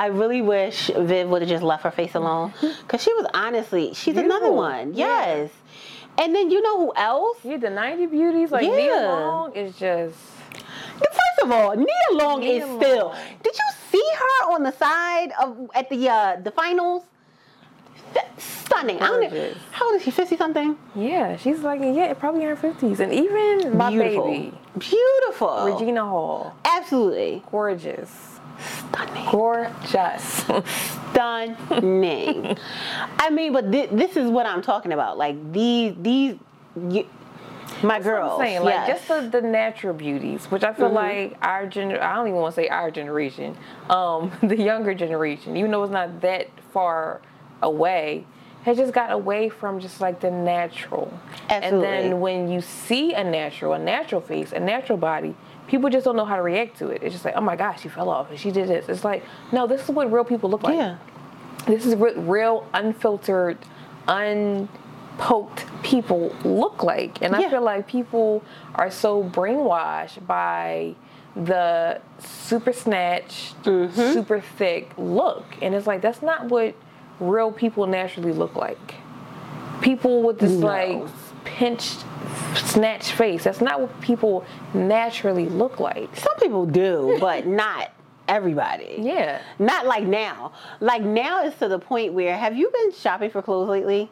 I 0.00 0.06
really 0.06 0.40
wish 0.40 0.86
Viv 0.96 1.28
would 1.28 1.42
have 1.42 1.48
just 1.50 1.62
left 1.62 1.82
her 1.84 1.90
face 1.90 2.14
alone 2.14 2.54
because 2.60 3.02
she 3.02 3.12
was 3.12 3.26
honestly, 3.34 3.92
she's 3.92 4.16
another 4.16 4.46
Beautiful. 4.46 4.56
one. 4.56 4.94
Yeah. 4.94 5.06
Yes. 5.26 5.50
And 6.16 6.34
then 6.34 6.50
you 6.50 6.62
know 6.62 6.78
who 6.78 6.92
else? 6.96 7.36
Yeah, 7.44 7.58
the 7.58 7.68
90 7.68 8.06
beauties 8.06 8.50
like 8.50 8.64
Yeah. 8.64 8.76
Nia 8.76 8.94
Long 9.08 9.52
is 9.54 9.76
just 9.76 10.16
First 10.98 11.44
of 11.44 11.52
all, 11.52 11.76
Nia 11.76 11.86
Long 12.12 12.40
Nia 12.40 12.64
is 12.64 12.76
still. 12.76 13.14
Did 13.42 13.54
you 13.54 13.68
see 13.90 14.10
her 14.18 14.52
on 14.54 14.62
the 14.62 14.72
side 14.72 15.32
of 15.40 15.70
at 15.74 15.90
the 15.90 16.08
uh, 16.08 16.36
the 16.42 16.50
finals? 16.50 17.02
Th- 18.12 18.24
Stunning. 18.38 19.00
I 19.00 19.06
don't 19.08 19.20
know. 19.22 19.28
Gorgeous. 19.30 19.58
How 19.72 19.86
old 19.86 19.96
is 19.96 20.02
she? 20.02 20.10
Fifty 20.10 20.36
something. 20.36 20.76
yeah. 20.94 21.36
She's 21.36 21.60
like 21.60 21.80
yeah, 21.80 22.12
probably 22.14 22.42
in 22.42 22.48
her 22.48 22.56
50s, 22.56 23.00
and 23.00 23.12
even 23.12 23.76
my 23.76 23.90
Beautiful. 23.90 24.24
baby 24.26 24.58
Beautiful. 24.78 25.64
Regina 25.72 26.04
Hall, 26.04 26.54
Absolutely 26.64 27.42
gorgeous, 27.50 28.10
stunning. 28.92 29.26
gorgeous. 29.30 30.44
stunning. 31.12 32.56
I 33.18 33.30
mean, 33.30 33.52
but 33.52 33.70
thi- 33.70 33.86
this 33.86 34.16
is 34.16 34.30
what 34.30 34.46
I'm 34.46 34.62
talking 34.62 34.92
about. 34.92 35.18
Like 35.18 35.52
these, 35.52 35.94
these, 36.00 36.36
y 36.76 37.04
my 37.82 38.00
girls. 38.00 38.40
I'm 38.40 38.46
saying 38.46 38.62
like 38.64 38.74
yes. 38.74 38.88
just 39.06 39.08
the, 39.32 39.40
the 39.40 39.46
natural 39.46 39.94
beauties, 39.94 40.46
which 40.46 40.62
I 40.64 40.72
feel 40.72 40.86
Mm-hmm. 40.86 40.94
like 41.32 41.38
our 41.42 41.66
gener 41.66 42.00
I 42.00 42.14
don't 42.16 42.28
even 42.28 42.40
want 42.40 42.54
to 42.54 42.60
say 42.60 42.68
our 42.68 42.90
generation, 42.90 43.56
um, 43.90 44.30
the 44.42 44.56
younger 44.56 44.94
generation, 44.94 45.56
even 45.56 45.70
though 45.70 45.82
it's 45.82 45.92
not 45.92 46.20
that 46.22 46.48
far 46.72 47.20
away, 47.62 48.24
has 48.64 48.76
just 48.76 48.92
got 48.92 49.10
away 49.12 49.48
from 49.48 49.80
just 49.80 50.00
like 50.00 50.20
the 50.20 50.30
natural. 50.30 51.12
And 51.48 51.82
then 51.82 52.20
when 52.20 52.48
you 52.50 52.60
see 52.60 53.14
a 53.14 53.24
natural, 53.24 53.72
a 53.74 53.78
natural 53.78 54.20
face, 54.20 54.52
a 54.52 54.60
natural 54.60 54.98
body, 54.98 55.34
people 55.68 55.88
just 55.90 56.04
don't 56.04 56.16
know 56.16 56.24
how 56.24 56.36
to 56.36 56.42
react 56.42 56.78
to 56.78 56.88
it. 56.88 57.02
It's 57.02 57.12
just 57.14 57.24
like, 57.24 57.34
oh 57.36 57.40
my 57.40 57.56
gosh, 57.56 57.82
she 57.82 57.88
fell 57.88 58.08
off 58.10 58.30
and 58.30 58.38
she 58.38 58.50
did 58.50 58.68
this. 58.68 58.88
It's 58.88 59.04
like, 59.04 59.22
no, 59.52 59.66
this 59.66 59.82
is 59.82 59.88
what 59.90 60.10
real 60.12 60.24
people 60.24 60.50
look 60.50 60.62
like. 60.62 60.74
yeah, 60.76 60.96
This 61.66 61.86
is 61.86 61.94
re- 61.96 62.14
real, 62.16 62.66
unfiltered 62.74 63.58
unpoked 64.08 65.66
people 65.82 66.34
look 66.44 66.82
like. 66.82 67.22
And 67.22 67.32
Yeah. 67.38 67.46
I 67.46 67.50
feel 67.50 67.62
like 67.62 67.86
people 67.86 68.42
are 68.74 68.90
so 68.90 69.22
brainwashed 69.22 70.26
by 70.26 70.94
the 71.36 72.00
super 72.18 72.72
snatched, 72.72 73.62
Mm-hmm. 73.62 74.12
super 74.12 74.40
thick 74.40 74.90
look. 74.96 75.44
And 75.62 75.74
it's 75.74 75.86
like, 75.86 76.00
that's 76.00 76.22
not 76.22 76.46
what 76.46 76.74
real 77.20 77.52
people 77.52 77.86
naturally 77.86 78.32
look 78.32 78.54
like. 78.56 78.94
People 79.80 80.22
with 80.22 80.38
this 80.38 80.52
No. 80.52 80.66
like 80.66 81.02
pinched, 81.44 82.04
snatched 82.54 83.12
face, 83.12 83.44
that's 83.44 83.60
not 83.60 83.80
what 83.80 84.00
people 84.00 84.44
naturally 84.74 85.46
look 85.48 85.78
like. 85.80 86.14
Some 86.16 86.36
people 86.36 86.66
do, 86.66 87.16
but 87.20 87.46
not 87.64 87.92
everybody. 88.26 88.96
Yeah. 88.98 89.40
Not 89.58 89.86
like 89.86 90.04
now. 90.04 90.52
Like 90.80 91.02
now 91.02 91.44
it's 91.44 91.58
to 91.58 91.68
the 91.68 91.78
point 91.78 92.12
where 92.12 92.36
have 92.36 92.56
you 92.56 92.70
been 92.70 92.92
shopping 92.92 93.30
for 93.30 93.40
clothes 93.42 93.68
lately? 93.68 94.10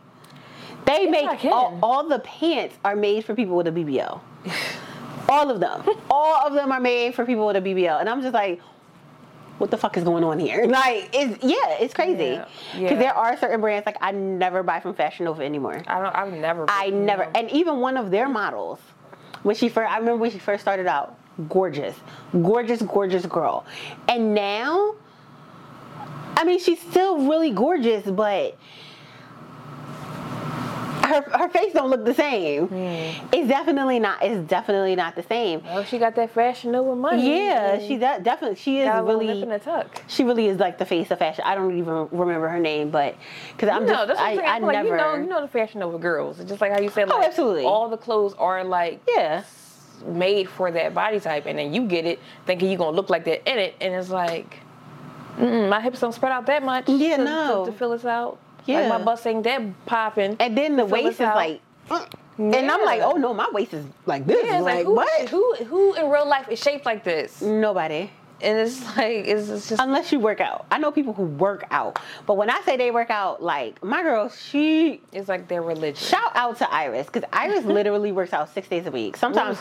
They 0.86 1.07
make 1.07 1.44
all, 1.46 1.78
all 1.82 2.09
the 2.09 2.20
pants 2.20 2.76
are 2.84 2.94
made 2.94 3.24
for 3.24 3.34
people 3.34 3.57
with 3.57 3.66
a 3.66 3.72
BBL. 3.72 4.20
all 5.28 5.50
of 5.50 5.59
them. 5.59 5.82
all 6.09 6.46
of 6.46 6.54
them 6.54 6.70
are 6.70 6.80
made 6.80 7.14
for 7.14 7.26
people 7.26 7.46
with 7.46 7.57
a 7.57 7.61
BBL. 7.61 7.98
And 8.00 8.09
I'm 8.09 8.22
just 8.22 8.34
like, 8.34 8.61
what 9.59 9.70
the 9.70 9.76
fuck 9.76 9.96
is 9.96 10.04
going 10.04 10.22
on 10.24 10.38
here? 10.38 10.66
Like, 10.66 11.09
it's 11.12 11.42
yeah, 11.42 11.76
it's 11.80 11.94
crazy. 11.94 12.36
Because 12.38 12.48
Yeah. 12.78 12.94
there 12.96 13.14
are 13.14 13.36
certain 13.38 13.61
brands 13.61 13.86
like 13.86 13.96
I 14.00 14.12
never 14.12 14.62
buy 14.62 14.80
from 14.80 14.94
Fashion 14.94 15.24
Nova 15.24 15.42
anymore. 15.44 15.82
I 15.86 16.00
don't, 16.00 16.14
I've 16.14 16.32
never. 16.32 16.66
I 16.68 16.90
never, 16.90 17.24
and 17.34 17.50
even 17.50 17.78
one 17.80 17.96
of 17.96 18.11
their 18.11 18.28
models, 18.28 18.78
when 19.42 19.57
she 19.57 19.68
first, 19.68 19.90
I 19.90 19.98
remember 19.98 20.18
when 20.18 20.30
she 20.30 20.38
first 20.38 20.62
started 20.62 20.86
out, 20.86 21.18
gorgeous, 21.48 21.96
gorgeous, 22.32 22.82
gorgeous 22.82 23.24
girl, 23.26 23.64
and 24.09 24.34
now, 24.34 24.94
I 26.36 26.44
mean, 26.44 26.59
she's 26.59 26.80
still 26.80 27.26
really 27.26 27.50
gorgeous, 27.50 28.04
but 28.07 28.57
her 31.09 31.38
her 31.38 31.48
face 31.48 31.72
don't 31.72 31.90
look 31.90 32.04
the 32.04 32.14
same. 32.14 32.68
It's 33.32 33.48
definitely 33.48 33.98
not. 33.98 34.22
It's 34.22 34.48
definitely 34.48 34.96
not 34.96 35.14
the 35.16 35.22
same. 35.22 35.62
Oh, 35.68 35.84
she 35.84 35.98
got 35.98 36.14
that 36.16 36.30
fashion 36.30 36.72
Nova 36.72 36.94
money. 36.94 37.28
Yeah, 37.28 37.78
she 37.78 37.96
de- 37.96 38.20
definitely 38.22 38.57
she 38.57 38.80
is 38.80 38.88
really. 39.02 39.59
tuck. 39.61 40.02
She 40.07 40.24
really 40.24 40.46
is 40.46 40.59
like 40.59 40.78
the 40.78 40.84
face 40.84 41.11
of 41.11 41.18
fashion. 41.18 41.44
I 41.46 41.54
don't 41.54 41.76
even 41.78 42.09
remember 42.11 42.48
her 42.48 42.61
name, 42.61 42.90
but 42.90 43.16
because 43.52 43.68
I'm 43.68 43.86
no, 43.86 43.92
just 43.92 44.09
that's 44.09 44.20
what 44.20 44.28
I, 44.28 44.32
I'm. 44.32 44.38
I 44.40 44.57
I 44.57 44.59
feel 44.59 44.66
like 44.66 44.74
never. 44.76 44.88
you 44.88 44.96
know, 44.96 45.14
you 45.16 45.26
know 45.26 45.40
the 45.40 45.48
fashion 45.48 45.80
Nova 45.80 45.98
girls. 45.98 46.40
It's 46.40 46.48
just 46.48 46.61
like 46.61 46.72
how 46.72 46.80
you 46.80 46.90
said, 46.90 47.09
like, 47.09 47.26
absolutely. 47.26 47.64
all 47.64 47.88
the 47.88 47.96
clothes 47.96 48.34
are 48.34 48.64
like 48.64 49.00
yeah. 49.09 49.44
made 50.07 50.48
for 50.48 50.70
that 50.70 50.94
body 50.94 51.20
type, 51.20 51.46
and 51.46 51.59
then 51.59 51.72
you 51.72 51.86
get 51.86 52.04
it 52.07 52.20
thinking 52.46 52.68
you're 52.68 52.78
gonna 52.78 52.96
look 52.96 53.11
like 53.11 53.24
that 53.24 53.48
in 53.50 53.59
it, 53.59 53.74
and 53.80 53.94
it's 53.94 54.11
like, 54.11 54.59
mm 55.36 55.68
my 55.68 55.80
hips 55.80 56.00
don't 56.00 56.12
spread 56.12 56.32
out 56.32 56.46
that 56.46 56.62
much. 56.62 56.88
Yeah, 56.88 57.18
to, 57.18 57.24
no. 57.24 57.64
to, 57.64 57.70
to 57.70 57.76
fill 57.76 57.92
us 57.92 58.04
out. 58.04 58.38
Yeah. 58.66 58.80
like 58.80 58.98
my 58.98 59.04
bust 59.04 59.26
ain't 59.26 59.44
that 59.44 59.86
popping. 59.86 60.36
And 60.40 60.56
then 60.56 60.76
the 60.76 60.84
waist 60.84 61.14
is 61.14 61.20
out. 61.20 61.36
like, 61.36 61.60
uh, 61.90 62.04
and 62.38 62.70
I'm 62.70 62.84
like, 62.84 63.00
oh 63.00 63.12
no, 63.12 63.32
my 63.32 63.48
waist 63.52 63.72
is 63.74 63.86
like 64.04 64.26
this. 64.26 64.44
Yeah, 64.44 64.56
it's 64.56 64.64
like, 64.64 64.86
like, 64.86 64.86
who, 64.86 64.94
what? 64.94 65.28
who 65.28 65.64
who 65.64 65.94
in 65.94 66.10
real 66.10 66.28
life 66.28 66.48
is 66.48 66.60
shaped 66.60 66.84
like 66.84 67.04
this? 67.04 67.40
Nobody. 67.40 68.10
And 68.42 68.58
it's 68.58 68.84
like 68.96 69.26
it's, 69.26 69.48
it's 69.48 69.68
just 69.70 69.82
Unless 69.82 70.12
you 70.12 70.20
work 70.20 70.40
out. 70.40 70.66
I 70.70 70.78
know 70.78 70.92
people 70.92 71.14
who 71.14 71.24
work 71.24 71.64
out. 71.70 71.98
But 72.26 72.36
when 72.36 72.50
I 72.50 72.60
say 72.62 72.76
they 72.76 72.90
work 72.90 73.08
out, 73.08 73.42
like 73.42 73.82
my 73.82 74.02
girl, 74.02 74.28
she 74.28 75.00
it's 75.12 75.28
like 75.28 75.48
their 75.48 75.62
religion. 75.62 75.96
shout 75.96 76.32
out 76.34 76.58
to 76.58 76.70
Iris 76.70 77.06
because 77.06 77.24
Iris 77.32 77.64
literally 77.78 78.12
works 78.12 78.34
out 78.34 78.52
six 78.52 78.68
days 78.68 78.86
a 78.86 78.90
week. 78.90 79.16
Sometimes, 79.16 79.58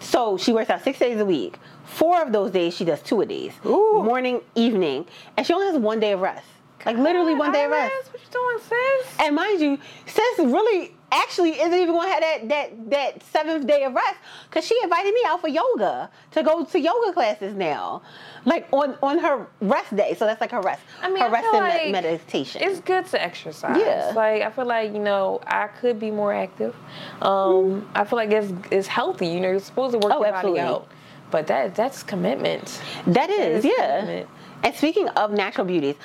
so 0.00 0.36
she 0.36 0.52
works 0.52 0.68
out 0.68 0.82
six 0.84 0.98
days 0.98 1.18
a 1.18 1.24
week. 1.24 1.58
Four 1.84 2.22
of 2.22 2.32
those 2.32 2.50
days 2.50 2.74
she 2.74 2.84
does 2.84 3.00
two 3.02 3.20
a 3.20 3.26
days, 3.26 3.52
Ooh. 3.66 4.02
morning, 4.02 4.40
evening, 4.54 5.06
and 5.36 5.46
she 5.46 5.52
only 5.52 5.66
has 5.66 5.76
one 5.76 6.00
day 6.00 6.12
of 6.12 6.20
rest. 6.20 6.46
Like 6.86 6.96
literally 6.96 7.34
one 7.34 7.52
day 7.52 7.66
rest. 7.66 8.12
What 8.12 8.20
you 8.22 8.28
doing, 8.30 8.58
sis? 8.58 9.16
And 9.20 9.36
mind 9.36 9.60
you, 9.60 9.78
sis 10.06 10.38
really 10.38 10.94
actually 11.14 11.50
isn't 11.60 11.74
even 11.74 11.88
going 11.94 12.08
to 12.08 12.12
have 12.12 12.20
that 12.22 12.48
that 12.48 12.90
that 12.90 13.22
seventh 13.24 13.66
day 13.66 13.84
of 13.84 13.92
rest 13.94 14.16
because 14.48 14.66
she 14.66 14.74
invited 14.82 15.12
me 15.12 15.20
out 15.26 15.40
for 15.42 15.48
yoga 15.48 16.10
to 16.30 16.42
go 16.42 16.64
to 16.64 16.80
yoga 16.80 17.12
classes 17.12 17.54
now, 17.54 18.02
like 18.46 18.66
on 18.72 18.96
on 19.02 19.18
her 19.18 19.46
rest 19.60 19.94
day. 19.94 20.14
So 20.14 20.24
that's 20.26 20.40
like 20.40 20.50
her 20.52 20.60
rest, 20.62 20.80
I 21.02 21.08
mean, 21.10 21.18
her 21.18 21.26
I 21.26 21.30
rest 21.30 21.46
and 21.52 21.62
med- 21.64 21.82
like 21.82 21.92
meditation. 21.92 22.62
It's 22.64 22.80
good 22.80 23.06
to 23.06 23.22
exercise. 23.22 23.76
Yeah. 23.78 24.12
Like 24.16 24.42
I 24.42 24.50
feel 24.50 24.64
like 24.66 24.92
you 24.92 24.98
know 25.00 25.40
I 25.46 25.66
could 25.68 26.00
be 26.00 26.10
more 26.10 26.32
active. 26.32 26.74
Um, 27.20 27.88
I 27.94 28.04
feel 28.04 28.16
like 28.16 28.30
it's 28.30 28.52
it's 28.70 28.88
healthy. 28.88 29.28
You 29.28 29.40
know, 29.40 29.50
you're 29.50 29.60
supposed 29.60 29.92
to 29.92 29.98
work 29.98 30.14
Oh, 30.16 30.24
your 30.24 30.34
absolutely. 30.34 30.60
body 30.62 30.72
out, 30.74 30.88
but 31.30 31.46
that 31.48 31.74
that's 31.74 32.02
commitment. 32.02 32.80
That 33.06 33.28
is, 33.30 33.64
is 33.64 33.70
yeah. 33.78 34.00
commitment. 34.00 34.28
And 34.62 34.74
speaking 34.74 35.08
of 35.10 35.32
natural 35.32 35.66
beauties, 35.66 35.96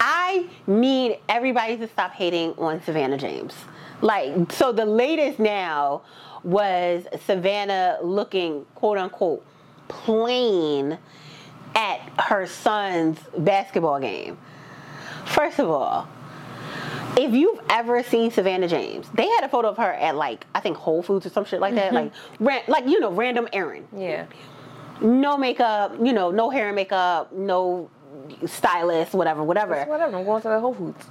I 0.00 0.46
need 0.66 1.18
everybody 1.28 1.76
to 1.76 1.88
stop 1.88 2.12
hating 2.12 2.54
on 2.58 2.82
Savannah 2.82 3.18
James. 3.18 3.54
Like, 4.00 4.52
so 4.52 4.72
the 4.72 4.86
latest 4.86 5.38
now 5.38 6.02
was 6.42 7.04
Savannah 7.24 7.98
looking 8.02 8.64
quote 8.74 8.98
unquote 8.98 9.44
plain 9.88 10.98
at 11.74 12.00
her 12.18 12.46
son's 12.46 13.18
basketball 13.38 14.00
game. 14.00 14.38
First 15.26 15.58
of 15.58 15.68
all, 15.68 16.08
if 17.16 17.32
you've 17.32 17.60
ever 17.70 18.02
seen 18.02 18.30
Savannah 18.30 18.68
James, 18.68 19.08
they 19.14 19.26
had 19.26 19.44
a 19.44 19.48
photo 19.48 19.68
of 19.68 19.76
her 19.78 19.92
at 19.94 20.16
like 20.16 20.46
I 20.54 20.60
think 20.60 20.76
Whole 20.76 21.02
Foods 21.02 21.26
or 21.26 21.30
some 21.30 21.44
shit 21.44 21.60
like 21.60 21.74
that, 21.74 21.92
mm-hmm. 21.92 21.94
like 21.96 22.12
ran, 22.40 22.62
like 22.68 22.86
you 22.86 23.00
know 23.00 23.10
random 23.10 23.48
errand 23.52 23.88
Yeah. 23.96 24.26
no 25.00 25.36
makeup, 25.36 25.94
you 26.02 26.12
know, 26.12 26.30
no 26.30 26.50
hair 26.50 26.66
and 26.68 26.76
makeup, 26.76 27.32
no 27.32 27.90
stylist, 28.46 29.12
whatever, 29.12 29.42
whatever. 29.42 29.74
It's 29.74 29.88
whatever. 29.88 30.16
I'm 30.16 30.24
going 30.24 30.42
to 30.42 30.48
the 30.48 30.60
Whole 30.60 30.74
Foods. 30.74 31.04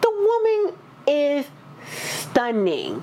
The 0.00 0.10
woman 0.10 0.78
is 1.06 1.46
stunning. 1.92 3.02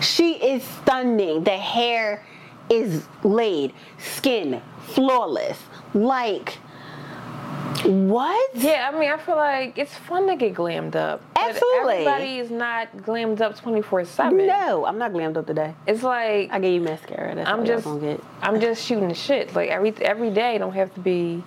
She 0.00 0.34
is 0.34 0.62
stunning. 0.62 1.44
The 1.44 1.56
hair 1.56 2.24
is 2.70 3.06
laid, 3.22 3.72
skin 3.98 4.62
flawless. 4.94 5.58
Like, 5.94 6.58
what? 7.84 8.50
Yeah, 8.54 8.90
I 8.92 8.98
mean, 8.98 9.10
I 9.10 9.16
feel 9.16 9.36
like 9.36 9.76
it's 9.76 9.94
fun 9.94 10.26
to 10.28 10.36
get 10.36 10.54
glammed 10.54 10.94
up. 10.94 11.20
Absolutely. 11.36 11.94
everybody 11.94 12.38
is 12.38 12.50
not 12.50 12.96
glammed 12.98 13.40
up 13.40 13.58
24 13.58 14.04
seven. 14.04 14.46
No, 14.46 14.86
I'm 14.86 14.98
not 14.98 15.12
glammed 15.12 15.36
up 15.36 15.46
today. 15.46 15.74
It's 15.86 16.02
like 16.02 16.50
I 16.52 16.60
gave 16.60 16.74
you 16.74 16.80
mascara. 16.80 17.34
That's 17.34 17.48
I'm 17.48 17.64
just 17.64 17.84
y'all 17.84 17.98
gonna 17.98 18.14
get. 18.16 18.24
I'm 18.40 18.60
just 18.60 18.84
shooting 18.84 19.08
the 19.08 19.14
shit. 19.14 19.54
Like 19.54 19.70
every 19.70 19.92
every 20.00 20.30
day 20.30 20.58
don't 20.58 20.74
have 20.74 20.94
to 20.94 21.00
be 21.00 21.42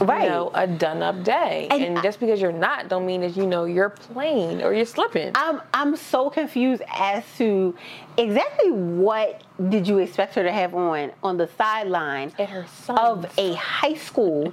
Right. 0.00 0.24
you 0.24 0.28
know, 0.30 0.50
a 0.54 0.66
done 0.66 1.02
up 1.02 1.22
day. 1.24 1.68
And 1.70 1.82
And, 1.82 1.98
I- 1.98 2.02
just 2.02 2.20
because 2.20 2.40
you're 2.40 2.52
not 2.52 2.88
don't 2.88 3.06
mean 3.06 3.22
that 3.22 3.36
you 3.36 3.46
know 3.46 3.64
you're 3.64 3.88
plain 3.90 4.60
or 4.62 4.72
you're 4.74 4.84
slipping. 4.86 5.32
I'm 5.34 5.60
I'm 5.72 5.96
so 5.96 6.28
confused 6.30 6.82
as 6.94 7.24
to 7.38 7.74
exactly 8.16 8.70
what 8.72 9.42
did 9.70 9.88
you 9.88 9.98
expect 9.98 10.34
her 10.34 10.42
to 10.42 10.52
have 10.52 10.74
on 10.74 11.12
on 11.22 11.36
the 11.36 11.48
sideline 11.56 12.32
At 12.38 12.50
her 12.50 12.66
son's. 12.84 12.98
of 13.26 13.38
a 13.38 13.54
high 13.54 13.94
school 13.94 14.52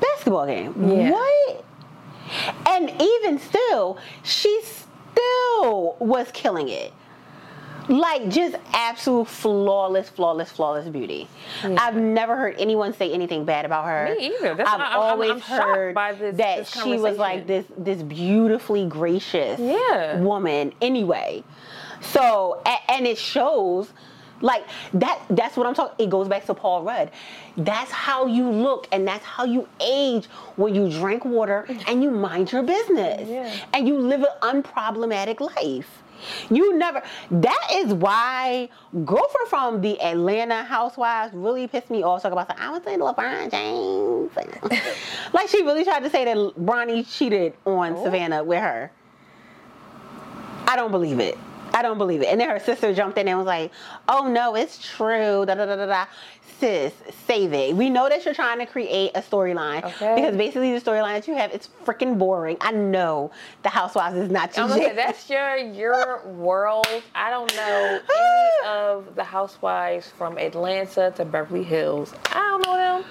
basketball 0.00 0.46
game. 0.46 0.74
Yeah. 0.90 1.10
What? 1.12 1.64
And 2.68 2.90
even 3.00 3.38
still, 3.38 3.96
she 4.22 4.60
still 4.62 5.96
was 5.98 6.30
killing 6.32 6.68
it. 6.68 6.92
Like 7.88 8.28
just 8.28 8.56
absolute 8.72 9.28
flawless, 9.28 10.08
flawless, 10.10 10.50
flawless 10.50 10.88
beauty. 10.88 11.26
I've 11.64 11.96
never 11.96 12.36
heard 12.36 12.56
anyone 12.58 12.92
say 12.92 13.12
anything 13.12 13.44
bad 13.44 13.64
about 13.64 13.86
her. 13.86 14.14
Me 14.18 14.26
either. 14.26 14.54
That's 14.54 14.68
I've 14.70 14.78
why 14.78 14.84
I'm- 14.86 15.00
I'm- 15.00 15.10
always 15.10 15.42
heard 15.42 15.96
this- 15.96 16.36
that 16.36 16.56
this 16.58 16.82
she 16.82 16.98
was 16.98 17.16
like 17.18 17.46
this 17.46 17.64
this 17.76 18.02
beautifully 18.02 18.86
gracious 18.86 19.58
Yeah. 19.58 20.20
woman 20.20 20.72
anyway. 20.82 21.42
So 22.00 22.60
and 22.88 23.06
it 23.06 23.18
shows 23.18 23.90
like 24.40 24.64
that 24.94 25.18
that's 25.30 25.56
what 25.56 25.66
I'm 25.66 25.74
talking 25.74 26.04
it 26.06 26.10
goes 26.10 26.28
back 26.28 26.44
to 26.46 26.54
Paul 26.54 26.82
Rudd. 26.82 27.10
That's 27.56 27.90
how 27.90 28.26
you 28.26 28.48
look 28.48 28.86
and 28.92 29.08
that's 29.08 29.24
how 29.24 29.44
you 29.44 29.66
age 29.80 30.26
when 30.56 30.74
you 30.74 30.90
drink 30.90 31.24
water 31.24 31.66
and 31.88 32.02
you 32.02 32.10
mind 32.10 32.52
your 32.52 32.62
business. 32.62 33.28
Yeah. 33.28 33.50
And 33.72 33.88
you 33.88 33.98
live 33.98 34.22
an 34.42 34.62
unproblematic 34.62 35.40
life. 35.40 36.02
You 36.50 36.76
never 36.76 37.02
that 37.30 37.68
is 37.74 37.92
why 37.94 38.68
girlfriend 39.04 39.48
from 39.48 39.80
the 39.80 40.00
Atlanta 40.00 40.62
housewives 40.64 41.34
really 41.34 41.66
pissed 41.66 41.90
me 41.90 42.02
off 42.02 42.22
talking 42.22 42.38
about 42.38 42.58
I 42.58 42.70
was 42.70 42.86
in 42.86 43.00
LeBron 43.00 43.50
James. 43.50 44.30
like 45.32 45.48
she 45.48 45.62
really 45.62 45.84
tried 45.84 46.00
to 46.00 46.10
say 46.10 46.24
that 46.24 46.36
Bronny 46.36 47.06
cheated 47.10 47.54
on 47.64 47.94
Oh. 47.94 48.04
Savannah 48.04 48.44
with 48.44 48.60
her. 48.60 48.90
I 50.66 50.76
don't 50.76 50.90
believe 50.90 51.18
it. 51.20 51.38
I 51.78 51.82
don't 51.82 51.96
believe 51.98 52.22
it. 52.22 52.26
And 52.26 52.40
then 52.40 52.48
her 52.50 52.58
sister 52.58 52.92
jumped 52.92 53.16
in 53.18 53.28
and 53.28 53.38
was 53.38 53.46
like, 53.46 53.70
"Oh 54.08 54.26
no, 54.26 54.56
it's 54.56 54.78
true." 54.96 55.44
Da 55.46 55.54
da 55.54 55.64
da 55.66 55.76
da 55.76 55.86
da. 55.86 56.06
Sis, 56.58 56.92
save 57.28 57.52
it. 57.52 57.76
We 57.76 57.88
know 57.88 58.08
that 58.08 58.24
you're 58.24 58.34
trying 58.34 58.58
to 58.58 58.66
create 58.66 59.12
a 59.14 59.20
storyline 59.22 59.84
Okay. 59.84 60.16
because 60.16 60.36
basically 60.36 60.76
the 60.76 60.80
storyline 60.80 61.14
that 61.14 61.28
you 61.28 61.36
have 61.36 61.52
it's 61.52 61.68
freaking 61.84 62.18
boring. 62.18 62.56
I 62.60 62.72
know 62.72 63.30
the 63.62 63.68
Housewives 63.68 64.16
is 64.16 64.28
not 64.28 64.56
your 64.56 64.68
say 64.70 64.92
that's 65.02 65.30
your 65.30 65.56
your 65.56 66.26
world. 66.26 66.88
I 67.14 67.30
don't 67.30 67.54
know 67.54 68.00
any 68.16 68.68
of 68.68 69.14
the 69.14 69.22
housewives 69.22 70.08
from 70.18 70.36
Atlanta 70.36 71.12
to 71.14 71.24
Beverly 71.24 71.62
Hills. 71.62 72.12
I 72.32 72.40
don't 72.40 72.62
know 72.66 72.76
them. 72.76 73.04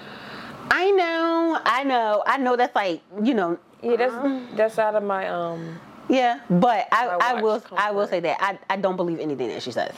I 0.70 0.90
know, 0.90 1.58
I 1.64 1.84
know, 1.84 2.22
I 2.26 2.36
know. 2.36 2.54
That's 2.56 2.76
like 2.76 3.00
you 3.22 3.32
know, 3.32 3.58
Yeah, 3.82 3.96
that's 3.96 4.14
that's 4.56 4.78
out 4.78 4.94
of 4.94 5.02
my 5.02 5.26
um 5.26 5.80
Yeah, 6.08 6.40
but 6.48 6.88
I, 6.90 7.06
I 7.06 7.18
I, 7.20 7.34
will 7.34 7.54
watched 7.54 7.72
I 7.76 7.90
will 7.90 8.06
say 8.06 8.20
that 8.20 8.38
I, 8.40 8.58
I 8.70 8.76
don't 8.76 8.96
believe 8.96 9.20
anything 9.20 9.48
that 9.48 9.62
she 9.62 9.72
says. 9.72 9.94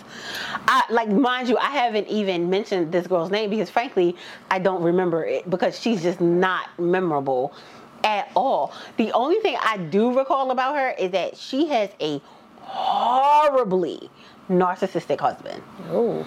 I 0.67 0.83
like 0.91 1.09
mind 1.09 1.49
you, 1.49 1.57
I 1.57 1.71
haven't 1.71 2.09
even 2.09 2.51
mentioned 2.51 2.91
this 2.93 3.07
girl's 3.07 3.31
name 3.31 3.51
because 3.51 3.71
frankly, 3.71 4.17
I 4.51 4.59
don't 4.59 4.83
remember 4.83 5.25
it 5.25 5.49
because 5.49 5.79
she's 5.79 6.03
just 6.03 6.21
not 6.21 6.69
memorable 6.79 7.55
at 8.03 8.31
all. 8.35 8.75
The 8.97 9.13
only 9.13 9.39
thing 9.41 9.57
I 9.61 9.77
do 9.77 10.17
recall 10.17 10.51
about 10.51 10.75
her 10.75 10.91
is 10.91 11.13
that 11.13 11.37
she 11.37 11.67
has 11.69 11.91
a 12.01 12.21
horribly 12.63 14.11
narcissistic 14.51 15.21
husband 15.21 15.63
Oh. 15.91 16.27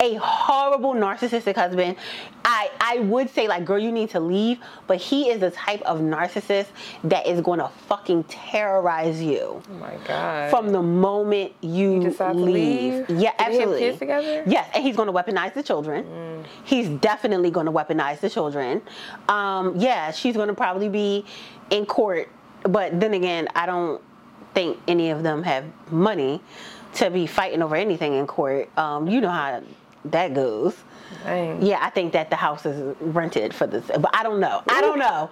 a 0.00 0.14
horrible 0.14 0.94
narcissistic 0.94 1.54
husband. 1.54 1.96
I 2.44 2.70
I 2.80 2.98
would 3.00 3.28
say 3.30 3.46
like 3.46 3.64
girl 3.66 3.78
you 3.78 3.92
need 3.92 4.08
to 4.10 4.20
leave, 4.20 4.58
but 4.86 4.96
he 4.98 5.28
is 5.30 5.38
the 5.40 5.50
type 5.50 5.82
of 5.82 6.00
narcissist 6.00 6.66
that 7.04 7.26
is 7.26 7.40
going 7.42 7.58
to 7.58 7.68
fucking 7.86 8.24
terrorize 8.24 9.22
you 9.22 9.62
Oh 9.70 9.74
my 9.74 9.94
god. 10.06 10.50
from 10.50 10.70
the 10.72 10.80
moment 10.82 11.52
you, 11.60 12.00
leave. 12.00 12.14
leave? 12.34 13.10
Yeah, 13.10 13.32
Did 13.32 13.40
absolutely. 13.40 13.78
kids 13.80 13.98
together? 13.98 14.44
Yes, 14.46 14.70
and 14.74 14.82
he's 14.82 14.96
going 14.96 15.08
to 15.08 15.12
weaponize 15.12 15.52
the 15.52 15.62
children. 15.62 16.44
He's 16.64 16.88
definitely 16.88 17.50
going 17.50 17.66
to 17.66 17.72
weaponize 17.72 18.20
the 18.20 18.30
children. 18.30 18.80
Um, 19.28 19.74
yeah, 19.76 20.10
she's 20.10 20.34
going 20.36 20.48
to 20.48 20.54
probably 20.54 20.88
be 20.88 21.26
in 21.70 21.84
court, 21.84 22.30
but 22.62 22.98
then 22.98 23.12
again, 23.12 23.48
I 23.54 23.66
don't 23.66 24.00
think 24.54 24.78
any 24.88 25.10
of 25.10 25.22
them 25.22 25.42
have 25.42 25.64
money 25.90 26.40
to 26.98 27.10
be 27.10 27.26
fighting 27.26 27.62
over 27.62 27.76
anything 27.76 28.14
in 28.14 28.26
court. 28.26 28.76
Um, 28.76 29.08
you 29.08 29.20
know 29.20 29.30
how 29.30 29.62
that 30.06 30.34
goes. 30.34 30.76
Dang. 31.24 31.62
Yeah, 31.62 31.78
I 31.80 31.90
think 31.90 32.12
that 32.12 32.30
the 32.30 32.36
house 32.36 32.66
is 32.66 32.96
rented 33.00 33.54
for 33.54 33.66
this, 33.66 33.84
but 33.86 34.10
I 34.14 34.22
don't 34.22 34.40
know. 34.40 34.62
I 34.68 34.80
don't 34.80 34.98
know. 34.98 35.30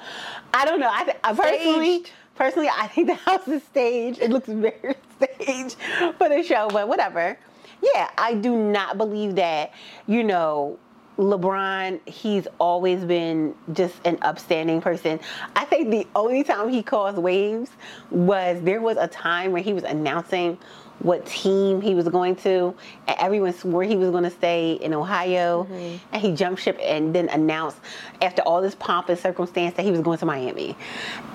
I 0.55 0.65
don't 0.65 0.81
know. 0.81 0.91
I, 0.91 1.05
th- 1.05 1.17
I 1.23 1.35
personally, 1.35 2.05
personally, 2.35 2.69
I 2.75 2.87
think 2.89 3.07
the 3.09 3.15
house 3.15 3.47
is 3.49 3.63
staged. 3.65 4.21
It 4.21 4.31
looks 4.31 4.49
very 4.49 4.95
staged 5.23 5.77
for 6.19 6.29
the 6.29 6.43
show, 6.43 6.69
but 6.71 6.89
whatever. 6.89 7.39
Yeah, 7.83 8.11
I 8.17 8.35
do 8.35 8.57
not 8.57 8.97
believe 8.97 9.35
that. 9.35 9.73
You 10.07 10.25
know, 10.25 10.79
LeBron. 11.19 12.07
He's 12.07 12.47
always 12.59 13.05
been 13.05 13.55
just 13.73 13.95
an 14.05 14.19
upstanding 14.23 14.81
person. 14.81 15.19
I 15.55 15.65
think 15.65 15.91
the 15.91 16.07
only 16.15 16.45
time 16.45 16.69
he 16.69 16.83
caused 16.83 17.19
waves 17.19 17.71
was 18.11 18.61
there 18.63 18.81
was 18.81 18.97
a 18.99 19.09
time 19.09 19.53
where 19.53 19.63
he 19.63 19.73
was 19.73 19.85
announcing 19.85 20.59
what 21.01 21.27
team 21.27 21.81
he 21.81 21.95
was 21.95 22.09
going 22.09 22.37
to, 22.37 22.75
and 23.07 23.17
everyone 23.19 23.53
swore 23.53 23.83
he 23.83 23.97
was 23.97 24.11
going 24.11 24.25
to 24.25 24.31
stay 24.31 24.73
in 24.75 24.95
Ohio, 24.95 25.65
mm-hmm. 25.65 25.97
and 26.13 26.23
he 26.23 26.33
jumped 26.33 26.63
ship 26.63 26.79
and 26.83 27.15
then 27.15 27.29
announced 27.29 27.79
after 28.23 28.43
all 28.43 28.63
this 28.63 28.75
pomp 28.75 29.09
and 29.09 29.19
circumstance 29.19 29.75
that 29.77 29.85
he 29.85 29.91
was 29.91 30.01
going 30.01 30.19
to 30.19 30.27
Miami, 30.27 30.77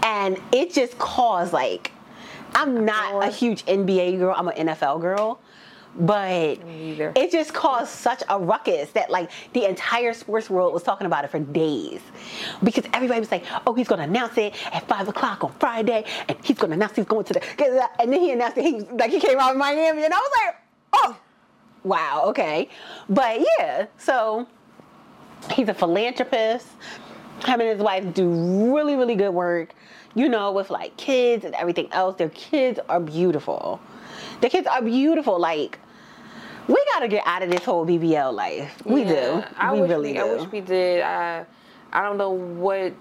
and 0.04 0.38
it 0.52 0.74
just 0.74 0.98
caused 0.98 1.54
like, 1.54 1.92
I'm 2.54 2.86
not 2.86 3.24
a 3.24 3.32
huge 3.32 3.66
NBA 3.66 4.20
girl, 4.20 4.34
I'm 4.36 4.48
an 4.48 4.68
NFL 4.68 5.02
girl. 5.02 5.40
But 6.00 6.60
it 6.66 7.32
just 7.32 7.54
caused 7.54 7.90
such 7.90 8.24
a 8.30 8.40
ruckus 8.40 8.92
that 8.92 9.10
like 9.10 9.30
the 9.54 9.66
entire 9.66 10.14
sports 10.14 10.50
world 10.50 10.74
was 10.74 10.84
talking 10.84 11.06
about 11.06 11.26
it 11.26 11.32
for 11.32 11.40
days 11.40 12.02
because 12.64 12.86
everybody 12.94 13.20
was 13.20 13.30
like, 13.30 13.44
"Oh, 13.68 13.74
he's 13.74 13.90
gonna 13.90 14.04
announce 14.04 14.38
it 14.38 14.56
at 14.74 14.88
five 14.88 15.10
o'clock 15.10 15.44
on 15.44 15.52
Friday, 15.60 16.06
and 16.30 16.38
he's 16.44 16.58
gonna 16.58 16.76
announce 16.76 16.96
he's 16.96 17.06
going 17.06 17.26
to 17.26 17.34
the." 17.34 17.42
And 18.00 18.12
then 18.12 18.22
he 18.22 18.32
announced 18.32 18.56
that 18.56 18.64
he 18.64 18.80
like 18.80 19.12
he 19.12 19.20
came 19.20 19.38
out 19.38 19.52
of 19.52 19.58
Miami, 19.58 20.04
and 20.06 20.14
I 20.14 20.18
was 20.18 20.32
like, 20.46 20.56
"Oh, 20.94 21.18
wow, 21.84 22.24
okay." 22.28 22.70
But 23.10 23.46
yeah, 23.60 23.88
so 23.98 24.48
he's 25.52 25.68
a 25.68 25.74
philanthropist. 25.74 26.68
Him 27.46 27.60
and 27.60 27.70
his 27.70 27.80
wife 27.80 28.14
do 28.14 28.30
really, 28.74 28.96
really 28.96 29.16
good 29.16 29.32
work. 29.32 29.74
You 30.14 30.30
know, 30.30 30.52
with 30.52 30.70
like 30.70 30.96
kids 30.98 31.44
and 31.44 31.54
everything 31.56 31.92
else. 31.92 32.16
Their 32.18 32.30
kids 32.30 32.80
are 32.88 33.00
beautiful. 33.00 33.80
Their 34.42 34.50
kids 34.50 34.68
are 34.68 34.82
beautiful. 34.82 35.40
Like, 35.40 35.80
we 36.68 36.84
gotta 36.94 37.08
get 37.08 37.24
out 37.26 37.42
of 37.44 37.50
this 37.50 37.64
whole 37.64 37.86
BBL 37.86 38.34
life. 38.34 38.82
We 38.86 39.04
do. 39.04 39.14
Yeah, 39.14 39.48
I 39.58 39.74
we 39.74 39.82
wish 39.82 39.90
really 39.90 40.12
we, 40.14 40.18
do. 40.18 40.22
I 40.26 40.36
wish 40.36 40.52
we 40.52 40.62
did. 40.62 41.02
I, 41.02 41.46
I 41.92 42.04
don't 42.04 42.18
know 42.18 42.32
what, 42.32 42.94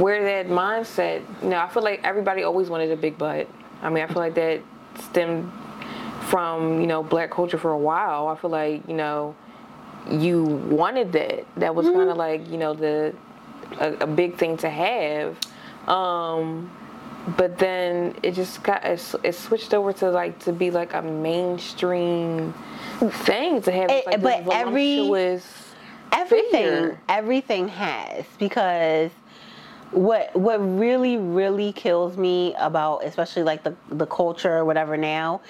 where 0.00 0.22
that 0.24 0.50
mindset. 0.52 1.22
You 1.42 1.50
know, 1.50 1.58
I 1.58 1.68
feel 1.68 1.82
like 1.82 2.00
everybody 2.04 2.42
always 2.42 2.68
wanted 2.70 2.90
a 2.90 2.96
big 2.96 3.18
butt. 3.18 3.48
I 3.82 3.90
mean, 3.90 4.02
I 4.04 4.06
feel 4.06 4.16
like 4.16 4.34
that 4.34 4.60
stemmed 5.00 5.50
from 6.28 6.80
you 6.80 6.86
know 6.86 7.02
black 7.02 7.30
culture 7.30 7.58
for 7.58 7.70
a 7.72 7.78
while. 7.78 8.28
I 8.28 8.36
feel 8.36 8.50
like 8.50 8.86
you 8.88 8.94
know, 8.94 9.34
you 10.10 10.44
wanted 10.44 11.12
that. 11.12 11.46
That 11.56 11.74
was 11.74 11.86
kind 11.86 12.00
of 12.00 12.08
Mm-hmm. 12.08 12.18
like 12.18 12.48
you 12.50 12.58
know 12.58 12.74
the, 12.74 13.14
a, 13.80 13.92
a 14.00 14.06
big 14.06 14.36
thing 14.36 14.56
to 14.58 14.68
have. 14.70 15.36
Um, 15.88 16.70
but 17.36 17.58
then 17.58 18.14
it 18.22 18.32
just 18.32 18.62
got 18.62 18.84
it, 18.84 19.02
it 19.22 19.34
switched 19.34 19.74
over 19.74 19.92
to 19.92 20.10
like 20.10 20.38
to 20.40 20.52
be 20.52 20.70
like 20.70 20.94
a 20.94 21.02
mainstream 21.02 22.52
thing 23.00 23.60
to 23.62 23.72
have 23.72 23.90
Eh, 23.90 24.02
like 24.06 24.22
but 24.22 24.46
every- 24.50 25.10
everything 26.12 26.50
figure. 26.50 27.00
everything 27.08 27.68
has 27.68 28.24
because 28.38 29.10
what 29.90 30.34
what 30.36 30.58
really 30.78 31.16
really 31.16 31.72
kills 31.72 32.16
me 32.16 32.54
about 32.58 33.04
especially 33.04 33.42
like 33.42 33.62
the 33.62 33.74
the 33.90 34.06
culture 34.06 34.56
or 34.56 34.64
whatever 34.64 34.96
now 34.96 35.40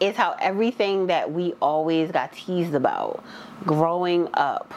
is 0.00 0.16
how 0.16 0.34
everything 0.40 1.06
that 1.06 1.30
we 1.32 1.52
always 1.62 2.10
got 2.10 2.32
teased 2.32 2.74
about 2.74 3.22
growing 3.64 4.28
up 4.34 4.72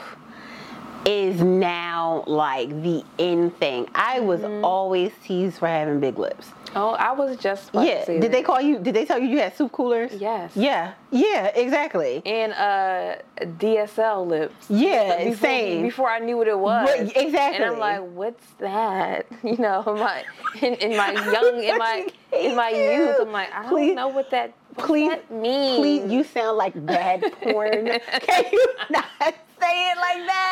is 1.08 1.42
now 1.42 2.24
like 2.28 2.70
the 2.84 3.02
end 3.18 3.58
thing. 3.58 3.88
I 3.96 4.20
was 4.20 4.42
Mm-hmm. 4.42 4.64
always 4.66 5.12
teased 5.24 5.58
for 5.58 5.68
having 5.68 6.00
big 6.00 6.20
lips. 6.20 6.50
Oh, 6.76 6.90
I 6.92 7.12
was 7.14 7.38
just 7.38 7.70
Yeah. 7.74 8.06
Did 8.06 8.32
they 8.32 8.44
call 8.44 8.60
you? 8.62 8.78
Did 8.78 8.94
they 8.94 9.06
tell 9.06 9.18
you 9.18 9.28
you 9.30 9.40
had 9.40 9.56
soup 9.56 9.72
coolers? 9.72 10.12
Yes. 10.14 10.52
Yeah. 10.54 10.94
Yeah. 11.12 11.48
Exactly. 11.56 12.22
and 12.26 12.52
uh 12.54 13.16
DSL 13.58 14.28
lips. 14.28 14.70
Yeah. 14.70 15.24
Before, 15.30 15.36
same. 15.48 15.84
Before 15.84 16.10
I 16.10 16.20
knew 16.20 16.38
what 16.38 16.48
it 16.50 16.60
was. 16.60 16.88
Right, 16.90 17.12
exactly. 17.16 17.64
And 17.64 17.74
I'm 17.74 17.80
like, 17.80 18.02
what's 18.12 18.46
that? 18.60 19.26
You 19.44 19.58
know, 19.58 19.82
in 19.88 19.98
my 20.00 20.24
in, 20.62 20.74
in 20.76 20.98
my 20.98 21.12
young 21.34 21.64
in 21.64 21.78
my 21.78 22.08
in 22.34 22.56
my 22.56 22.70
you. 22.70 23.06
youth, 23.06 23.18
I'm 23.22 23.32
like, 23.32 23.52
I 23.54 23.62
don't 23.64 23.70
Please- 23.72 23.96
know 23.96 24.10
what 24.10 24.30
that 24.32 24.54
please, 24.78 25.10
that 25.10 25.32
mean. 25.32 25.80
please, 25.82 26.12
you 26.12 26.24
sound 26.24 26.58
like 26.58 26.74
bad 26.86 27.24
porn. 27.42 27.86
Can 28.28 28.44
you 28.52 28.66
not 28.92 29.06
say 29.20 29.90
it 29.92 29.98
like 29.98 30.22
that? 30.28 30.47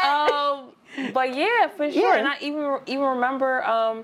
But 1.16 1.34
yeah, 1.34 1.68
for 1.76 1.90
sure. 1.92 2.14
Yeah. 2.14 2.18
And 2.18 2.28
I 2.28 2.36
even 2.42 2.78
even 2.88 3.06
remember 3.06 3.64
um, 3.64 4.04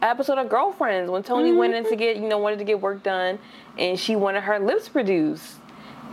episode 0.00 0.38
of 0.38 0.48
Girlfriends 0.48 1.10
when 1.10 1.22
Toni 1.24 1.52
went 1.52 1.74
Mm-hmm. 1.74 1.84
in 1.86 1.90
to 1.90 1.96
get 1.96 2.16
you 2.18 2.28
know 2.28 2.38
wanted 2.38 2.60
to 2.60 2.64
get 2.64 2.80
work 2.80 3.02
done, 3.02 3.38
and 3.78 3.98
she 3.98 4.14
wanted 4.16 4.42
her 4.44 4.58
lips 4.60 4.88
produced. 4.88 5.56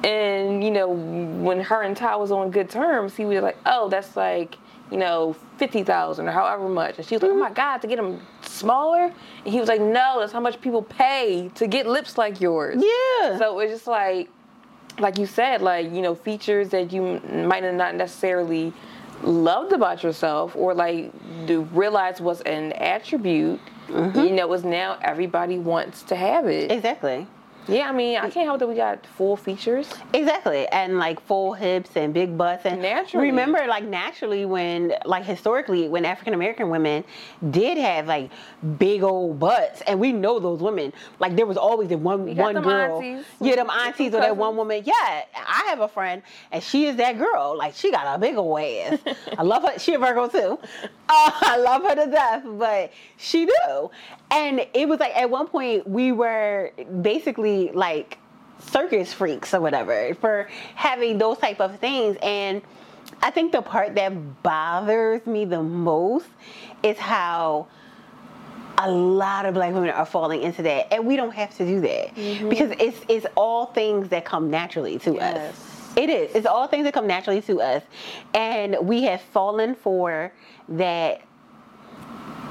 And 0.03 0.63
you 0.63 0.71
know 0.71 0.89
when 0.89 1.59
her 1.61 1.83
and 1.83 1.95
Ty 1.95 2.15
was 2.15 2.31
on 2.31 2.49
good 2.51 2.69
terms, 2.69 3.15
he 3.15 3.25
was 3.25 3.41
like, 3.43 3.57
"Oh, 3.65 3.89
that's 3.89 4.15
like 4.17 4.57
you 4.91 4.97
know 4.97 5.35
fifty 5.57 5.83
thousand 5.83 6.27
or 6.27 6.31
however 6.31 6.67
much," 6.67 6.97
and 6.97 7.05
she 7.05 7.15
was 7.15 7.21
like, 7.21 7.31
Mm-hmm. 7.31 7.41
"Oh 7.41 7.49
my 7.49 7.53
God, 7.53 7.77
to 7.81 7.87
get 7.87 7.97
them 7.97 8.19
smaller," 8.41 9.03
and 9.45 9.53
he 9.53 9.59
was 9.59 9.69
like, 9.69 9.81
"No, 9.81 10.17
that's 10.19 10.31
how 10.33 10.39
much 10.39 10.59
people 10.61 10.81
pay 10.81 11.51
to 11.55 11.67
get 11.67 11.85
lips 11.85 12.17
like 12.17 12.41
yours." 12.41 12.81
yeah. 12.83 13.37
So 13.37 13.59
it's 13.59 13.71
just 13.73 13.87
like, 13.87 14.29
like 14.97 15.19
you 15.19 15.25
said, 15.27 15.61
like 15.61 15.91
you 15.93 16.01
know, 16.01 16.15
features 16.15 16.69
that 16.69 16.91
you 16.93 17.19
might 17.45 17.63
have 17.63 17.75
not 17.75 17.93
necessarily 17.95 18.73
loved 19.23 19.73
about 19.73 20.03
yourself, 20.03 20.55
or 20.55 20.73
like 20.73 21.11
do 21.45 21.61
realize 21.73 22.21
was 22.21 22.41
an 22.41 22.73
attribute. 22.73 23.59
Mm-hmm. 23.87 24.19
You 24.19 24.29
know, 24.31 24.53
is 24.53 24.63
now 24.63 24.99
everybody 25.01 25.57
wants 25.57 26.03
to 26.03 26.15
have 26.15 26.45
it. 26.47 26.71
exactly. 26.71 27.27
Yeah, 27.69 27.87
I 27.87 27.91
mean, 27.91 28.17
I 28.17 28.29
can't 28.29 28.45
help 28.45 28.59
that 28.59 28.67
we 28.67 28.75
got 28.75 29.05
full 29.05 29.35
features. 29.37 29.87
Exactly, 30.13 30.67
and 30.69 30.97
like 30.97 31.19
full 31.21 31.53
hips 31.53 31.91
and 31.95 32.13
big 32.13 32.37
butts, 32.37 32.65
and 32.65 32.81
Naturally. 32.81 33.27
remember, 33.27 33.65
like 33.67 33.83
naturally, 33.83 34.45
when 34.45 34.93
like 35.05 35.23
historically, 35.23 35.87
when 35.87 36.03
African 36.03 36.33
American 36.33 36.69
women 36.69 37.03
did 37.51 37.77
have 37.77 38.07
like 38.07 38.31
big 38.79 39.03
old 39.03 39.39
butts, 39.39 39.81
and 39.87 39.99
we 39.99 40.11
know 40.11 40.39
those 40.39 40.61
women, 40.61 40.91
like 41.19 41.35
there 41.35 41.45
was 41.45 41.57
always 41.57 41.89
the 41.89 41.97
one 41.97 42.35
one 42.35 42.55
them 42.55 42.63
girl, 42.63 42.97
aunties. 42.97 43.25
yeah, 43.39 43.55
them 43.55 43.69
aunties 43.69 44.13
or 44.13 44.21
that 44.21 44.35
one 44.35 44.55
woman. 44.57 44.81
Yeah, 44.85 45.23
I 45.35 45.63
have 45.67 45.81
a 45.81 45.87
friend, 45.87 46.23
and 46.51 46.63
she 46.63 46.87
is 46.87 46.95
that 46.95 47.17
girl. 47.17 47.55
Like 47.57 47.75
she 47.75 47.91
got 47.91 48.15
a 48.15 48.17
big 48.19 48.35
old 48.35 48.59
ass. 48.59 48.99
I 49.37 49.43
love 49.43 49.63
her. 49.63 49.77
She 49.77 49.93
a 49.93 49.99
Virgo 49.99 50.27
too. 50.27 50.59
Uh, 51.11 51.31
I 51.41 51.57
love 51.57 51.81
her 51.81 51.95
to 51.95 52.11
death, 52.11 52.43
but 52.45 52.93
she 53.17 53.47
do. 53.47 53.89
And 54.31 54.65
it 54.73 54.87
was 54.87 54.99
like 54.99 55.15
at 55.15 55.29
one 55.29 55.47
point 55.47 55.87
we 55.87 56.11
were 56.11 56.71
basically 57.01 57.71
like 57.71 58.17
circus 58.59 59.13
freaks 59.13 59.53
or 59.53 59.61
whatever 59.61 60.13
for 60.15 60.49
having 60.75 61.17
those 61.17 61.37
type 61.37 61.59
of 61.59 61.79
things. 61.79 62.17
And 62.21 62.61
i 63.23 63.31
think 63.31 63.51
the 63.51 63.61
part 63.61 63.95
that 63.95 64.43
bothers 64.43 65.25
me 65.25 65.43
the 65.43 65.63
most 65.63 66.27
is 66.83 66.97
how 66.97 67.67
a 68.77 68.89
lot 68.89 69.45
of 69.45 69.53
black 69.55 69.73
women 69.73 69.89
are 69.89 70.05
falling 70.05 70.41
into 70.41 70.61
that. 70.61 70.93
And 70.93 71.05
we 71.05 71.17
don't 71.17 71.33
have 71.33 71.55
to 71.57 71.65
do 71.65 71.81
that. 71.81 72.15
Mm-hmm. 72.15 72.49
Because 72.49 72.71
it's 72.79 72.99
it's 73.09 73.25
all 73.35 73.67
things 73.67 74.09
that 74.09 74.23
come 74.25 74.49
naturally 74.49 74.99
to 74.99 75.15
Yes. 75.15 75.53
us 75.53 75.79
it 75.95 76.09
is. 76.09 76.33
It's 76.35 76.45
all 76.45 76.67
things 76.67 76.85
that 76.85 76.93
come 76.93 77.07
naturally 77.07 77.41
to 77.41 77.61
us. 77.61 77.83
And 78.33 78.77
we 78.81 79.03
have 79.03 79.21
fallen 79.21 79.75
for 79.75 80.31
that 80.69 81.21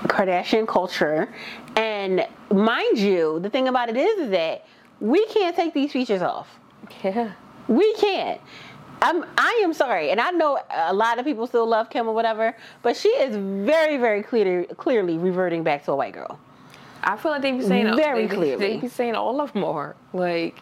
Kardashian 0.08 0.66
culture 0.66 1.28
And 1.76 2.26
mind 2.50 2.98
you, 2.98 3.40
the 3.40 3.50
thing 3.50 3.68
about 3.68 3.88
it 3.88 3.96
is, 3.96 4.18
is 4.20 4.30
that 4.30 4.64
we 5.00 5.24
can't 5.26 5.54
take 5.54 5.74
these 5.74 5.92
features 5.92 6.22
off. 6.22 6.48
Yeah. 7.04 7.32
We 7.68 7.94
can't. 7.94 8.40
I'm, 9.00 9.24
I 9.36 9.60
am 9.62 9.72
sorry, 9.72 10.10
and 10.10 10.20
I 10.20 10.30
know 10.32 10.58
a 10.70 10.92
lot 10.92 11.20
of 11.20 11.24
people 11.24 11.46
still 11.46 11.66
love 11.66 11.88
Kim 11.88 12.08
or 12.08 12.14
whatever, 12.14 12.56
but 12.82 12.96
she 12.96 13.10
is 13.10 13.36
very, 13.36 13.96
very 13.96 14.24
clear, 14.24 14.64
clearly 14.76 15.18
reverting 15.18 15.62
back 15.62 15.84
to 15.84 15.92
a 15.92 15.96
white 15.96 16.14
girl. 16.14 16.40
I 17.02 17.16
feel 17.16 17.32
like 17.32 17.42
they 17.42 17.52
be 17.52 17.62
saying 17.62 17.96
Very 17.96 18.26
they, 18.26 18.34
clearly. 18.34 18.66
They 18.66 18.76
be 18.78 18.88
saying 18.88 19.14
all 19.14 19.40
of 19.40 19.52
them 19.52 19.64
are 19.64 19.96
like 20.12 20.56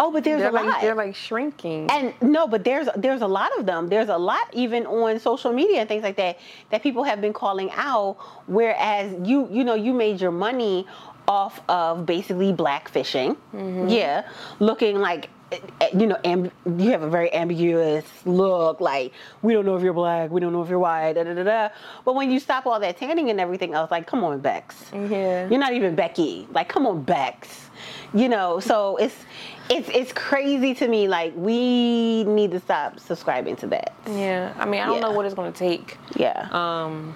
Oh, 0.00 0.10
but 0.10 0.24
there's 0.24 0.42
a 0.42 0.50
lot. 0.50 0.64
like 0.66 0.80
they're 0.80 0.94
like 0.94 1.14
shrinking. 1.14 1.90
and 1.90 2.14
no, 2.20 2.46
but 2.46 2.64
there's 2.64 2.88
there's 2.96 3.22
a 3.22 3.26
lot 3.26 3.56
of 3.58 3.66
them. 3.66 3.88
There's 3.88 4.08
a 4.08 4.18
lot 4.18 4.48
even 4.52 4.86
on 4.86 5.18
social 5.18 5.52
media 5.52 5.80
and 5.80 5.88
things 5.88 6.02
like 6.02 6.16
that 6.16 6.38
that 6.70 6.82
people 6.82 7.04
have 7.04 7.20
been 7.20 7.32
calling 7.32 7.70
out. 7.72 8.16
Whereas 8.46 9.14
you 9.26 9.48
you 9.50 9.64
know 9.64 9.74
you 9.74 9.92
made 9.92 10.20
your 10.20 10.32
money 10.32 10.86
off 11.28 11.60
of 11.68 12.06
basically 12.06 12.52
black 12.52 12.88
fishing, 12.88 13.34
mm-hmm. 13.52 13.88
yeah, 13.88 14.28
looking 14.60 15.00
like 15.00 15.28
you 15.94 16.06
know 16.08 16.16
amb- 16.24 16.50
you 16.66 16.90
have 16.90 17.02
a 17.02 17.08
very 17.08 17.32
ambiguous 17.32 18.04
look. 18.24 18.80
Like 18.80 19.12
we 19.42 19.52
don't 19.52 19.64
know 19.66 19.76
if 19.76 19.82
you're 19.82 19.92
black, 19.92 20.30
we 20.30 20.40
don't 20.40 20.52
know 20.52 20.62
if 20.62 20.68
you're 20.68 20.78
white, 20.78 21.12
da 21.14 21.22
da 21.24 21.34
da 21.34 21.42
da. 21.44 21.68
But 22.04 22.14
when 22.16 22.30
you 22.30 22.40
stop 22.40 22.66
all 22.66 22.80
that 22.80 22.96
tanning 22.96 23.30
and 23.30 23.40
everything 23.40 23.72
else, 23.74 23.90
like 23.90 24.06
come 24.06 24.24
on, 24.24 24.40
Bex. 24.40 24.90
yeah. 24.92 25.48
You're 25.48 25.60
not 25.60 25.72
even 25.72 25.94
Becky. 25.94 26.48
Like, 26.52 26.68
come 26.68 26.86
on, 26.86 27.02
Bex. 27.02 27.70
You 28.14 28.28
know, 28.28 28.58
so 28.60 28.96
it's 28.96 29.14
it's 29.70 29.88
it's 29.90 30.12
crazy 30.12 30.74
to 30.74 30.88
me. 30.88 31.06
Like, 31.08 31.32
we 31.36 32.24
need 32.24 32.50
to 32.52 32.60
stop 32.60 32.98
subscribing 32.98 33.56
to 33.56 33.66
that. 33.68 33.94
yeah. 34.08 34.52
I 34.58 34.64
mean, 34.64 34.80
I 34.80 34.86
don't 34.86 35.00
know 35.00 35.10
Yeah. 35.10 35.16
what 35.16 35.26
it's 35.26 35.34
gonna 35.34 35.52
take. 35.52 35.98
Yeah. 36.16 36.48
Um, 36.50 37.14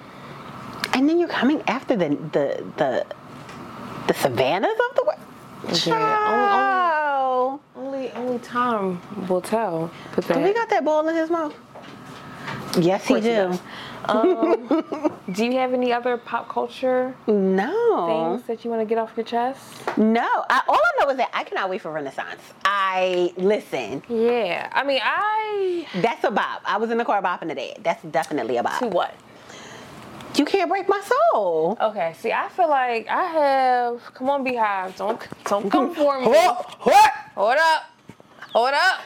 and 0.93 1.07
then 1.09 1.19
you're 1.19 1.29
coming 1.29 1.61
after 1.67 1.95
the 1.95 2.09
the 2.31 2.63
the 2.77 3.05
the 4.07 4.13
Savannahs 4.13 4.71
of 4.89 4.95
the 4.95 5.03
world. 5.05 5.19
Yeah, 5.67 5.73
Child. 5.73 7.59
only 7.75 8.11
only 8.11 8.39
time 8.39 9.01
will 9.27 9.41
tell. 9.41 9.91
But 10.15 10.27
Do 10.27 10.39
we 10.39 10.53
got 10.53 10.69
that 10.69 10.83
ball 10.83 11.07
in 11.09 11.15
his 11.15 11.29
mouth? 11.29 11.53
Yes, 12.79 13.05
he 13.05 13.15
he 13.15 13.21
do. 13.21 13.59
um, 14.05 15.13
do 15.31 15.45
you 15.45 15.53
have 15.53 15.73
any 15.73 15.91
other 15.93 16.17
pop 16.17 16.47
culture 16.49 17.13
No. 17.27 18.35
things 18.37 18.47
that 18.47 18.63
you 18.63 18.71
want 18.71 18.81
to 18.81 18.85
get 18.85 18.97
off 18.97 19.11
your 19.15 19.25
chest? 19.25 19.61
No. 19.97 20.27
I, 20.49 20.61
all 20.67 20.75
I 20.79 21.03
know 21.03 21.09
is 21.11 21.17
that 21.17 21.29
I 21.33 21.43
cannot 21.43 21.69
wait 21.69 21.81
for 21.81 21.91
Renaissance. 21.91 22.41
I 22.65 23.33
listen. 23.37 24.01
Yeah. 24.09 24.69
I 24.71 24.83
mean, 24.83 25.01
I 25.03 25.85
That's 26.01 26.23
a 26.23 26.31
bop. 26.31 26.61
I 26.65 26.77
was 26.77 26.89
in 26.91 26.97
the 26.97 27.05
car 27.05 27.21
bopping 27.21 27.49
today. 27.49 27.75
That's 27.83 28.01
definitely 28.03 28.57
a 28.57 28.63
bop. 28.63 28.79
to 28.79 28.87
what? 28.87 29.13
You 30.35 30.45
can't 30.45 30.69
break 30.69 30.87
my 30.87 31.01
soul. 31.01 31.77
Okay. 31.79 32.13
See, 32.19 32.31
I 32.31 32.47
feel 32.49 32.69
like 32.69 33.07
I 33.09 33.23
have. 33.23 34.13
Come 34.13 34.29
on, 34.29 34.45
BeyHive. 34.45 34.95
Don't 34.97 35.19
don't 35.45 35.69
come 35.69 35.93
for 35.95 36.19
me. 36.19 36.27
What? 36.27 36.65
What? 36.85 37.11
Hold 37.35 37.57
up. 37.59 37.83
Hold 38.53 38.73
up. 38.73 39.01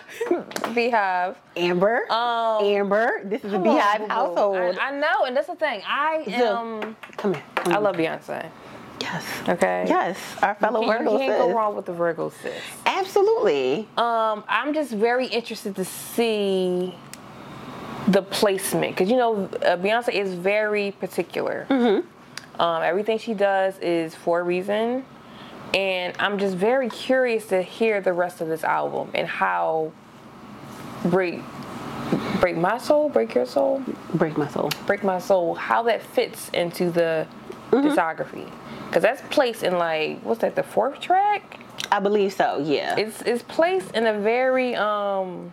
BeyHive. 0.73 1.35
Amber. 1.55 2.11
Um, 2.11 2.63
Amber. 2.63 3.21
This 3.23 3.43
is 3.43 3.53
a 3.53 3.57
Come 3.57 3.67
on, 3.67 3.79
BeyHive 3.79 4.07
household. 4.07 4.77
I, 4.79 4.89
I 4.89 4.99
know, 4.99 5.25
and 5.25 5.35
that's 5.35 5.47
the 5.47 5.55
thing. 5.55 5.81
I 5.85 6.23
am. 6.27 6.95
Come 7.17 7.33
here. 7.33 7.43
Come 7.55 7.73
I 7.73 7.77
love 7.79 7.95
Beyonce. 7.95 8.49
Yes. 9.01 9.25
Okay. 9.47 9.85
Yes. 9.87 10.17
Our 10.41 10.55
fellow 10.55 10.81
You 10.81 10.87
can't, 10.87 10.99
Virgo 11.03 11.13
you 11.13 11.19
can't 11.19 11.37
go 11.39 11.53
wrong 11.53 11.75
with 11.75 11.85
the 11.85 11.93
Virgo 11.93 12.29
sis. 12.29 12.53
Absolutely. 12.85 13.87
Um, 13.97 14.43
I'm 14.47 14.73
just 14.73 14.91
very 14.91 15.27
interested 15.27 15.75
to 15.75 15.85
see 15.85 16.95
the 18.07 18.21
placement 18.21 18.93
because 18.95 19.09
you 19.09 19.17
know 19.17 19.45
uh, 19.63 19.77
Beyonce 19.77 20.09
is 20.13 20.33
very 20.33 20.91
particular. 20.91 21.65
Mm-hmm. 21.69 22.61
Um, 22.61 22.83
everything 22.83 23.17
she 23.17 23.33
does 23.33 23.77
is 23.79 24.15
for 24.15 24.39
a 24.39 24.43
reason, 24.43 25.03
and 25.73 26.15
I'm 26.19 26.37
just 26.37 26.55
very 26.55 26.89
curious 26.89 27.47
to 27.47 27.61
hear 27.61 27.99
the 28.01 28.13
rest 28.13 28.39
of 28.41 28.47
this 28.47 28.63
album 28.63 29.09
and 29.13 29.27
how 29.27 29.91
break 31.05 31.41
break 32.39 32.55
my 32.57 32.77
soul, 32.77 33.09
break 33.09 33.33
your 33.33 33.45
soul, 33.45 33.81
Break 34.13 34.37
my 34.37 34.47
soul. 34.47 34.69
break 34.85 35.03
my 35.03 35.19
soul, 35.19 35.55
how 35.55 35.83
that 35.83 36.01
fits 36.01 36.49
into 36.49 36.91
the 36.91 37.27
Mm-hmm. 37.71 37.87
discography. 37.89 38.49
Because 38.87 39.01
that's 39.01 39.21
placed 39.33 39.63
in 39.63 39.77
like 39.79 40.21
what's 40.21 40.41
that, 40.41 40.55
the 40.55 40.61
fourth 40.63 40.99
track? 41.01 41.59
I 41.91 41.99
believe 41.99 42.31
so. 42.31 42.59
Yeah. 42.63 42.95
It's 42.95 43.21
it's 43.23 43.41
placed 43.43 43.91
in 43.95 44.05
a 44.05 44.17
very 44.19 44.75
um 44.75 45.51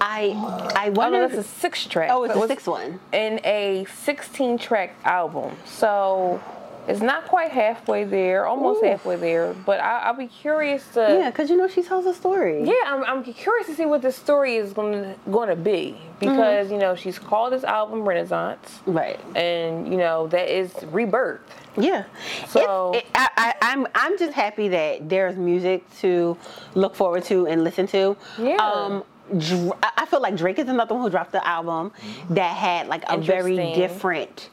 I 0.00 0.30
I 0.76 0.88
Oh 0.88 0.90
wonder. 0.92 1.20
no, 1.20 1.28
that's 1.28 1.46
a 1.46 1.48
six 1.48 1.86
track. 1.86 2.10
oh, 2.12 2.24
it's 2.24 2.34
the 2.34 2.46
sixth 2.46 2.68
one. 2.68 3.00
In 3.12 3.40
a 3.44 3.86
16 4.04 4.58
track 4.58 4.94
album. 5.04 5.56
So 5.64 6.40
it's 6.86 7.00
not 7.00 7.24
quite 7.26 7.50
halfway 7.50 8.04
there, 8.04 8.44
almost 8.46 8.82
Ooh. 8.82 8.86
halfway 8.86 9.16
there. 9.16 9.54
But 9.54 9.80
I, 9.80 10.00
I'll 10.00 10.14
be 10.16 10.26
curious 10.26 10.86
to. 10.94 11.00
Yeah, 11.00 11.30
because 11.30 11.48
you 11.48 11.56
know 11.56 11.66
she 11.68 11.82
tells 11.82 12.04
a 12.06 12.12
story. 12.12 12.62
Yeah, 12.64 12.74
I'm, 12.86 13.04
I'm 13.04 13.24
curious 13.24 13.66
to 13.68 13.74
see 13.74 13.86
what 13.86 14.02
the 14.02 14.12
story 14.12 14.56
is 14.56 14.72
going 14.74 14.92
to 15.02 15.14
going 15.30 15.48
to 15.48 15.56
be 15.56 15.96
because 16.20 16.70
you 16.70 16.76
know 16.78 16.94
she's 16.94 17.18
called 17.18 17.52
this 17.54 17.64
album 17.64 18.02
Renaissance, 18.06 18.80
Right. 18.86 19.18
and 19.34 19.88
you 19.88 19.96
know 19.96 20.26
that 20.28 20.48
is 20.54 20.72
rebirth. 20.90 21.40
Yeah. 21.78 22.04
So- 22.48 22.92
it, 22.94 23.06
I, 23.14 23.28
I, 23.36 23.54
I'm 23.62 23.86
I'm 23.94 24.18
just 24.18 24.32
happy 24.34 24.68
that 24.68 25.08
there's 25.08 25.36
music 25.36 25.82
to 26.00 26.36
look 26.74 26.94
forward 26.94 27.24
to 27.24 27.46
and 27.46 27.64
listen 27.64 27.86
to. 27.88 28.16
Yeah. 28.38 28.56
Um, 28.56 29.04
I 29.32 29.90
I 29.98 30.06
feel 30.06 30.20
like 30.20 30.36
Drake 30.36 30.58
is 30.58 30.68
another 30.68 30.94
one 30.94 31.02
who 31.02 31.10
dropped 31.10 31.32
the 31.32 31.46
album 31.46 31.90
mm-hmm. 31.90 32.34
that 32.34 32.56
had 32.56 32.88
like 32.88 33.04
a 33.08 33.18
very 33.18 33.56
different. 33.74 34.50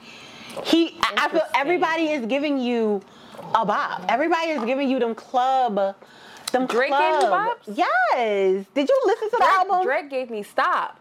He, 0.65 0.99
I- 1.17 1.29
feel 1.29 1.41
everybody 1.55 2.09
is 2.09 2.25
giving 2.25 2.57
you 2.57 3.01
a 3.55 3.65
bop. 3.65 4.03
Everybody 4.09 4.49
is 4.49 4.63
giving 4.63 4.89
you 4.89 4.99
them 4.99 5.15
club, 5.15 5.95
them 6.51 6.67
Drake 6.67 6.91
gave 6.91 7.13
you 7.13 7.27
club. 7.27 7.57
bops? 7.57 7.77
Yes. 7.77 8.65
Did 8.73 8.89
you 8.89 9.01
listen 9.05 9.29
to 9.29 9.37
the 9.37 9.45
Drake, 9.45 9.49
album? 9.51 9.83
Drake 9.83 10.09
gave 10.09 10.29
me 10.29 10.43
stop. 10.43 10.99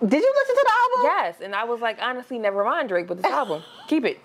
Did 0.00 0.22
you 0.22 0.34
listen 0.34 0.56
to 0.56 0.66
the 0.66 0.72
album? 0.72 1.12
Yes, 1.14 1.36
and 1.42 1.54
I 1.54 1.64
was 1.64 1.80
like, 1.80 1.98
honestly, 2.00 2.38
never 2.38 2.64
mind 2.64 2.88
Drake, 2.88 3.06
but 3.06 3.18
this 3.18 3.26
album, 3.32 3.62
keep 3.86 4.04
it. 4.04 4.18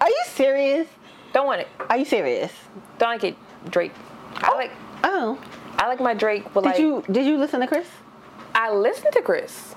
Are 0.00 0.08
you 0.08 0.22
serious? 0.26 0.88
Don't 1.32 1.46
want 1.46 1.62
it. 1.62 1.68
Are 1.88 1.96
you 1.96 2.04
serious? 2.04 2.52
Don't 2.98 3.10
like 3.10 3.24
it, 3.24 3.36
Drake. 3.70 3.92
I 4.36 4.50
oh. 4.52 4.56
like 4.56 4.70
Oh. 5.04 5.38
I 5.76 5.86
like 5.88 6.00
my 6.00 6.14
Drake, 6.14 6.44
but 6.54 6.62
Did 6.62 6.70
like 6.70 6.78
you 6.78 7.04
did 7.10 7.26
you 7.26 7.36
listen 7.36 7.60
to 7.60 7.66
Chris? 7.66 7.86
I 8.54 8.70
listened 8.72 9.12
to 9.14 9.22
Chris. 9.22 9.74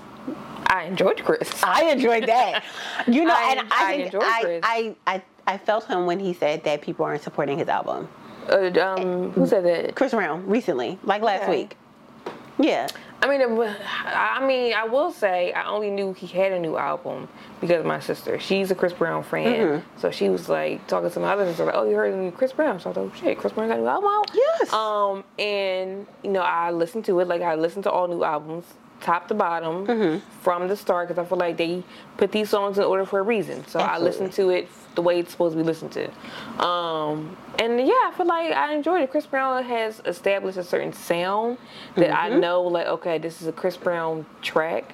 I 0.68 0.84
enjoyed 0.84 1.24
Chris. 1.24 1.64
I 1.64 1.86
enjoyed 1.86 2.26
that. 2.28 2.64
You 3.08 3.26
know, 3.26 3.34
I- 3.38 3.52
and 3.58 3.68
I, 3.72 3.84
I 3.86 3.92
think 3.98 4.06
enjoyed 4.06 4.24
I. 4.24 4.62
I, 4.64 5.16
I, 5.16 5.22
I 5.48 5.58
felt 5.58 5.86
him 5.86 6.06
when 6.06 6.20
he 6.20 6.34
said 6.34 6.64
that 6.66 6.82
people 6.82 7.06
aren't 7.06 7.24
supporting 7.24 7.58
his 7.58 7.70
album. 7.70 8.10
Uh, 8.50 8.72
um, 8.82 9.32
who 9.32 9.46
said 9.48 9.64
that? 9.66 9.96
Chris 9.96 10.12
Brown 10.12 10.46
recently, 10.48 11.00
like 11.04 11.22
last 11.22 11.44
Okay. 11.44 11.62
week. 11.64 11.78
Yeah. 12.60 12.88
I 13.22 13.28
mean, 13.28 13.42
it 13.42 13.78
I 14.06 14.46
mean, 14.46 14.74
I 14.74 14.84
will 14.86 15.12
say 15.12 15.52
I 15.54 15.68
only 15.68 15.90
knew 15.90 16.14
he 16.14 16.28
had 16.28 16.52
a 16.52 16.60
new 16.60 16.78
album 16.78 17.28
because 17.62 17.80
of 17.80 17.86
my 17.86 18.00
sister. 18.00 18.40
She's 18.40 18.70
a 18.72 18.76
Chris 18.76 18.94
Brown 18.94 19.24
fan, 19.24 19.54
Mm-hmm. 19.68 20.00
so 20.00 20.12
she 20.12 20.30
was 20.30 20.48
like 20.50 20.86
talking 20.88 21.10
to 21.10 21.20
my 21.20 21.32
other 21.34 21.46
sister, 21.46 21.66
like, 21.66 21.76
"Oh, 21.76 21.88
you 21.90 21.96
heard 21.96 22.16
new 22.16 22.32
Chris 22.32 22.52
Brown?" 22.54 22.80
So 22.80 22.90
I 22.90 22.94
thought, 22.94 23.18
"Shit, 23.18 23.38
Chris 23.38 23.54
Brown 23.54 23.68
got 23.70 23.78
a 23.80 23.82
new 23.82 23.88
album 23.88 24.10
out." 24.14 24.32
Yes. 24.34 24.74
Um, 24.74 25.24
and 25.40 26.06
you 26.24 26.32
know, 26.32 26.42
I 26.42 26.72
listened 26.72 27.06
to 27.06 27.20
it 27.20 27.28
like 27.28 27.42
I 27.42 27.56
listened 27.56 27.84
to 27.86 27.92
all 27.92 28.08
new 28.08 28.24
albums, 28.24 28.66
top 29.02 29.28
to 29.30 29.34
bottom, 29.34 29.86
Mm-hmm. 29.88 30.20
from 30.42 30.68
the 30.68 30.76
start, 30.76 31.08
because 31.08 31.24
I 31.24 31.28
feel 31.28 31.38
like 31.38 31.58
they 31.58 31.84
put 32.18 32.32
these 32.32 32.50
songs 32.50 32.78
in 32.78 32.84
order 32.84 33.06
for 33.06 33.20
a 33.20 33.24
reason. 33.24 33.66
So 33.68 33.80
I 33.80 33.98
listened 33.98 34.34
to 34.34 34.50
it 34.50 34.68
the 34.96 35.02
way 35.04 35.20
it's 35.20 35.32
supposed 35.32 35.54
to 35.54 35.58
be 35.58 35.64
listened 35.64 35.92
to. 35.92 36.10
Um, 36.66 37.38
and 37.60 37.80
yeah, 37.80 37.94
I 37.94 38.14
feel 38.18 38.26
like 38.26 38.52
I 38.52 38.74
enjoyed 38.74 39.02
it. 39.02 39.12
Chris 39.12 39.26
Brown 39.28 39.64
has 39.64 40.02
established 40.06 40.58
a 40.58 40.64
certain 40.64 40.94
sound 40.94 41.58
that 41.96 42.12
I 42.12 42.30
Mm-hmm. 42.30 42.40
know, 42.40 42.62
like, 42.64 42.88
okay, 42.88 43.18
this 43.20 43.42
is 43.42 43.48
a 43.48 43.52
Chris 43.52 43.78
Brown 43.78 44.26
track. 44.42 44.94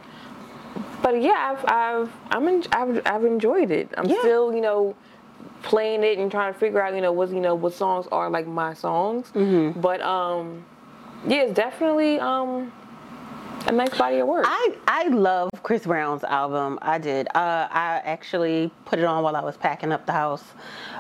But 1.02 1.22
yeah, 1.22 1.56
I've 1.58 1.66
I've 1.70 2.12
I'm 2.32 2.48
en- 2.48 2.64
I've, 2.72 3.02
I've 3.06 3.26
enjoyed 3.26 3.72
it. 3.72 3.94
I'm 3.98 4.06
Yeah. 4.06 4.20
still 4.20 4.54
you 4.54 4.62
know 4.62 4.96
playing 5.64 6.04
it 6.04 6.18
and 6.18 6.30
trying 6.32 6.54
to 6.54 6.60
figure 6.60 6.82
out 6.82 6.94
you 6.96 7.02
know 7.02 7.12
what 7.12 7.30
you 7.30 7.40
know 7.40 7.56
what 7.56 7.74
songs 7.74 8.08
are 8.12 8.30
like 8.30 8.48
my 8.48 8.74
songs. 8.74 9.32
Mm-hmm. 9.34 9.80
But 9.82 10.02
um, 10.02 10.66
yeah, 11.28 11.44
it's 11.44 11.54
definitely 11.54 12.20
um 12.20 12.72
a 13.68 13.72
nice 13.72 13.98
body 13.98 14.18
of 14.20 14.28
work. 14.28 14.46
I, 14.48 14.76
I 14.88 15.08
love 15.08 15.50
Chris 15.64 15.84
Brown's 15.86 16.24
album. 16.26 16.80
I 16.82 16.98
did. 16.98 17.28
Uh, 17.34 17.68
I 17.72 18.02
actually 18.04 18.72
put 18.84 19.00
it 19.00 19.06
on 19.06 19.24
while 19.24 19.36
I 19.38 19.42
was 19.42 19.56
packing 19.56 19.92
up 19.94 20.06
the 20.06 20.12
house. 20.12 20.44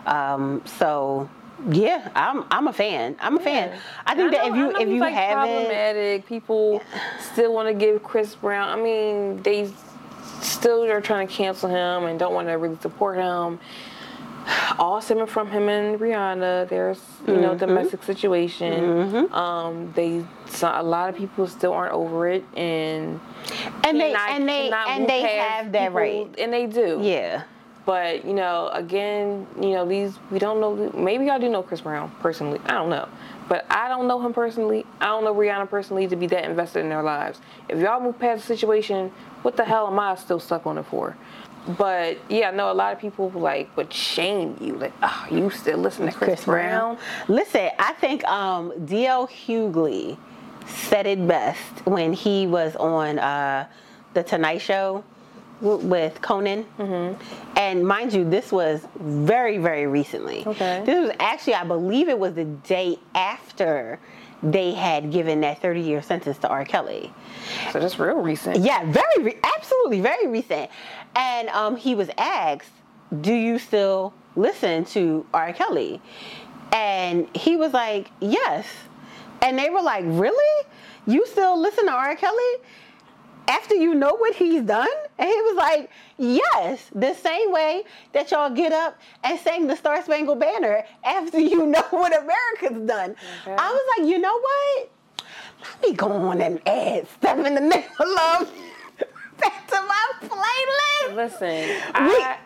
Um, 0.05 0.61
so 0.65 1.29
yeah, 1.69 2.10
I'm 2.15 2.44
I'm 2.52 2.68
a 2.68 2.73
fan. 2.73 3.15
I'm 3.19 3.38
a 3.38 3.40
fan. 3.40 3.77
I 4.06 4.15
think 4.15 4.31
that 4.31 4.45
know- 4.45 4.52
if 4.52 4.56
you 4.57 4.68
I 4.69 4.72
know 4.73 4.80
if 4.80 4.90
you 4.90 4.99
like 4.99 5.14
haven't 5.14 5.48
problematic, 5.56 6.26
people 6.26 6.81
still 7.19 7.53
want 7.53 7.68
to 7.69 7.73
give 7.73 8.03
Chris 8.03 8.35
Brown. 8.35 8.68
I 8.69 8.81
mean, 8.81 9.41
they 9.44 9.72
still 10.41 10.84
are 10.84 11.02
trying 11.02 11.27
to 11.27 11.34
cancel 11.34 11.69
him 11.69 12.03
and 12.06 12.19
don't 12.19 12.34
want 12.34 12.48
to 12.48 12.53
really 12.53 12.77
support 12.81 13.18
him. 13.18 13.60
All 14.77 14.99
stemming 15.02 15.27
from 15.27 15.49
him 15.49 15.69
and 15.69 15.98
Rihanna. 15.98 16.68
There's 16.68 16.99
you 17.27 17.35
know 17.38 17.52
Mm-hmm. 17.52 17.60
domestic 17.60 18.03
situation. 18.03 19.31
Um, 19.34 19.94
they 19.95 20.26
so 20.48 20.69
a 20.73 20.84
lot 20.84 21.07
of 21.10 21.15
people 21.15 21.48
still 21.48 21.72
aren't 21.72 21.94
over 21.94 22.27
it 22.27 22.44
and 22.57 23.22
and 23.85 23.99
they 24.02 24.11
cannot- 24.11 24.30
and 24.31 24.49
they 24.49 24.69
and 24.72 25.07
they 25.07 25.22
have 25.38 25.72
that 25.72 25.94
right. 25.94 26.27
and 26.38 26.52
they 26.52 26.65
do. 26.68 26.99
Yeah. 27.02 27.44
But 27.85 28.23
you 28.26 28.34
know, 28.34 28.69
again, 28.72 29.45
you 29.60 29.72
know 29.72 29.85
these 29.85 30.18
we 30.31 30.39
don't 30.39 30.61
know. 30.61 30.91
Maybe 30.95 31.26
y'all 31.26 31.39
do 31.39 31.49
know 31.49 31.64
Chris 31.64 31.81
Brown 31.81 32.11
personally. 32.22 32.61
I 32.65 32.73
don't 32.73 32.89
know, 32.89 33.10
but 33.49 33.65
I 33.69 33.89
don't 33.89 34.07
know 34.07 34.22
him 34.22 34.34
personally. 34.34 34.85
I 35.01 35.07
don't 35.07 35.26
know 35.26 35.35
Rihanna 35.35 35.69
personally 35.69 36.07
to 36.07 36.15
be 36.15 36.27
that 36.27 36.45
invested 36.45 36.80
in 36.80 36.89
their 36.89 37.03
lives. 37.03 37.41
If 37.68 37.80
y'all 37.80 37.99
move 37.99 38.18
past 38.19 38.47
the 38.47 38.55
situation, 38.55 39.11
what 39.41 39.57
the 39.57 39.65
hell 39.65 39.88
am 39.88 39.99
I 39.99 40.15
still 40.15 40.39
stuck 40.39 40.65
on 40.65 40.77
it 40.77 40.85
for? 40.85 41.18
But 41.77 42.18
yeah, 42.30 42.49
I 42.49 42.51
know 42.51 42.72
a 42.72 42.73
lot 42.73 42.93
of 42.93 42.99
people 42.99 43.30
like 43.31 43.76
would 43.76 43.91
shame 43.91 44.57
you, 44.61 44.76
like, 44.76 44.93
oh, 45.01 45.27
you 45.31 45.49
still 45.49 45.77
listen 45.77 46.05
to 46.05 46.11
Chris, 46.11 46.27
Chris 46.27 46.45
Brown. 46.45 46.97
Listen, 47.27 47.69
I 47.80 47.93
think 47.93 48.23
um, 48.26 48.73
D.L. 48.85 49.27
Hughley 49.27 50.18
said 50.68 51.07
it 51.07 51.26
best 51.27 51.85
when 51.85 52.14
he 52.14 52.47
was 52.47 52.76
on 52.76 53.19
uh, 53.19 53.68
the 54.14 54.23
Tonight 54.23 54.60
Show 54.60 55.03
with 55.64 56.22
Conan. 56.22 56.65
Mm-hmm. 56.77 57.57
And 57.57 57.88
mind 57.88 58.14
you, 58.14 58.30
this 58.30 58.52
was 58.52 58.85
very, 58.99 59.57
very 59.57 59.88
recently. 59.88 60.44
Okay. 60.45 60.84
This 60.85 61.07
was 61.07 61.15
actually, 61.19 61.56
I 61.56 61.64
believe 61.64 62.10
it 62.10 62.19
was 62.19 62.34
the 62.34 62.45
day 62.45 62.99
after 63.15 63.99
they 64.44 64.73
had 64.73 65.10
given 65.11 65.40
that 65.41 65.61
30 65.61 65.80
year 65.81 66.02
sentence 66.02 66.38
to 66.40 66.49
R. 66.49 66.65
Kelly. 66.65 67.14
So 67.72 67.80
that's 67.80 67.98
real 67.98 68.18
recent. 68.18 68.57
Yeah, 68.57 68.84
very, 68.91 69.23
re- 69.23 69.40
absolutely, 69.57 70.02
very 70.02 70.27
recent. 70.27 70.69
And 71.15 71.48
um, 71.49 71.77
he 71.77 71.95
was 71.95 72.10
asked, 72.18 72.69
"Do 73.22 73.34
you 73.34 73.57
still 73.57 74.14
listen 74.35 74.84
to 74.85 75.26
R. 75.34 75.53
Kelly?" 75.53 76.02
And 76.73 77.34
he 77.35 77.56
was 77.56 77.72
like, 77.73 78.11
"Yes." 78.19 78.68
And 79.41 79.57
they 79.57 79.69
were 79.69 79.81
like, 79.81 80.03
"Really? 80.07 80.68
You 81.06 81.26
still 81.26 81.60
listen 81.60 81.85
to 81.85 81.94
R. 81.94 82.15
Kelly?" 82.18 82.56
After 83.47 83.75
you 83.75 83.93
know 83.93 84.15
what 84.15 84.35
he's 84.35 84.61
done? 84.61 84.87
And 85.17 85.27
he 85.29 85.41
was 85.41 85.55
like, 85.55 85.89
Yes, 86.17 86.89
the 86.95 87.13
same 87.13 87.51
way 87.51 87.83
that 88.13 88.31
y'all 88.31 88.49
get 88.49 88.71
up 88.71 88.97
and 89.23 89.39
sing 89.39 89.67
the 89.67 89.75
Star 89.75 90.01
Spangled 90.03 90.39
Banner 90.39 90.83
after 91.03 91.39
you 91.39 91.65
know 91.67 91.83
what 91.91 92.11
America's 92.17 92.87
done. 92.87 93.15
Okay. 93.41 93.55
I 93.57 93.71
was 93.71 93.81
like, 93.97 94.07
You 94.09 94.19
know 94.19 94.39
what? 94.39 94.89
Let 95.61 95.81
me 95.81 95.93
go 95.95 96.11
on 96.11 96.41
and 96.41 96.61
add 96.67 97.07
stuff 97.09 97.37
in 97.45 97.55
the 97.55 97.61
name 97.61 97.83
of 97.99 98.07
love 98.07 98.51
back 99.39 99.67
to 99.67 99.81
my 99.81 100.05
playlist. 100.27 101.15
Listen, 101.15 101.81
I, 101.95 102.37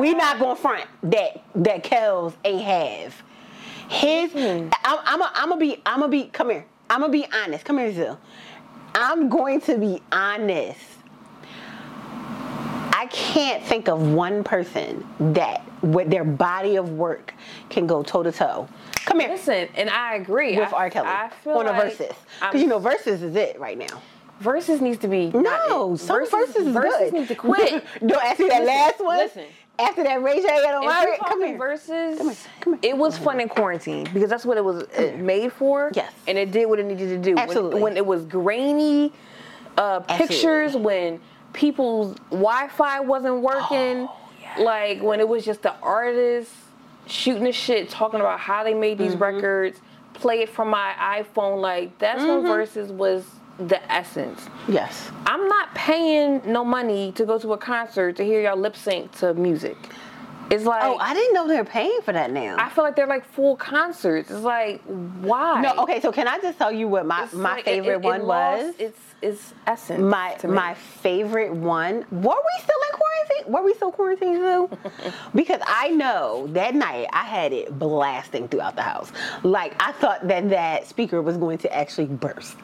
we 0.00 0.14
not 0.14 0.38
gonna 0.38 0.56
front 0.56 0.86
that 1.04 1.42
that 1.56 1.82
Kells 1.82 2.34
ain't 2.44 2.62
have. 2.62 3.22
His, 3.88 4.32
Hmm. 4.32 4.68
I'm, 4.84 4.98
I'm, 5.04 5.20
a, 5.22 5.30
I'm 5.34 5.48
gonna 5.50 5.60
be, 5.60 5.82
I'm 5.84 6.00
gonna 6.00 6.08
be. 6.08 6.24
Come 6.24 6.50
here. 6.50 6.66
I'm 6.88 7.00
gonna 7.00 7.12
be 7.12 7.26
honest. 7.32 7.64
Come 7.64 7.78
here, 7.78 7.92
Zil. 7.92 8.18
I'm 8.94 9.28
going 9.28 9.60
to 9.62 9.78
be 9.78 10.00
honest. 10.12 10.80
I 12.96 13.06
can't 13.10 13.62
think 13.64 13.88
of 13.88 14.00
one 14.12 14.44
person 14.44 15.04
that 15.32 15.62
with 15.82 16.10
their 16.10 16.24
body 16.24 16.76
of 16.76 16.90
work 16.92 17.34
can 17.68 17.86
go 17.86 18.02
toe 18.02 18.22
to 18.22 18.32
toe. 18.32 18.68
Come 19.04 19.20
here 19.20 19.28
listen, 19.30 19.68
and 19.74 19.90
I 19.90 20.14
agree 20.14 20.56
with 20.58 20.72
I, 20.72 20.76
R. 20.84 20.90
Kelly 20.90 21.08
I 21.08 21.28
feel 21.42 21.54
on 21.54 21.66
a 21.66 21.70
like 21.72 21.96
versus 21.96 22.12
because 22.40 22.60
you 22.62 22.66
know 22.68 22.78
versus 22.78 23.22
is 23.22 23.36
it 23.36 23.58
right 23.60 23.76
now. 23.76 24.00
verses 24.40 24.80
needs 24.80 24.98
to 24.98 25.08
be 25.08 25.30
No, 25.32 25.96
some 25.96 26.20
verses, 26.30 26.56
is 26.56 26.68
verses 26.68 27.10
good. 27.10 27.12
need 27.12 27.28
to 27.28 27.34
quit. 27.34 27.84
Don't 28.06 28.24
ask 28.24 28.38
me 28.40 28.48
that 28.48 28.60
Listen, 28.62 28.66
last 28.66 29.00
one. 29.04 29.18
listen. 29.18 29.44
After 29.78 30.04
that 30.04 30.22
Ray 30.22 30.40
J 30.40 30.46
got 30.46 30.74
on 30.84 31.08
If 31.08 31.18
come 31.20 31.42
here. 31.44 31.58
Verzuz, 31.58 32.18
Come 32.18 32.28
here, 32.28 32.36
come 32.60 32.72
here. 32.74 32.80
it 32.92 32.96
was 32.96 33.18
fun 33.18 33.40
in 33.40 33.48
quarantine 33.48 34.06
because 34.14 34.30
that's 34.30 34.44
what 34.44 34.56
it 34.56 34.64
was 34.64 34.84
uh, 34.84 35.12
made 35.18 35.52
for. 35.52 35.90
Yes. 35.94 36.12
and 36.28 36.38
it 36.38 36.52
did 36.52 36.66
what 36.66 36.78
it 36.78 36.86
needed 36.86 37.08
to 37.08 37.18
do. 37.18 37.34
When- 37.34 37.38
Absolutely. 37.38 37.80
When, 37.82 37.96
it 37.96 38.06
was 38.06 38.24
grainy 38.24 39.12
uh, 39.76 40.00
pictures, 40.00 40.76
when 40.76 41.20
people's 41.52 42.16
Wi-Fi 42.30 43.00
wasn't 43.00 43.40
working, 43.40 44.06
Oh, 44.08 44.16
yeah. 44.40 44.62
like 44.62 45.02
when 45.02 45.18
it 45.18 45.28
was 45.28 45.44
just 45.44 45.62
the 45.62 45.74
artists 45.82 46.54
shooting 47.06 47.42
the 47.44 47.52
shit, 47.52 47.88
talking 47.88 48.20
about 48.20 48.38
how 48.38 48.62
they 48.62 48.74
made 48.74 48.98
Mm-hmm. 48.98 49.08
these 49.08 49.16
records, 49.16 49.80
play 50.14 50.40
it 50.42 50.48
from 50.50 50.68
my 50.68 50.92
iPhone. 50.98 51.60
Like 51.60 51.98
that's 51.98 52.20
when 52.20 52.42
Mm-hmm. 52.44 52.46
Verzuz 52.78 52.88
was 52.92 53.24
the 53.58 53.80
essence. 53.92 54.48
Yes. 54.68 55.10
I'm 55.26 55.46
not 55.48 55.74
paying 55.74 56.42
no 56.44 56.64
money 56.64 57.12
to 57.12 57.24
go 57.24 57.38
to 57.38 57.52
a 57.52 57.58
concert 57.58 58.16
to 58.16 58.24
hear 58.24 58.40
y'all 58.40 58.56
lip 58.56 58.76
sync 58.76 59.12
to 59.18 59.32
music. 59.34 59.76
It's 60.50 60.64
like 60.64 60.82
Oh, 60.84 60.98
I 60.98 61.14
didn't 61.14 61.32
know 61.34 61.48
they 61.48 61.56
were 61.56 61.64
paying 61.64 62.00
for 62.04 62.12
that 62.12 62.30
now. 62.30 62.56
I 62.58 62.68
feel 62.68 62.84
like 62.84 62.96
they're 62.96 63.06
like 63.06 63.24
full 63.24 63.56
concerts. 63.56 64.30
It's 64.30 64.40
like 64.42 64.82
why? 64.82 65.62
no, 65.62 65.74
okay. 65.84 66.00
So 66.00 66.12
can 66.12 66.28
I 66.28 66.38
just 66.38 66.58
tell 66.58 66.70
you 66.72 66.86
what 66.86 67.06
my 67.06 67.24
It's 67.24 67.32
my 67.32 67.52
like, 67.54 67.60
it- 67.60 67.64
favorite 67.64 67.92
it- 67.94 67.96
it 67.98 68.02
one 68.04 68.22
lost 68.26 68.62
was? 68.66 68.74
Its 68.78 68.98
its 69.24 69.54
essence. 69.66 70.00
my 70.00 70.36
my 70.44 70.74
favorite 70.74 71.52
one. 71.54 72.04
Were 72.10 72.20
we 72.20 72.62
still 72.62 72.80
in 72.90 72.98
quarantine? 72.98 73.52
Were 73.52 73.62
we 73.62 73.74
still 73.74 73.90
quarantined 73.92 74.36
too? 74.36 74.70
because 75.34 75.60
I 75.66 75.88
know 75.90 76.46
that 76.52 76.74
night 76.74 77.08
I 77.12 77.24
had 77.24 77.52
it 77.52 77.78
blasting 77.78 78.48
throughout 78.48 78.76
the 78.76 78.82
house. 78.82 79.10
Like 79.42 79.74
I 79.80 79.92
thought 79.92 80.26
that 80.28 80.48
that 80.50 80.86
speaker 80.86 81.22
was 81.22 81.36
going 81.36 81.58
to 81.58 81.74
actually 81.74 82.06
burst. 82.06 82.56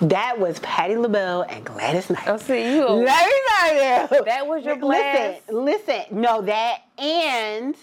That 0.00 0.38
was 0.38 0.58
Patti 0.60 0.96
LaBelle 0.96 1.42
and 1.42 1.64
Gladys 1.64 2.10
Knight. 2.10 2.26
Oh, 2.26 2.36
see, 2.38 2.74
you- 2.76 2.86
Let 2.86 3.26
me 3.26 3.32
tell 3.48 3.74
you. 3.74 4.24
That 4.24 4.46
was 4.46 4.64
your 4.64 4.76
blast? 4.76 5.42
Listen, 5.48 5.64
listen. 5.64 6.20
No, 6.20 6.42
that 6.42 6.82
and 6.98 7.74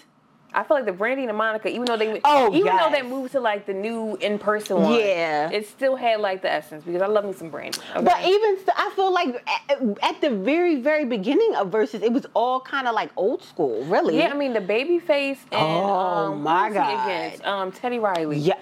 I 0.54 0.62
feel 0.62 0.76
like 0.76 0.86
the 0.86 0.92
Brandy 0.92 1.24
and 1.24 1.36
Monica, 1.36 1.68
even 1.68 1.84
though 1.86 1.96
they 1.96 2.20
Oh, 2.24 2.54
even 2.54 2.76
though 2.76 2.90
they 2.90 3.02
moved 3.02 3.32
to 3.32 3.40
like 3.40 3.66
the 3.66 3.74
new 3.74 4.16
in 4.16 4.38
person 4.38 4.80
one, 4.82 4.94
Yeah. 4.94 5.50
it 5.50 5.66
still 5.68 5.96
had 5.96 6.20
like 6.20 6.42
the 6.42 6.50
essence 6.52 6.84
because 6.84 7.02
I 7.02 7.06
love 7.06 7.24
me 7.24 7.32
some 7.32 7.50
Brandy. 7.50 7.78
Okay? 7.96 8.04
But 8.04 8.20
even 8.24 8.56
st- 8.58 8.70
I 8.76 8.90
feel 8.94 9.12
like 9.12 9.42
at, 9.68 9.80
at 10.02 10.20
the 10.20 10.30
very, 10.30 10.76
very 10.80 11.04
beginning 11.04 11.54
of 11.56 11.70
Verzuz, 11.70 12.02
it 12.02 12.12
was 12.12 12.26
all 12.34 12.60
kind 12.60 12.86
of 12.86 12.94
like 12.94 13.10
old 13.16 13.42
school, 13.42 13.84
really. 13.84 14.16
yeah, 14.16 14.28
I 14.32 14.34
mean 14.34 14.52
the 14.52 14.60
Babyface 14.60 15.38
and 15.50 15.60
Oh, 15.60 15.92
um, 16.32 16.42
my 16.42 16.70
God. 16.70 17.06
against? 17.06 17.44
Um, 17.44 17.72
Teddy 17.72 17.98
Riley. 17.98 18.38
yeah. 18.38 18.54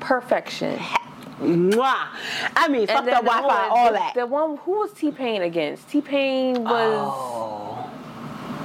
perfection. 0.00 0.78
Mwah. 1.40 2.08
I 2.54 2.68
mean, 2.68 2.86
fuck 2.86 3.04
then 3.06 3.14
the 3.14 3.22
Wi-Fi, 3.22 3.68
one- 3.68 3.70
all 3.78 3.86
the, 3.88 3.92
that. 3.98 4.14
The 4.14 4.26
one 4.26 4.56
who 4.58 4.72
was 4.80 4.92
T 4.92 5.10
Pain 5.10 5.42
against? 5.42 5.88
T 5.88 6.00
Pain 6.02 6.64
was 6.64 7.10
oh. 7.12 7.89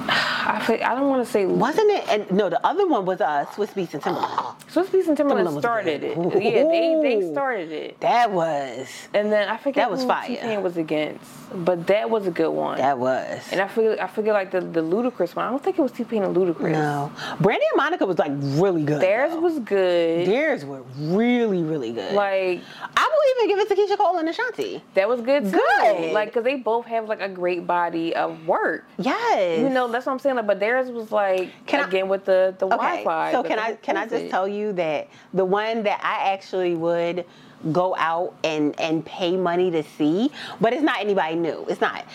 I, 0.07 0.64
fe- 0.65 0.82
I 0.82 0.94
don't 0.95 1.10
want 1.10 1.26
to 1.26 1.32
say 1.32 1.45
Wasn't 1.45 1.90
it? 1.90 2.07
And 2.10 2.32
no, 2.32 2.49
the 2.49 2.65
other 2.65 2.88
one 2.88 3.06
was 3.06 3.22
uh, 3.22 3.45
Swizz 3.53 3.69
Beatz 3.73 3.94
and 3.94 4.03
Timbaland. 4.03 4.56
Swizz 4.72 4.86
Beatz 4.88 5.07
and 5.07 5.18
Timbaland 5.18 5.48
Timbaland 5.48 5.60
started 5.60 6.03
it. 6.03 6.18
Yeah, 6.18 6.64
they 6.64 6.99
they 7.02 7.32
started 7.32 7.72
it. 7.72 7.99
That 8.02 8.32
was. 8.32 8.88
And 9.14 9.32
then 9.32 9.48
I 9.49 9.57
forget 9.57 9.76
That 9.76 9.91
was 9.91 10.02
who 10.02 10.07
fire. 10.07 10.27
T 10.27 10.36
Pain 10.38 10.61
was 10.61 10.77
against, 10.77 11.26
but 11.65 11.88
that 11.88 12.10
was 12.10 12.27
a 12.27 12.32
good 12.32 12.49
one. 12.52 12.77
That 12.77 12.98
was. 12.99 13.41
and 13.52 13.60
I 13.61 13.68
forget 13.68 14.02
I 14.02 14.07
forget 14.07 14.34
like 14.34 14.52
the 14.52 14.61
the 14.61 14.82
Ludacris 14.82 15.36
one. 15.36 15.45
I 15.45 15.49
don't 15.49 15.64
think 15.64 15.80
it 15.80 15.82
was 15.82 15.91
T 15.91 16.03
Pain 16.03 16.23
and 16.23 16.36
Ludacris. 16.36 16.72
no. 16.72 17.11
Brandy 17.40 17.65
and 17.72 17.77
Monica 17.77 18.06
was 18.06 18.19
like 18.19 18.32
really 18.36 18.84
good. 18.84 19.02
Theirs 19.02 19.32
though. 19.32 19.40
was 19.40 19.60
good. 19.60 20.27
Theirs 20.27 20.65
were 20.65 20.84
really, 20.99 21.64
really 21.64 21.91
good. 21.91 22.14
like 22.14 22.61
I 22.95 23.10
will 23.11 23.45
even 23.45 23.57
give 23.57 23.60
it 23.60 23.69
to 23.69 23.76
Keyshia 23.82 23.98
Cole 23.98 24.18
and 24.18 24.30
Ashanti. 24.30 24.84
that 24.94 25.07
was 25.10 25.22
good 25.22 25.45
too. 25.45 25.52
Good. 25.82 26.14
Like 26.14 26.30
because 26.30 26.44
they 26.44 26.56
both 26.56 26.86
have 26.86 27.07
like 27.10 27.22
a 27.22 27.30
great 27.30 27.65
body 27.65 28.15
of 28.15 28.45
work. 28.48 28.86
Yes. 28.98 29.60
You 29.60 29.69
know 29.69 29.88
that's 29.96 30.06
what 30.06 30.12
I'm 30.14 30.20
saying. 30.20 30.36
Like, 30.36 30.48
but 30.48 30.60
theirs 30.60 30.90
was 30.92 31.12
like 31.12 31.50
Can 31.66 31.80
I- 31.84 31.88
again 31.88 32.08
with 32.10 32.26
the 32.26 32.54
the 32.60 32.66
Okay, 32.68 32.76
Wi-Fi. 33.04 33.32
so 33.32 33.44
can 33.44 33.58
I 33.60 33.74
can 33.76 33.98
I 33.98 34.06
just 34.06 34.30
tell 34.30 34.48
you 34.48 34.74
that 34.74 35.08
the 35.34 35.46
one 35.46 35.84
that 35.84 36.00
I 36.04 36.34
actually 36.34 36.76
would 36.76 37.26
go 37.72 37.96
out 37.96 38.36
and 38.44 38.80
and 38.80 39.06
pay 39.06 39.36
money 39.38 39.72
to 39.72 39.84
see, 39.84 40.30
but 40.62 40.74
it's 40.74 40.84
not 40.84 41.00
anybody 41.00 41.36
new. 41.36 41.66
It's 41.70 41.82
not. 41.82 42.06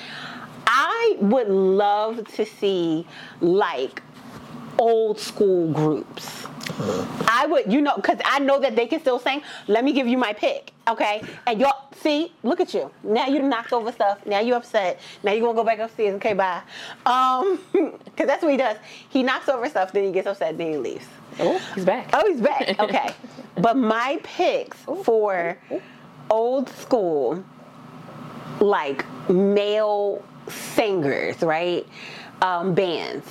I 0.66 1.16
would 1.20 1.48
love 1.48 2.26
to 2.34 2.44
see 2.46 3.06
like 3.40 4.02
old 4.78 5.18
school 5.18 5.72
groups. 5.72 6.39
I 7.26 7.46
would, 7.48 7.72
you 7.72 7.80
know, 7.80 7.96
because 7.96 8.18
I 8.24 8.38
know 8.38 8.60
that 8.60 8.76
they 8.76 8.86
can 8.86 9.00
still 9.00 9.18
sing. 9.18 9.42
Let 9.68 9.84
me 9.84 9.92
give 9.92 10.06
you 10.06 10.18
my 10.18 10.32
pick, 10.32 10.72
okay? 10.88 11.22
And 11.46 11.60
y'all, 11.60 11.88
see, 11.96 12.32
look 12.42 12.60
at 12.60 12.74
you. 12.74 12.90
Now 13.02 13.26
you 13.26 13.42
knocked 13.42 13.72
over 13.72 13.92
stuff. 13.92 14.24
Now 14.26 14.40
you 14.40 14.54
upset. 14.54 15.00
Now 15.22 15.32
you 15.32 15.40
gonna 15.40 15.54
go 15.54 15.64
back 15.64 15.78
upstairs. 15.78 16.14
Okay, 16.16 16.34
bye. 16.34 16.62
Um, 17.06 17.60
because 17.72 18.26
that's 18.26 18.42
what 18.42 18.52
he 18.52 18.56
does. 18.56 18.76
He 19.08 19.22
knocks 19.22 19.48
over 19.48 19.68
stuff, 19.68 19.92
then 19.92 20.04
he 20.04 20.12
gets 20.12 20.26
upset, 20.26 20.58
then 20.58 20.72
he 20.72 20.78
leaves. 20.78 21.06
Oh, 21.38 21.58
he's 21.74 21.84
back. 21.84 22.10
Oh, 22.12 22.26
he's 22.26 22.40
back. 22.40 22.78
Okay. 22.80 23.10
but 23.56 23.76
my 23.76 24.18
picks 24.22 24.78
for 25.04 25.56
old 26.30 26.68
school, 26.68 27.44
like 28.60 29.04
male 29.30 30.22
singers, 30.48 31.40
right? 31.42 31.86
Um, 32.42 32.74
bands. 32.74 33.28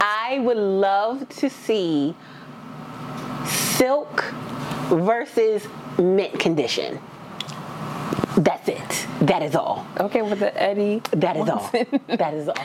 I 0.00 0.40
would 0.40 0.56
love 0.56 1.28
to 1.40 1.48
see 1.48 2.14
Silk 3.46 4.24
versus 4.90 5.66
Mint 5.98 6.38
Condition. 6.38 7.00
That's 8.36 8.68
it. 8.68 9.06
That 9.20 9.42
is 9.42 9.54
all. 9.54 9.86
Okay, 9.98 10.22
with 10.22 10.40
the 10.40 10.60
Eddie. 10.60 11.02
That 11.12 11.36
is 11.36 11.48
all. 11.48 11.70
that 12.08 12.34
is 12.34 12.48
all. 12.48 12.56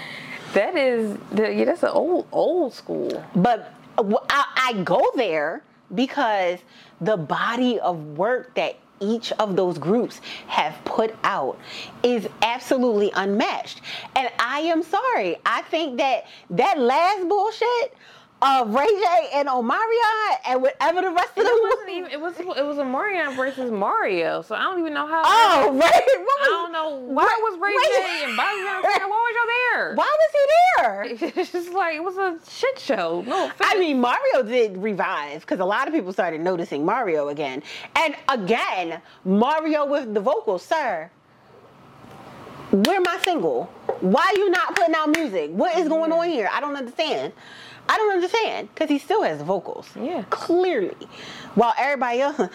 That 0.54 0.76
is 0.76 1.18
the, 1.32 1.54
yeah. 1.54 1.66
That's 1.66 1.84
an 1.84 1.90
old 1.90 2.28
old 2.32 2.74
school. 2.74 3.24
But 3.36 3.74
I, 3.98 4.46
I 4.56 4.74
go 4.84 5.12
there 5.16 5.64
because 5.94 6.60
the 7.02 7.18
body 7.18 7.80
of 7.80 8.18
work 8.18 8.56
that 8.56 8.78
each 9.00 9.32
of 9.34 9.56
those 9.56 9.78
groups 9.78 10.22
have 10.48 10.76
put 10.86 11.16
out 11.24 11.58
is 12.04 12.28
absolutely 12.42 13.12
unmatched. 13.16 13.82
And 14.16 14.30
I 14.40 14.60
am 14.62 14.84
sorry. 14.84 15.38
I 15.46 15.62
think 15.64 15.98
that 15.98 16.26
that 16.52 16.80
last 16.80 17.28
bullshit 17.28 17.94
of 18.42 18.74
Ray 18.74 18.86
J 18.88 19.30
and 19.34 19.50
Omarion 19.50 20.34
and 20.48 20.62
whatever 20.62 21.02
the 21.02 21.10
rest 21.12 21.30
of 21.30 21.44
them 21.44 21.48
It 21.48 21.62
wasn't 21.70 21.90
even. 21.90 22.12
It 22.12 22.22
was. 22.22 22.40
It 22.40 22.66
was 22.66 22.78
a 22.78 22.86
Mario 22.86 23.32
versus 23.32 23.70
Mario. 23.70 24.42
So 24.42 24.56
I 24.56 24.64
don't 24.64 24.80
even 24.80 24.94
know 24.94 25.06
how. 25.08 25.22
Oh, 25.26 25.74
right. 25.74 25.92
I 25.94 26.46
don't 26.46 26.72
know 26.72 26.90
why 27.14 27.24
Ray- 27.26 27.42
was 27.44 27.60
Ray 27.60 27.70
Ray- 27.70 28.20
J 28.20 28.24
and 28.26 28.38
Bobby 28.38 28.62
Brown? 28.62 29.10
Why 29.10 29.10
was 29.10 29.36
y'all 29.36 29.78
there? 29.78 29.96
Why 29.96 30.18
was 30.20 30.32
he 30.34 30.40
there? 30.78 31.04
It's 31.42 31.52
just 31.52 31.74
like 31.74 31.96
it 31.96 32.04
was 32.04 32.18
a 32.18 32.38
shit 32.50 32.80
show. 32.80 33.24
No 33.28 33.46
offense. 33.48 33.60
I 33.62 33.78
mean, 33.78 34.00
Mario 34.00 34.44
did 34.44 34.78
revive 34.78 35.42
because 35.42 35.60
a 35.60 35.66
lot 35.66 35.88
of 35.88 35.94
people 35.94 36.14
started 36.14 36.42
noticing 36.42 36.86
Mario 36.86 37.28
again. 37.30 37.62
And 37.96 38.16
again, 38.30 39.02
Mario 39.26 39.86
with 39.86 40.14
the 40.14 40.22
vocals, 40.22 40.64
sir. 40.64 41.12
Where 42.72 43.02
my 43.02 43.18
single? 43.24 43.66
Why 44.02 44.32
you 44.36 44.50
not 44.52 44.76
putting 44.76 44.94
out 44.96 45.10
music? 45.10 45.50
What 45.52 45.76
is 45.78 45.88
going 45.90 46.12
on 46.12 46.28
here? 46.30 46.48
I 46.54 46.60
don't 46.62 46.76
understand. 46.76 47.34
I 47.92 47.98
don't 47.98 48.14
understand 48.14 48.70
because 48.70 48.88
he 48.88 49.00
still 49.00 49.24
has 49.24 49.42
vocals. 49.42 49.90
Yeah. 50.00 50.24
Clearly. 50.30 50.96
While 51.56 51.74
everybody 51.78 52.22
else. 52.22 52.38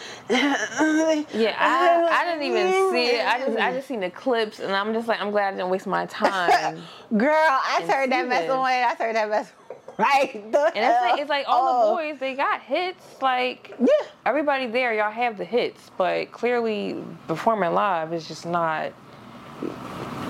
Yeah, 1.34 1.56
I, 1.58 2.08
I 2.10 2.24
didn't 2.24 2.42
even 2.44 2.92
see 2.92 3.06
it. 3.16 3.26
I 3.26 3.38
just 3.44 3.58
I 3.58 3.72
just 3.72 3.88
seen 3.88 4.00
the 4.00 4.10
clips, 4.10 4.60
and 4.60 4.72
I'm 4.72 4.92
just 4.94 5.08
like, 5.08 5.20
I'm 5.20 5.30
glad 5.32 5.48
I 5.54 5.56
didn't 5.56 5.70
waste 5.70 5.86
my 5.86 6.06
time. 6.06 6.80
Girl, 7.16 7.30
I 7.34 7.82
turned 7.86 8.12
that 8.12 8.28
mess 8.28 8.48
on. 8.48 8.64
I 8.64 8.94
turned 8.96 9.16
that 9.16 9.28
mess 9.28 9.52
right 9.98 10.32
the 10.52 10.58
And 10.74 10.84
it's 10.84 11.00
like 11.00 11.20
it's 11.20 11.30
like 11.30 11.46
all 11.48 11.82
hell 11.82 11.90
the 11.90 11.96
boys, 12.12 12.20
they 12.20 12.34
got 12.34 12.60
hits. 12.62 13.04
Like 13.20 13.74
Yeah. 13.80 13.86
everybody 14.24 14.66
there, 14.66 14.94
y'all 14.94 15.10
have 15.10 15.36
the 15.38 15.44
hits, 15.44 15.90
but 15.98 16.30
clearly 16.32 17.02
performing 17.26 17.72
live 17.72 18.12
is 18.12 18.26
just 18.28 18.46
not. 18.46 18.92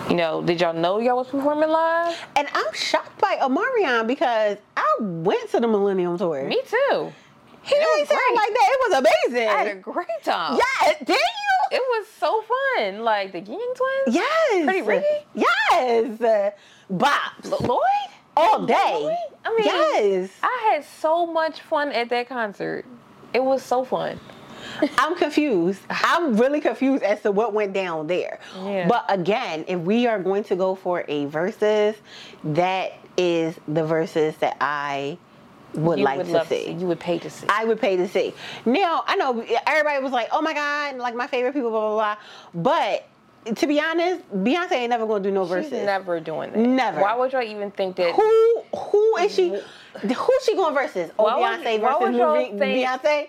You 0.09 0.17
know, 0.17 0.43
did 0.43 0.61
y'all 0.61 0.75
know 0.75 0.99
y'all 1.01 1.17
was 1.17 1.29
performing 1.29 1.71
live? 1.71 2.17
And 2.37 2.47
I'm 2.53 2.73
shocked 2.75 3.19
by 3.21 3.37
Omarion 3.41 4.07
because 4.07 4.59
I 4.77 4.97
went 5.01 5.51
to 5.51 5.61
the 5.61 5.67
Millennium 5.67 6.19
Tour. 6.19 6.45
Me 6.45 6.61
too. 6.69 7.13
He 7.63 7.75
It 7.75 7.79
didn't 7.79 8.01
was 8.01 8.09
sound 8.09 8.21
great. 8.29 8.37
like 8.37 8.49
that. 8.49 8.69
It 8.71 8.81
was 8.91 8.99
amazing. 9.29 9.49
I 9.49 9.53
had 9.53 9.67
a 9.69 9.75
great 9.77 10.07
time. 10.23 10.59
yes, 10.59 10.99
did 10.99 11.09
you? 11.17 11.79
It 11.79 11.81
was 11.81 12.07
so 12.19 12.43
fun. 12.43 13.03
Like 13.03 13.33
the 13.33 13.41
Ying 13.41 13.73
twins. 13.75 14.15
yes. 14.15 14.65
Pretty 14.65 14.83
Ricky? 14.83 15.07
Yes. 15.35 16.55
Bops. 16.93 17.51
L- 17.51 17.59
Lloyd. 17.63 17.81
All 18.37 18.67
day. 18.67 18.75
Lloyd? 19.01 19.17
I 19.47 19.49
mean, 19.57 19.65
yes. 19.65 20.31
I 20.43 20.71
had 20.73 20.85
so 20.85 21.25
much 21.27 21.63
fun 21.63 21.91
at 21.93 22.11
that 22.11 22.29
concert. 22.29 22.85
It 23.33 23.43
was 23.43 23.63
so 23.63 23.85
fun. 23.85 24.21
I'm 24.99 25.15
confused. 25.17 25.81
I'm 25.91 26.37
really 26.37 26.61
confused 26.61 27.03
as 27.03 27.21
to 27.23 27.33
what 27.33 27.53
went 27.53 27.73
down 27.73 28.07
there. 28.07 28.39
Yeah. 28.63 28.89
But 28.89 29.05
again, 29.09 29.65
if 29.69 29.81
we 29.81 30.07
are 30.07 30.19
going 30.19 30.45
to 30.45 30.57
go 30.57 30.75
for 30.75 31.05
a 31.09 31.27
versus, 31.27 31.97
that 32.45 32.93
is 33.17 33.59
the 33.69 33.85
versus 33.85 34.37
that 34.39 34.57
I 34.61 35.19
would 35.75 35.99
you 35.99 36.05
like 36.05 36.19
would 36.19 36.27
to 36.27 36.47
see. 36.47 36.73
You 36.73 36.87
would 36.87 37.01
pay 37.01 37.19
to 37.19 37.31
see. 37.31 37.47
I 37.49 37.65
would 37.65 37.81
pay 37.81 37.97
to 37.97 38.07
see. 38.09 38.33
Now, 38.65 39.03
I 39.07 39.17
know 39.17 39.45
everybody 39.67 40.03
was 40.03 40.13
like, 40.13 40.29
oh 40.33 40.41
my 40.43 40.55
God, 40.55 40.97
like 40.97 41.15
my 41.15 41.27
favorite 41.27 41.53
people, 41.53 41.71
blah, 41.71 41.95
blah, 41.95 42.17
blah. 42.55 42.63
But 43.45 43.57
to 43.57 43.67
be 43.67 43.79
honest, 43.81 44.23
Beyonce 44.33 44.73
ain't 44.73 44.91
never 44.91 45.07
gonna 45.07 45.23
do 45.23 45.31
no 45.31 45.45
She's 45.45 45.51
verses. 45.51 45.85
never 45.85 46.19
doing 46.19 46.53
that. 46.53 46.59
Never. 46.59 47.01
Why 47.01 47.15
would 47.15 47.33
y'all 47.33 47.43
even 47.43 47.71
think 47.73 47.97
that? 47.97 48.15
Who 48.15 48.63
who 48.75 49.17
is 49.19 49.35
she? 49.35 49.51
Who's 49.51 50.45
she 50.45 50.55
going 50.57 50.75
versus? 50.75 51.11
Oh, 51.19 51.25
Why 51.25 51.59
Beyonce 51.59 51.81
versus 51.81 52.01
would 52.01 52.15
y'all 52.15 52.35
Marie- 52.35 52.59
think- 52.59 52.61
Beyonce? 53.03 53.29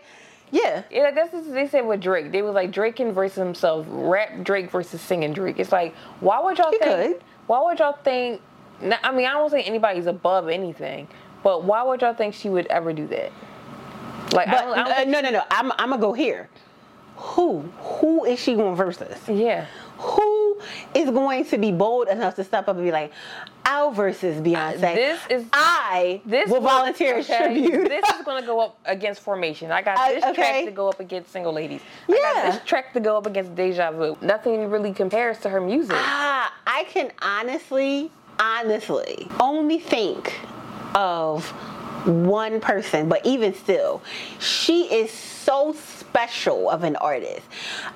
Yeah. 0.52 0.84
Yeah, 0.92 1.12
that's 1.12 1.34
what 1.34 1.52
they 1.54 1.68
said 1.68 1.86
with 1.86 2.02
Drake. 2.02 2.32
They 2.32 2.42
was 2.42 2.54
like 2.54 2.72
Drake 2.72 2.98
can 2.98 3.12
versus 3.12 3.38
himself, 3.38 3.86
rap 3.90 4.44
Drake 4.44 4.72
versus 4.72 5.02
singing 5.02 5.34
Drake. 5.34 5.60
It's 5.60 5.72
like, 5.72 5.96
why 6.20 6.40
would 6.42 6.58
y'all 6.58 6.72
He 6.72 6.78
think? 6.78 7.18
could. 7.18 7.24
Why 7.48 7.62
would 7.64 7.80
y'all 7.80 7.98
think? 8.04 8.42
I 8.82 9.12
mean, 9.12 9.26
I 9.26 9.32
don't 9.34 9.50
say 9.50 9.62
anybody's 9.64 10.06
above 10.06 10.50
anything, 10.50 11.08
but 11.44 11.64
why 11.64 11.84
would 11.84 12.02
y'all 12.02 12.14
think 12.14 12.34
she 12.34 12.50
would 12.50 12.68
ever 12.68 12.94
do 12.94 13.08
that? 13.08 13.32
Like, 14.34 14.48
I 14.48 14.64
don't, 14.64 14.78
I 14.78 14.84
don't 14.84 15.08
uh, 15.08 15.12
no, 15.12 15.22
no, 15.22 15.30
no. 15.32 15.44
I'm, 15.52 15.72
I'm 15.74 15.90
gonna 15.92 16.02
go 16.02 16.14
here. 16.14 16.50
Who? 17.18 17.62
Who 17.80 18.26
is 18.26 18.40
she 18.40 18.56
going 18.56 18.76
versus? 18.76 19.18
yeah. 19.30 19.66
Who 19.98 20.60
is 20.94 21.10
going 21.10 21.46
to 21.46 21.58
be 21.58 21.72
bold 21.72 22.10
enough 22.10 22.36
to 22.36 22.44
step 22.44 22.68
up 22.68 22.76
and 22.76 22.86
be 22.86 22.92
like, 22.92 23.14
"Our 23.66 23.92
versus 23.92 24.42
Beyonce"? 24.42 24.80
this 24.80 25.20
is- 25.30 25.46
I 25.54 26.22
This 26.26 26.50
will 26.50 26.62
volunteer 26.62 27.18
okay, 27.20 27.38
tribute. 27.38 27.90
This 27.90 28.08
is 28.16 28.22
gonna 28.26 28.46
go 28.46 28.60
up 28.60 28.78
against 28.86 29.22
Formation. 29.22 29.72
I 29.72 29.82
got 29.82 29.98
Uh, 29.98 30.10
this 30.10 30.24
okay. 30.24 30.34
track 30.34 30.66
to 30.66 30.72
go 30.72 30.88
up 30.90 31.00
against 31.00 31.32
Single 31.32 31.54
Ladies. 31.54 31.82
Yeah. 32.08 32.16
I 32.18 32.34
got 32.34 32.52
this 32.54 32.62
track 32.66 32.94
to 32.94 33.00
go 33.00 33.18
up 33.18 33.26
against 33.26 33.56
Deja 33.56 33.92
Vu. 33.92 34.18
Nothing 34.22 34.70
really 34.70 34.94
compares 34.94 35.40
to 35.40 35.50
her 35.50 35.60
music. 35.62 35.96
Ah, 36.00 36.54
I 36.68 36.84
can 36.86 37.12
honestly, 37.22 38.12
honestly, 38.40 39.28
only 39.40 39.80
think 39.80 40.40
of 40.94 41.50
one 42.06 42.60
person, 42.60 43.10
but 43.10 43.26
even 43.26 43.54
still, 43.54 44.02
she 44.40 44.84
is 44.94 45.10
so 45.12 45.74
special 45.74 46.70
of 46.70 46.84
an 46.84 46.96
artist. 46.98 47.42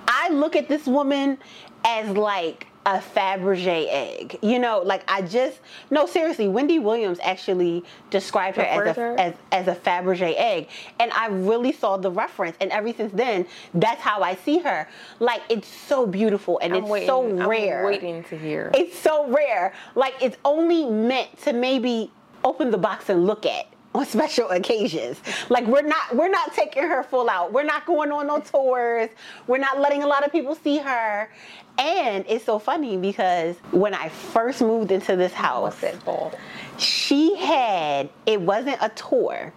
I 0.08 0.30
look 0.30 0.56
at 0.56 0.68
this 0.68 0.86
woman 0.88 1.38
as 1.86 2.10
like 2.18 2.68
a 2.95 2.99
Fabergé 2.99 3.88
egg. 3.90 4.40
You 4.41 4.57
know, 4.57 4.82
like 4.84 5.03
I 5.07 5.22
just 5.22 5.60
no 5.91 6.06
seriously, 6.07 6.48
Wendy 6.48 6.80
Williams 6.80 7.20
actually 7.22 7.84
described 8.10 8.57
her 8.57 8.64
as 8.64 8.98
a 8.98 8.99
her? 8.99 9.20
as, 9.20 9.34
as 9.52 9.68
a 9.68 9.76
Fabergé 9.76 10.34
egg. 10.36 10.70
And 10.99 11.11
I 11.11 11.28
really 11.28 11.72
saw 11.72 11.98
the 11.98 12.10
reference 12.10 12.57
and 12.60 12.72
ever 12.72 12.91
since 12.94 13.14
then, 13.14 13.45
that's 13.76 14.02
how 14.02 14.24
I 14.24 14.36
see 14.36 14.60
her. 14.60 14.88
Like 15.20 15.44
it's 15.49 15.68
so 15.68 16.07
beautiful 16.07 16.60
and 16.64 16.74
I'm 16.74 16.84
it's 16.84 16.90
waiting, 16.90 17.07
so 17.07 17.28
I'm 17.28 17.48
rare. 17.48 17.86
waiting 17.86 18.24
to 18.26 18.38
hear. 18.38 18.72
It's 18.74 18.98
so 18.98 19.30
rare. 19.30 19.74
Like 19.94 20.16
it's 20.20 20.38
only 20.44 20.86
meant 20.86 21.40
to 21.44 21.53
maybe 21.53 22.11
open 22.44 22.72
the 22.72 22.78
box 22.78 23.10
and 23.10 23.28
look 23.28 23.45
at 23.45 23.68
on 23.95 24.06
special 24.06 24.49
occasions. 24.49 25.20
Like 25.49 25.66
we're 25.66 25.82
not 25.82 26.16
we're 26.16 26.30
not 26.30 26.53
taking 26.53 26.84
her 26.84 27.03
full 27.03 27.30
out. 27.30 27.52
We're 27.53 27.64
not 27.64 27.86
going 27.86 28.11
on 28.11 28.28
no 28.28 28.40
tours. 28.40 29.10
We're 29.48 29.57
not 29.57 29.80
letting 29.80 30.03
a 30.03 30.07
lot 30.07 30.26
of 30.26 30.32
people 30.32 30.56
see 30.56 30.78
her. 30.78 31.30
And 31.78 32.26
it's 32.28 32.45
so 32.45 32.60
funny 32.60 32.98
because 32.98 33.56
when 33.72 33.94
I 33.94 34.10
first 34.10 34.61
moved 34.61 34.91
into 34.91 35.16
this 35.16 35.34
house, 35.34 35.61
What's 35.64 35.82
that 35.82 36.03
ball? 36.06 36.32
she 36.78 37.36
had 37.36 38.10
it 38.26 38.40
wasn't 38.41 38.78
a 38.82 38.90
tour. 38.90 39.53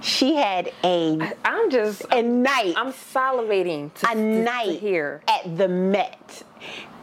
She 0.00 0.34
had 0.34 0.70
a 0.84 1.32
I'm 1.44 1.70
just. 1.70 2.02
a 2.12 2.22
night 2.22 2.74
I'm 2.76 2.92
salivating 2.92 3.92
to, 3.94 4.10
a 4.10 4.14
night 4.14 4.78
hear. 4.78 5.22
at 5.26 5.56
the 5.56 5.66
Met, 5.66 6.42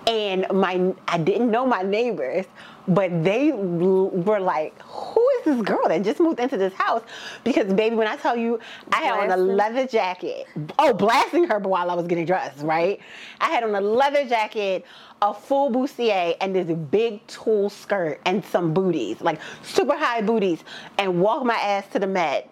and 0.05 0.45
my 0.53 0.93
I 1.07 1.17
didn't 1.17 1.49
know 1.49 1.65
my 1.65 1.81
neighbors, 1.81 2.45
but 2.93 3.23
they 3.23 3.51
were 3.51 4.39
like, 4.39 4.79
"Who 4.81 5.27
is 5.39 5.45
this 5.45 5.61
girl 5.61 5.87
that 5.87 6.01
just 6.03 6.19
moved 6.19 6.39
into 6.39 6.57
this 6.57 6.73
house?" 6.73 7.01
Because 7.43 7.71
baby, 7.73 7.95
when 7.95 8.07
I 8.07 8.15
tell 8.15 8.37
you, 8.37 8.59
I 8.91 9.01
had 9.01 9.19
on 9.19 9.31
a 9.31 9.37
leather 9.37 9.87
jacket. 9.87 10.47
Oh, 10.77 10.93
blasting 10.93 11.45
her 11.45 11.59
while 11.59 11.89
I 11.89 11.95
was 11.95 12.07
getting 12.07 12.25
dressed, 12.25 12.63
right? 12.63 12.99
I 13.39 13.49
had 13.49 13.63
on 13.63 13.75
a 13.75 13.81
leather 13.81 14.25
jacket. 14.25 14.85
A 15.23 15.35
full 15.35 15.69
bustier 15.69 16.35
and 16.41 16.55
this 16.55 16.75
big 16.89 17.25
tulle 17.27 17.69
skirt 17.69 18.19
and 18.25 18.43
some 18.43 18.73
booties, 18.73 19.21
like 19.21 19.39
super 19.61 19.95
high 19.95 20.19
booties, 20.21 20.63
and 20.97 21.21
walk 21.21 21.45
my 21.45 21.53
ass 21.53 21.85
to 21.91 21.99
the 21.99 22.07
Met 22.07 22.49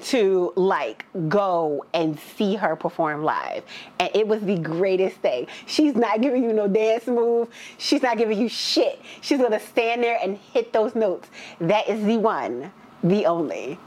to 0.00 0.52
like 0.56 1.04
go 1.28 1.84
and 1.94 2.18
see 2.18 2.54
her 2.56 2.76
perform 2.76 3.22
live. 3.24 3.64
And 3.98 4.10
it 4.14 4.26
was 4.26 4.42
the 4.42 4.58
greatest 4.58 5.16
thing. 5.18 5.46
She's 5.66 5.94
not 5.94 6.20
giving 6.20 6.42
you 6.42 6.52
no 6.52 6.68
dance 6.68 7.06
move. 7.06 7.48
She's 7.78 8.02
not 8.02 8.18
giving 8.18 8.38
you 8.38 8.48
shit. 8.48 9.00
She's 9.20 9.40
gonna 9.40 9.60
stand 9.60 10.02
there 10.02 10.18
and 10.22 10.36
hit 10.36 10.72
those 10.72 10.94
notes. 10.94 11.28
That 11.60 11.88
is 11.88 12.04
the 12.04 12.18
one, 12.18 12.72
the 13.02 13.26
only. 13.26 13.78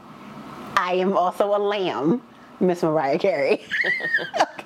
I 0.76 0.94
am 0.94 1.16
also 1.16 1.54
a 1.54 1.58
lamb, 1.58 2.22
Miss 2.60 2.82
Mariah 2.82 3.18
Carey. 3.18 3.64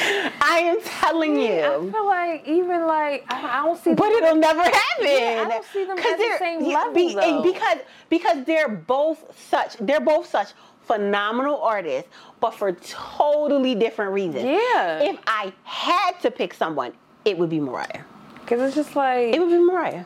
I 0.42 0.58
am 0.64 0.80
telling 0.82 1.36
you. 1.40 1.60
I 1.60 1.90
feel 1.90 2.06
like 2.06 2.46
even 2.48 2.86
like 2.86 3.24
I, 3.28 3.60
I 3.60 3.66
don't 3.66 3.78
see. 3.82 3.94
But 3.94 4.10
them- 4.10 4.22
it'll 4.24 4.36
never 4.36 4.62
happen. 4.62 4.76
Yeah, 5.00 5.42
I 5.46 5.48
don't 5.48 5.64
see 5.66 5.84
them 5.84 5.98
at 5.98 6.18
the 6.18 6.36
same 6.38 6.64
yeah, 6.64 6.76
level, 6.78 6.94
be- 6.94 7.14
though. 7.14 7.42
because 7.42 7.78
because 8.08 8.44
they're 8.44 8.68
both 8.68 9.24
such 9.48 9.76
they're 9.78 10.00
both 10.00 10.26
such 10.26 10.48
phenomenal 10.82 11.60
artists, 11.62 12.08
but 12.40 12.52
for 12.54 12.72
totally 12.72 13.74
different 13.74 14.12
reasons. 14.12 14.44
Yeah. 14.44 14.98
If 15.00 15.18
I 15.26 15.52
had 15.64 16.18
to 16.22 16.30
pick 16.30 16.52
someone, 16.54 16.92
it 17.24 17.38
would 17.38 17.50
be 17.50 17.60
Mariah. 17.60 18.02
Cause 18.46 18.60
it's 18.60 18.74
just 18.74 18.96
like 18.96 19.34
It 19.34 19.38
would 19.40 19.50
be 19.50 19.58
Mariah. 19.58 20.04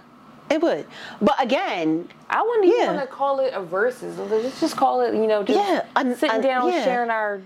It 0.50 0.60
would. 0.60 0.86
But 1.22 1.42
again, 1.42 2.06
I 2.28 2.42
wouldn't 2.42 2.66
even 2.66 2.78
Yeah. 2.80 2.92
want 2.94 3.00
to 3.00 3.06
call 3.14 3.40
it 3.40 3.54
a 3.54 3.62
versus. 3.62 4.18
Let's 4.18 4.60
just 4.60 4.76
call 4.76 5.00
it, 5.00 5.14
you 5.14 5.26
know, 5.26 5.42
just 5.42 5.58
Yeah, 5.58 5.86
a- 5.96 6.14
sitting 6.14 6.40
a- 6.40 6.42
down, 6.42 6.68
yeah. 6.68 6.84
sharing 6.84 7.08
our 7.08 7.40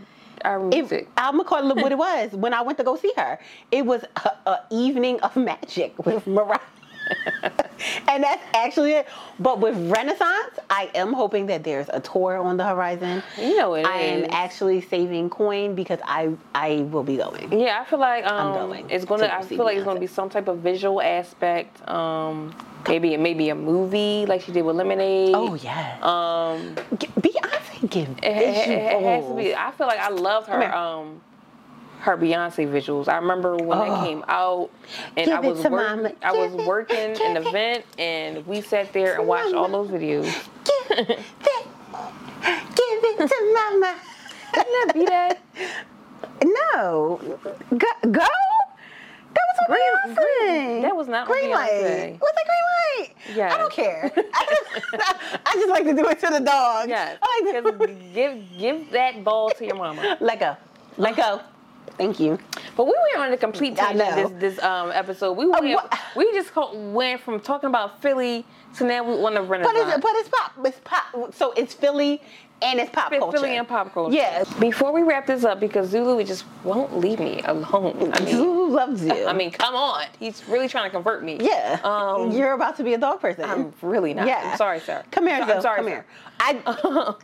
our 0.44 0.60
music. 0.60 1.08
I'm 1.16 1.32
gonna 1.36 1.44
call 1.44 1.70
it 1.70 1.76
what 1.76 1.92
it 1.92 1.98
was 1.98 2.32
when 2.32 2.54
I 2.54 2.62
went 2.62 2.78
to 2.78 2.84
go 2.84 2.96
see 2.96 3.12
her. 3.16 3.38
It 3.70 3.86
was 3.86 4.04
a, 4.16 4.50
a 4.50 4.60
evening 4.70 5.20
of 5.20 5.36
magic 5.36 6.04
with 6.04 6.26
Mariah. 6.26 6.60
and 8.08 8.22
that's 8.22 8.42
actually 8.54 8.92
it. 8.92 9.08
But 9.38 9.60
with 9.60 9.76
Renaissance, 9.90 10.58
I 10.70 10.90
am 10.94 11.12
hoping 11.12 11.46
that 11.46 11.64
there's 11.64 11.88
a 11.92 12.00
tour 12.00 12.36
on 12.38 12.56
the 12.56 12.64
horizon. 12.66 13.22
You 13.38 13.56
know 13.56 13.74
it 13.74 13.86
I 13.86 13.98
am 14.00 14.26
actually 14.30 14.80
saving 14.80 15.30
coin 15.30 15.74
because 15.74 16.00
I 16.04 16.30
I 16.54 16.82
will 16.90 17.02
be 17.04 17.16
going. 17.16 17.52
Yeah, 17.58 17.80
I 17.80 17.84
feel 17.88 17.98
like 18.00 18.24
um, 18.26 18.52
going 18.54 18.90
it's 18.90 19.04
gonna. 19.04 19.28
to 19.28 19.34
I 19.34 19.42
feel 19.42 19.64
like 19.64 19.76
it's 19.76 19.84
gonna 19.84 20.00
be 20.00 20.06
some 20.06 20.28
type 20.28 20.48
of 20.48 20.58
visual 20.58 21.00
aspect. 21.00 21.86
Um, 21.88 22.54
maybe 22.88 23.16
maybe 23.16 23.48
a 23.50 23.54
movie 23.54 24.26
like 24.26 24.40
she 24.42 24.52
did 24.52 24.62
with 24.62 24.76
Lemonade. 24.76 25.34
Oh 25.34 25.54
yeah. 25.54 25.98
Um, 26.02 26.74
Beyonce 26.96 27.88
give 27.90 28.08
it, 28.08 28.24
it- 28.24 28.68
it 28.68 29.02
has 29.02 29.24
to 29.26 29.34
be. 29.34 29.54
I 29.54 29.70
feel 29.72 29.86
like 29.86 30.00
I 30.00 30.08
love 30.10 30.46
her. 30.48 30.74
Um, 30.74 31.20
her 32.00 32.16
Beyonce 32.16 32.68
visuals. 32.70 33.08
I 33.08 33.16
remember 33.16 33.56
when 33.56 33.78
Oh. 33.78 33.84
that 33.86 34.04
came 34.06 34.24
out, 34.28 34.70
and 35.16 35.30
I 35.30 35.40
was 35.40 35.62
work- 35.64 36.14
I 36.22 36.32
was 36.32 36.54
it- 36.54 36.66
working 36.66 37.20
an 37.22 37.36
event, 37.36 37.84
and 37.98 38.46
we 38.46 38.60
sat 38.60 38.92
there 38.92 39.14
and 39.18 39.26
watched 39.26 39.54
all 39.54 39.68
those 39.68 39.88
videos. 39.88 40.24
Give 40.64 41.00
it, 41.00 41.18
give 42.38 43.04
it 43.04 43.28
to 43.28 43.52
mama. 43.54 43.94
Didn't 44.54 44.86
that 44.86 44.90
be 44.94 45.04
that? 45.06 45.38
No, 46.44 47.20
go. 47.70 48.10
go? 48.10 48.26
That 49.34 49.44
was 49.50 49.58
on 49.60 49.66
Green- 49.66 50.16
Beyonce. 50.16 50.46
Green- 50.46 50.82
that 50.82 50.96
was 50.96 51.08
not 51.08 51.20
on 51.22 51.26
green 51.26 51.50
light. 51.50 51.70
Beyonce. 51.70 52.20
Was 52.20 52.32
it 52.36 52.46
green 52.46 52.66
light? 52.98 53.10
Yes. 53.36 53.52
I 53.52 53.58
don't 53.58 53.72
care. 53.72 54.10
I 54.34 54.46
just, 54.46 55.42
I 55.46 55.54
just 55.54 55.68
like 55.68 55.84
to 55.84 55.94
do 55.94 56.06
it 56.08 56.18
to 56.20 56.30
the 56.30 56.40
dogs. 56.40 56.88
Yes. 56.88 57.18
I 57.22 57.42
like 57.44 58.14
give 58.14 58.58
give 58.58 58.90
that 58.92 59.22
ball 59.22 59.50
to 59.50 59.66
your 59.66 59.76
mama. 59.76 60.16
Let 60.20 60.40
go. 60.40 60.56
Let 60.96 61.16
go. 61.16 61.40
Thank 61.98 62.20
you. 62.20 62.38
But 62.76 62.84
we 62.86 62.94
went 63.12 63.26
on 63.26 63.32
a 63.32 63.36
complete 63.36 63.76
tangent 63.76 64.14
this 64.40 64.54
this 64.56 64.64
um 64.64 64.90
episode. 64.92 65.32
We 65.32 65.46
went, 65.46 65.64
what- 65.74 65.98
we 66.16 66.30
just 66.32 66.52
went 66.74 67.20
from 67.20 67.40
talking 67.40 67.68
about 67.68 68.00
Philly 68.00 68.46
to 68.76 68.84
now 68.84 69.02
we 69.02 69.20
want 69.20 69.34
to 69.34 69.42
run. 69.42 69.62
But 69.62 69.74
it's 69.74 69.98
but 70.00 70.10
it's 70.14 70.28
pop. 70.28 70.52
It's 70.64 70.80
pop. 70.84 71.34
So 71.34 71.52
it's 71.52 71.74
Philly 71.74 72.22
and 72.60 72.80
it's 72.80 72.90
pop 72.90 73.10
Philly 73.10 73.20
culture. 73.20 73.46
and 73.46 73.68
pop 73.68 73.92
culture. 73.94 74.14
Yeah. 74.16 74.44
Before 74.58 74.92
we 74.92 75.02
wrap 75.02 75.26
this 75.26 75.44
up, 75.44 75.60
because 75.60 75.88
Zulu 75.90 76.22
just 76.24 76.44
won't 76.64 76.98
leave 76.98 77.20
me 77.20 77.40
alone. 77.44 78.10
I 78.14 78.20
mean, 78.20 78.34
Who 78.34 78.70
loves 78.70 79.04
you? 79.04 79.26
I 79.26 79.32
mean, 79.32 79.50
come 79.52 79.74
on. 79.74 80.04
He's 80.18 80.46
really 80.48 80.68
trying 80.68 80.84
to 80.84 80.90
convert 80.90 81.22
me. 81.24 81.38
yeah. 81.40 81.78
Um, 81.84 82.30
You're 82.32 82.52
about 82.52 82.76
to 82.78 82.82
be 82.84 82.94
a 82.94 82.98
dog 82.98 83.20
person. 83.20 83.44
I'm 83.44 83.72
really 83.82 84.12
not. 84.14 84.26
Yeah. 84.26 84.50
I'm 84.50 84.56
sorry, 84.56 84.80
sir. 84.80 85.04
Come 85.10 85.26
here, 85.26 85.36
I'm 85.42 85.62
sorry, 85.62 85.76
Come 85.76 85.86
sir. 85.86 85.90
here. 85.90 86.06
I, 86.40 87.14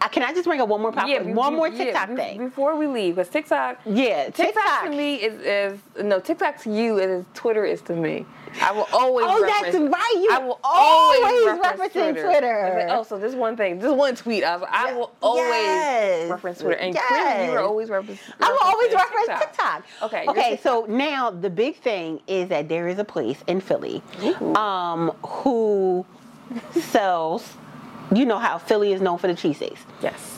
I 0.00 0.08
can 0.08 0.22
I 0.24 0.32
just 0.32 0.44
bring 0.44 0.60
up 0.60 0.68
one 0.68 0.82
more 0.82 0.90
pop 0.92 1.08
Yeah, 1.08 1.22
one 1.22 1.54
more 1.54 1.70
TikTok 1.70 2.10
be- 2.10 2.16
thing. 2.16 2.38
before 2.38 2.76
we 2.76 2.86
leave, 2.86 3.14
because 3.16 3.28
TikTok, 3.30 3.78
yeah, 3.86 4.24
TikTok, 4.24 4.46
TikTok. 4.46 4.84
to 4.84 4.90
me 4.90 5.14
is, 5.16 5.40
is 5.40 5.80
no 6.04 6.18
TikTok 6.20 6.58
to 6.62 6.72
you 6.72 6.98
is 6.98 7.24
Twitter 7.34 7.64
is 7.64 7.80
to 7.82 7.94
me. 7.94 8.26
I 8.62 8.72
will 8.72 8.88
always. 8.92 9.26
Oh, 9.28 9.40
that's 9.44 9.62
reference- 9.74 9.92
right. 9.92 10.14
You 10.16 10.28
I 10.32 10.38
will 10.38 10.60
always 10.64 11.20
always, 11.22 11.60
referencing 11.60 11.60
reference 11.80 11.92
Twitter. 12.22 12.64
It's 12.66 12.90
like, 12.90 12.98
oh, 12.98 13.02
so 13.02 13.18
this 13.18 13.34
one 13.34 13.56
thing, 13.56 13.78
this 13.78 13.92
one 13.92 14.14
tweet. 14.16 14.44
I, 14.44 14.54
was 14.54 14.62
like, 14.62 14.70
I 14.72 14.92
will 14.94 15.12
always 15.22 15.44
Yes. 15.44 16.30
reference 16.30 16.58
Twitter, 16.60 16.76
and 16.78 16.96
Chris, 16.96 17.46
you 17.46 17.52
were 17.52 17.60
always 17.60 17.88
reference. 17.90 18.20
I 18.40 18.50
will 18.50 18.58
always 18.62 18.90
referencing 18.92 19.26
reference 19.28 19.40
TikTok. 19.44 19.84
Okay, 20.02 20.24
Okay. 20.28 20.50
TikTok. 20.50 20.62
So 20.62 20.86
now 20.92 21.30
the 21.30 21.50
big 21.50 21.76
thing 21.76 22.20
is 22.26 22.48
that 22.48 22.68
there 22.68 22.88
is 22.88 22.98
a 22.98 23.04
place 23.04 23.42
in 23.46 23.60
Philly, 23.60 24.02
um, 24.54 25.10
who 25.24 26.04
sells. 26.72 27.54
You 28.14 28.24
know 28.24 28.38
how 28.38 28.58
Philly 28.58 28.92
is 28.92 29.00
known 29.00 29.18
for 29.18 29.26
the 29.26 29.34
cheesesteaks. 29.34 29.78
Yes. 30.00 30.35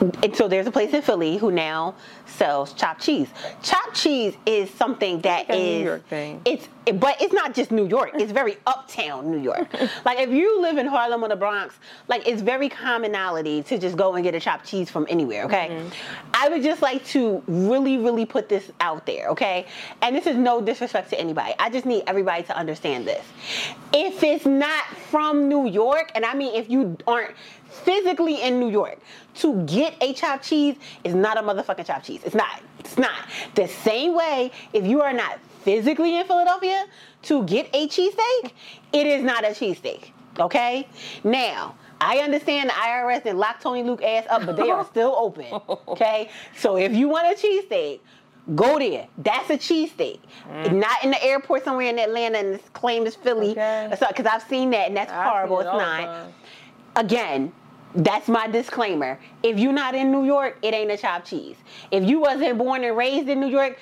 And 0.00 0.34
so 0.34 0.48
there's 0.48 0.66
a 0.66 0.70
place 0.70 0.92
in 0.92 1.02
Philly 1.02 1.36
who 1.38 1.50
now 1.50 1.94
sells 2.26 2.72
chopped 2.72 3.02
cheese. 3.02 3.28
Chopped 3.62 3.94
cheese 3.94 4.36
is 4.46 4.70
something 4.70 5.20
that 5.22 5.48
like 5.48 5.58
a 5.58 5.60
is 5.60 5.78
New 5.78 5.84
York 5.84 6.08
thing. 6.08 6.40
It's 6.44 6.68
but 6.92 7.20
it's 7.20 7.32
not 7.32 7.54
just 7.54 7.70
New 7.70 7.86
York. 7.86 8.12
It's 8.14 8.32
very 8.32 8.56
uptown 8.66 9.30
New 9.30 9.38
York. 9.38 9.68
like 10.04 10.18
if 10.18 10.30
you 10.30 10.60
live 10.60 10.78
in 10.78 10.86
Harlem 10.86 11.22
or 11.22 11.28
the 11.28 11.36
Bronx, 11.36 11.74
like 12.08 12.26
it's 12.26 12.42
very 12.42 12.68
commonality 12.68 13.62
to 13.64 13.78
just 13.78 13.96
go 13.96 14.14
and 14.14 14.24
get 14.24 14.34
a 14.34 14.40
chopped 14.40 14.66
cheese 14.66 14.90
from 14.90 15.06
anywhere. 15.08 15.44
Okay. 15.44 15.68
Mm-hmm. 15.70 15.88
I 16.34 16.48
would 16.48 16.62
just 16.62 16.82
like 16.82 17.04
to 17.06 17.42
really, 17.46 17.98
really 17.98 18.24
put 18.24 18.48
this 18.48 18.70
out 18.80 19.04
there. 19.06 19.28
Okay. 19.28 19.66
And 20.02 20.14
this 20.14 20.26
is 20.26 20.36
no 20.36 20.60
disrespect 20.60 21.10
to 21.10 21.20
anybody. 21.20 21.54
I 21.58 21.70
just 21.70 21.86
need 21.86 22.04
everybody 22.06 22.42
to 22.44 22.56
understand 22.56 23.06
this. 23.06 23.24
If 23.92 24.22
it's 24.22 24.46
not 24.46 24.84
from 25.10 25.48
New 25.48 25.66
York, 25.66 26.12
and 26.14 26.24
I 26.24 26.34
mean 26.34 26.54
if 26.54 26.70
you 26.70 26.96
aren't 27.06 27.34
physically 27.68 28.42
in 28.42 28.58
New 28.58 28.70
York 28.70 28.98
to 29.36 29.62
get 29.64 29.94
a 30.00 30.12
chopped 30.12 30.44
cheese 30.44 30.76
is 31.04 31.14
not 31.14 31.36
a 31.36 31.42
motherfucking 31.42 31.86
chopped 31.86 32.06
cheese. 32.06 32.20
It's 32.24 32.34
not. 32.34 32.60
It's 32.78 32.98
not. 32.98 33.28
The 33.54 33.68
same 33.68 34.14
way 34.14 34.50
if 34.72 34.86
you 34.86 35.00
are 35.02 35.12
not 35.12 35.38
physically 35.62 36.18
in 36.18 36.26
Philadelphia 36.26 36.86
to 37.22 37.44
get 37.44 37.68
a 37.72 37.88
cheesesteak, 37.88 38.52
it 38.92 39.06
is 39.06 39.22
not 39.22 39.44
a 39.44 39.48
cheesesteak. 39.48 40.10
Okay? 40.38 40.86
Now, 41.24 41.74
I 42.00 42.18
understand 42.18 42.70
the 42.70 42.74
IRS 42.74 43.26
and 43.26 43.38
lock 43.38 43.60
Tony 43.60 43.82
Luke 43.82 44.02
ass 44.02 44.24
up, 44.30 44.46
but 44.46 44.56
they 44.56 44.70
are 44.70 44.84
still 44.90 45.14
open. 45.16 45.60
Okay? 45.88 46.30
So 46.56 46.76
if 46.76 46.92
you 46.92 47.08
want 47.08 47.26
a 47.26 47.40
cheesesteak, 47.40 48.00
Go 48.54 48.78
there. 48.78 49.06
That's 49.18 49.50
a 49.50 49.58
cheesesteak. 49.58 50.20
Not 50.72 51.04
in 51.04 51.10
the 51.10 51.22
airport 51.22 51.64
somewhere 51.64 51.88
in 51.88 51.98
Atlanta 51.98 52.38
and 52.38 52.54
it's 52.54 52.68
claimed 52.70 53.06
as 53.06 53.14
Philly. 53.14 53.50
Okay. 53.50 53.88
Because 53.90 54.26
I've 54.26 54.42
seen 54.44 54.70
that 54.70 54.88
and 54.88 54.96
that's 54.96 55.12
horrible. 55.12 55.60
it 55.60 55.64
It's 55.64 55.72
not 55.72 56.00
time. 56.00 56.32
Again, 56.98 57.52
that's 57.94 58.28
my 58.28 58.46
disclaimer. 58.46 59.18
If 59.42 59.58
you're 59.58 59.72
not 59.72 59.94
in 59.94 60.10
New 60.10 60.24
York, 60.24 60.58
it 60.62 60.74
ain't 60.74 60.90
a 60.90 60.96
chopped 60.96 61.26
cheese. 61.28 61.56
If 61.90 62.04
you 62.04 62.20
wasn't 62.20 62.58
born 62.58 62.84
and 62.84 62.96
raised 62.96 63.28
in 63.28 63.40
New 63.40 63.48
York 63.48 63.78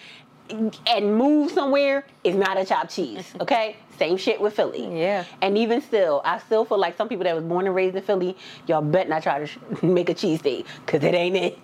and 0.86 1.16
moved 1.16 1.54
somewhere, 1.54 2.04
it's 2.22 2.36
not 2.36 2.56
a 2.56 2.64
chopped 2.64 2.94
cheese. 2.94 3.34
Okay? 3.40 3.76
Same 3.98 4.18
shit 4.18 4.38
with 4.38 4.54
Philly. 4.54 5.00
Yeah. 5.00 5.24
And 5.40 5.56
even 5.56 5.80
still, 5.80 6.20
I 6.22 6.38
still 6.38 6.66
feel 6.66 6.78
like 6.78 6.98
some 6.98 7.08
people 7.08 7.24
that 7.24 7.34
was 7.34 7.44
born 7.44 7.66
and 7.66 7.74
raised 7.74 7.96
in 7.96 8.02
Philly, 8.02 8.36
y'all 8.66 8.82
bet 8.82 9.08
not 9.08 9.22
try 9.22 9.38
to 9.38 9.46
sh- 9.46 9.56
make 9.82 10.10
a 10.10 10.14
cheesesteak, 10.14 10.66
cause 10.86 11.02
it 11.02 11.14
ain't 11.14 11.34
it. 11.36 11.58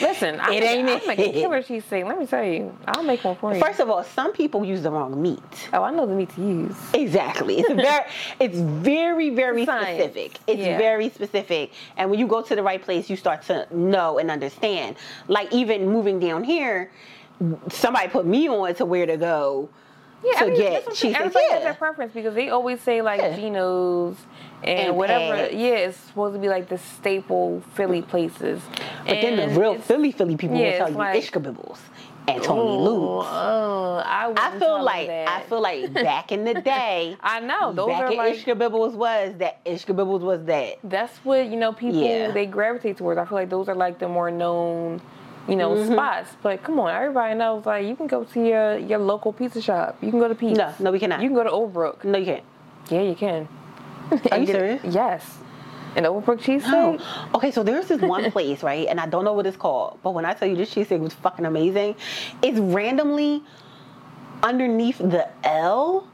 Listen, 0.00 0.40
I 0.40 0.54
It 0.54 0.62
ain't 0.64 0.88
a 0.88 0.96
it. 0.96 1.32
killer 1.34 1.62
cheesesteak. 1.68 2.06
Let 2.06 2.18
me 2.18 2.26
tell 2.26 2.42
you, 2.44 2.76
I'll 2.88 3.02
make 3.02 3.22
one 3.24 3.36
for 3.36 3.54
you. 3.54 3.60
First 3.60 3.80
of 3.80 3.88
all, 3.88 4.02
some 4.02 4.32
people 4.32 4.64
use 4.64 4.82
the 4.82 4.90
wrong 4.90 5.20
meat. 5.20 5.68
oh, 5.72 5.82
I 5.82 5.90
know 5.92 6.04
the 6.06 6.14
meat 6.14 6.30
to 6.34 6.40
use. 6.40 6.76
Exactly. 6.92 7.58
It's 7.60 7.72
very 7.72 8.04
it's 8.40 8.58
very, 8.58 9.30
very 9.30 9.64
Science. 9.66 9.86
specific. 10.00 10.38
It's 10.46 10.60
Yeah. 10.60 10.78
very 10.78 11.08
specific. 11.10 11.70
And 11.96 12.10
when 12.10 12.18
you 12.18 12.26
go 12.26 12.42
to 12.42 12.54
the 12.56 12.62
right 12.62 12.82
place, 12.82 13.08
you 13.08 13.16
start 13.16 13.42
to 13.42 13.66
know 13.74 14.18
and 14.18 14.30
understand. 14.30 14.96
Like 15.28 15.52
even 15.52 15.88
moving 15.88 16.18
down 16.18 16.44
here, 16.44 16.90
somebody 17.70 18.08
put 18.08 18.26
me 18.26 18.48
on 18.48 18.74
to 18.76 18.84
where 18.84 19.06
to 19.06 19.16
go 19.16 19.68
Yeah, 20.24 20.38
to 20.38 20.44
I 20.44 20.48
mean, 20.48 20.56
get 20.56 20.72
that's 20.72 20.86
what 20.86 20.90
I'm 20.90 20.96
saying. 20.96 21.14
cheesesteak. 21.14 21.18
Everybody 21.20 21.44
has 21.50 21.58
Yeah. 21.58 21.64
their 21.64 21.74
preference 21.74 22.12
because 22.14 22.34
they 22.34 22.48
always 22.48 22.80
say 22.80 23.02
like 23.02 23.20
Yeah. 23.20 23.36
Geno's 23.36 24.16
and, 24.64 24.78
And 24.88 24.96
whatever. 24.96 25.50
Yeah, 25.54 25.86
it's 25.88 25.96
supposed 25.98 26.34
to 26.34 26.40
be 26.40 26.48
like 26.48 26.68
the 26.68 26.78
staple 26.78 27.62
Philly 27.74 28.02
places. 28.02 28.62
But 29.06 29.20
then 29.20 29.36
the 29.36 29.60
real 29.60 29.78
Philly 29.78 30.10
Philly 30.12 30.36
people 30.36 30.56
yeah, 30.56 30.70
will 30.72 30.78
tell 30.78 30.90
you 30.90 30.96
like- 30.96 31.22
Ishkabibbles 31.22 31.78
and 32.26 32.42
Tony 32.42 32.60
Oh, 32.62 32.82
Lou's. 32.82 33.26
oh, 33.28 34.02
I, 34.04 34.32
I 34.34 34.58
feel 34.58 34.82
like. 34.82 35.10
I 35.10 35.42
feel 35.46 35.60
like 35.60 35.92
back 35.92 36.32
in 36.32 36.44
the 36.44 36.54
day, 36.54 37.16
I 37.20 37.40
know 37.40 37.72
those 37.74 37.88
back 37.88 38.02
are 38.04 38.14
like 38.14 38.34
Ishkabibbles 38.36 38.94
was 38.94 39.34
that 39.38 39.62
Ishkabibbles 39.66 40.20
was 40.20 40.42
that. 40.46 40.78
that's 40.84 41.16
what 41.18 41.46
you 41.46 41.56
know 41.56 41.72
people 41.74 42.02
Yeah. 42.02 42.30
they 42.30 42.46
gravitate 42.46 42.96
towards. 42.96 43.18
I 43.18 43.26
feel 43.26 43.36
like 43.36 43.50
those 43.50 43.68
are 43.68 43.74
like 43.74 43.98
the 43.98 44.08
more 44.08 44.30
known, 44.30 45.02
you 45.46 45.56
know, 45.56 45.74
Mm-hmm. 45.74 45.92
spots. 45.92 46.30
But 46.42 46.62
come 46.62 46.80
on, 46.80 46.90
everybody 46.94 47.34
knows 47.34 47.66
like 47.66 47.86
you 47.86 47.94
can 47.94 48.06
go 48.06 48.24
to 48.24 48.40
your 48.42 48.78
your 48.78 49.00
local 49.00 49.30
pizza 49.34 49.60
shop. 49.60 49.98
You 50.00 50.10
can 50.10 50.18
go 50.18 50.28
to 50.28 50.34
Pete's. 50.34 50.56
No, 50.56 50.72
no, 50.80 50.92
we 50.92 50.98
cannot. 50.98 51.20
You 51.20 51.28
can 51.28 51.36
go 51.36 51.44
to 51.44 51.50
Overbrook. 51.50 52.04
No, 52.04 52.16
you 52.16 52.24
can't. 52.24 52.44
Yeah, 52.88 53.02
you 53.02 53.14
can. 53.14 53.46
Are 54.30 54.38
you 54.38 54.46
serious? 54.46 54.82
Yes. 54.84 55.38
An 55.96 56.04
Overbrook 56.04 56.40
cheesesteak. 56.40 56.98
No. 56.98 56.98
Okay, 57.36 57.50
so 57.52 57.62
there's 57.62 57.86
this 57.86 58.00
one 58.00 58.30
place, 58.32 58.62
right? 58.64 58.86
And 58.88 58.98
I 58.98 59.06
don't 59.06 59.24
know 59.24 59.32
what 59.32 59.46
it's 59.46 59.56
called, 59.56 59.98
but 60.02 60.10
when 60.10 60.24
I 60.24 60.34
tell 60.34 60.48
you 60.48 60.56
this 60.56 60.74
cheesesteak 60.74 60.98
was 61.00 61.14
fucking 61.14 61.46
amazing, 61.46 61.94
it's 62.42 62.58
randomly 62.58 63.42
underneath 64.42 64.98
the 64.98 65.28
L. 65.44 66.08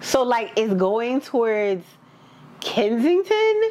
So 0.00 0.22
like 0.22 0.52
it's 0.56 0.74
going 0.74 1.20
towards 1.20 1.84
Kensington. 2.60 3.62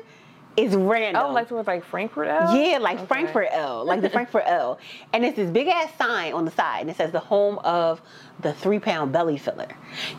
It's 0.55 0.75
random. 0.75 1.23
Oh, 1.25 1.31
like 1.31 1.49
towards 1.49 1.67
like 1.67 1.83
Frankford 1.83 2.27
L? 2.27 2.55
Yeah, 2.55 2.77
like 2.77 2.97
Okay. 2.97 3.05
Frankford 3.07 3.47
L, 3.51 3.83
like 3.85 4.01
the 4.01 4.09
Frankford 4.17 4.43
L. 4.45 4.77
And 5.11 5.25
it's 5.25 5.35
this 5.35 5.49
big 5.49 5.67
ass 5.67 5.89
sign 5.97 6.33
on 6.33 6.45
the 6.45 6.51
side, 6.51 6.81
and 6.81 6.89
it 6.91 6.95
says 6.97 7.11
the 7.11 7.19
home 7.19 7.57
of 7.59 8.01
the 8.43 8.53
three 8.53 8.79
pound 8.79 9.11
belly 9.11 9.37
filler. 9.37 9.67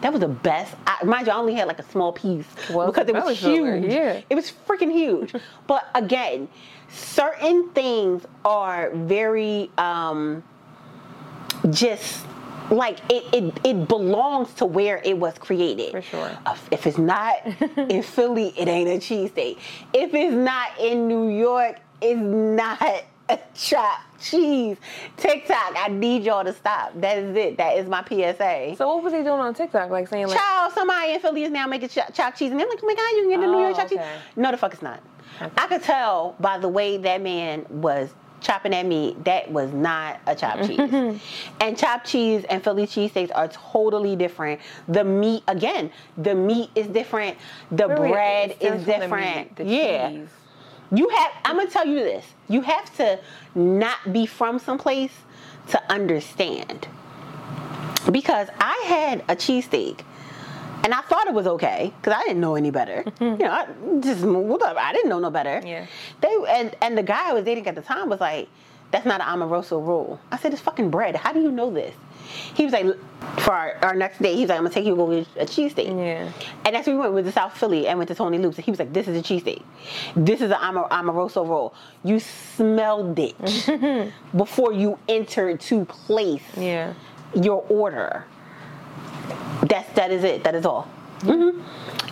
That 0.00 0.12
was 0.12 0.20
the 0.20 0.28
best. 0.28 0.74
I, 0.86 1.04
mind 1.04 1.26
you, 1.26 1.32
I 1.32 1.36
only 1.36 1.54
had 1.54 1.68
like 1.68 1.78
a 1.78 1.84
small 1.90 2.12
piece 2.12 2.46
Well, 2.70 2.86
because 2.86 3.08
it 3.08 3.14
was 3.14 3.38
filler, 3.38 3.76
huge. 3.78 3.92
yeah. 3.92 4.20
It 4.30 4.34
was 4.34 4.52
freaking 4.66 4.90
huge. 4.92 5.34
but 5.66 5.88
again, 5.94 6.48
certain 6.88 7.68
things 7.70 8.24
are 8.44 8.90
very 8.94 9.70
um, 9.78 10.42
just 11.70 12.24
like 12.70 12.98
it, 13.10 13.24
it, 13.32 13.60
it 13.64 13.88
belongs 13.88 14.52
to 14.54 14.64
where 14.64 15.00
it 15.04 15.16
was 15.18 15.36
created. 15.38 15.90
For 15.92 16.02
sure. 16.02 16.30
Uh, 16.46 16.56
If 16.70 16.86
it's 16.86 16.98
not 16.98 17.34
in 17.76 18.02
Philly, 18.02 18.54
it 18.56 18.68
ain't 18.68 18.88
a 18.88 18.92
cheesesteak. 18.98 19.58
If 19.92 20.14
it's 20.14 20.34
not 20.34 20.78
in 20.80 21.06
New 21.06 21.28
York, 21.28 21.78
it's 22.00 22.18
not 22.20 23.04
chopped 23.54 24.20
cheese. 24.22 24.76
TikTok, 25.16 25.74
I 25.76 25.88
need 25.88 26.24
y'all 26.24 26.44
to 26.44 26.52
stop. 26.52 26.92
That 27.00 27.18
is 27.18 27.36
it. 27.36 27.56
That 27.56 27.76
is 27.78 27.88
my 27.88 28.02
PSA. 28.04 28.74
So 28.76 28.88
what 28.94 29.02
was 29.04 29.12
he 29.12 29.20
doing 29.20 29.40
on 29.40 29.54
TikTok? 29.54 29.90
Like 29.90 30.08
saying 30.08 30.28
like, 30.28 30.38
Child, 30.38 30.72
somebody 30.72 31.12
in 31.12 31.20
Philly 31.20 31.44
is 31.44 31.50
now 31.50 31.66
making 31.66 31.88
cho- 31.88 32.02
chopped 32.12 32.38
cheese, 32.38 32.50
and 32.50 32.60
they're 32.60 32.68
like, 32.68 32.80
"Oh 32.82 32.86
my 32.86 32.94
God, 32.94 33.10
you 33.16 33.22
can 33.22 33.30
get 33.30 33.40
the 33.40 33.46
New 33.46 33.54
Oh, 33.58 33.60
York 33.60 33.76
chopped 33.76 33.90
cheese." 33.90 34.00
No, 34.36 34.50
the 34.50 34.56
fuck 34.56 34.72
it's 34.72 34.82
not. 34.82 35.00
I 35.58 35.66
could 35.66 35.82
tell 35.82 36.36
by 36.38 36.58
the 36.58 36.68
way 36.68 36.96
that 36.98 37.20
man 37.22 37.66
was 37.68 38.14
chopping 38.40 38.72
that 38.72 38.84
meat. 38.86 39.24
That 39.24 39.50
was 39.50 39.72
not 39.72 40.20
a 40.26 40.34
chopped 40.34 40.64
cheese. 40.66 41.20
and 41.60 41.78
chopped 41.78 42.06
cheese 42.06 42.44
and 42.50 42.62
Philly 42.62 42.86
cheesesteaks 42.86 43.30
are 43.34 43.48
totally 43.48 44.16
different. 44.16 44.60
The 44.86 45.02
meat, 45.02 45.42
again, 45.48 45.90
the 46.18 46.34
meat 46.34 46.70
is 46.74 46.86
different. 46.88 47.38
The 47.70 47.88
Really, 47.88 48.08
bread 48.10 48.56
is 48.60 48.84
the 48.84 48.92
different. 48.92 49.36
meat, 49.36 49.56
the 49.56 49.64
yeah. 49.64 50.08
cheese. 50.10 50.28
You 50.94 51.08
have. 51.08 51.32
I'm 51.44 51.56
gonna 51.56 51.70
tell 51.70 51.86
you 51.86 51.96
this. 51.96 52.24
You 52.48 52.60
have 52.62 52.94
to 52.96 53.18
not 53.54 54.12
be 54.12 54.26
from 54.26 54.58
someplace 54.58 55.12
to 55.68 55.92
understand. 55.92 56.86
Because 58.10 58.48
I 58.60 58.84
had 58.86 59.20
a 59.28 59.36
cheesesteak, 59.36 60.00
and 60.84 60.92
I 60.92 61.00
thought 61.02 61.26
it 61.26 61.32
was 61.32 61.46
okay 61.46 61.92
because 61.96 62.18
I 62.18 62.22
didn't 62.24 62.40
know 62.40 62.54
any 62.54 62.70
better. 62.70 63.02
you 63.20 63.38
know, 63.38 63.50
I 63.50 63.66
just 64.00 64.22
moved 64.22 64.62
up. 64.62 64.76
I 64.76 64.92
didn't 64.92 65.08
know 65.08 65.18
no 65.18 65.30
better. 65.30 65.62
Yeah. 65.64 65.86
They 66.20 66.36
and 66.48 66.74
and 66.82 66.98
the 66.98 67.02
guy 67.02 67.30
I 67.30 67.32
was 67.32 67.44
dating 67.44 67.66
at 67.66 67.74
the 67.74 67.82
time 67.82 68.10
was 68.10 68.20
like, 68.20 68.48
"That's 68.90 69.06
not 69.06 69.20
an 69.22 69.26
Amoroso 69.26 69.80
roll." 69.80 70.20
I 70.30 70.36
said, 70.36 70.52
"It's 70.52 70.62
fucking 70.62 70.90
bread. 70.90 71.16
How 71.16 71.32
do 71.32 71.40
you 71.40 71.50
know 71.50 71.70
this?" 71.70 71.94
He 72.54 72.64
was 72.64 72.72
like, 72.72 72.86
for 73.40 73.52
our, 73.52 73.76
our 73.82 73.94
next 73.94 74.20
date, 74.22 74.34
he 74.34 74.40
was 74.42 74.48
like, 74.50 74.58
I'm 74.58 74.64
gonna 74.64 74.74
take 74.74 74.84
you 74.84 74.90
to 74.92 74.96
go 74.96 75.10
get 75.10 75.26
a 75.36 75.44
cheesesteak. 75.46 75.86
Yeah. 75.86 76.30
And 76.64 76.74
that's 76.74 76.86
when 76.86 76.96
we 76.96 77.00
went 77.02 77.14
with 77.14 77.24
the 77.24 77.32
South 77.32 77.56
Philly 77.56 77.86
and 77.88 77.98
went 77.98 78.08
to 78.08 78.14
Tony 78.14 78.38
Luke's. 78.38 78.56
And 78.56 78.64
he 78.64 78.70
was 78.70 78.78
like, 78.80 78.92
This 78.92 79.08
is 79.08 79.16
a 79.18 79.22
cheesesteak. 79.22 79.62
This 80.16 80.40
is 80.40 80.50
an 80.50 80.58
Amar- 80.60 80.88
Amoroso 80.90 81.44
roll. 81.46 81.74
You 82.04 82.20
smelled 82.20 83.18
it 83.18 83.36
before 84.36 84.72
you 84.72 84.98
entered 85.08 85.60
to 85.62 85.84
place 85.86 86.42
Yeah. 86.56 86.94
your 87.34 87.64
order. 87.68 88.24
That's 89.62 89.90
that 89.94 90.10
is 90.10 90.24
it. 90.24 90.44
That 90.44 90.54
is 90.54 90.66
all. 90.66 90.82
hmm 91.22 91.60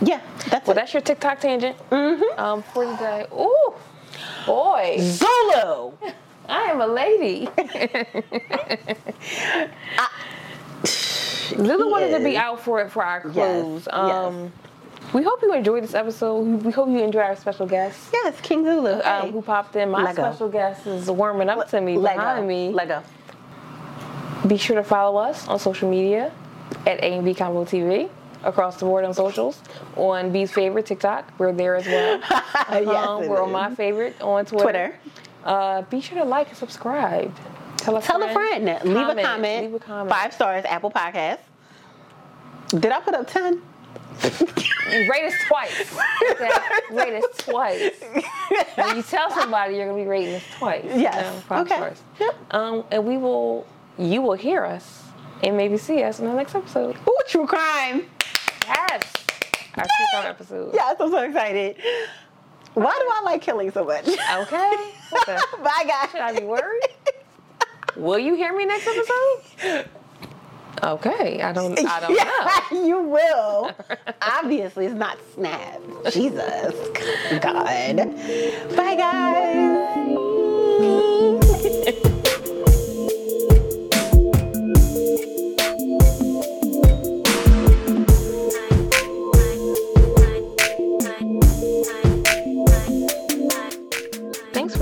Yeah, 0.00 0.20
that's 0.48 0.66
Well, 0.66 0.72
it. 0.76 0.80
that's 0.80 0.92
your 0.94 1.02
TikTok 1.02 1.40
tangent. 1.40 1.76
Mm-hmm. 1.90 2.38
Um, 2.40 2.62
for 2.62 2.84
today. 2.84 3.26
Ooh, 3.32 3.74
boy, 4.46 4.96
Zulu. 5.00 5.92
I 6.48 6.62
am 6.64 6.80
a 6.80 6.86
lady. 6.86 7.48
Lulu 11.56 11.90
wanted 11.90 12.16
to 12.18 12.24
be 12.24 12.36
out 12.36 12.60
for 12.60 12.80
it 12.80 12.90
for 12.90 13.04
our 13.04 13.20
close. 13.20 13.86
yes. 13.86 13.94
Um, 13.94 14.52
we 15.12 15.22
hope 15.22 15.42
you 15.42 15.52
enjoyed 15.52 15.82
this 15.82 15.94
episode. 15.94 16.40
We- 16.64 16.72
hope 16.72 16.88
you 16.88 17.00
enjoy 17.02 17.20
our 17.20 17.36
special 17.36 17.66
guest. 17.66 18.08
Yes, 18.12 18.40
King 18.40 18.64
Zulu. 18.64 19.00
Um, 19.02 19.30
who 19.32 19.42
popped 19.42 19.76
in? 19.76 19.90
My 19.90 20.02
Lego. 20.04 20.22
special 20.22 20.48
guest 20.48 20.86
is 20.86 21.10
warming 21.10 21.48
up 21.50 21.68
to 21.68 21.80
me 21.80 21.98
Lego. 21.98 22.18
behind 22.18 22.48
me. 22.48 22.70
Lego. 22.70 23.02
Be 24.46 24.56
sure 24.56 24.76
to 24.76 24.82
follow 24.82 25.20
us 25.20 25.46
on 25.48 25.58
social 25.58 25.90
media 25.90 26.32
at 26.86 26.98
A 27.00 27.12
and 27.14 27.24
B 27.24 27.34
Convo 27.34 27.66
TV 27.68 28.08
across 28.42 28.76
the 28.78 28.86
board 28.86 29.04
on 29.04 29.12
socials. 29.14 29.60
On 29.96 30.32
B's 30.32 30.50
favorite 30.50 30.86
TikTok, 30.86 31.30
we're 31.38 31.52
there 31.52 31.76
as 31.76 31.86
well. 31.86 32.18
yes, 32.70 33.06
Um, 33.06 33.28
we're 33.28 33.42
on 33.42 33.52
my 33.52 33.74
favorite 33.74 34.20
on 34.22 34.46
Twitter. 34.46 34.62
Twitter. 34.64 34.98
Uh, 35.44 35.82
be 35.82 36.00
sure 36.00 36.18
to 36.18 36.24
like 36.24 36.48
and 36.48 36.56
subscribe. 36.56 37.34
Tell 37.76 37.96
a 37.96 38.02
Tell 38.02 38.22
a 38.22 38.32
friend. 38.32 38.64
Leave 38.84 39.08
a 39.08 39.22
comment. 39.22 39.64
Leave 39.64 39.74
a 39.74 39.78
comment. 39.80 40.10
Five 40.10 40.32
stars. 40.32 40.64
Apple 40.66 40.90
Podcast. 40.90 41.38
Did 42.68 42.86
I 42.92 43.00
put 43.00 43.14
up 43.14 43.26
ten? 43.26 43.60
Rate 44.22 45.24
us 45.24 45.34
twice. 45.48 45.94
Rate 46.90 47.14
us 47.14 47.24
twice. 47.38 47.92
When 48.76 48.96
you 48.96 49.02
tell 49.02 49.30
somebody 49.30 49.76
you're 49.76 49.86
gonna 49.86 49.98
be 50.02 50.06
rating 50.08 50.34
us 50.34 50.42
twice. 50.58 50.84
Yes. 50.84 51.42
five 51.44 51.66
Okay. 51.66 51.76
stars. 51.76 52.02
Yep. 52.20 52.34
Um, 52.52 52.84
and 52.90 53.04
we 53.06 53.16
will. 53.16 53.66
You 53.98 54.22
will 54.22 54.34
hear 54.34 54.64
us 54.64 55.02
and 55.42 55.56
maybe 55.56 55.76
see 55.76 56.02
us 56.02 56.18
in 56.20 56.26
the 56.26 56.32
next 56.34 56.54
episode. 56.54 56.96
Ooh, 57.08 57.18
true 57.26 57.46
crime. 57.46 58.04
Yes. 58.66 59.02
Our 59.76 59.84
true 59.84 60.06
crime 60.12 60.26
episode. 60.26 60.70
Yes, 60.74 60.96
I'm 61.00 61.10
so 61.10 61.18
excited. 61.22 61.76
Why 62.74 62.98
do 62.98 63.06
I 63.10 63.20
like 63.24 63.42
killing 63.42 63.70
so 63.70 63.84
much? 63.84 64.06
Okay. 64.08 64.76
The- 65.10 65.46
Bye, 65.62 65.84
guys. 65.86 66.10
Should 66.10 66.20
I 66.20 66.38
be 66.38 66.44
worried? 66.44 66.82
Will 67.96 68.18
you 68.18 68.34
hear 68.34 68.56
me 68.56 68.64
next 68.64 68.86
episode? 68.86 69.88
Okay, 70.82 71.40
I 71.42 71.52
don't. 71.52 71.78
I 71.78 72.00
don't 72.00 72.72
know. 72.72 72.84
you 72.86 73.02
will. 73.02 73.70
Obviously, 74.20 74.86
it's 74.86 74.94
not 74.94 75.18
Snap. 75.34 75.80
Jesus. 76.10 76.74
God. 77.40 77.96
Bye, 78.76 78.96
guys. 78.96 80.18
Thanks 81.84 82.18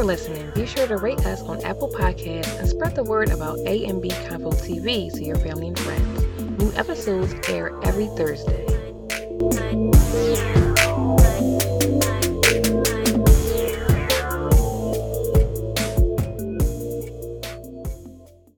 for 0.00 0.06
listening. 0.06 0.50
Be 0.54 0.64
sure 0.64 0.86
to 0.86 0.96
rate 0.96 1.26
us 1.26 1.42
on 1.42 1.62
Apple 1.62 1.90
Podcasts 1.90 2.58
and 2.58 2.66
spread 2.66 2.94
the 2.94 3.04
word 3.04 3.28
about 3.28 3.58
A 3.66 3.84
and 3.84 4.00
B 4.00 4.08
Convo 4.08 4.54
TV 4.54 5.12
to 5.12 5.22
your 5.22 5.36
family 5.36 5.68
and 5.68 5.78
friends. 5.78 6.22
New 6.58 6.72
episodes 6.72 7.34
air 7.50 7.78
every 7.82 8.06
Thursday. 8.16 8.64